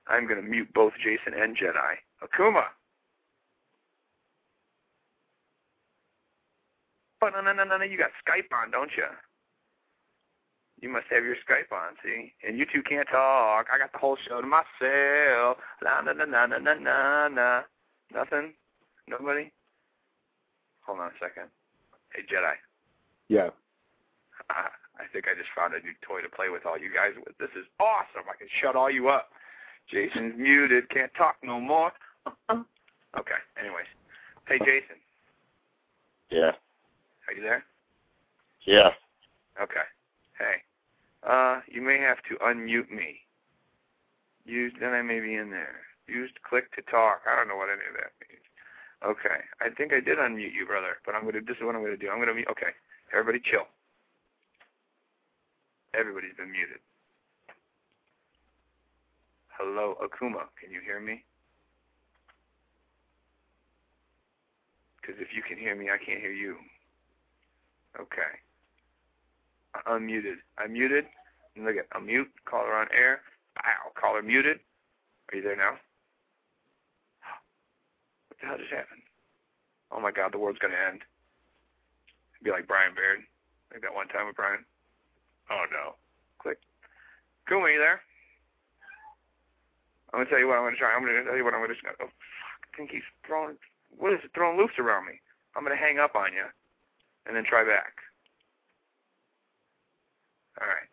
I'm 0.08 0.26
going 0.26 0.42
to 0.42 0.46
mute 0.46 0.68
both 0.74 0.92
Jason 1.02 1.38
and 1.38 1.56
Jedi. 1.56 1.94
Akuma. 2.22 2.64
Oh 7.20 7.30
no 7.30 7.40
no 7.40 7.52
no 7.52 7.64
no 7.64 7.76
no! 7.78 7.84
You 7.84 7.98
got 7.98 8.10
Skype 8.22 8.54
on, 8.56 8.70
don't 8.70 8.90
you? 8.96 9.04
You 10.80 10.88
must 10.88 11.06
have 11.10 11.24
your 11.24 11.34
Skype 11.34 11.72
on, 11.72 11.94
see? 12.04 12.32
And 12.46 12.56
you 12.58 12.64
two 12.72 12.82
can't 12.82 13.08
talk. 13.08 13.66
I 13.72 13.78
got 13.78 13.90
the 13.92 13.98
whole 13.98 14.16
show 14.28 14.40
to 14.40 14.46
myself. 14.46 15.58
La 15.82 16.00
na 16.00 16.12
na 16.12 16.24
na 16.24 16.46
na 16.46 16.58
na 16.58 16.74
na 16.74 17.28
na. 17.28 17.62
Nothing. 18.14 18.54
Nobody. 19.08 19.50
Hold 20.86 21.00
on 21.00 21.08
a 21.08 21.10
second. 21.20 21.48
Hey 22.14 22.22
Jedi. 22.22 22.54
Yeah. 23.28 23.50
Uh, 24.48 24.68
I 24.98 25.06
think 25.12 25.26
I 25.26 25.38
just 25.38 25.50
found 25.54 25.74
a 25.74 25.80
new 25.80 25.94
toy 26.02 26.22
to 26.22 26.28
play 26.28 26.48
with 26.50 26.66
all 26.66 26.76
you 26.76 26.90
guys 26.92 27.14
with. 27.16 27.38
This 27.38 27.54
is 27.54 27.66
awesome. 27.78 28.26
I 28.28 28.36
can 28.36 28.48
shut 28.60 28.76
all 28.76 28.90
you 28.90 29.08
up. 29.08 29.30
Jason's 29.90 30.34
muted. 30.36 30.90
Can't 30.90 31.12
talk 31.16 31.36
no 31.42 31.60
more. 31.60 31.92
okay. 32.50 33.40
Anyways. 33.58 33.88
Hey, 34.46 34.58
Jason. 34.58 34.98
Yeah. 36.30 36.52
Are 37.26 37.34
you 37.34 37.42
there? 37.42 37.64
Yeah. 38.66 38.90
Okay. 39.60 39.86
Hey. 40.38 40.62
Uh, 41.26 41.60
you 41.68 41.80
may 41.80 41.98
have 41.98 42.18
to 42.28 42.36
unmute 42.44 42.90
me. 42.90 43.20
Use 44.44 44.72
then 44.80 44.92
I 44.92 45.02
may 45.02 45.20
be 45.20 45.34
in 45.34 45.50
there. 45.50 45.80
Use 46.06 46.30
click 46.48 46.74
to 46.76 46.82
talk. 46.90 47.22
I 47.30 47.36
don't 47.36 47.48
know 47.48 47.56
what 47.56 47.68
any 47.68 47.84
of 47.88 47.94
that 47.94 48.12
means. 48.24 48.44
Okay. 49.04 49.44
I 49.60 49.68
think 49.74 49.92
I 49.92 50.00
did 50.00 50.18
unmute 50.18 50.54
you, 50.54 50.66
brother. 50.66 50.98
But 51.04 51.14
I'm 51.14 51.24
gonna. 51.24 51.40
This 51.40 51.56
is 51.56 51.62
what 51.62 51.74
I'm 51.74 51.82
gonna 51.82 51.96
do. 51.96 52.08
I'm 52.10 52.18
gonna 52.18 52.34
mute. 52.34 52.48
Okay. 52.50 52.72
Everybody, 53.12 53.40
chill. 53.44 53.68
Everybody's 55.94 56.36
been 56.36 56.52
muted. 56.52 56.78
Hello, 59.58 59.96
Akuma. 60.02 60.46
Can 60.60 60.70
you 60.70 60.80
hear 60.84 61.00
me? 61.00 61.24
Because 65.00 65.20
if 65.20 65.28
you 65.34 65.42
can 65.42 65.58
hear 65.58 65.74
me, 65.74 65.88
I 65.90 65.98
can't 65.98 66.20
hear 66.20 66.32
you. 66.32 66.56
Okay. 67.98 68.38
I 69.74 69.80
unmuted. 69.90 70.36
I'm 70.58 70.72
muted. 70.74 71.06
Look 71.56 71.76
at 71.76 71.90
unmute. 71.90 72.28
Caller 72.44 72.74
on 72.74 72.86
air. 72.96 73.22
Wow. 73.56 73.90
Caller 74.00 74.22
muted. 74.22 74.60
Are 75.32 75.36
you 75.36 75.42
there 75.42 75.56
now? 75.56 75.72
What 78.28 78.38
the 78.40 78.46
hell 78.46 78.58
just 78.58 78.70
happened? 78.70 79.02
Oh 79.90 80.00
my 80.00 80.12
God, 80.12 80.32
the 80.32 80.38
world's 80.38 80.58
gonna 80.58 80.74
end. 80.88 81.00
It'd 82.34 82.44
be 82.44 82.50
like 82.50 82.68
Brian 82.68 82.94
Baird. 82.94 83.20
Like 83.72 83.82
that 83.82 83.94
one 83.94 84.08
time 84.08 84.26
with 84.26 84.36
Brian. 84.36 84.64
Oh 85.50 85.64
no. 85.72 85.94
Click. 86.38 86.58
Kuma, 87.48 87.62
are 87.64 87.70
you 87.70 87.78
there? 87.78 88.00
I'm 90.12 90.20
gonna 90.20 90.30
tell 90.30 90.38
you 90.38 90.48
what 90.48 90.58
I'm 90.58 90.64
gonna 90.64 90.76
try. 90.76 90.94
I'm 90.94 91.00
gonna 91.04 91.24
tell 91.24 91.36
you 91.36 91.44
what 91.44 91.54
I'm 91.54 91.60
gonna. 91.60 91.74
Try. 91.74 91.90
Oh, 92.00 92.04
fuck! 92.06 92.60
I 92.72 92.76
think 92.76 92.90
he's 92.90 93.02
throwing. 93.26 93.56
What 93.96 94.12
is 94.12 94.20
it? 94.24 94.30
Throwing 94.34 94.56
loops 94.58 94.78
around 94.78 95.06
me. 95.06 95.20
I'm 95.56 95.62
gonna 95.64 95.76
hang 95.76 95.98
up 95.98 96.14
on 96.14 96.32
you, 96.32 96.44
and 97.26 97.36
then 97.36 97.44
try 97.44 97.64
back. 97.64 97.94
All 100.60 100.66
right. 100.66 100.88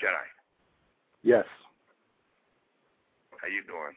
Jedi, 0.00 0.24
Yes. 1.22 1.46
how 3.38 3.48
you 3.48 3.62
doing? 3.64 3.96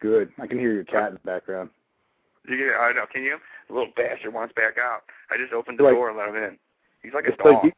Good. 0.00 0.32
I 0.38 0.46
can 0.46 0.58
hear 0.58 0.72
your 0.72 0.84
cat 0.84 1.08
in 1.08 1.14
the 1.14 1.20
background. 1.20 1.70
You 2.48 2.56
get? 2.56 2.74
I 2.80 2.92
know. 2.92 3.06
Can 3.12 3.22
you? 3.22 3.38
The 3.68 3.74
little 3.74 3.92
bastard 3.94 4.32
wants 4.32 4.54
back 4.54 4.78
out. 4.78 5.04
I 5.30 5.36
just 5.36 5.52
opened 5.52 5.78
the 5.78 5.82
Like- 5.84 5.94
door 5.94 6.08
and 6.08 6.16
let 6.18 6.28
him 6.28 6.36
in. 6.36 6.58
He's 7.02 7.12
like 7.12 7.26
a 7.26 7.32
It's 7.32 7.40
like 7.40 7.62
dog. 7.62 7.72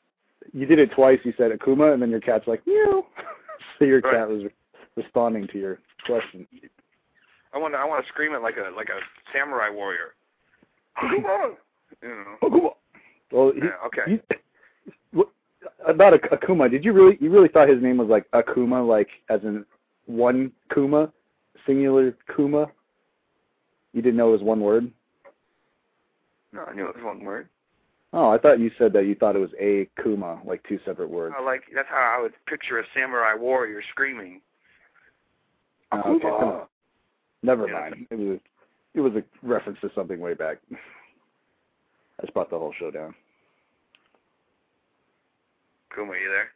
You, 0.52 0.66
did 0.66 0.78
it 0.78 0.90
twice. 0.92 1.18
You 1.24 1.32
said 1.36 1.50
Akuma, 1.52 1.92
and 1.92 2.00
then 2.02 2.10
your 2.10 2.20
cat's 2.20 2.46
like 2.46 2.66
meow. 2.66 3.06
so 3.78 3.84
your 3.84 4.00
Right. 4.00 4.14
cat 4.14 4.28
was 4.28 4.42
responding 4.96 5.46
to 5.48 5.58
your 5.58 5.78
question. 6.06 6.46
I 7.54 7.58
want. 7.58 7.74
to 7.74 7.78
I 7.78 7.84
want 7.84 8.04
to 8.04 8.08
scream 8.08 8.34
it 8.34 8.42
like 8.42 8.56
a 8.56 8.74
like 8.74 8.88
a 8.88 8.98
samurai 9.32 9.68
warrior. 9.70 10.14
you 11.02 11.22
know. 11.22 11.56
Akuma. 12.42 12.70
Well, 13.30 13.52
he, 13.54 13.60
Yeah, 13.60 13.70
okay. 13.86 14.20
what, 15.12 15.28
about 15.86 16.14
Akuma, 16.20 16.70
did 16.70 16.84
you 16.84 16.92
really 16.92 17.16
you 17.20 17.30
really 17.30 17.48
thought 17.48 17.68
his 17.68 17.82
name 17.82 17.96
was 17.98 18.08
like 18.08 18.30
Akuma, 18.32 18.86
like 18.86 19.08
as 19.30 19.40
in 19.42 19.64
one 20.06 20.52
Kuma, 20.72 21.12
singular 21.66 22.14
Kuma? 22.34 22.66
You 23.92 24.00
didn't 24.02 24.16
know 24.16 24.28
it 24.30 24.32
was 24.32 24.42
one 24.42 24.60
word? 24.60 24.90
No, 26.52 26.64
I 26.64 26.74
knew 26.74 26.86
it 26.86 26.96
was 26.96 27.04
one 27.04 27.24
word. 27.24 27.48
Oh, 28.14 28.28
I 28.30 28.38
thought 28.38 28.60
you 28.60 28.70
said 28.76 28.92
that 28.92 29.06
you 29.06 29.14
thought 29.14 29.36
it 29.36 29.40
was 29.40 29.54
a 29.58 29.88
Kuma, 30.02 30.40
like 30.44 30.62
two 30.68 30.78
separate 30.84 31.08
words. 31.08 31.34
I 31.38 31.42
like 31.42 31.62
that's 31.74 31.88
how 31.88 32.14
I 32.18 32.20
would 32.20 32.32
picture 32.46 32.78
a 32.78 32.84
samurai 32.94 33.34
warrior 33.34 33.82
screaming. 33.90 34.40
Oh, 35.92 36.16
okay, 36.16 36.22
come 36.22 36.48
on. 36.48 36.66
Never 37.42 37.66
Yeah, 37.66 37.72
mind. 37.72 38.06
It 38.10 38.18
was 38.18 38.38
it 38.94 39.00
was 39.00 39.14
a 39.14 39.24
reference 39.42 39.78
to 39.80 39.90
something 39.94 40.20
way 40.20 40.34
back. 40.34 40.58
I 40.72 42.22
just 42.22 42.34
brought 42.34 42.50
the 42.50 42.58
whole 42.58 42.74
show 42.78 42.90
down. 42.90 43.14
Kuma, 45.94 46.12
you 46.12 46.28
there? 46.28 46.48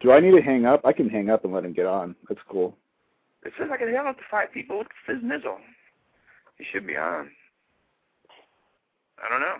Do 0.00 0.12
I 0.12 0.20
need 0.20 0.32
to 0.32 0.42
hang 0.42 0.64
up? 0.66 0.82
I 0.84 0.92
can 0.92 1.08
hang 1.08 1.30
up 1.30 1.44
and 1.44 1.52
let 1.52 1.64
him 1.64 1.72
get 1.72 1.86
on. 1.86 2.14
That's 2.28 2.40
cool. 2.48 2.76
It 3.44 3.52
says 3.58 3.68
I 3.72 3.76
can 3.76 3.92
have 3.94 4.06
up 4.06 4.16
to 4.16 4.22
five 4.30 4.52
people 4.52 4.78
with 4.78 4.88
Fizz 5.06 5.22
Nizzle. 5.22 5.58
He 6.58 6.64
should 6.72 6.86
be 6.86 6.96
on. 6.96 7.30
I 9.24 9.28
don't 9.28 9.40
know. 9.40 9.56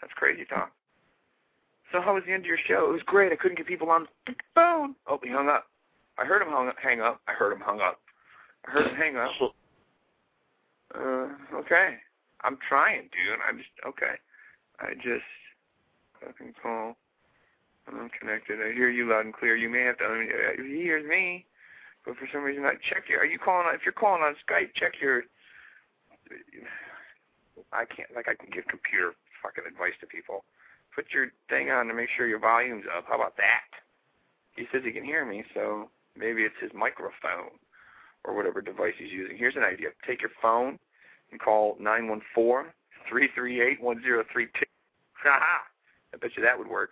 That's 0.00 0.12
crazy 0.14 0.44
talk. 0.44 0.72
So 1.92 2.00
how 2.00 2.14
was 2.14 2.22
the 2.26 2.32
end 2.32 2.44
of 2.44 2.46
your 2.46 2.58
show? 2.66 2.88
It 2.88 2.92
was 2.92 3.02
great. 3.04 3.32
I 3.32 3.36
couldn't 3.36 3.56
get 3.56 3.66
people 3.66 3.90
on 3.90 4.06
the 4.26 4.34
phone. 4.54 4.94
Oh, 5.06 5.18
he 5.22 5.30
hung 5.30 5.48
up. 5.48 5.66
I 6.18 6.24
heard 6.24 6.42
him 6.42 6.48
hung 6.48 6.68
up, 6.68 6.76
hang 6.80 7.00
up. 7.00 7.20
I 7.26 7.32
heard 7.32 7.52
him 7.52 7.60
hung 7.60 7.80
up. 7.80 8.00
I 8.66 8.70
heard 8.70 8.86
him 8.86 8.96
hang 8.96 9.16
up. 9.16 9.30
Uh, 10.94 11.28
okay. 11.54 11.96
I'm 12.42 12.58
trying, 12.68 13.02
dude. 13.02 13.38
I 13.46 13.52
just 13.52 13.68
okay. 13.86 14.14
I 14.80 14.94
just 14.94 15.24
fucking 16.20 16.54
call. 16.62 16.96
I'm 17.88 18.10
connected. 18.18 18.60
I 18.60 18.72
hear 18.72 18.88
you 18.88 19.08
loud 19.08 19.24
and 19.24 19.34
clear. 19.34 19.56
You 19.56 19.68
may 19.68 19.82
have 19.82 19.98
to. 19.98 20.04
I 20.04 20.18
mean, 20.18 20.28
he 20.70 20.82
hears 20.82 21.06
me, 21.08 21.44
but 22.04 22.16
for 22.16 22.28
some 22.32 22.42
reason, 22.42 22.64
I 22.64 22.74
check 22.88 23.04
your. 23.08 23.20
Are 23.20 23.26
you 23.26 23.38
calling? 23.38 23.66
on 23.66 23.74
If 23.74 23.80
you're 23.84 23.92
calling 23.92 24.22
on 24.22 24.34
Skype, 24.48 24.74
check 24.74 24.92
your. 25.00 25.22
I 27.72 27.84
can't. 27.84 28.08
Like 28.14 28.28
I 28.28 28.34
can 28.34 28.50
give 28.52 28.66
computer 28.66 29.12
fucking 29.42 29.64
advice 29.66 29.94
to 30.00 30.06
people. 30.06 30.44
Put 30.94 31.06
your 31.12 31.28
thing 31.48 31.70
on 31.70 31.86
to 31.86 31.94
make 31.94 32.08
sure 32.16 32.26
your 32.26 32.40
volume's 32.40 32.84
up. 32.96 33.04
How 33.08 33.14
about 33.14 33.36
that? 33.36 33.70
He 34.56 34.66
says 34.72 34.82
he 34.84 34.92
can 34.92 35.04
hear 35.04 35.24
me, 35.24 35.44
so 35.54 35.88
maybe 36.16 36.42
it's 36.42 36.58
his 36.60 36.72
microphone 36.74 37.54
or 38.24 38.34
whatever 38.34 38.60
device 38.60 38.94
he's 38.98 39.12
using. 39.12 39.36
Here's 39.36 39.56
an 39.56 39.62
idea. 39.62 39.88
Take 40.06 40.20
your 40.20 40.32
phone 40.42 40.78
and 41.30 41.40
call 41.40 41.76
nine 41.80 42.08
one 42.08 42.20
four 42.34 42.74
three 43.08 43.28
three 43.34 43.60
eight 43.60 43.80
one 43.80 44.02
zero 44.02 44.24
three 44.32 44.46
two. 44.46 44.66
Ha 45.22 45.38
ha! 45.40 45.62
I 46.12 46.16
bet 46.16 46.32
you 46.36 46.42
that 46.42 46.58
would 46.58 46.68
work. 46.68 46.90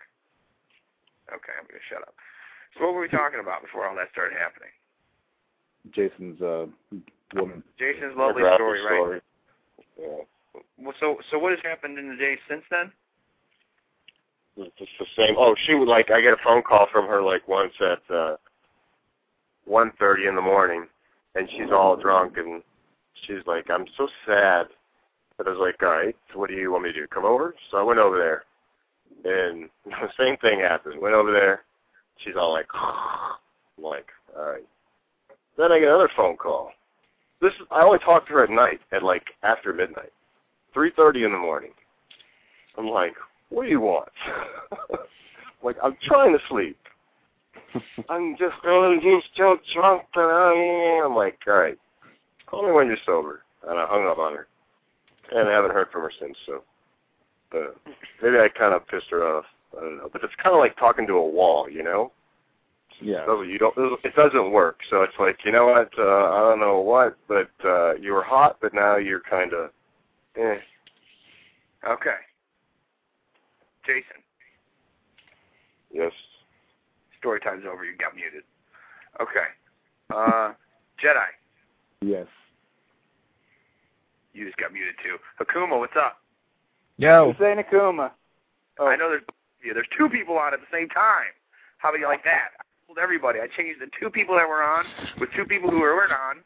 Okay, 1.29 1.53
I'm 1.59 1.67
going 1.67 1.79
to 1.79 1.93
shut 1.93 2.01
up. 2.01 2.15
So 2.77 2.85
what 2.85 2.93
were 2.93 3.01
we 3.01 3.09
talking 3.09 3.39
about 3.39 3.61
before 3.61 3.87
all 3.87 3.95
that 3.95 4.09
started 4.11 4.37
happening? 4.37 4.73
Jason's 5.91 6.41
uh 6.41 6.65
woman. 7.35 7.63
Jason's 7.77 8.15
lovely 8.17 8.41
Graphic 8.41 8.57
story, 8.57 8.81
right? 8.81 9.21
Yeah. 9.99 10.23
So 10.99 11.17
so 11.29 11.37
what 11.39 11.51
has 11.51 11.59
happened 11.63 11.97
in 11.97 12.09
the 12.09 12.15
days 12.15 12.39
since 12.49 12.63
then? 12.71 12.91
It's 14.57 14.75
just 14.77 14.91
the 14.99 15.05
same. 15.15 15.35
Oh, 15.37 15.55
she 15.65 15.73
would 15.75 15.87
like. 15.87 16.11
I 16.11 16.21
get 16.21 16.33
a 16.33 16.43
phone 16.43 16.61
call 16.61 16.87
from 16.91 17.07
her 17.07 17.21
like 17.21 17.47
once 17.47 17.73
at 17.79 18.13
uh, 18.13 18.35
one 19.65 19.91
thirty 19.99 20.27
in 20.27 20.35
the 20.35 20.41
morning, 20.41 20.85
and 21.35 21.49
she's 21.51 21.71
all 21.71 21.95
drunk, 21.95 22.37
and 22.37 22.61
she's 23.25 23.45
like, 23.45 23.69
"I'm 23.69 23.85
so 23.97 24.07
sad." 24.25 24.67
But 25.37 25.47
I 25.47 25.51
was 25.51 25.59
like, 25.59 25.81
"All 25.81 25.89
right, 25.89 26.15
so 26.33 26.39
what 26.39 26.49
do 26.49 26.55
you 26.55 26.71
want 26.71 26.83
me 26.83 26.91
to 26.91 26.99
do? 26.99 27.07
Come 27.07 27.25
over?" 27.25 27.55
So 27.71 27.77
I 27.77 27.83
went 27.83 27.99
over 27.99 28.17
there, 28.17 28.43
and 29.23 29.69
the 29.85 30.09
same 30.17 30.35
thing 30.37 30.59
happened. 30.59 30.99
Went 30.99 31.15
over 31.15 31.31
there. 31.31 31.63
She's 32.17 32.35
all 32.35 32.51
like, 32.51 32.67
I'm 32.73 33.35
like, 33.83 34.07
"All 34.37 34.51
right." 34.51 34.67
Then 35.57 35.71
I 35.71 35.79
get 35.79 35.87
another 35.87 36.09
phone 36.15 36.37
call. 36.37 36.71
This 37.41 37.53
is, 37.53 37.67
I 37.71 37.81
only 37.83 37.99
talk 37.99 38.27
to 38.27 38.33
her 38.33 38.43
at 38.43 38.49
night, 38.49 38.81
at 38.91 39.03
like 39.03 39.23
after 39.43 39.71
midnight, 39.71 40.11
three 40.73 40.91
thirty 40.95 41.23
in 41.23 41.31
the 41.31 41.37
morning. 41.37 41.71
I'm 42.77 42.87
like, 42.87 43.13
what 43.49 43.63
do 43.63 43.69
you 43.69 43.81
want? 43.81 44.09
like, 45.63 45.75
I'm 45.83 45.97
trying 46.03 46.33
to 46.33 46.39
sleep. 46.47 46.77
I'm 48.09 48.35
just, 48.37 48.55
I'm 48.63 49.01
just 49.01 49.27
so 49.35 49.57
drunk 49.73 50.03
that 50.15 50.21
I 50.21 51.05
I'm 51.05 51.15
like, 51.15 51.39
all 51.47 51.53
right, 51.53 51.77
call 52.47 52.65
me 52.65 52.71
when 52.71 52.87
you're 52.87 52.97
sober. 53.05 53.41
And 53.67 53.77
I 53.77 53.85
hung 53.85 54.07
up 54.07 54.17
on 54.17 54.33
her. 54.33 54.47
And 55.31 55.47
I 55.47 55.51
haven't 55.51 55.73
heard 55.73 55.91
from 55.91 56.01
her 56.01 56.11
since, 56.19 56.37
so. 56.45 56.63
But 57.51 57.75
maybe 58.21 58.37
I 58.37 58.47
kind 58.47 58.73
of 58.73 58.87
pissed 58.87 59.07
her 59.11 59.23
off. 59.23 59.45
I 59.77 59.81
don't 59.81 59.97
know, 59.97 60.09
but 60.11 60.23
it's 60.23 60.33
kind 60.41 60.55
of 60.55 60.59
like 60.59 60.77
talking 60.77 61.05
to 61.07 61.13
a 61.13 61.29
wall, 61.29 61.69
you 61.69 61.83
know. 61.83 62.11
Yeah. 63.01 63.25
So 63.25 63.41
you 63.43 63.57
don't. 63.57 63.73
It 64.03 64.15
doesn't 64.15 64.51
work. 64.51 64.79
So 64.89 65.03
it's 65.03 65.13
like 65.19 65.37
you 65.45 65.51
know 65.51 65.67
what? 65.67 65.89
Uh, 65.97 66.31
I 66.31 66.39
don't 66.39 66.59
know 66.59 66.79
what, 66.79 67.17
but 67.27 67.49
uh, 67.63 67.93
you 67.95 68.13
were 68.13 68.23
hot, 68.23 68.57
but 68.61 68.73
now 68.73 68.97
you're 68.97 69.21
kind 69.21 69.53
of. 69.53 69.71
Eh. 70.35 70.57
Okay. 71.87 72.15
Jason, 73.85 74.21
Yes. 75.91 76.11
story 77.17 77.39
time's 77.39 77.65
over. 77.65 77.83
You 77.85 77.95
got 77.97 78.15
muted. 78.15 78.43
Okay. 79.19 79.47
Uh, 80.09 80.53
Jedi, 81.01 81.25
Yes. 82.01 82.27
you 84.33 84.45
just 84.45 84.57
got 84.57 84.71
muted 84.71 84.95
too. 85.03 85.17
Hakuma, 85.39 85.79
what's 85.79 85.95
up? 85.95 86.21
Yo. 86.97 87.31
Hussein 87.33 87.57
Akuma. 87.63 88.11
Oh. 88.77 88.87
I 88.87 88.95
know 88.95 89.09
there's 89.09 89.23
yeah, 89.63 89.73
there's 89.73 89.87
two 89.97 90.09
people 90.09 90.37
on 90.37 90.53
at 90.53 90.61
the 90.61 90.67
same 90.71 90.87
time. 90.89 91.33
How 91.79 91.89
about 91.89 91.99
you 91.99 92.07
like 92.07 92.23
that? 92.23 92.51
I 92.59 92.63
told 92.87 92.97
everybody. 92.97 93.39
I 93.41 93.47
changed 93.47 93.81
the 93.81 93.89
two 93.99 94.09
people 94.09 94.35
that 94.35 94.47
were 94.47 94.63
on 94.63 94.85
with 95.19 95.29
two 95.35 95.43
people 95.45 95.69
who 95.69 95.79
weren't 95.79 96.13
on. 96.13 96.37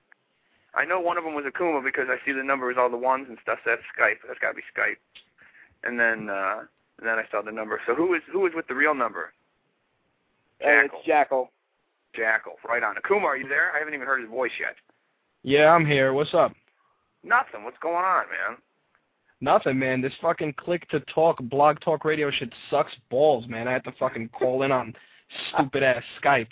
I 0.75 0.85
know 0.85 0.99
one 0.99 1.17
of 1.17 1.23
them 1.23 1.35
was 1.35 1.45
Akuma 1.45 1.83
because 1.83 2.07
I 2.09 2.17
see 2.25 2.31
the 2.31 2.37
number 2.37 2.67
numbers, 2.67 2.75
all 2.79 2.89
the 2.89 2.97
ones 2.97 3.27
and 3.29 3.37
stuff. 3.41 3.59
So 3.63 3.71
that's 3.71 3.81
Skype. 3.97 4.27
That's 4.27 4.39
got 4.39 4.49
to 4.49 4.55
be 4.55 4.63
Skype. 4.75 4.97
And 5.83 5.99
then 5.99 6.29
uh, 6.29 6.61
and 6.99 7.07
then 7.07 7.19
I 7.19 7.25
saw 7.29 7.41
the 7.41 7.51
number. 7.51 7.79
So 7.85 7.95
who 7.95 8.13
is 8.13 8.21
who 8.31 8.45
is 8.47 8.53
with 8.55 8.67
the 8.67 8.75
real 8.75 8.95
number? 8.95 9.33
Uh, 10.63 10.85
it's 10.85 10.93
Jackal. 11.05 11.51
Jackal. 12.15 12.53
Right 12.67 12.83
on. 12.83 12.95
Akuma, 12.95 13.23
are 13.23 13.37
you 13.37 13.47
there? 13.47 13.71
I 13.75 13.79
haven't 13.79 13.93
even 13.93 14.07
heard 14.07 14.21
his 14.21 14.29
voice 14.29 14.51
yet. 14.59 14.75
Yeah, 15.43 15.71
I'm 15.71 15.85
here. 15.85 16.13
What's 16.13 16.33
up? 16.33 16.53
Nothing. 17.23 17.63
What's 17.63 17.77
going 17.79 17.95
on, 17.95 18.25
man? 18.27 18.57
Nothing, 19.41 19.77
man. 19.77 20.01
This 20.01 20.13
fucking 20.21 20.53
click 20.53 20.87
to 20.89 21.01
talk, 21.01 21.37
blog 21.43 21.81
talk 21.81 22.05
radio 22.05 22.31
shit 22.31 22.53
sucks 22.69 22.93
balls, 23.09 23.45
man. 23.47 23.67
I 23.67 23.73
have 23.73 23.83
to 23.83 23.91
fucking 23.99 24.29
call 24.29 24.63
in 24.63 24.71
on 24.71 24.93
stupid 25.53 25.83
ass 25.83 26.03
Skype. 26.23 26.51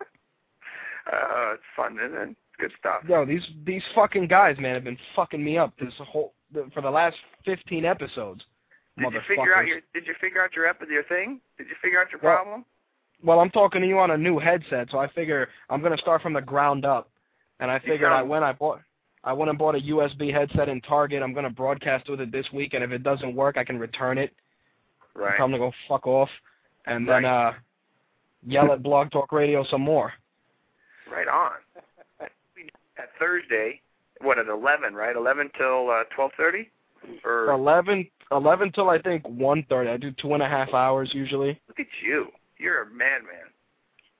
Uh, 0.00 1.52
it's 1.52 1.62
fun, 1.76 1.98
isn't 2.02 2.30
it? 2.30 2.36
Good 2.58 2.72
stuff. 2.78 3.02
Yo, 3.08 3.24
these 3.24 3.46
these 3.64 3.82
fucking 3.94 4.28
guys, 4.28 4.56
man, 4.58 4.74
have 4.74 4.84
been 4.84 4.98
fucking 5.14 5.42
me 5.42 5.58
up 5.58 5.74
this 5.78 5.92
whole 5.98 6.32
for 6.72 6.80
the 6.80 6.90
last 6.90 7.16
15 7.44 7.84
episodes. 7.84 8.44
Did 8.98 9.12
you 9.12 9.20
figure 9.28 9.54
out 9.54 9.66
your 9.66 9.80
Did 9.92 10.06
you 10.06 10.14
figure 10.20 10.42
out 10.42 10.54
your 10.54 10.66
ep- 10.66 10.80
your 10.88 11.04
thing? 11.04 11.40
Did 11.58 11.68
you 11.68 11.74
figure 11.82 12.00
out 12.00 12.10
your 12.10 12.20
Well, 12.22 12.36
problem? 12.36 12.64
Well, 13.22 13.40
I'm 13.40 13.50
talking 13.50 13.82
to 13.82 13.86
you 13.86 13.98
on 13.98 14.12
a 14.12 14.16
new 14.16 14.38
headset, 14.38 14.88
so 14.90 14.98
I 14.98 15.08
figure 15.08 15.48
I'm 15.68 15.82
gonna 15.82 15.98
start 15.98 16.22
from 16.22 16.32
the 16.32 16.40
ground 16.40 16.86
up. 16.86 17.10
And 17.60 17.70
I 17.70 17.78
figured 17.78 18.12
I 18.12 18.22
when 18.22 18.42
I 18.42 18.52
bought 18.52 18.80
I 19.24 19.32
went 19.32 19.50
and 19.50 19.58
bought 19.58 19.74
a 19.74 19.80
USB 19.80 20.32
headset 20.32 20.68
in 20.68 20.80
Target. 20.80 21.22
I'm 21.22 21.34
gonna 21.34 21.50
broadcast 21.50 22.08
with 22.08 22.20
it 22.20 22.32
this 22.32 22.46
week, 22.52 22.74
and 22.74 22.82
if 22.82 22.90
it 22.90 23.02
doesn't 23.02 23.34
work, 23.34 23.58
I 23.58 23.64
can 23.64 23.78
return 23.78 24.18
it. 24.18 24.32
Right. 25.14 25.36
Tell 25.36 25.46
them 25.46 25.52
to 25.52 25.58
go 25.58 25.72
fuck 25.88 26.06
off, 26.06 26.30
and 26.86 27.08
then 27.08 27.24
uh, 27.24 27.52
yell 28.46 28.72
at 28.72 28.82
Blog 28.82 29.10
Talk 29.10 29.32
Radio 29.32 29.64
some 29.64 29.80
more. 29.80 30.12
Right 31.10 31.28
on. 31.28 31.52
Thursday, 33.18 33.80
what 34.20 34.38
at 34.38 34.48
eleven, 34.48 34.94
right? 34.94 35.16
Eleven 35.16 35.50
till 35.58 35.90
uh, 35.90 36.04
twelve 36.14 36.32
thirty, 36.36 36.70
or 37.24 37.50
Eleven, 37.50 38.06
eleven 38.32 38.72
till 38.72 38.88
I 38.90 39.00
think 39.00 39.26
one 39.28 39.64
thirty. 39.68 39.90
I 39.90 39.96
do 39.96 40.10
two 40.12 40.34
and 40.34 40.42
a 40.42 40.48
half 40.48 40.72
hours 40.74 41.10
usually. 41.12 41.60
look 41.68 41.80
at 41.80 41.86
you. 42.02 42.28
You're 42.58 42.82
a 42.82 42.86
madman. 42.86 43.50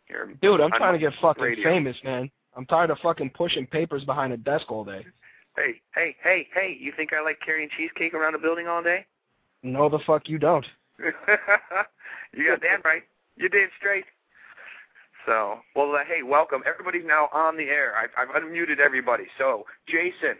You're 0.08 0.24
a- 0.24 0.34
Dude, 0.36 0.60
I'm 0.60 0.70
trying 0.70 0.92
to 0.92 0.98
get 0.98 1.12
fucking 1.20 1.42
radio. 1.42 1.64
famous, 1.64 1.96
man. 2.04 2.30
I'm 2.56 2.66
tired 2.66 2.90
of 2.90 2.98
fucking 2.98 3.30
pushing 3.30 3.66
papers 3.66 4.04
behind 4.04 4.32
a 4.32 4.36
desk 4.36 4.70
all 4.70 4.84
day. 4.84 5.04
Hey, 5.56 5.80
hey, 5.94 6.14
hey, 6.22 6.46
hey! 6.54 6.76
You 6.78 6.92
think 6.96 7.12
I 7.12 7.22
like 7.22 7.38
carrying 7.44 7.68
cheesecake 7.76 8.14
around 8.14 8.34
a 8.34 8.38
building 8.38 8.66
all 8.68 8.82
day? 8.82 9.06
No, 9.62 9.88
the 9.88 9.98
fuck 10.06 10.28
you 10.28 10.38
don't. 10.38 10.64
you 10.98 12.46
got 12.48 12.60
that 12.60 12.84
right. 12.84 13.02
You're 13.36 13.48
did 13.48 13.70
straight. 13.78 14.04
So, 15.26 15.58
well, 15.74 15.94
uh, 15.94 16.04
hey, 16.06 16.22
welcome. 16.22 16.62
Everybody's 16.66 17.04
now 17.06 17.28
on 17.32 17.56
the 17.56 17.64
air. 17.64 17.94
I've, 17.96 18.10
I've 18.16 18.42
unmuted 18.42 18.78
everybody. 18.78 19.24
So, 19.38 19.64
Jason, 19.88 20.36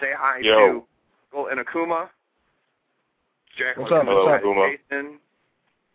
say 0.00 0.10
hi 0.16 0.38
Yo. 0.40 0.54
to 0.72 0.84
Well, 1.32 1.46
and 1.50 1.58
Akuma. 1.60 2.08
Jack 3.58 3.76
What's 3.76 3.92
up, 3.92 4.06
what's 4.06 4.28
up? 4.28 4.42
Akuma. 4.42 4.76
Jason, 4.90 5.18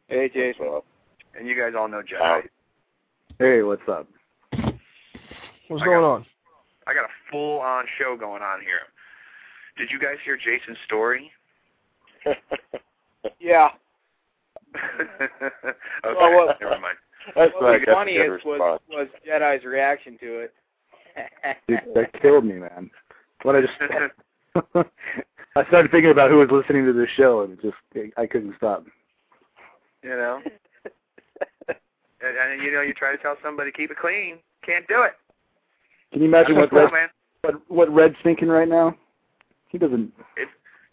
Hey, 0.10 0.30
Jason. 0.30 0.56
So, 0.60 0.84
and 1.38 1.48
you 1.48 1.56
guys 1.58 1.74
all 1.78 1.88
know 1.88 2.02
Jedi. 2.02 2.20
Wow. 2.20 2.41
Hey, 3.40 3.62
what's 3.62 3.82
up? 3.88 4.08
What's 4.52 5.82
I 5.82 5.86
going 5.86 5.99
got- 6.02 6.04
on? 6.16 6.26
I 6.86 6.94
got 6.94 7.04
a 7.06 7.14
full-on 7.32 7.86
show 7.99 8.16
going 8.18 8.41
on 8.41 8.62
here. 8.62 8.80
Did 9.78 9.90
you 9.91 9.99
guys 9.99 10.16
hear 10.24 10.38
Jason's 10.38 10.78
story? 10.86 11.32
Yeah. 13.41 13.70
okay, 14.76 15.49
Well, 16.06 16.36
what- 16.45 16.62
never 16.62 16.80
mind. 16.80 16.98
That's 17.36 17.54
What 17.54 17.80
was 17.80 17.82
funny 17.86 18.14
is 18.14 18.41
was, 18.45 18.80
was 18.90 19.08
Jedi's 19.28 19.66
reaction 19.66 20.18
to 20.20 20.40
it. 20.40 20.54
Dude, 21.68 21.80
that 21.95 22.22
killed 22.22 22.45
me, 22.45 22.56
man. 22.56 22.90
When 23.44 23.56
I 23.56 23.62
just 23.62 23.74
I 25.56 25.66
started 25.68 25.91
thinking 25.91 26.12
about 26.12 26.30
who 26.30 26.38
was 26.38 26.49
listening 26.52 26.86
to 26.86 26.94
this 26.94 27.10
show, 27.16 27.41
and 27.41 27.54
it 27.54 27.62
just 27.62 28.12
I 28.18 28.28
couldn't 28.28 28.56
stop. 28.58 28.86
You 30.04 30.10
know, 30.10 30.41
and, 31.68 31.78
and 32.22 32.62
you 32.62 32.72
know, 32.72 32.82
you 32.82 32.94
try 32.94 33.12
to 33.12 33.18
tell 33.18 33.36
somebody 33.44 33.72
keep 33.72 33.91
it 33.91 33.98
clean, 33.98 34.38
can't 34.64 34.88
do 34.88 35.02
it. 35.04 35.14
Can 36.14 36.22
you 36.22 36.28
imagine 36.28 36.56
what 36.56 36.72
Well, 36.72 36.86
Red, 36.86 36.94
man, 36.94 37.10
what, 37.41 37.62
what 37.70 37.94
Red's 37.94 38.16
thinking 38.24 38.48
right 38.48 38.68
now? 38.68 38.95
He 39.70 39.78
doesn't 39.78 40.14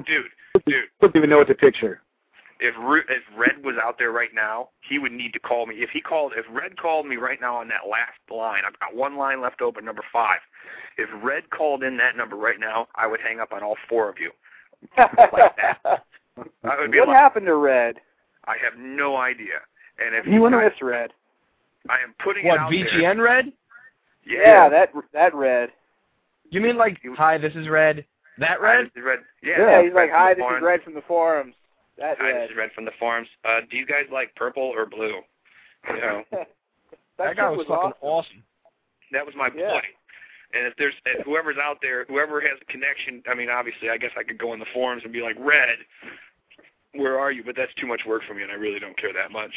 dude, 0.06 0.24
dude. 0.66 0.84
doesn't 1.00 1.16
even 1.16 1.30
know 1.30 1.38
what 1.38 1.48
to 1.48 1.54
picture. 1.54 2.00
If 2.60 2.74
if 3.08 3.22
Red 3.36 3.64
was 3.64 3.76
out 3.82 3.98
there 3.98 4.12
right 4.12 4.32
now, 4.34 4.68
he 4.88 4.98
would 4.98 5.12
need 5.12 5.32
to 5.32 5.38
call 5.40 5.66
me. 5.66 5.76
If 5.76 5.90
he 5.90 6.00
called, 6.00 6.32
if 6.36 6.44
Red 6.50 6.76
called 6.76 7.06
me 7.06 7.16
right 7.16 7.40
now 7.40 7.56
on 7.56 7.68
that 7.68 7.88
last 7.90 8.12
line, 8.30 8.62
I've 8.66 8.78
got 8.78 8.94
one 8.94 9.16
line 9.16 9.40
left 9.40 9.60
open, 9.60 9.84
number 9.84 10.04
five. 10.12 10.38
If 10.96 11.08
Red 11.22 11.50
called 11.50 11.82
in 11.82 11.96
that 11.98 12.16
number 12.16 12.36
right 12.36 12.60
now, 12.60 12.86
I 12.94 13.06
would 13.06 13.20
hang 13.20 13.40
up 13.40 13.52
on 13.52 13.62
all 13.62 13.76
four 13.88 14.08
of 14.08 14.16
you. 14.18 14.30
Like 14.96 15.56
that. 15.56 15.78
I 16.64 16.80
would 16.80 16.90
be 16.92 16.98
what 17.00 17.08
like, 17.08 17.16
happened 17.16 17.46
to 17.46 17.56
Red? 17.56 17.96
I 18.46 18.54
have 18.62 18.78
no 18.78 19.16
idea. 19.16 19.60
And 20.04 20.14
if 20.14 20.26
You 20.26 20.40
want 20.40 20.54
to 20.54 20.58
I, 20.58 20.64
miss 20.64 20.74
Red? 20.82 21.10
I 21.88 21.94
am 22.02 22.14
putting 22.22 22.46
What 22.46 22.54
it 22.54 22.60
out 22.60 22.70
there. 22.70 22.86
VGN 22.86 23.22
Red? 23.22 23.52
Yeah, 24.26 24.38
Yeah, 24.40 24.68
that 24.68 24.90
that 25.12 25.34
Red. 25.34 25.70
You 26.50 26.60
mean 26.60 26.76
like, 26.76 27.00
hi, 27.16 27.36
this 27.38 27.54
is 27.54 27.68
Red. 27.68 28.04
That 28.38 28.58
Hi, 28.60 28.76
Red? 28.76 28.86
this 28.86 28.92
is 28.96 29.04
Red. 29.04 29.18
Yeah, 29.42 29.58
Yeah, 29.60 29.82
he's 29.82 29.90
is 29.90 29.94
like, 29.94 30.10
hi, 30.10 30.34
the 30.34 30.42
this 30.42 30.56
is. 30.58 30.62
Red 30.62 30.82
from 30.82 30.94
the 30.94 31.02
forums. 31.02 31.54
That 31.98 32.16
Hi, 32.18 32.30
Red. 32.32 32.42
this 32.42 32.50
is 32.50 32.56
Red 32.56 32.72
from 32.72 32.84
the 32.84 32.90
forums. 32.98 33.28
Uh, 33.44 33.60
do 33.70 33.76
you 33.76 33.86
guys 33.86 34.04
like 34.12 34.34
purple 34.34 34.62
or 34.62 34.86
blue? 34.86 35.20
You 35.88 35.96
know, 36.00 36.22
that, 36.32 36.48
That 37.18 37.36
guy 37.36 37.50
shit 37.50 37.58
was 37.58 37.66
fucking 37.68 37.92
awesome. 38.00 38.42
that 39.12 39.24
was 39.24 39.34
my 39.36 39.48
Yeah. 39.54 39.70
point. 39.72 39.84
And 40.54 40.66
if 40.66 40.74
there's 40.78 40.94
if 41.06 41.24
whoever's 41.24 41.56
out 41.62 41.78
there, 41.82 42.04
whoever 42.06 42.40
has 42.40 42.58
a 42.60 42.64
connection, 42.72 43.22
I 43.28 43.34
mean, 43.34 43.50
obviously, 43.50 43.90
I 43.90 43.96
guess 43.96 44.12
I 44.16 44.22
could 44.22 44.38
go 44.38 44.52
in 44.52 44.60
the 44.60 44.66
forums 44.72 45.02
and 45.04 45.12
be 45.12 45.20
like, 45.20 45.36
Red, 45.38 45.78
where 46.94 47.18
are 47.18 47.32
you? 47.32 47.42
But 47.44 47.56
that's 47.56 47.74
too 47.74 47.86
much 47.88 48.02
work 48.06 48.22
for 48.26 48.34
me, 48.34 48.42
and 48.44 48.52
I 48.52 48.54
really 48.54 48.78
don't 48.78 48.96
care 48.96 49.12
that 49.12 49.32
much. 49.32 49.50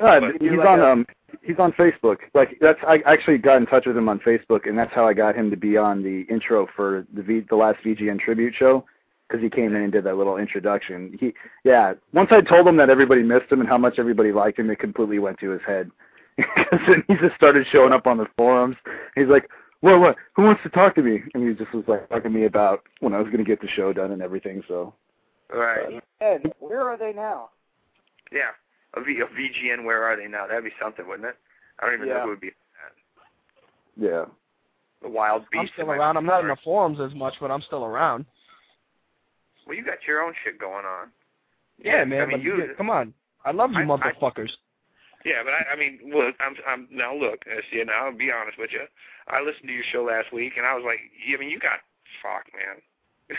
Uh, 0.00 0.20
But 0.20 0.40
he's 0.40 0.52
like 0.52 0.66
on 0.66 0.80
a- 0.80 0.84
um 0.86 1.06
he's 1.42 1.58
on 1.58 1.72
Facebook. 1.72 2.18
Like 2.34 2.56
that's 2.62 2.78
I 2.86 3.00
actually 3.04 3.38
got 3.38 3.56
in 3.58 3.66
touch 3.66 3.84
with 3.86 3.96
him 3.96 4.08
on 4.08 4.20
Facebook, 4.20 4.66
and 4.66 4.76
that's 4.78 4.92
how 4.94 5.06
I 5.06 5.12
got 5.12 5.34
him 5.36 5.50
to 5.50 5.56
be 5.56 5.76
on 5.76 6.02
the 6.02 6.22
intro 6.32 6.66
for 6.74 7.06
the 7.12 7.22
v, 7.22 7.40
the 7.48 7.56
last 7.56 7.78
VGN 7.84 8.18
tribute 8.18 8.54
show 8.54 8.86
because 9.32 9.42
he 9.42 9.48
came 9.48 9.74
in 9.74 9.82
and 9.82 9.92
did 9.92 10.04
that 10.04 10.16
little 10.16 10.36
introduction. 10.36 11.16
He 11.18 11.32
yeah. 11.64 11.94
Once 12.12 12.28
I 12.30 12.42
told 12.42 12.68
him 12.68 12.76
that 12.76 12.90
everybody 12.90 13.22
missed 13.22 13.50
him 13.50 13.60
and 13.60 13.68
how 13.68 13.78
much 13.78 13.98
everybody 13.98 14.30
liked 14.30 14.58
him, 14.58 14.70
it 14.70 14.78
completely 14.78 15.18
went 15.18 15.38
to 15.40 15.50
his 15.50 15.62
head. 15.66 15.90
Because 16.36 16.80
then 16.88 17.04
he 17.08 17.14
just 17.16 17.36
started 17.36 17.66
showing 17.70 17.92
up 17.92 18.06
on 18.06 18.16
the 18.16 18.26
forums. 18.38 18.76
He's 19.14 19.26
like, 19.26 19.50
"What? 19.80 20.00
What? 20.00 20.16
Who 20.34 20.42
wants 20.44 20.62
to 20.62 20.70
talk 20.70 20.94
to 20.94 21.02
me?" 21.02 21.22
And 21.34 21.46
he 21.46 21.54
just 21.54 21.74
was 21.74 21.84
like 21.86 22.08
talking 22.08 22.22
to 22.22 22.30
me 22.30 22.46
about 22.46 22.82
when 23.00 23.12
I 23.12 23.18
was 23.18 23.26
going 23.26 23.44
to 23.44 23.44
get 23.44 23.60
the 23.60 23.68
show 23.68 23.92
done 23.92 24.12
and 24.12 24.22
everything. 24.22 24.62
So 24.66 24.94
Right. 25.52 26.02
Ed, 26.22 26.52
where 26.58 26.80
are 26.80 26.96
they 26.96 27.12
now? 27.12 27.50
Yeah. 28.32 28.52
A, 28.94 29.02
v, 29.02 29.20
a 29.20 29.26
VGN, 29.26 29.84
where 29.84 30.02
are 30.04 30.16
they 30.16 30.26
now? 30.26 30.46
That'd 30.46 30.64
be 30.64 30.70
something, 30.80 31.06
wouldn't 31.06 31.28
it? 31.28 31.36
I 31.80 31.86
don't 31.86 31.96
even 31.96 32.08
know 32.08 32.14
Yeah. 32.14 32.22
who 32.22 32.28
would 32.30 32.40
be 32.40 32.52
yeah. 33.98 34.24
the 35.02 35.08
wild 35.10 35.42
beast. 35.52 35.60
I'm 35.60 35.68
still 35.74 35.90
around. 35.90 36.16
I'm 36.16 36.24
not 36.24 36.40
in 36.40 36.48
the 36.48 36.56
forums 36.64 36.98
as 36.98 37.14
much, 37.14 37.34
but 37.40 37.50
I'm 37.50 37.62
still 37.62 37.84
around. 37.84 38.24
Well, 39.66 39.76
you 39.76 39.84
got 39.84 39.98
your 40.06 40.22
own 40.22 40.34
shit 40.44 40.58
going 40.58 40.84
on. 40.84 41.08
Yeah, 41.78 42.04
man. 42.04 42.22
I 42.22 42.26
mean, 42.26 42.42
you. 42.42 42.56
you- 42.56 42.74
come 42.76 42.90
on. 42.90 43.14
I 43.44 43.50
love 43.50 43.72
you 43.72 43.78
I- 43.78 43.82
I- 43.82 43.86
motherfuckers. 43.86 44.50
Yeah, 45.24 45.44
but 45.44 45.52
I, 45.54 45.74
I 45.74 45.76
mean, 45.76 46.00
look, 46.12 46.34
I'm, 46.40 46.56
I'm 46.66 46.88
now 46.90 47.14
look, 47.14 47.44
see, 47.70 47.80
now 47.84 48.06
I'll 48.06 48.12
be 48.16 48.32
honest 48.32 48.58
with 48.58 48.70
you. 48.72 48.80
I 49.28 49.40
listened 49.40 49.68
to 49.68 49.72
your 49.72 49.84
show 49.92 50.02
last 50.02 50.32
week, 50.32 50.54
and 50.56 50.66
I 50.66 50.74
was 50.74 50.82
like, 50.84 50.98
I 51.32 51.38
mean, 51.38 51.48
you 51.48 51.60
got 51.60 51.78
fuck, 52.20 52.44
man. 52.52 53.38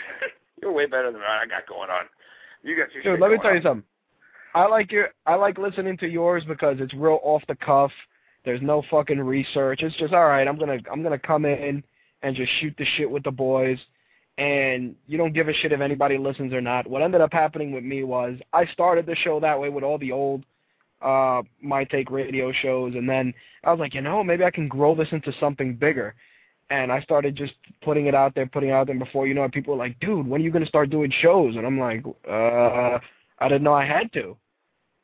You're 0.62 0.72
way 0.72 0.86
better 0.86 1.12
than 1.12 1.20
what 1.20 1.28
I 1.28 1.44
got 1.46 1.66
going 1.68 1.90
on. 1.90 2.04
You 2.62 2.74
got 2.74 2.90
your 2.94 3.02
Dude, 3.02 3.12
shit 3.14 3.20
let 3.20 3.30
me 3.30 3.36
tell 3.36 3.50
on. 3.50 3.56
you 3.56 3.62
something. 3.62 3.84
I 4.54 4.66
like 4.66 4.92
your 4.92 5.08
I 5.26 5.34
like 5.34 5.58
listening 5.58 5.98
to 5.98 6.06
yours 6.08 6.42
because 6.46 6.76
it's 6.80 6.94
real 6.94 7.20
off 7.22 7.42
the 7.48 7.56
cuff. 7.56 7.90
There's 8.46 8.62
no 8.62 8.82
fucking 8.90 9.20
research. 9.20 9.82
It's 9.82 9.96
just 9.96 10.14
all 10.14 10.26
right. 10.26 10.48
I'm 10.48 10.58
gonna 10.58 10.78
I'm 10.90 11.02
gonna 11.02 11.18
come 11.18 11.44
in 11.44 11.82
and 12.22 12.34
just 12.36 12.50
shoot 12.60 12.74
the 12.78 12.86
shit 12.96 13.10
with 13.10 13.24
the 13.24 13.30
boys, 13.30 13.78
and 14.38 14.96
you 15.06 15.16
don't 15.16 15.32
give 15.32 15.48
a 15.48 15.52
shit 15.54 15.72
if 15.72 15.80
anybody 15.80 16.18
listens 16.18 16.52
or 16.52 16.60
not. 16.60 16.86
What 16.86 17.02
ended 17.02 17.20
up 17.20 17.32
happening 17.32 17.72
with 17.72 17.84
me 17.84 18.02
was 18.02 18.38
I 18.52 18.66
started 18.66 19.06
the 19.06 19.14
show 19.16 19.38
that 19.40 19.58
way 19.58 19.68
with 19.68 19.84
all 19.84 19.98
the 19.98 20.12
old 20.12 20.44
uh 21.02 21.42
my 21.60 21.84
take 21.84 22.10
radio 22.10 22.50
shows 22.52 22.94
and 22.94 23.08
then 23.08 23.34
I 23.62 23.70
was 23.70 23.80
like, 23.80 23.94
you 23.94 24.00
know, 24.00 24.24
maybe 24.24 24.44
I 24.44 24.50
can 24.50 24.68
grow 24.68 24.94
this 24.94 25.08
into 25.12 25.32
something 25.38 25.74
bigger. 25.74 26.14
And 26.70 26.90
I 26.90 27.00
started 27.02 27.36
just 27.36 27.52
putting 27.82 28.06
it 28.06 28.14
out 28.14 28.34
there, 28.34 28.46
putting 28.46 28.70
it 28.70 28.72
out 28.72 28.86
there 28.86 28.98
before 28.98 29.26
you 29.26 29.34
know 29.34 29.44
it, 29.44 29.52
people 29.52 29.74
were 29.74 29.84
like, 29.84 30.00
dude, 30.00 30.26
when 30.26 30.40
are 30.40 30.44
you 30.44 30.50
gonna 30.50 30.66
start 30.66 30.90
doing 30.90 31.12
shows? 31.20 31.56
And 31.56 31.66
I'm 31.66 31.78
like, 31.78 32.04
uh 32.28 32.98
I 33.38 33.48
didn't 33.48 33.62
know 33.62 33.74
I 33.74 33.86
had 33.86 34.12
to. 34.14 34.36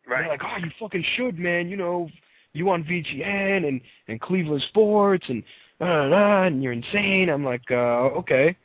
Right. 0.06 0.22
They're 0.22 0.28
like, 0.28 0.42
oh, 0.42 0.56
you 0.58 0.70
fucking 0.80 1.04
should, 1.16 1.38
man. 1.38 1.68
You 1.68 1.76
know, 1.76 2.08
you 2.52 2.68
on 2.70 2.82
VGN 2.82 3.68
and 3.68 3.80
and 4.08 4.20
Cleveland 4.20 4.64
Sports 4.68 5.26
and 5.28 5.42
uh, 5.80 6.46
and 6.46 6.62
you're 6.62 6.72
insane. 6.72 7.28
I'm 7.30 7.44
like, 7.44 7.62
uh, 7.70 8.10
okay. 8.18 8.56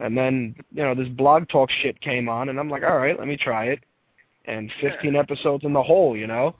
And 0.00 0.16
then 0.16 0.54
you 0.72 0.82
know 0.82 0.94
this 0.94 1.08
blog 1.08 1.48
talk 1.48 1.70
shit 1.82 2.00
came 2.00 2.28
on, 2.28 2.48
and 2.48 2.58
I'm 2.58 2.70
like, 2.70 2.82
all 2.84 2.98
right, 2.98 3.18
let 3.18 3.26
me 3.26 3.36
try 3.36 3.66
it. 3.66 3.80
And 4.44 4.70
15 4.80 5.14
Yeah. 5.14 5.20
episodes 5.20 5.64
in 5.64 5.72
the 5.72 5.82
hole, 5.82 6.16
you 6.16 6.26
know. 6.26 6.54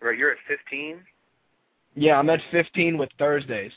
Right. 0.00 0.16
You're 0.16 0.30
at 0.32 0.38
15. 0.48 1.00
Yeah, 1.94 2.18
I'm 2.18 2.30
at 2.30 2.40
15 2.50 2.96
with 2.96 3.10
Thursdays. 3.18 3.72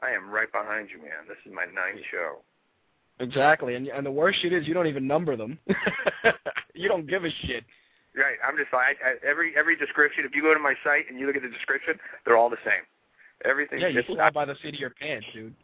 I 0.00 0.10
am 0.10 0.30
right 0.30 0.50
behind 0.50 0.88
you, 0.90 0.98
man. 0.98 1.26
This 1.28 1.36
is 1.44 1.52
my 1.52 1.64
ninth 1.66 2.04
show. 2.10 2.38
Exactly, 3.20 3.74
and 3.74 3.86
and 3.88 4.04
the 4.06 4.10
worst 4.10 4.40
shit 4.40 4.52
is 4.52 4.66
you 4.66 4.74
don't 4.74 4.86
even 4.86 5.06
number 5.06 5.36
them. 5.36 5.58
you 6.74 6.88
don't 6.88 7.06
give 7.06 7.24
a 7.24 7.30
shit. 7.46 7.64
Right. 8.16 8.36
I'm 8.46 8.56
just 8.56 8.72
like 8.72 8.98
I, 9.04 9.14
every 9.26 9.56
every 9.56 9.76
description. 9.76 10.24
If 10.24 10.34
you 10.34 10.42
go 10.42 10.54
to 10.54 10.60
my 10.60 10.74
site 10.84 11.04
and 11.08 11.18
you 11.18 11.26
look 11.26 11.36
at 11.36 11.42
the 11.42 11.48
description, 11.48 11.94
they're 12.24 12.36
all 12.36 12.50
the 12.50 12.56
same. 12.64 12.82
Everything. 13.44 13.80
Yeah, 13.80 13.88
you 13.88 14.02
fly 14.02 14.30
by 14.30 14.44
the 14.44 14.54
seat 14.62 14.74
of 14.74 14.80
your 14.80 14.90
pants, 14.90 15.26
dude. 15.34 15.54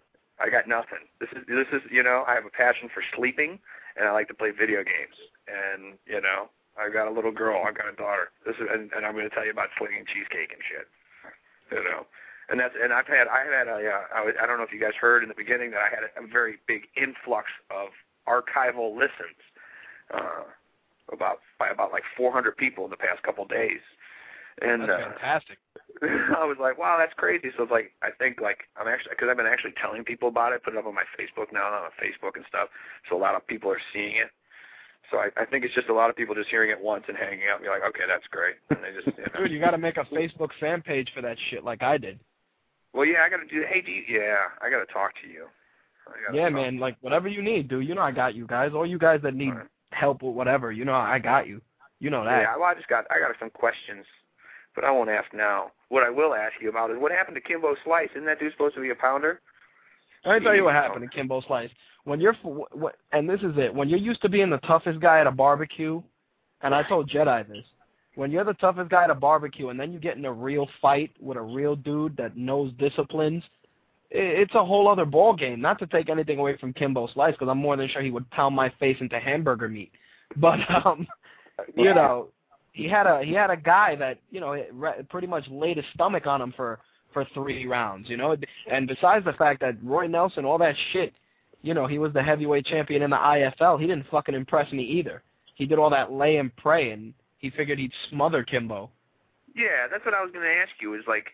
I 0.40 0.50
got 0.50 0.68
nothing. 0.68 1.10
This 1.20 1.30
is 1.32 1.44
this 1.48 1.66
is 1.72 1.82
you 1.90 2.02
know 2.02 2.24
I 2.26 2.34
have 2.34 2.46
a 2.46 2.50
passion 2.50 2.88
for 2.92 3.02
sleeping 3.14 3.58
and 3.96 4.06
I 4.06 4.12
like 4.12 4.28
to 4.28 4.34
play 4.34 4.50
video 4.50 4.84
games 4.84 5.16
and 5.46 5.98
you 6.06 6.20
know 6.20 6.48
I've 6.78 6.92
got 6.92 7.08
a 7.08 7.10
little 7.10 7.32
girl. 7.32 7.64
I've 7.66 7.76
got 7.76 7.88
a 7.88 7.96
daughter. 7.96 8.30
This 8.46 8.56
is 8.56 8.68
and, 8.70 8.90
and 8.94 9.04
I'm 9.04 9.14
going 9.14 9.28
to 9.28 9.34
tell 9.34 9.44
you 9.44 9.50
about 9.50 9.70
slinging 9.78 10.04
cheesecake 10.06 10.52
and 10.52 10.62
shit. 10.62 10.86
You 11.72 11.84
know. 11.84 12.06
And 12.48 12.58
that's 12.58 12.74
and 12.80 12.92
I've 12.92 13.06
had 13.06 13.28
I 13.28 13.44
had 13.44 13.68
a 13.68 13.76
uh, 13.76 14.02
I, 14.14 14.24
was, 14.24 14.34
I 14.40 14.46
don't 14.46 14.56
know 14.56 14.64
if 14.64 14.72
you 14.72 14.80
guys 14.80 14.94
heard 14.98 15.22
in 15.22 15.28
the 15.28 15.34
beginning 15.34 15.72
that 15.72 15.80
I 15.80 15.88
had 15.90 16.04
a, 16.04 16.24
a 16.24 16.26
very 16.26 16.58
big 16.66 16.88
influx 16.96 17.50
of 17.70 17.90
archival 18.26 18.96
listens, 18.96 19.36
uh, 20.14 20.44
about 21.12 21.40
by 21.58 21.68
about 21.68 21.92
like 21.92 22.04
400 22.16 22.56
people 22.56 22.84
in 22.84 22.90
the 22.90 22.96
past 22.96 23.22
couple 23.22 23.44
days, 23.44 23.80
and 24.62 24.82
That's 24.82 24.92
uh, 24.92 25.10
fantastic. 25.10 25.58
I 26.36 26.44
was 26.44 26.56
like, 26.60 26.78
wow, 26.78 26.96
that's 26.98 27.14
crazy. 27.14 27.48
So 27.56 27.64
it's 27.64 27.72
like, 27.72 27.92
I 28.02 28.10
think 28.18 28.40
like 28.40 28.68
I'm 28.76 28.88
actually 28.88 29.10
because 29.10 29.28
I've 29.30 29.36
been 29.36 29.46
actually 29.46 29.74
telling 29.80 30.04
people 30.04 30.28
about 30.28 30.52
it, 30.52 30.62
put 30.62 30.74
it 30.74 30.78
up 30.78 30.86
on 30.86 30.94
my 30.94 31.06
Facebook 31.18 31.52
now, 31.52 31.64
on 31.64 31.90
Facebook 32.02 32.36
and 32.36 32.44
stuff. 32.48 32.68
So 33.08 33.16
a 33.16 33.20
lot 33.20 33.34
of 33.34 33.46
people 33.46 33.70
are 33.70 33.80
seeing 33.92 34.16
it. 34.16 34.30
So 35.10 35.18
I, 35.18 35.28
I 35.40 35.44
think 35.46 35.64
it's 35.64 35.74
just 35.74 35.88
a 35.88 35.94
lot 35.94 36.10
of 36.10 36.16
people 36.16 36.34
just 36.34 36.50
hearing 36.50 36.70
it 36.70 36.80
once 36.80 37.04
and 37.08 37.16
hanging 37.16 37.48
out 37.50 37.56
and 37.56 37.64
be 37.64 37.70
like, 37.70 37.82
okay, 37.88 38.04
that's 38.06 38.26
great. 38.30 38.56
And 38.70 38.78
they 38.84 38.92
just, 38.92 39.16
you 39.16 39.24
know. 39.24 39.40
Dude, 39.40 39.50
you 39.50 39.58
got 39.58 39.70
to 39.70 39.78
make 39.78 39.96
a 39.96 40.04
Facebook 40.04 40.50
fan 40.60 40.82
page 40.82 41.10
for 41.14 41.22
that 41.22 41.38
shit, 41.48 41.64
like 41.64 41.82
I 41.82 41.96
did. 41.96 42.20
well, 42.92 43.06
yeah, 43.06 43.22
I 43.24 43.30
got 43.30 43.38
to 43.38 43.46
do. 43.46 43.64
Hey, 43.66 43.80
do 43.80 43.90
you, 43.90 44.02
yeah, 44.06 44.36
I 44.60 44.68
got 44.70 44.86
to 44.86 44.92
talk 44.92 45.12
to 45.22 45.28
you. 45.28 45.46
Yeah, 46.32 46.48
man. 46.48 46.78
Like 46.78 46.96
whatever 47.00 47.28
you 47.28 47.42
need, 47.42 47.68
dude. 47.68 47.86
You 47.86 47.94
know 47.94 48.02
I 48.02 48.12
got 48.12 48.34
you 48.34 48.46
guys. 48.46 48.72
All 48.74 48.86
you 48.86 48.98
guys 48.98 49.20
that 49.22 49.34
need 49.34 49.50
Alright. 49.50 49.66
help 49.90 50.22
with 50.22 50.34
whatever, 50.34 50.72
you 50.72 50.84
know 50.84 50.94
I 50.94 51.18
got 51.18 51.46
you. 51.46 51.60
You 52.00 52.10
know 52.10 52.24
that. 52.24 52.42
Yeah, 52.42 52.56
well, 52.56 52.66
I 52.66 52.74
just 52.74 52.88
got 52.88 53.04
I 53.10 53.18
got 53.18 53.34
some 53.38 53.50
questions, 53.50 54.04
but 54.78 54.86
I 54.86 54.92
won't 54.92 55.10
ask 55.10 55.34
now. 55.34 55.72
What 55.88 56.04
I 56.04 56.10
will 56.10 56.34
ask 56.34 56.52
you 56.62 56.68
about 56.68 56.92
is 56.92 56.98
what 57.00 57.10
happened 57.10 57.34
to 57.34 57.40
Kimbo 57.40 57.74
Slice. 57.84 58.10
Isn't 58.12 58.26
that 58.26 58.38
dude 58.38 58.52
supposed 58.52 58.76
to 58.76 58.80
be 58.80 58.90
a 58.90 58.94
pounder? 58.94 59.40
Let 60.24 60.38
me 60.38 60.44
tell 60.44 60.54
you 60.54 60.62
what 60.62 60.74
happened 60.74 61.02
to 61.02 61.08
Kimbo 61.08 61.40
Slice. 61.40 61.70
When 62.04 62.20
you're, 62.20 62.36
and 63.10 63.28
this 63.28 63.40
is 63.40 63.54
it, 63.56 63.74
when 63.74 63.88
you're 63.88 63.98
used 63.98 64.22
to 64.22 64.28
being 64.28 64.50
the 64.50 64.58
toughest 64.58 65.00
guy 65.00 65.18
at 65.18 65.26
a 65.26 65.32
barbecue, 65.32 66.00
and 66.62 66.72
I 66.72 66.84
told 66.84 67.10
Jedi 67.10 67.48
this, 67.48 67.64
when 68.14 68.30
you're 68.30 68.44
the 68.44 68.54
toughest 68.54 68.88
guy 68.88 69.02
at 69.02 69.10
a 69.10 69.16
barbecue 69.16 69.70
and 69.70 69.80
then 69.80 69.92
you 69.92 69.98
get 69.98 70.16
in 70.16 70.24
a 70.26 70.32
real 70.32 70.68
fight 70.80 71.10
with 71.18 71.36
a 71.36 71.42
real 71.42 71.74
dude 71.74 72.16
that 72.16 72.36
knows 72.36 72.72
disciplines, 72.78 73.42
it's 74.12 74.54
a 74.54 74.64
whole 74.64 74.86
other 74.86 75.04
ball 75.04 75.34
game. 75.34 75.60
Not 75.60 75.80
to 75.80 75.88
take 75.88 76.08
anything 76.08 76.38
away 76.38 76.56
from 76.56 76.72
Kimbo 76.72 77.08
Slice, 77.08 77.32
because 77.32 77.48
I'm 77.48 77.58
more 77.58 77.76
than 77.76 77.88
sure 77.88 78.02
he 78.02 78.12
would 78.12 78.30
pound 78.30 78.54
my 78.54 78.72
face 78.78 78.98
into 79.00 79.18
hamburger 79.18 79.68
meat. 79.68 79.90
But 80.36 80.60
um, 80.86 81.08
you 81.76 81.94
know, 81.94 82.28
he 82.78 82.88
had 82.88 83.08
a 83.08 83.24
he 83.24 83.32
had 83.32 83.50
a 83.50 83.56
guy 83.56 83.96
that 83.96 84.18
you 84.30 84.38
know 84.40 84.52
re- 84.72 85.02
pretty 85.08 85.26
much 85.26 85.44
laid 85.50 85.78
his 85.78 85.86
stomach 85.94 86.28
on 86.28 86.40
him 86.40 86.54
for 86.56 86.78
for 87.12 87.26
three 87.34 87.66
rounds. 87.66 88.08
You 88.08 88.16
know, 88.16 88.36
and 88.70 88.86
besides 88.86 89.24
the 89.24 89.32
fact 89.32 89.60
that 89.62 89.74
Roy 89.82 90.06
Nelson, 90.06 90.44
all 90.44 90.58
that 90.58 90.76
shit, 90.92 91.12
you 91.62 91.74
know, 91.74 91.88
he 91.88 91.98
was 91.98 92.12
the 92.12 92.22
heavyweight 92.22 92.66
champion 92.66 93.02
in 93.02 93.10
the 93.10 93.16
IFL. 93.16 93.80
He 93.80 93.88
didn't 93.88 94.06
fucking 94.10 94.34
impress 94.34 94.70
me 94.72 94.84
either. 94.84 95.24
He 95.56 95.66
did 95.66 95.80
all 95.80 95.90
that 95.90 96.12
lay 96.12 96.36
and 96.36 96.54
pray, 96.54 96.92
and 96.92 97.12
he 97.38 97.50
figured 97.50 97.80
he'd 97.80 97.92
smother 98.10 98.44
Kimbo. 98.44 98.90
Yeah, 99.56 99.88
that's 99.90 100.04
what 100.04 100.14
I 100.14 100.22
was 100.22 100.30
going 100.30 100.44
to 100.44 100.54
ask 100.54 100.70
you. 100.80 100.94
Is 100.94 101.02
like, 101.08 101.26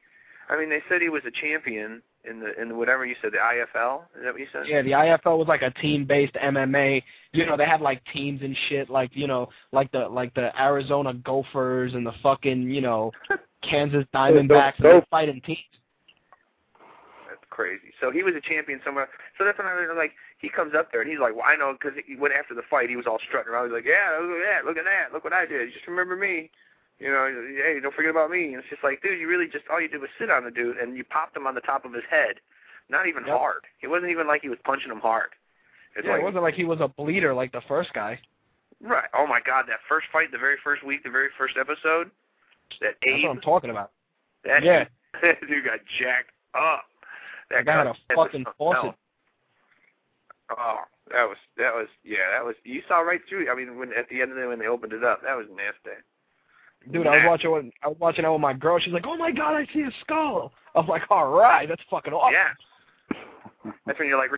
I 0.49 0.57
mean, 0.59 0.71
they 0.71 0.81
said 0.89 1.03
he 1.03 1.11
was 1.11 1.25
a 1.27 1.31
champion 1.31 2.01
in 2.29 2.41
the 2.41 2.61
in 2.61 2.69
the 2.69 2.75
whatever 2.75 3.05
you 3.05 3.15
said, 3.21 3.33
the 3.33 3.39
IFL. 3.39 4.03
Is 4.17 4.25
that 4.25 4.33
what 4.33 4.41
you 4.41 4.47
said? 4.53 4.67
Yeah, 4.67 4.83
the 4.83 4.93
IFL 4.93 5.39
was 5.39 5.49
like 5.49 5.63
a 5.63 5.71
team-based 5.71 6.35
MMA. 6.35 7.03
You 7.33 7.47
know, 7.47 7.57
they 7.57 7.67
had 7.67 7.81
like 7.81 8.03
teams 8.13 8.43
and 8.43 8.57
shit, 8.69 8.91
like 8.91 9.11
you 9.15 9.27
know, 9.27 9.49
like 9.73 9.91
the 9.93 10.09
like 10.09 10.35
the 10.35 10.51
Arizona 10.61 11.15
Gophers 11.15 11.95
and 11.95 12.07
the 12.07 12.13
fucking 12.23 12.71
you 12.71 12.81
know 12.81 13.13
Kansas 13.63 14.05
Diamondbacks, 14.15 14.79
and 14.79 15.03
they 15.03 15.07
fight 15.11 15.29
in 15.29 15.41
teams. 15.41 15.59
That's 17.29 17.45
crazy. 17.51 17.93
So 18.01 18.11
he 18.11 18.23
was 18.23 18.35
a 18.35 18.41
champion 18.41 18.81
somewhere. 18.85 19.09
So 19.39 19.45
that's 19.45 19.59
when 19.59 19.67
I 19.67 19.75
was 19.75 19.89
like, 19.97 20.13
he 20.39 20.49
comes 20.49 20.75
up 20.77 20.93
there 20.93 21.01
and 21.01 21.11
he's 21.11 21.21
like, 21.21 21.35
well, 21.35 21.47
I 21.47 21.57
know 21.57 21.73
because 21.73 21.99
he 22.07 22.17
went 22.17 22.35
after 22.35 22.55
the 22.55 22.63
fight. 22.71 22.89
He 22.89 22.97
was 22.97 23.07
all 23.07 23.19
strutting 23.27 23.53
around. 23.53 23.67
He's 23.67 23.75
like, 23.75 23.87
yeah, 23.87 24.19
look 24.21 24.39
at 24.39 24.45
that, 24.45 24.65
look 24.65 24.77
at 24.77 24.85
that, 24.85 25.13
look 25.13 25.25
what 25.25 25.33
I 25.33 25.47
did. 25.47 25.73
Just 25.73 25.87
remember 25.87 26.17
me. 26.17 26.51
You 27.05 27.11
know, 27.13 27.29
hey, 27.63 27.81
don't 27.83 27.95
forget 27.95 28.11
about 28.11 28.31
me. 28.31 28.47
And 28.55 28.57
it's 28.57 28.69
just 28.71 28.83
like, 28.83 29.03
dude, 29.03 29.21
you 29.21 29.29
really 29.29 29.47
just 29.47 29.67
all 29.71 29.79
you 29.79 29.89
did 29.89 30.01
was 30.01 30.09
sit 30.19 30.31
on 30.31 30.43
the 30.45 30.51
dude 30.51 30.79
and 30.79 30.97
you 30.97 31.05
popped 31.05 31.37
him 31.37 31.47
on 31.47 31.55
the 31.55 31.61
top 31.61 31.85
of 31.85 31.93
his 31.93 32.03
head. 32.09 32.37
Not 32.89 33.07
even 33.07 33.27
Yep. 33.27 33.37
hard. 33.37 33.65
It 33.83 33.89
wasn't 33.89 34.11
even 34.11 34.27
like 34.27 34.41
he 34.41 34.49
was 34.49 34.59
punching 34.65 34.91
him 34.91 35.01
hard. 35.01 35.29
It's 35.97 36.07
yeah, 36.07 36.13
like, 36.13 36.23
it 36.23 36.25
wasn't 36.25 36.43
like 36.45 36.55
he 36.55 36.65
was 36.65 36.81
a 36.81 36.89
bleeder 36.89 37.35
like 37.35 37.53
the 37.53 37.61
first 37.69 37.93
guy. 37.93 38.19
right. 38.81 39.05
Oh 39.13 39.27
my 39.27 39.41
God, 39.45 39.67
that 39.69 39.81
first 39.87 40.07
fight, 40.13 40.33
the 40.33 40.39
very 40.39 40.57
first 40.65 40.83
week, 40.83 41.03
the 41.05 41.11
very 41.11 41.29
first 41.37 41.57
episode, 41.61 42.11
that 42.81 42.95
That's 43.05 43.23
what 43.23 43.31
I'm 43.33 43.41
talking 43.43 43.69
about. 43.71 43.91
that 44.45 44.63
Yeah. 44.65 44.87
that 45.21 45.41
dude 45.47 45.63
got 45.65 45.81
jacked 45.99 46.31
up. 46.55 46.87
That 47.51 47.65
That 47.65 47.67
guy 47.67 47.79
had 47.79 47.87
a 47.89 47.95
fucking 48.15 48.47
faucet. 48.57 48.95
Oh, 50.51 50.79
that 51.11 51.25
was 51.29 51.37
that 51.59 51.75
was 51.75 51.89
yeah, 52.03 52.31
that 52.33 52.45
was 52.45 52.55
you 52.65 52.83
saw 52.89 53.01
right 53.01 53.21
through. 53.29 53.51
I 53.51 53.55
mean, 53.55 53.79
when 53.79 53.93
at 53.93 54.09
the 54.09 54.23
end 54.23 54.33
of 54.33 54.39
it 54.39 54.47
when 54.47 54.59
they 54.59 54.67
opened 54.69 54.93
it 54.95 55.05
up, 55.05 55.23
that 55.23 55.37
was 55.37 55.47
nasty. 55.55 56.01
Dude, 56.93 57.07
I 57.07 57.17
was 57.17 57.25
watching 57.27 57.51
with, 57.53 57.65
I 57.83 57.89
was 57.89 57.97
watching 57.99 58.23
that 58.25 58.33
with 58.33 58.41
my 58.41 58.53
girl. 58.53 58.79
She's 58.79 58.93
like, 58.93 59.07
"Oh 59.07 59.17
my 59.17 59.31
god, 59.31 59.55
I 59.55 59.67
see 59.73 59.83
a 59.83 59.91
skull." 60.03 60.53
I'm 60.75 60.87
like, 60.87 61.03
"All 61.11 61.31
right, 61.33 61.69
that's 61.69 61.83
fucking 61.91 62.13
awesome." 62.13 62.35
Yeah, 62.35 63.73
that's 63.87 63.99
when 63.99 64.09
you're 64.09 64.19
like, 64.19 64.31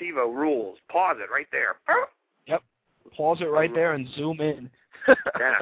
TiVo 0.00 0.34
rules. 0.34 0.78
Pause 0.90 1.18
it 1.20 1.30
right 1.32 1.46
there. 1.52 1.76
Yep. 2.46 2.62
Pause 3.16 3.42
it 3.42 3.44
right 3.50 3.72
there 3.74 3.92
and 3.92 4.08
zoom 4.16 4.40
in. 4.40 4.70
Yeah, 5.38 5.54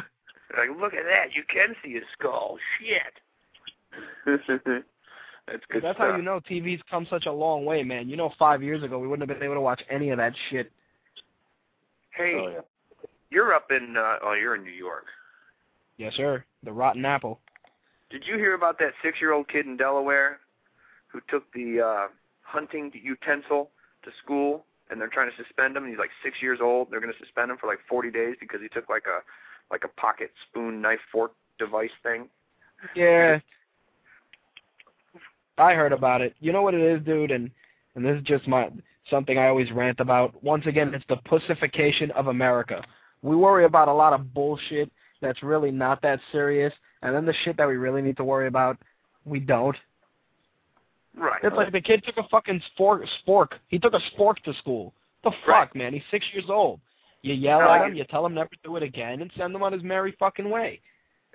like 0.57 0.71
look 0.81 0.95
at 0.95 1.05
that. 1.05 1.35
You 1.35 1.43
can 1.53 1.75
see 1.85 1.97
a 1.97 2.01
skull. 2.19 2.57
Shit. 2.81 3.03
that's 5.47 5.63
good 5.71 5.83
That's 5.83 5.97
stuff. 5.97 6.11
how 6.11 6.17
you 6.17 6.23
know 6.23 6.41
TV's 6.41 6.83
come 6.91 7.07
such 7.09 7.27
a 7.27 7.33
long 7.33 7.65
way, 7.65 7.83
man. 7.83 8.09
You 8.09 8.17
know, 8.17 8.33
five 8.39 8.63
years 8.63 8.83
ago 8.83 8.99
we 8.99 9.07
wouldn't 9.07 9.29
have 9.29 9.39
been 9.39 9.45
able 9.45 9.55
to 9.57 9.61
watch 9.61 9.83
any 9.91 10.11
of 10.11 10.19
that 10.19 10.33
shit. 10.51 10.73
Hey, 12.11 12.35
Oh, 12.37 12.49
yeah. 12.49 12.59
You're 13.31 13.55
up 13.55 13.71
in. 13.71 13.97
uh 13.97 14.17
Oh, 14.23 14.33
you're 14.35 14.55
in 14.55 14.65
New 14.65 14.71
York. 14.71 15.07
Yes, 15.97 16.15
sir. 16.15 16.45
The 16.63 16.73
rotten 16.73 17.05
apple. 17.05 17.41
Did 18.11 18.25
you 18.27 18.37
hear 18.37 18.55
about 18.55 18.79
that 18.79 18.93
six-year-old 19.03 19.49
kid 19.49 19.67
in 19.67 19.77
Delaware 19.77 20.41
who 21.09 21.21
took 21.29 21.53
the 21.53 21.81
uh 21.81 22.09
hunting 22.43 22.91
utensil 22.95 23.71
to 24.05 24.11
school 24.23 24.65
and 24.91 25.01
they're 25.01 25.09
trying 25.09 25.31
to 25.31 25.37
suspend 25.43 25.77
him? 25.77 25.87
He's 25.89 25.99
like 25.99 26.11
six 26.23 26.41
years 26.41 26.61
old. 26.63 26.91
They're 26.91 27.01
going 27.01 27.13
to 27.13 27.19
suspend 27.19 27.51
him 27.51 27.59
for 27.59 27.67
like 27.67 27.81
40 27.89 28.11
days 28.11 28.37
because 28.41 28.61
he 28.63 28.69
took 28.69 28.89
like 28.89 29.05
a 29.07 29.21
like 29.71 29.85
a 29.85 30.01
pocket 30.01 30.31
spoon, 30.49 30.81
knife, 30.81 31.01
fork 31.13 31.33
device 31.59 31.91
thing. 32.03 32.29
Yeah. 32.95 33.41
I 35.59 35.75
heard 35.75 35.93
about 35.93 36.21
it. 36.21 36.35
You 36.41 36.53
know 36.53 36.63
what 36.63 36.75
it 36.75 36.81
is, 36.81 37.05
dude, 37.05 37.31
and 37.33 37.51
and 37.95 38.05
this 38.05 38.17
is 38.17 38.23
just 38.23 38.47
my 38.47 38.71
something 39.11 39.39
I 39.39 39.49
always 39.49 39.71
rant 39.73 40.01
about. 40.01 40.43
Once 40.43 40.67
again, 40.67 40.95
it's 40.95 41.05
the 41.09 41.17
pussification 41.17 42.11
of 42.13 42.29
America. 42.29 42.83
We 43.23 43.37
worry 43.37 43.65
about 43.65 43.89
a 43.89 43.93
lot 43.93 44.13
of 44.13 44.33
bullshit 44.33 44.91
that's 45.21 45.43
really 45.43 45.71
not 45.71 46.01
that 46.03 46.21
serious, 46.31 46.73
and 47.03 47.15
then 47.15 47.25
the 47.27 47.35
shit 47.45 47.57
that 47.57 47.67
we 47.67 47.77
really 47.77 48.03
need 48.03 48.17
to 48.19 48.25
worry 48.25 48.47
about, 48.47 48.77
we 49.25 49.41
don't. 49.41 49.77
Right. 51.17 51.41
It's 51.43 51.57
like 51.57 51.73
the 51.73 51.81
kid 51.81 52.05
took 52.05 52.17
a 52.17 52.29
fucking 52.29 52.63
spork. 52.79 53.05
Spork. 53.27 53.49
He 53.67 53.79
took 53.79 53.95
a 53.95 54.01
spork 54.17 54.37
to 54.45 54.55
school. 54.55 54.93
The 55.25 55.33
fuck, 55.45 55.49
Right. 55.49 55.75
man? 55.75 55.93
He's 55.93 56.03
six 56.11 56.25
years 56.33 56.45
old. 56.49 56.81
You 57.23 57.35
yell 57.35 57.59
No, 57.61 57.71
at 57.73 57.87
him, 57.89 57.97
you 57.97 58.05
tell 58.05 58.25
him 58.25 58.35
never 58.35 58.51
do 58.63 58.77
it 58.77 58.85
again, 58.85 59.21
and 59.23 59.31
send 59.37 59.53
him 59.55 59.63
on 59.65 59.73
his 59.73 59.83
merry 59.83 60.13
fucking 60.21 60.49
way. 60.49 60.81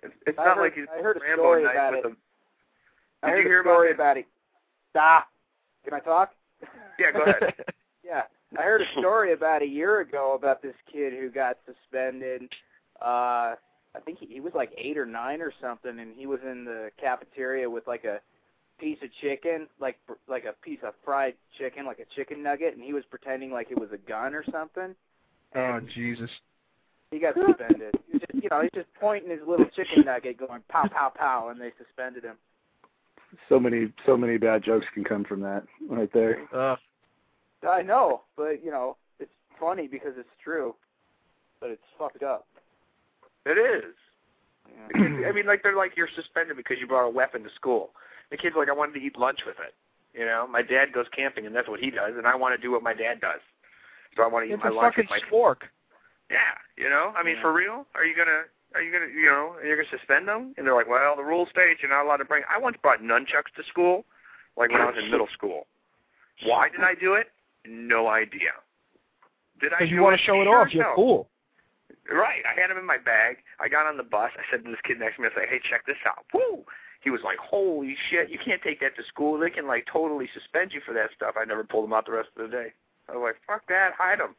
It's, 0.02 0.14
it's 0.26 0.40
I 0.40 0.46
not 0.46 0.56
heard- 0.58 0.64
like 0.64 0.74
he's 0.76 0.86
I 0.98 1.02
heard 1.02 1.18
a 1.18 1.20
Rambo 1.20 1.42
story 1.44 1.64
knife 1.64 1.74
about 1.74 1.92
with 1.94 2.06
it. 2.06 2.12
a. 2.12 3.26
I 3.26 3.30
Did 3.30 3.36
heard 3.36 3.44
you 3.44 3.50
hear 3.50 3.60
a 3.60 3.64
story 3.64 3.92
about 3.92 4.04
about 4.04 4.18
it. 4.18 4.26
Stop. 4.92 5.28
Can 5.84 5.94
I 5.94 6.00
talk? 6.00 6.32
Yeah, 7.00 7.12
go 7.12 7.22
ahead. 7.24 7.54
Yeah, 8.06 8.24
I 8.58 8.64
heard 8.64 8.82
a 8.82 8.92
story 9.00 9.34
about 9.34 9.62
a 9.62 9.68
year 9.68 10.02
ago 10.02 10.34
about 10.36 10.62
this 10.62 10.76
kid 10.92 11.14
who 11.14 11.30
got 11.30 11.58
suspended. 11.66 12.44
Uh, 13.02 13.56
I 13.96 14.00
think 14.06 14.20
he, 14.20 14.28
he 14.28 14.40
was 14.40 14.54
like 14.56 14.72
eight 14.78 14.98
or 14.98 15.06
nine 15.06 15.42
or 15.42 15.54
something, 15.62 16.00
and 16.00 16.14
he 16.16 16.26
was 16.26 16.40
in 16.44 16.66
the 16.66 16.90
cafeteria 17.00 17.70
with 17.70 17.88
like 17.88 18.04
a 18.04 18.20
piece 18.80 18.98
of 19.04 19.10
chicken, 19.22 19.68
like 19.80 19.98
like 20.28 20.46
a 20.46 20.54
piece 20.64 20.80
of 20.84 20.94
fried 21.06 21.36
chicken, 21.58 21.86
like 21.86 22.00
a 22.00 22.16
chicken 22.16 22.42
nugget, 22.44 22.76
and 22.76 22.84
he 22.84 22.94
was 22.94 23.04
pretending 23.10 23.52
like 23.52 23.72
it 23.72 23.80
was 23.80 23.90
a 23.92 23.98
gun 23.98 24.34
or 24.34 24.44
something. 24.52 24.96
Oh 25.56 25.80
Jesus. 25.94 26.30
he 27.12 27.20
got 27.20 27.36
suspended. 27.36 27.96
He 28.08 28.14
was 28.14 28.22
just, 28.22 28.44
you 28.44 28.50
know, 28.50 28.62
he's 28.62 28.72
just 28.74 28.88
pointing 29.00 29.30
his 29.30 29.42
little 29.48 29.68
chicken 29.76 30.04
nugget, 30.06 30.38
going 30.38 30.62
pow 30.70 30.88
pow 30.88 31.12
pow, 31.16 31.50
and 31.50 31.62
they 31.62 31.72
suspended 31.78 32.24
him. 32.24 32.36
So 33.50 33.60
many, 33.60 33.92
so 34.06 34.16
many 34.16 34.38
bad 34.38 34.64
jokes 34.64 34.86
can 34.94 35.04
come 35.04 35.24
from 35.24 35.42
that 35.42 35.64
right 35.90 36.12
there. 36.14 36.48
Uh, 36.54 36.76
I 37.70 37.82
know, 37.82 38.22
but 38.36 38.64
you 38.64 38.72
know, 38.72 38.98
it's 39.20 39.32
funny 39.60 39.88
because 39.88 40.14
it's 40.18 40.30
true, 40.44 40.76
but 41.60 41.70
it's 41.70 41.84
fucked 41.98 42.24
up. 42.24 42.48
It 43.46 43.58
is. 43.58 43.94
Yeah. 44.68 44.98
Kids, 44.98 45.24
I 45.28 45.32
mean, 45.32 45.46
like 45.46 45.64
they're 45.64 45.76
like 45.76 45.96
you're 45.98 46.10
suspended 46.16 46.58
because 46.58 46.78
you 46.80 46.88
brought 46.88 47.06
a 47.06 47.10
weapon 47.10 47.44
to 47.44 47.50
school. 47.56 47.92
The 48.32 48.38
kid's 48.38 48.56
like, 48.56 48.70
I 48.70 48.74
wanted 48.74 48.94
to 49.00 49.06
eat 49.06 49.18
lunch 49.18 49.40
with 49.46 49.58
it. 49.60 49.74
You 50.18 50.26
know, 50.26 50.48
my 50.50 50.62
dad 50.62 50.94
goes 50.94 51.08
camping 51.16 51.46
and 51.46 51.56
that's 51.56 51.68
what 51.68 51.80
he 51.80 51.90
does, 51.90 52.14
and 52.18 52.28
I 52.28 52.36
want 52.36 52.56
to 52.56 52.62
do 52.62 52.72
what 52.72 52.84
my 52.84 52.94
dad 52.94 53.20
does. 53.20 53.42
So 54.16 54.24
I 54.24 54.28
want 54.28 54.48
to 54.48 54.54
eat 54.54 54.60
my 54.64 54.70
lunch 54.70 54.96
with 54.96 55.10
my 55.10 55.20
fork. 55.30 55.66
Yeah, 56.30 56.38
you 56.78 56.90
know. 56.90 57.14
I 57.16 57.24
mean, 57.24 57.36
Yeah. 57.36 57.42
for 57.42 57.54
real? 57.54 57.88
Are 57.96 58.06
you 58.06 58.16
gonna? 58.16 58.44
Are 58.76 58.82
you 58.82 58.92
gonna? 58.92 59.08
You 59.08 59.26
know? 59.26 59.56
Are 59.60 59.66
You're 59.66 59.76
gonna 59.76 59.90
suspend 59.90 60.28
them? 60.28 60.54
And 60.58 60.66
they're 60.66 60.74
like, 60.76 60.88
well, 60.88 61.16
the 61.16 61.24
rules 61.24 61.50
state 61.50 61.78
you're 61.82 61.92
not 61.92 62.06
allowed 62.06 62.18
to 62.18 62.26
bring. 62.26 62.44
I 62.50 62.58
once 62.60 62.78
brought 62.82 63.02
nunchucks 63.02 63.54
to 63.58 63.64
school, 63.68 64.06
like 64.56 64.72
when 64.72 64.82
I 64.82 64.86
was 64.86 64.96
in 65.04 65.12
middle 65.12 65.28
school. 65.34 65.68
Why 66.46 66.70
did 66.70 66.82
I 66.82 66.96
do 66.96 67.14
it? 67.14 67.32
No 67.66 68.08
idea. 68.08 68.52
Did 69.62 69.74
I? 69.74 69.78
Because 69.80 69.92
you 69.92 70.02
want 70.02 70.18
to 70.18 70.24
show 70.24 70.42
it 70.42 70.46
Sure, 70.46 70.62
off. 70.62 70.74
You're 70.74 70.84
no. 70.84 70.96
cool. 70.96 71.30
Right. 72.12 72.44
I 72.46 72.60
had 72.60 72.70
them 72.70 72.78
in 72.78 72.86
my 72.86 72.98
bag. 72.98 73.38
I 73.60 73.70
got 73.70 73.86
on 73.86 73.96
the 73.98 74.04
bus. 74.04 74.32
I 74.38 74.42
said 74.52 74.66
to 74.66 74.72
this 74.72 74.80
kid 74.84 75.00
next 75.00 75.16
to 75.16 75.22
me, 75.22 75.30
I 75.32 75.40
said, 75.40 75.50
hey, 75.50 75.60
check 75.70 75.86
this 75.86 75.96
out. 76.06 76.26
Woo! 76.34 76.66
He 77.02 77.10
was 77.10 77.22
like, 77.24 77.38
holy 77.38 77.96
shit, 78.10 78.30
you 78.30 78.40
can't 78.44 78.62
take 78.62 78.80
that 78.82 78.96
to 78.98 79.04
school. 79.04 79.38
They 79.38 79.50
can, 79.50 79.68
like, 79.68 79.86
totally 79.92 80.28
suspend 80.34 80.72
you 80.74 80.82
for 80.86 80.94
that 80.94 81.10
stuff. 81.16 81.36
I 81.40 81.44
never 81.46 81.64
pulled 81.64 81.86
them 81.86 81.94
out 81.94 82.06
the 82.06 82.14
rest 82.14 82.30
of 82.38 82.50
the 82.50 82.56
day. 82.56 82.74
I 83.10 83.14
was 83.16 83.22
like, 83.22 83.36
fuck 83.46 83.68
that, 83.68 83.92
hide 83.98 84.20
them. 84.20 84.36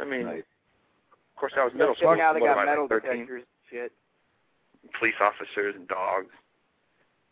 I 0.00 0.04
mean, 0.04 0.26
Nice. 0.26 0.42
of 1.34 1.40
course, 1.40 1.52
I 1.56 1.64
was 1.64 1.72
middle 1.72 1.94
Yeah, 1.94 1.96
school. 1.96 2.16
now 2.16 2.32
they 2.34 2.40
What 2.40 2.48
got 2.54 2.58
am 2.60 2.66
metal 2.66 2.86
like 2.90 3.02
detectors 3.02 3.42
and 3.42 3.70
shit. 3.70 3.92
Police 4.98 5.14
officers 5.20 5.74
and 5.74 5.88
dogs. 5.88 6.28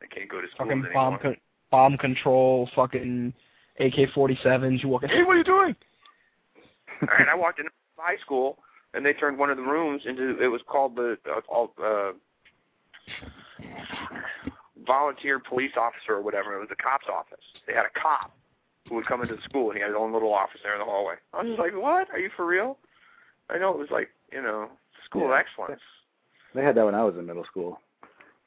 They 0.00 0.06
can't 0.08 0.28
go 0.30 0.40
to 0.40 0.46
school 0.48 0.66
Fucking 0.66 0.72
anymore. 0.84 0.92
bomb 0.92 1.18
con- 1.18 1.36
bomb 1.70 1.96
control. 1.98 2.68
Fucking 2.74 3.32
AK-47s. 3.80 4.82
You 4.82 4.88
walking? 4.88 5.08
Hey, 5.08 5.22
what 5.22 5.34
are 5.34 5.38
you 5.38 5.44
doing? 5.44 5.76
All 7.02 7.08
right, 7.18 7.28
I 7.28 7.34
walked 7.34 7.58
into 7.58 7.70
high 7.98 8.16
school, 8.18 8.58
and 8.94 9.04
they 9.04 9.12
turned 9.12 9.38
one 9.38 9.50
of 9.50 9.56
the 9.56 9.62
rooms 9.62 10.02
into, 10.06 10.38
it 10.42 10.48
was 10.48 10.60
called 10.66 10.96
the, 10.96 11.18
uh, 11.30 11.40
all- 11.48 11.72
uh, 11.82 12.12
volunteer 14.86 15.38
police 15.38 15.72
officer 15.76 16.14
or 16.14 16.22
whatever. 16.22 16.54
It 16.56 16.60
was 16.60 16.68
the 16.68 16.76
cop's 16.76 17.06
office. 17.12 17.42
They 17.66 17.72
had 17.74 17.86
a 17.86 18.00
cop 18.00 18.32
who 18.88 18.94
would 18.94 19.06
come 19.06 19.20
into 19.22 19.34
the 19.34 19.42
school, 19.42 19.70
and 19.70 19.76
he 19.76 19.80
had 19.82 19.88
his 19.90 19.96
own 19.98 20.12
little 20.12 20.32
office 20.32 20.60
there 20.62 20.72
in 20.74 20.78
the 20.78 20.84
hallway. 20.84 21.14
I 21.34 21.38
was 21.42 21.48
just 21.48 21.58
like, 21.58 21.74
what? 21.74 22.08
Are 22.10 22.18
you 22.18 22.30
for 22.36 22.46
real? 22.46 22.78
I 23.50 23.58
know 23.58 23.70
it 23.72 23.78
was 23.78 23.90
like, 23.90 24.10
you 24.32 24.40
know, 24.42 24.68
school 25.04 25.24
of 25.24 25.30
Yeah. 25.30 25.38
excellence. 25.38 25.80
They 26.54 26.62
had 26.62 26.74
that 26.76 26.84
when 26.84 26.94
I 26.94 27.02
was 27.04 27.16
in 27.16 27.26
middle 27.26 27.44
school. 27.44 27.80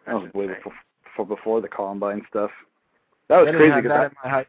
That 0.05 0.15
was 0.15 0.23
That's 0.25 0.33
way 0.35 0.43
insane. 0.45 0.57
before, 0.57 0.73
before 1.03 1.25
before 1.25 1.61
the 1.61 1.67
Columbine 1.67 2.25
stuff. 2.29 2.51
That 3.27 3.37
was 3.39 3.49
crazy. 3.55 3.69
didn't 3.75 3.87
that 3.89 3.99
I- 3.99 4.05
in 4.05 4.15
my 4.23 4.29
high. 4.29 4.45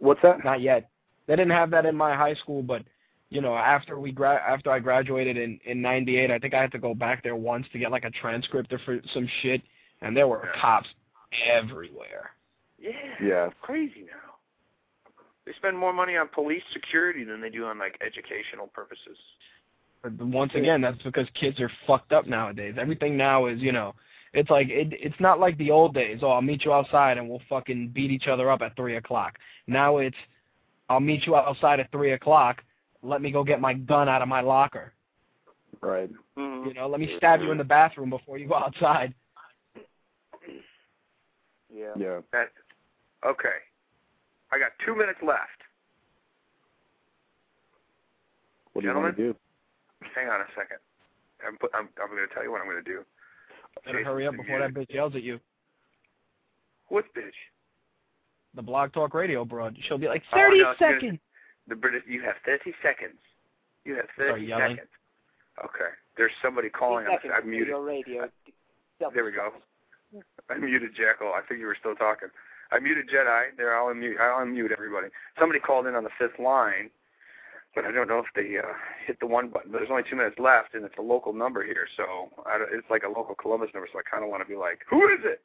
What's 0.00 0.20
that? 0.22 0.44
Not 0.44 0.60
yet. 0.60 0.90
They 1.26 1.36
didn't 1.36 1.52
have 1.52 1.70
that 1.70 1.86
in 1.86 1.96
my 1.96 2.14
high 2.16 2.34
school, 2.34 2.62
but 2.62 2.82
you 3.28 3.40
know, 3.40 3.54
after 3.54 4.00
we 4.00 4.10
gra- 4.10 4.42
after 4.46 4.72
I 4.72 4.80
graduated 4.80 5.36
in 5.36 5.60
in 5.64 5.80
'98, 5.80 6.30
I 6.30 6.38
think 6.38 6.54
I 6.54 6.60
had 6.60 6.72
to 6.72 6.78
go 6.78 6.94
back 6.94 7.22
there 7.22 7.36
once 7.36 7.66
to 7.72 7.78
get 7.78 7.92
like 7.92 8.04
a 8.04 8.10
transcript 8.10 8.72
or 8.72 8.80
for 8.80 9.00
some 9.14 9.28
shit, 9.40 9.62
and 10.02 10.16
there 10.16 10.26
were 10.26 10.48
cops 10.60 10.88
everywhere. 11.46 12.30
Yeah. 12.80 12.90
Yeah. 13.22 13.46
It's 13.46 13.54
crazy 13.62 14.00
now. 14.00 14.34
They 15.46 15.52
spend 15.56 15.78
more 15.78 15.92
money 15.92 16.16
on 16.16 16.28
police 16.28 16.62
security 16.72 17.24
than 17.24 17.40
they 17.40 17.50
do 17.50 17.66
on 17.66 17.78
like 17.78 17.98
educational 18.04 18.66
purposes. 18.68 19.16
But 20.02 20.18
once 20.20 20.52
again, 20.54 20.80
that's 20.80 21.02
because 21.02 21.26
kids 21.34 21.60
are 21.60 21.70
fucked 21.86 22.12
up 22.12 22.26
nowadays. 22.26 22.76
Everything 22.78 23.16
now 23.16 23.46
is, 23.46 23.60
you 23.60 23.72
know, 23.72 23.94
it's 24.32 24.50
like 24.50 24.68
it, 24.68 24.88
it's 24.92 25.18
not 25.18 25.40
like 25.40 25.58
the 25.58 25.70
old 25.70 25.94
days. 25.94 26.20
Oh, 26.22 26.28
I'll 26.28 26.42
meet 26.42 26.64
you 26.64 26.72
outside 26.72 27.18
and 27.18 27.28
we'll 27.28 27.42
fucking 27.48 27.88
beat 27.88 28.10
each 28.10 28.28
other 28.28 28.50
up 28.50 28.62
at 28.62 28.76
three 28.76 28.96
o'clock. 28.96 29.38
Now 29.66 29.98
it's, 29.98 30.16
I'll 30.88 31.00
meet 31.00 31.26
you 31.26 31.36
outside 31.36 31.80
at 31.80 31.90
three 31.90 32.12
o'clock. 32.12 32.62
Let 33.02 33.22
me 33.22 33.30
go 33.30 33.42
get 33.42 33.60
my 33.60 33.74
gun 33.74 34.08
out 34.08 34.22
of 34.22 34.28
my 34.28 34.40
locker. 34.40 34.92
Right. 35.80 36.10
Mm-hmm. 36.38 36.68
You 36.68 36.74
know, 36.74 36.88
let 36.88 37.00
me 37.00 37.14
stab 37.16 37.40
you 37.40 37.50
in 37.50 37.58
the 37.58 37.64
bathroom 37.64 38.10
before 38.10 38.38
you 38.38 38.46
go 38.46 38.54
outside. 38.54 39.14
Yeah. 41.72 41.92
Yeah. 41.96 42.20
That 42.32 42.50
okay. 43.24 43.48
I 44.52 44.58
got 44.58 44.72
two 44.84 44.94
minutes 44.94 45.20
left. 45.22 45.40
What 48.72 48.82
do 48.82 48.88
you 48.88 48.94
want 48.94 49.16
to 49.16 49.22
do? 49.32 49.36
Hang 50.14 50.28
on 50.28 50.40
a 50.40 50.46
second. 50.54 50.78
I'm 51.46 51.56
I'm 51.74 51.88
I'm 52.00 52.10
going 52.10 52.26
to 52.28 52.34
tell 52.34 52.44
you 52.44 52.52
what 52.52 52.60
I'm 52.60 52.66
going 52.68 52.82
to 52.82 52.90
do. 52.90 53.04
Better 53.84 54.04
hurry 54.04 54.26
up 54.26 54.36
before 54.36 54.58
that 54.60 54.74
bitch 54.74 54.92
yells 54.92 55.14
at 55.14 55.22
you. 55.22 55.40
What 56.88 57.04
bitch? 57.16 57.32
The 58.54 58.62
Blog 58.62 58.92
Talk 58.92 59.14
Radio 59.14 59.44
broad. 59.44 59.76
She'll 59.86 59.98
be 59.98 60.08
like, 60.08 60.22
Oh, 60.32 60.36
30 60.36 60.58
no, 60.60 60.74
seconds. 60.78 61.18
The 61.68 61.76
British. 61.76 62.02
You 62.08 62.22
have 62.22 62.34
30 62.44 62.74
seconds. 62.82 63.14
You 63.84 63.94
have 63.96 64.06
30 64.18 64.28
Start 64.28 64.40
yelling. 64.42 64.76
seconds. 64.76 64.90
Okay. 65.64 65.90
There's 66.16 66.32
somebody 66.42 66.68
calling. 66.68 67.06
I'm, 67.06 67.12
Seconds 67.16 67.32
I'm 67.36 67.48
muted. 67.50 67.68
your 67.68 67.82
radio. 67.84 68.28
There 69.14 69.24
we 69.24 69.32
go. 69.32 69.52
I 70.50 70.58
muted 70.58 70.90
Jackal. 70.96 71.28
I 71.32 71.40
think 71.48 71.60
you 71.60 71.66
were 71.66 71.76
still 71.78 71.94
talking. 71.94 72.28
I 72.72 72.78
muted 72.80 73.08
Jedi. 73.08 73.56
There, 73.56 73.76
I'll 73.76 73.86
unmute. 73.94 74.18
I'll 74.20 74.44
unmute 74.44 74.72
everybody. 74.72 75.08
Somebody 75.38 75.60
called 75.60 75.86
in 75.86 75.94
on 75.94 76.02
the 76.04 76.10
fifth 76.18 76.38
line, 76.38 76.90
but 77.74 77.84
I 77.84 77.92
don't 77.92 78.08
know 78.08 78.18
if 78.18 78.26
they 78.34 78.58
uh, 78.58 78.72
hit 79.06 79.20
the 79.20 79.26
one 79.26 79.48
button. 79.48 79.72
There's 79.72 79.90
only 79.90 80.02
two 80.08 80.16
minutes 80.16 80.38
left, 80.38 80.74
and 80.74 80.84
it's 80.84 80.98
a 80.98 81.02
local 81.02 81.32
number 81.32 81.64
here, 81.64 81.86
so 81.96 82.28
I 82.46 82.58
don't, 82.58 82.68
it's 82.72 82.88
like 82.90 83.04
a 83.04 83.08
local 83.08 83.34
Columbus 83.34 83.70
number. 83.74 83.88
So 83.92 83.98
I 83.98 84.02
kind 84.10 84.24
of 84.24 84.30
want 84.30 84.42
to 84.42 84.48
be 84.48 84.56
like, 84.56 84.80
who 84.88 85.08
is 85.08 85.20
it? 85.24 85.40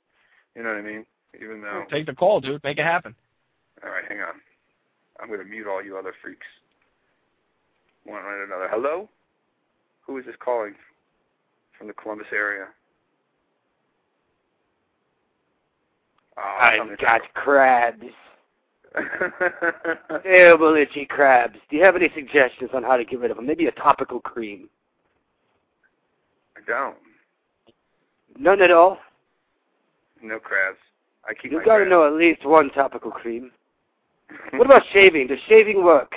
You 0.56 0.64
know 0.64 0.70
what 0.70 0.80
I 0.80 0.82
mean? 0.82 1.06
Even 1.40 1.62
though. 1.62 1.86
Take 1.90 2.06
the 2.06 2.14
call, 2.14 2.42
dude. 2.42 2.64
Make 2.64 2.78
it 2.78 2.84
happen. 2.84 3.14
All 3.84 3.90
right, 3.90 4.06
hang 4.08 4.22
on. 4.22 4.36
I'm 5.20 5.28
going 5.28 5.40
to 5.40 5.46
mute 5.46 5.68
all 5.68 5.84
you 5.84 5.98
other 5.98 6.14
freaks. 6.22 6.48
One 8.06 8.24
right 8.24 8.44
another. 8.46 8.68
Hello? 8.70 9.10
Who 10.06 10.18
is 10.18 10.26
this 10.26 10.36
calling 10.40 10.76
from 11.78 11.88
the 11.88 11.94
Columbus 11.94 12.28
area? 12.32 12.68
Oh, 16.38 16.58
I've 16.60 16.98
got 17.00 17.22
crabs. 17.34 18.04
I 18.96 20.20
Terrible 20.24 20.76
itchy 20.76 21.06
crabs. 21.06 21.58
Do 21.70 21.78
you 21.78 21.84
have 21.84 21.96
any 21.96 22.10
suggestions 22.16 22.70
on 22.74 22.84
how 22.84 22.98
to 22.98 23.06
get 23.06 23.20
rid 23.20 23.32
of 23.32 23.38
them? 23.38 23.46
Maybe 23.46 23.68
a 23.68 23.72
topical 23.72 24.20
cream. 24.20 24.70
I 26.58 26.62
don't. 26.68 26.96
None 28.38 28.62
at 28.62 28.72
all? 28.72 28.98
No 30.22 30.40
crabs. 30.40 30.78
I 31.28 31.34
keep 31.34 31.52
You've 31.52 31.66
got 31.66 31.78
to 31.78 31.86
crabs. 31.86 31.90
know 31.90 32.08
at 32.08 32.14
least 32.14 32.46
one 32.46 32.70
topical 32.72 33.12
cream. 33.12 33.52
What 34.54 34.66
about 34.66 34.82
shaving? 34.92 35.28
Does 35.28 35.38
shaving 35.48 35.84
work? 35.84 36.16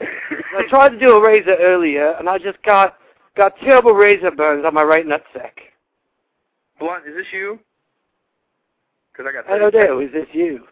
I 0.00 0.62
tried 0.68 0.90
to 0.90 0.98
do 0.98 1.12
a 1.12 1.22
razor 1.24 1.56
earlier, 1.60 2.10
and 2.18 2.28
I 2.28 2.38
just 2.38 2.60
got 2.64 2.96
got 3.36 3.56
terrible 3.58 3.92
razor 3.92 4.30
burns 4.30 4.64
on 4.64 4.74
my 4.74 4.82
right 4.82 5.06
nutsack. 5.06 5.52
Blunt, 6.78 7.06
is 7.06 7.14
this 7.14 7.26
you? 7.32 7.58
Because 9.12 9.30
I 9.30 9.32
got. 9.32 9.44
Hello 9.46 10.00
Is 10.00 10.12
this 10.12 10.26
you? 10.32 10.64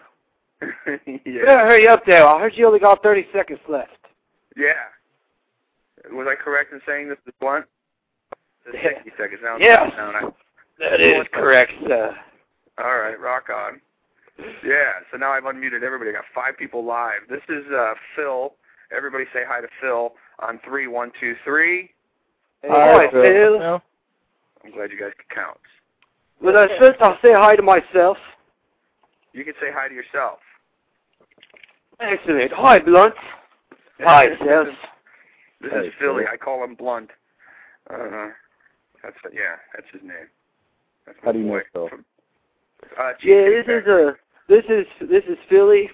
yeah. 1.07 1.45
Better 1.45 1.67
hurry 1.67 1.89
up 1.89 2.05
there. 2.07 2.27
I 2.27 2.41
heard 2.41 2.55
you 2.57 2.67
only 2.67 2.79
got 2.81 3.03
30 3.03 3.27
seconds 3.33 3.61
left. 3.69 3.91
Yeah. 4.57 4.73
Was 6.13 6.27
I 6.31 6.35
correct 6.35 6.73
in 6.73 6.81
saying 6.87 7.09
this 7.09 7.19
is 7.27 7.33
blunt? 7.41 7.67
The 8.67 8.77
Yeah. 8.77 8.89
60 9.05 9.11
seconds. 9.19 9.41
Now, 9.43 9.57
Yes. 9.59 9.93
now, 9.97 10.11
now, 10.13 10.35
That 10.79 11.01
is 11.01 11.27
correct, 11.33 11.73
sir. 11.87 12.17
All 12.79 12.99
right, 12.99 13.19
rock 13.21 13.49
on. 13.55 13.81
Yeah, 14.65 14.91
so 15.13 15.17
now 15.17 15.31
I've 15.31 15.45
unmuted 15.45 15.83
everybody. 15.85 16.11
I 16.11 16.15
got 16.15 16.25
five 16.35 16.57
people 16.59 16.85
live. 16.85 17.21
This 17.31 17.43
is 17.49 17.65
uh, 17.73 17.95
Phil. 18.17 18.55
Everybody 18.95 19.25
say 19.33 19.43
hi 19.47 19.61
to 19.61 19.69
Phil 19.81 20.15
on 20.41 20.59
three, 20.65 20.89
one, 20.89 21.13
two, 21.21 21.37
three. 21.45 21.91
Hey, 22.63 22.69
Hi, 22.71 23.07
hi, 23.07 23.11
Phil. 23.13 23.23
Phil. 23.23 23.83
I'm 24.65 24.73
glad 24.73 24.91
you 24.91 24.99
guys 24.99 25.13
could 25.17 25.29
count. 25.35 25.59
Well, 26.43 26.57
uh, 26.57 26.67
first 26.79 27.01
I'll 27.01 27.19
say 27.23 27.33
hi 27.33 27.55
to 27.55 27.63
myself. 27.63 28.17
You 29.33 29.45
can 29.45 29.55
say 29.61 29.69
hi 29.73 29.89
to 29.89 29.95
yourself. 29.95 30.39
Excellent. 32.01 32.53
Hi, 32.53 32.79
Blunt. 32.81 33.15
Hi, 34.01 34.29
Seth. 34.39 34.67
This 35.61 35.73
is 35.87 35.93
Philly. 35.99 36.25
I 36.31 36.37
call 36.37 36.63
him 36.65 36.75
Blunt. 36.75 37.11
Uh, 37.91 38.29
that's 39.03 39.17
yeah, 39.33 39.57
that's 39.75 39.87
his 39.93 40.03
name. 40.03 40.29
That's 41.07 41.19
How 41.23 41.33
do 41.33 41.39
you 41.39 41.45
know 41.45 41.53
boy 41.53 41.63
Phil? 41.73 41.89
from- 41.89 42.05
Uh, 42.99 43.13
Yeah, 43.23 43.45
this 43.45 43.67
is 43.67 43.87
a 43.87 44.17
This 44.49 44.65
is 44.69 44.87
this 45.09 45.25
is 45.25 45.39
Philly, 45.49 45.91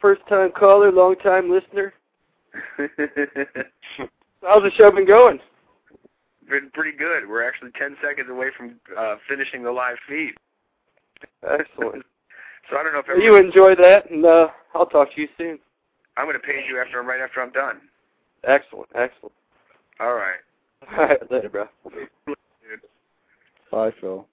first 0.00 0.22
time 0.28 0.52
caller, 0.52 0.90
long 0.92 1.16
time 1.16 1.50
listener. 1.50 1.92
How's 4.42 4.62
the 4.62 4.70
show 4.76 4.90
been 4.90 5.06
going? 5.06 5.38
Been 6.48 6.70
pretty 6.72 6.96
good. 6.96 7.28
We're 7.28 7.46
actually 7.46 7.70
10 7.78 7.96
seconds 8.02 8.28
away 8.28 8.48
from 8.56 8.80
uh, 8.98 9.16
finishing 9.28 9.62
the 9.62 9.70
live 9.70 9.96
feed. 10.08 10.34
Excellent. 11.48 12.04
So 12.68 12.76
I 12.76 12.82
don't 12.82 12.92
know 12.92 13.00
if 13.00 13.06
well, 13.08 13.20
you 13.20 13.36
enjoy 13.36 13.74
that, 13.76 14.10
and 14.10 14.24
uh, 14.24 14.48
I'll 14.74 14.86
talk 14.86 15.14
to 15.14 15.20
you 15.20 15.28
soon. 15.38 15.58
I'm 16.16 16.26
going 16.26 16.34
to 16.34 16.46
page 16.46 16.64
you 16.68 16.80
after 16.80 17.02
right 17.02 17.20
after 17.20 17.40
I'm 17.40 17.52
done. 17.52 17.80
Excellent, 18.44 18.88
excellent. 18.94 19.32
All 20.00 20.14
right. 20.14 20.40
All 20.98 21.04
right, 21.06 21.30
later, 21.30 21.48
bro. 21.48 21.68
Bye, 23.70 23.92
Phil. 24.00 24.26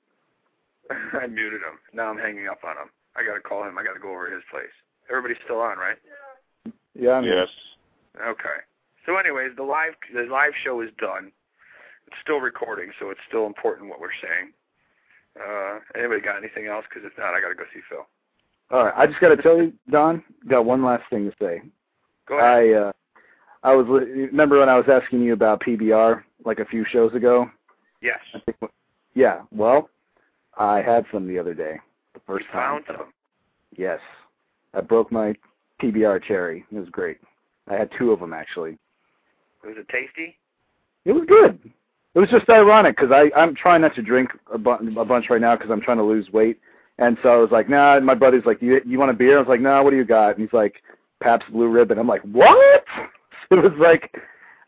I 1.14 1.28
muted 1.28 1.62
him. 1.62 1.80
Now 1.94 2.10
I'm 2.10 2.18
hanging 2.18 2.48
up 2.48 2.60
on 2.64 2.78
him. 2.78 2.90
I 3.16 3.24
got 3.24 3.36
to 3.36 3.42
call 3.42 3.64
him. 3.64 3.78
I 3.78 3.84
got 3.84 3.94
to 3.94 4.00
go 4.00 4.12
over 4.12 4.30
to 4.30 4.36
his 4.36 4.44
place. 4.50 4.72
Everybody's 5.10 5.38
still 5.44 5.60
on, 5.60 5.78
right? 5.78 5.98
Yeah. 6.94 7.14
I'm 7.14 7.24
Yes. 7.24 7.50
Okay. 8.22 8.64
So, 9.06 9.18
anyways, 9.18 9.56
the 9.56 9.64
live 9.64 9.94
the 10.14 10.24
live 10.24 10.54
show 10.64 10.82
is 10.82 10.90
done. 11.00 11.32
It's 12.08 12.18
still 12.22 12.40
recording, 12.40 12.92
so 13.00 13.10
it's 13.10 13.20
still 13.28 13.46
important 13.46 13.90
what 13.90 14.00
we're 14.00 14.16
saying. 14.22 14.52
Uh, 15.38 15.80
anybody 15.96 16.22
got 16.22 16.38
anything 16.38 16.68
else? 16.68 16.86
Because 16.90 17.06
if 17.06 17.18
not, 17.18 17.34
I 17.34 17.42
got 17.42 17.50
to 17.50 17.56
go 17.56 17.64
see 17.74 17.82
Phil. 17.90 18.08
All 18.72 18.86
right. 18.86 18.94
I 18.98 19.08
just 19.08 19.20
got 19.20 19.30
to 19.30 19.38
tell 19.42 19.58
you, 19.58 19.74
Don. 19.90 20.24
Got 20.50 20.66
one 20.66 20.84
last 20.84 21.04
thing 21.10 21.30
to 21.30 21.36
say. 21.40 21.62
Go 22.28 22.38
ahead. 22.38 22.48
I 22.50 22.74
uh, 22.74 22.92
I 23.64 23.74
was 23.74 23.86
remember 23.88 24.60
when 24.60 24.70
I 24.70 24.78
was 24.78 24.86
asking 24.92 25.22
you 25.22 25.34
about 25.34 25.62
PBR 25.62 26.24
like 26.46 26.60
a 26.60 26.66
few 26.66 26.86
shows 26.86 27.14
ago. 27.14 27.50
yes. 28.02 28.20
I 28.34 28.40
think, 28.40 28.58
yeah. 29.16 29.42
Well, 29.52 29.90
I 30.58 30.82
had 30.82 31.06
some 31.12 31.28
the 31.28 31.40
other 31.40 31.54
day. 31.54 31.80
The 32.14 32.20
first 32.28 32.46
You 32.48 32.52
time. 32.52 32.84
found 32.84 32.98
some. 33.00 33.14
Yes. 33.76 34.00
I 34.74 34.82
broke 34.82 35.12
my 35.12 35.34
PBR 35.82 36.24
cherry. 36.24 36.66
It 36.72 36.78
was 36.80 36.90
great. 36.90 37.18
I 37.70 37.74
had 37.76 37.90
two 37.98 38.12
of 38.12 38.20
them 38.20 38.34
actually. 38.34 38.78
Was 39.66 39.76
it 39.78 39.88
tasty? 39.90 40.38
It 41.06 41.12
was 41.14 41.26
good. 41.28 41.60
It 42.16 42.20
was 42.20 42.30
just 42.30 42.50
ironic 42.50 42.96
because 42.98 43.12
I 43.12 43.32
I'm 43.40 43.56
trying 43.56 43.82
not 43.82 43.96
to 43.96 44.02
drink 44.02 44.32
a, 44.52 44.58
bu- 44.58 45.00
a 45.00 45.06
bunch 45.06 45.30
right 45.30 45.42
now 45.42 45.56
because 45.56 45.72
I'm 45.72 45.82
trying 45.82 45.98
to 45.98 46.04
lose 46.04 46.30
weight, 46.32 46.60
and 47.00 47.18
so 47.22 47.30
I 47.30 47.38
was 47.38 47.52
like, 47.52 47.70
nah. 47.70 47.98
And 47.98 48.06
my 48.06 48.16
buddy's 48.16 48.46
like, 48.46 48.62
you 48.62 48.82
you 48.86 48.98
want 49.00 49.12
a 49.12 49.14
beer? 49.14 49.38
I 49.38 49.40
was 49.40 49.48
like, 49.48 49.62
no. 49.62 49.70
Nah, 49.76 49.84
what 49.84 49.92
do 49.92 49.98
you 49.98 50.06
got? 50.06 50.32
And 50.36 50.40
he's 50.42 50.54
like, 50.54 50.82
Pabst 51.22 51.52
Blue 51.52 51.68
Ribbon. 51.70 51.98
I'm 52.00 52.08
like, 52.08 52.22
what? 52.24 52.84
It 53.50 53.56
was 53.64 53.72
like, 53.80 54.14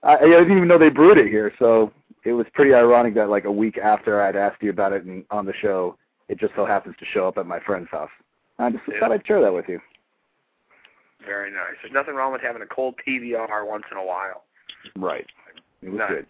I, 0.03 0.15
I 0.15 0.19
didn't 0.21 0.55
even 0.55 0.67
know 0.69 0.77
they 0.77 0.87
brewed 0.87 1.17
it 1.17 1.27
here. 1.27 1.51
So 1.59 1.91
it 2.23 2.31
was 2.31 2.45
pretty 2.53 2.73
ironic 2.73 3.13
that 3.15 3.27
like 3.29 3.43
a 3.43 3.51
week 3.51 3.77
after 3.77 4.21
I'd 4.21 4.37
asked 4.37 4.63
you 4.63 4.69
about 4.69 4.93
it 4.93 5.05
in, 5.05 5.25
on 5.31 5.45
the 5.45 5.51
show, 5.61 5.97
it 6.29 6.39
just 6.39 6.53
so 6.55 6.65
happens 6.65 6.95
to 6.99 7.05
show 7.05 7.27
up 7.27 7.37
at 7.37 7.45
my 7.45 7.59
friend's 7.59 7.89
house. 7.89 8.09
I 8.57 8.69
just 8.69 8.83
Yeah. 8.87 9.01
thought 9.01 9.11
I'd 9.11 9.27
share 9.27 9.41
that 9.41 9.53
with 9.53 9.67
you. 9.67 9.81
Very 11.25 11.51
nice. 11.51 11.75
There's 11.81 11.93
nothing 11.93 12.15
wrong 12.15 12.31
with 12.31 12.41
having 12.41 12.61
a 12.61 12.65
cold 12.65 12.95
PBR 13.05 13.67
once 13.67 13.83
in 13.91 13.97
a 13.97 14.05
while. 14.05 14.43
Right. 14.95 15.27
It 15.81 15.89
was 15.89 15.97
Not- 15.99 16.09
good. 16.09 16.25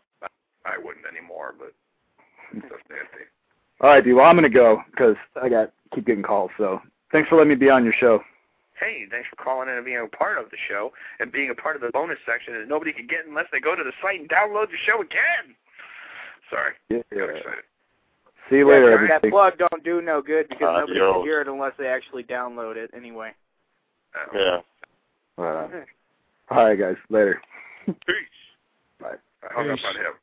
I 0.65 0.77
wouldn't 0.83 1.05
anymore, 1.05 1.53
but 1.57 1.73
it's 2.51 2.61
just 2.67 2.89
nasty. 2.89 3.25
All 3.81 3.89
right, 3.89 4.03
D. 4.03 4.13
Well, 4.13 4.25
I'm 4.25 4.35
gonna 4.35 4.49
go 4.49 4.81
because 4.91 5.15
I 5.41 5.49
got 5.49 5.71
keep 5.95 6.05
getting 6.05 6.23
calls. 6.23 6.51
So 6.57 6.81
thanks 7.11 7.29
for 7.29 7.35
letting 7.35 7.49
me 7.49 7.55
be 7.55 7.69
on 7.69 7.83
your 7.83 7.93
show. 7.93 8.21
Hey, 8.79 9.05
thanks 9.11 9.27
for 9.29 9.35
calling 9.43 9.67
in 9.67 9.75
and 9.75 9.85
being 9.85 9.97
a 9.99 10.07
part 10.07 10.37
of 10.37 10.49
the 10.51 10.57
show 10.69 10.91
and 11.19 11.31
being 11.31 11.49
a 11.49 11.55
part 11.55 11.75
of 11.75 11.81
the 11.81 11.89
bonus 11.91 12.17
section 12.25 12.53
that 12.53 12.67
nobody 12.67 12.93
can 12.93 13.07
get 13.07 13.25
unless 13.27 13.45
they 13.51 13.59
go 13.59 13.75
to 13.75 13.83
the 13.83 13.91
site 14.01 14.19
and 14.21 14.29
download 14.29 14.67
the 14.71 14.77
show 14.85 15.01
again. 15.01 15.53
Sorry, 16.49 16.73
Yeah. 16.89 17.01
got 17.13 17.29
excited. 17.35 17.63
See 18.49 18.57
you 18.57 18.67
later, 18.67 18.87
yeah, 18.87 18.93
everybody. 18.95 19.29
that 19.29 19.31
plug 19.31 19.57
don't 19.59 19.83
do 19.83 20.01
no 20.01 20.21
good 20.21 20.47
because 20.49 20.75
Uh, 20.77 20.79
nobody 20.81 20.97
yo. 20.99 21.13
can 21.13 21.21
hear 21.23 21.41
it 21.41 21.47
unless 21.47 21.73
they 21.77 21.87
actually 21.87 22.23
download 22.23 22.77
it 22.77 22.89
anyway. 22.95 23.33
Uh, 24.15 24.25
Yeah. 24.33 24.61
Uh, 25.37 25.67
all 26.49 26.65
right, 26.65 26.79
guys. 26.79 26.95
Later. 27.09 27.41
Peace. 27.85 27.95
Bye. 28.99 29.15
I 29.43 29.53
hung 29.53 29.69
up 29.69 29.79
on 29.85 29.95
him. 29.95 30.13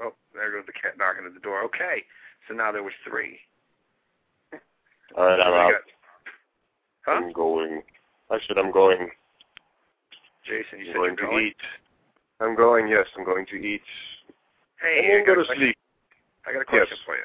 Oh, 0.00 0.12
there 0.34 0.52
goes 0.52 0.64
the 0.66 0.72
cat 0.72 0.96
knocking 0.96 1.26
at 1.26 1.34
the 1.34 1.40
door. 1.40 1.62
Okay, 1.64 2.04
so 2.48 2.54
now 2.54 2.72
there 2.72 2.82
was 2.82 2.92
three. 3.08 3.38
All 5.16 5.24
right, 5.24 5.40
I'm 5.40 5.52
out. 5.54 5.70
got- 5.72 5.80
Huh? 7.04 7.12
I'm 7.22 7.32
going. 7.32 7.82
I 8.30 8.38
said 8.48 8.58
I'm 8.58 8.72
going. 8.72 9.08
Jason, 10.44 10.80
you 10.80 10.86
I'm 10.86 10.86
said 10.86 10.94
going 10.94 11.16
you're 11.18 11.26
going 11.28 11.38
to 11.44 11.46
eat. 11.50 11.56
I'm 12.40 12.56
going. 12.56 12.88
Yes, 12.88 13.06
I'm 13.16 13.24
going 13.24 13.46
to 13.46 13.54
eat. 13.56 13.82
Hey, 14.82 15.18
I'm 15.20 15.24
going 15.24 15.24
got, 15.24 15.34
to 15.34 15.36
go 15.36 15.44
question, 15.46 15.56
to 15.60 15.64
sleep. 15.66 15.76
I 16.46 16.52
got 16.52 16.62
a 16.62 16.64
question 16.64 16.86
Yes. 16.90 16.98
for 17.06 17.16
you. 17.16 17.22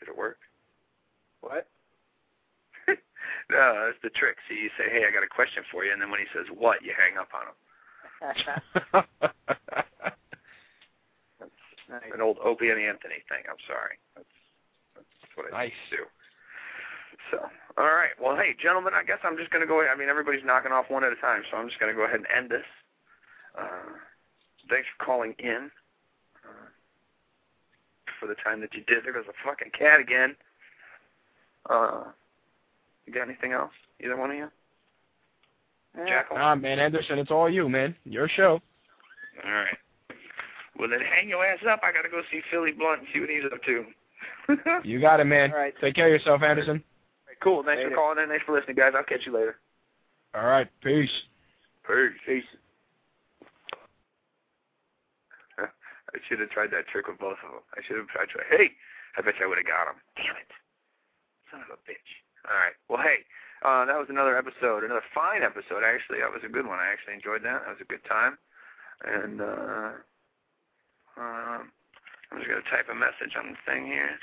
Did 0.00 0.08
it 0.08 0.16
work? 0.18 0.38
What? 1.40 1.68
No, 3.50 3.84
that's 3.86 3.98
the 4.02 4.08
trick. 4.18 4.36
See, 4.48 4.54
you 4.54 4.70
say, 4.78 4.90
"Hey, 4.90 5.04
I 5.06 5.10
got 5.12 5.22
a 5.22 5.26
question 5.28 5.62
for 5.70 5.84
you," 5.84 5.92
and 5.92 6.00
then 6.00 6.10
when 6.10 6.18
he 6.20 6.26
says 6.34 6.46
"what," 6.56 6.82
you 6.82 6.92
hang 6.96 7.18
up 7.18 7.28
on 7.34 7.46
him. 7.52 9.04
nice. 11.88 12.02
An 12.12 12.20
old 12.20 12.38
Opie 12.42 12.70
and 12.70 12.80
Anthony 12.80 13.22
thing. 13.28 13.44
I'm 13.48 13.60
sorry. 13.66 13.98
That's 14.16 14.26
that's 14.94 15.36
what 15.36 15.52
I 15.52 15.64
Nice. 15.66 15.80
do. 15.90 16.04
So, 17.30 17.38
all 17.78 17.86
right. 17.86 18.10
Well, 18.20 18.36
hey, 18.36 18.54
gentlemen, 18.60 18.92
I 18.94 19.02
guess 19.04 19.18
I'm 19.24 19.36
just 19.36 19.50
gonna 19.50 19.66
go. 19.66 19.80
Ahead. 19.80 19.92
I 19.94 19.98
mean, 19.98 20.08
everybody's 20.08 20.44
knocking 20.44 20.72
off 20.72 20.86
one 20.90 21.04
at 21.04 21.12
a 21.12 21.16
time, 21.16 21.42
so 21.50 21.56
I'm 21.56 21.68
just 21.68 21.80
gonna 21.80 21.94
go 21.94 22.04
ahead 22.04 22.16
and 22.16 22.26
end 22.34 22.50
this. 22.50 22.66
Uh, 23.58 23.96
thanks 24.68 24.86
for 24.96 25.04
calling 25.04 25.34
in. 25.38 25.70
Uh, 26.44 26.68
for 28.20 28.26
the 28.26 28.34
time 28.36 28.60
that 28.60 28.74
you 28.74 28.82
did. 28.86 29.04
There 29.04 29.12
goes 29.12 29.24
a 29.28 29.48
fucking 29.48 29.70
cat 29.78 30.00
again. 30.00 30.36
Uh, 31.68 32.04
you 33.06 33.12
got 33.12 33.22
anything 33.28 33.52
else? 33.52 33.72
Either 34.00 34.16
one 34.16 34.30
of 34.30 34.36
you? 34.36 34.50
Jackal? 36.06 36.36
Nah, 36.36 36.54
man, 36.56 36.78
Anderson, 36.78 37.18
it's 37.18 37.30
all 37.30 37.48
you, 37.48 37.68
man. 37.68 37.94
Your 38.04 38.28
show. 38.28 38.60
All 39.44 39.50
right. 39.50 39.76
Well, 40.78 40.88
then 40.88 41.00
hang 41.00 41.28
your 41.28 41.44
ass 41.44 41.60
up. 41.68 41.80
I 41.82 41.92
got 41.92 42.02
to 42.02 42.08
go 42.08 42.22
see 42.30 42.40
Philly 42.50 42.72
Blunt 42.72 43.00
and 43.00 43.08
see 43.12 43.20
what 43.20 43.30
he's 43.30 43.44
up 43.50 43.62
to. 43.64 43.84
You 44.84 45.00
got 45.00 45.20
it, 45.20 45.24
man. 45.24 45.50
All 45.52 45.56
right. 45.58 45.72
Take 45.80 45.94
care 45.94 46.06
of 46.06 46.12
yourself, 46.12 46.42
Anderson. 46.42 46.82
cool. 47.42 47.62
Thanks 47.64 47.78
Later. 47.80 47.90
for 47.90 47.96
calling 47.96 48.18
in. 48.22 48.28
Thanks 48.28 48.44
for 48.44 48.52
listening, 48.54 48.76
guys. 48.76 48.92
I'll 48.94 49.02
catch 49.04 49.24
you 49.24 49.32
later. 49.32 49.56
All 50.34 50.44
right. 50.44 50.68
Peace. 50.82 51.08
Peace. 51.86 52.12
Peace. 52.26 52.44
I 55.58 56.18
should 56.28 56.40
have 56.40 56.50
tried 56.50 56.70
that 56.72 56.86
trick 56.88 57.08
with 57.08 57.18
both 57.18 57.38
of 57.44 57.52
them. 57.52 57.64
I 57.76 57.80
should 57.86 57.96
have 57.96 58.08
tried. 58.08 58.28
tried 58.28 58.44
hey, 58.50 58.70
I 59.16 59.22
bet 59.22 59.34
you 59.40 59.46
I 59.46 59.48
would 59.48 59.58
have 59.58 59.66
got 59.66 59.88
him. 59.88 59.96
Damn 60.16 60.36
it. 60.36 60.50
Son 61.50 61.60
of 61.64 61.70
a 61.72 61.78
bitch. 61.88 62.08
All 62.48 62.56
right. 62.56 62.76
Well, 62.88 63.00
hey, 63.02 63.24
uh, 63.64 63.84
that 63.86 63.96
was 63.98 64.08
another 64.10 64.36
episode, 64.36 64.84
another 64.84 65.04
fine 65.14 65.42
episode. 65.42 65.84
Actually, 65.84 66.20
that 66.20 66.32
was 66.32 66.42
a 66.44 66.52
good 66.52 66.66
one. 66.66 66.78
I 66.78 66.92
actually 66.92 67.14
enjoyed 67.14 67.42
that. 67.44 67.64
That 67.64 67.72
was 67.76 67.80
a 67.80 67.88
good 67.88 68.04
time. 68.04 68.36
And 69.04 69.40
uh, 69.40 69.90
um, 71.18 71.70
I'm 72.30 72.38
just 72.38 72.48
gonna 72.48 72.62
type 72.70 72.88
a 72.90 72.94
message 72.94 73.36
on 73.38 73.52
the 73.52 73.72
thing 73.72 73.86
here. 73.86 74.18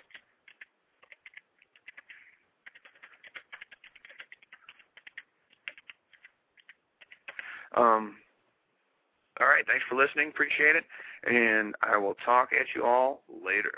Um, 7.75 8.17
all 9.39 9.47
right. 9.47 9.65
Thanks 9.65 9.85
for 9.89 9.95
listening. 9.95 10.29
Appreciate 10.29 10.75
it. 10.75 10.83
And 11.27 11.75
I 11.81 11.97
will 11.97 12.15
talk 12.25 12.49
at 12.53 12.67
you 12.75 12.83
all 12.83 13.23
later. 13.29 13.71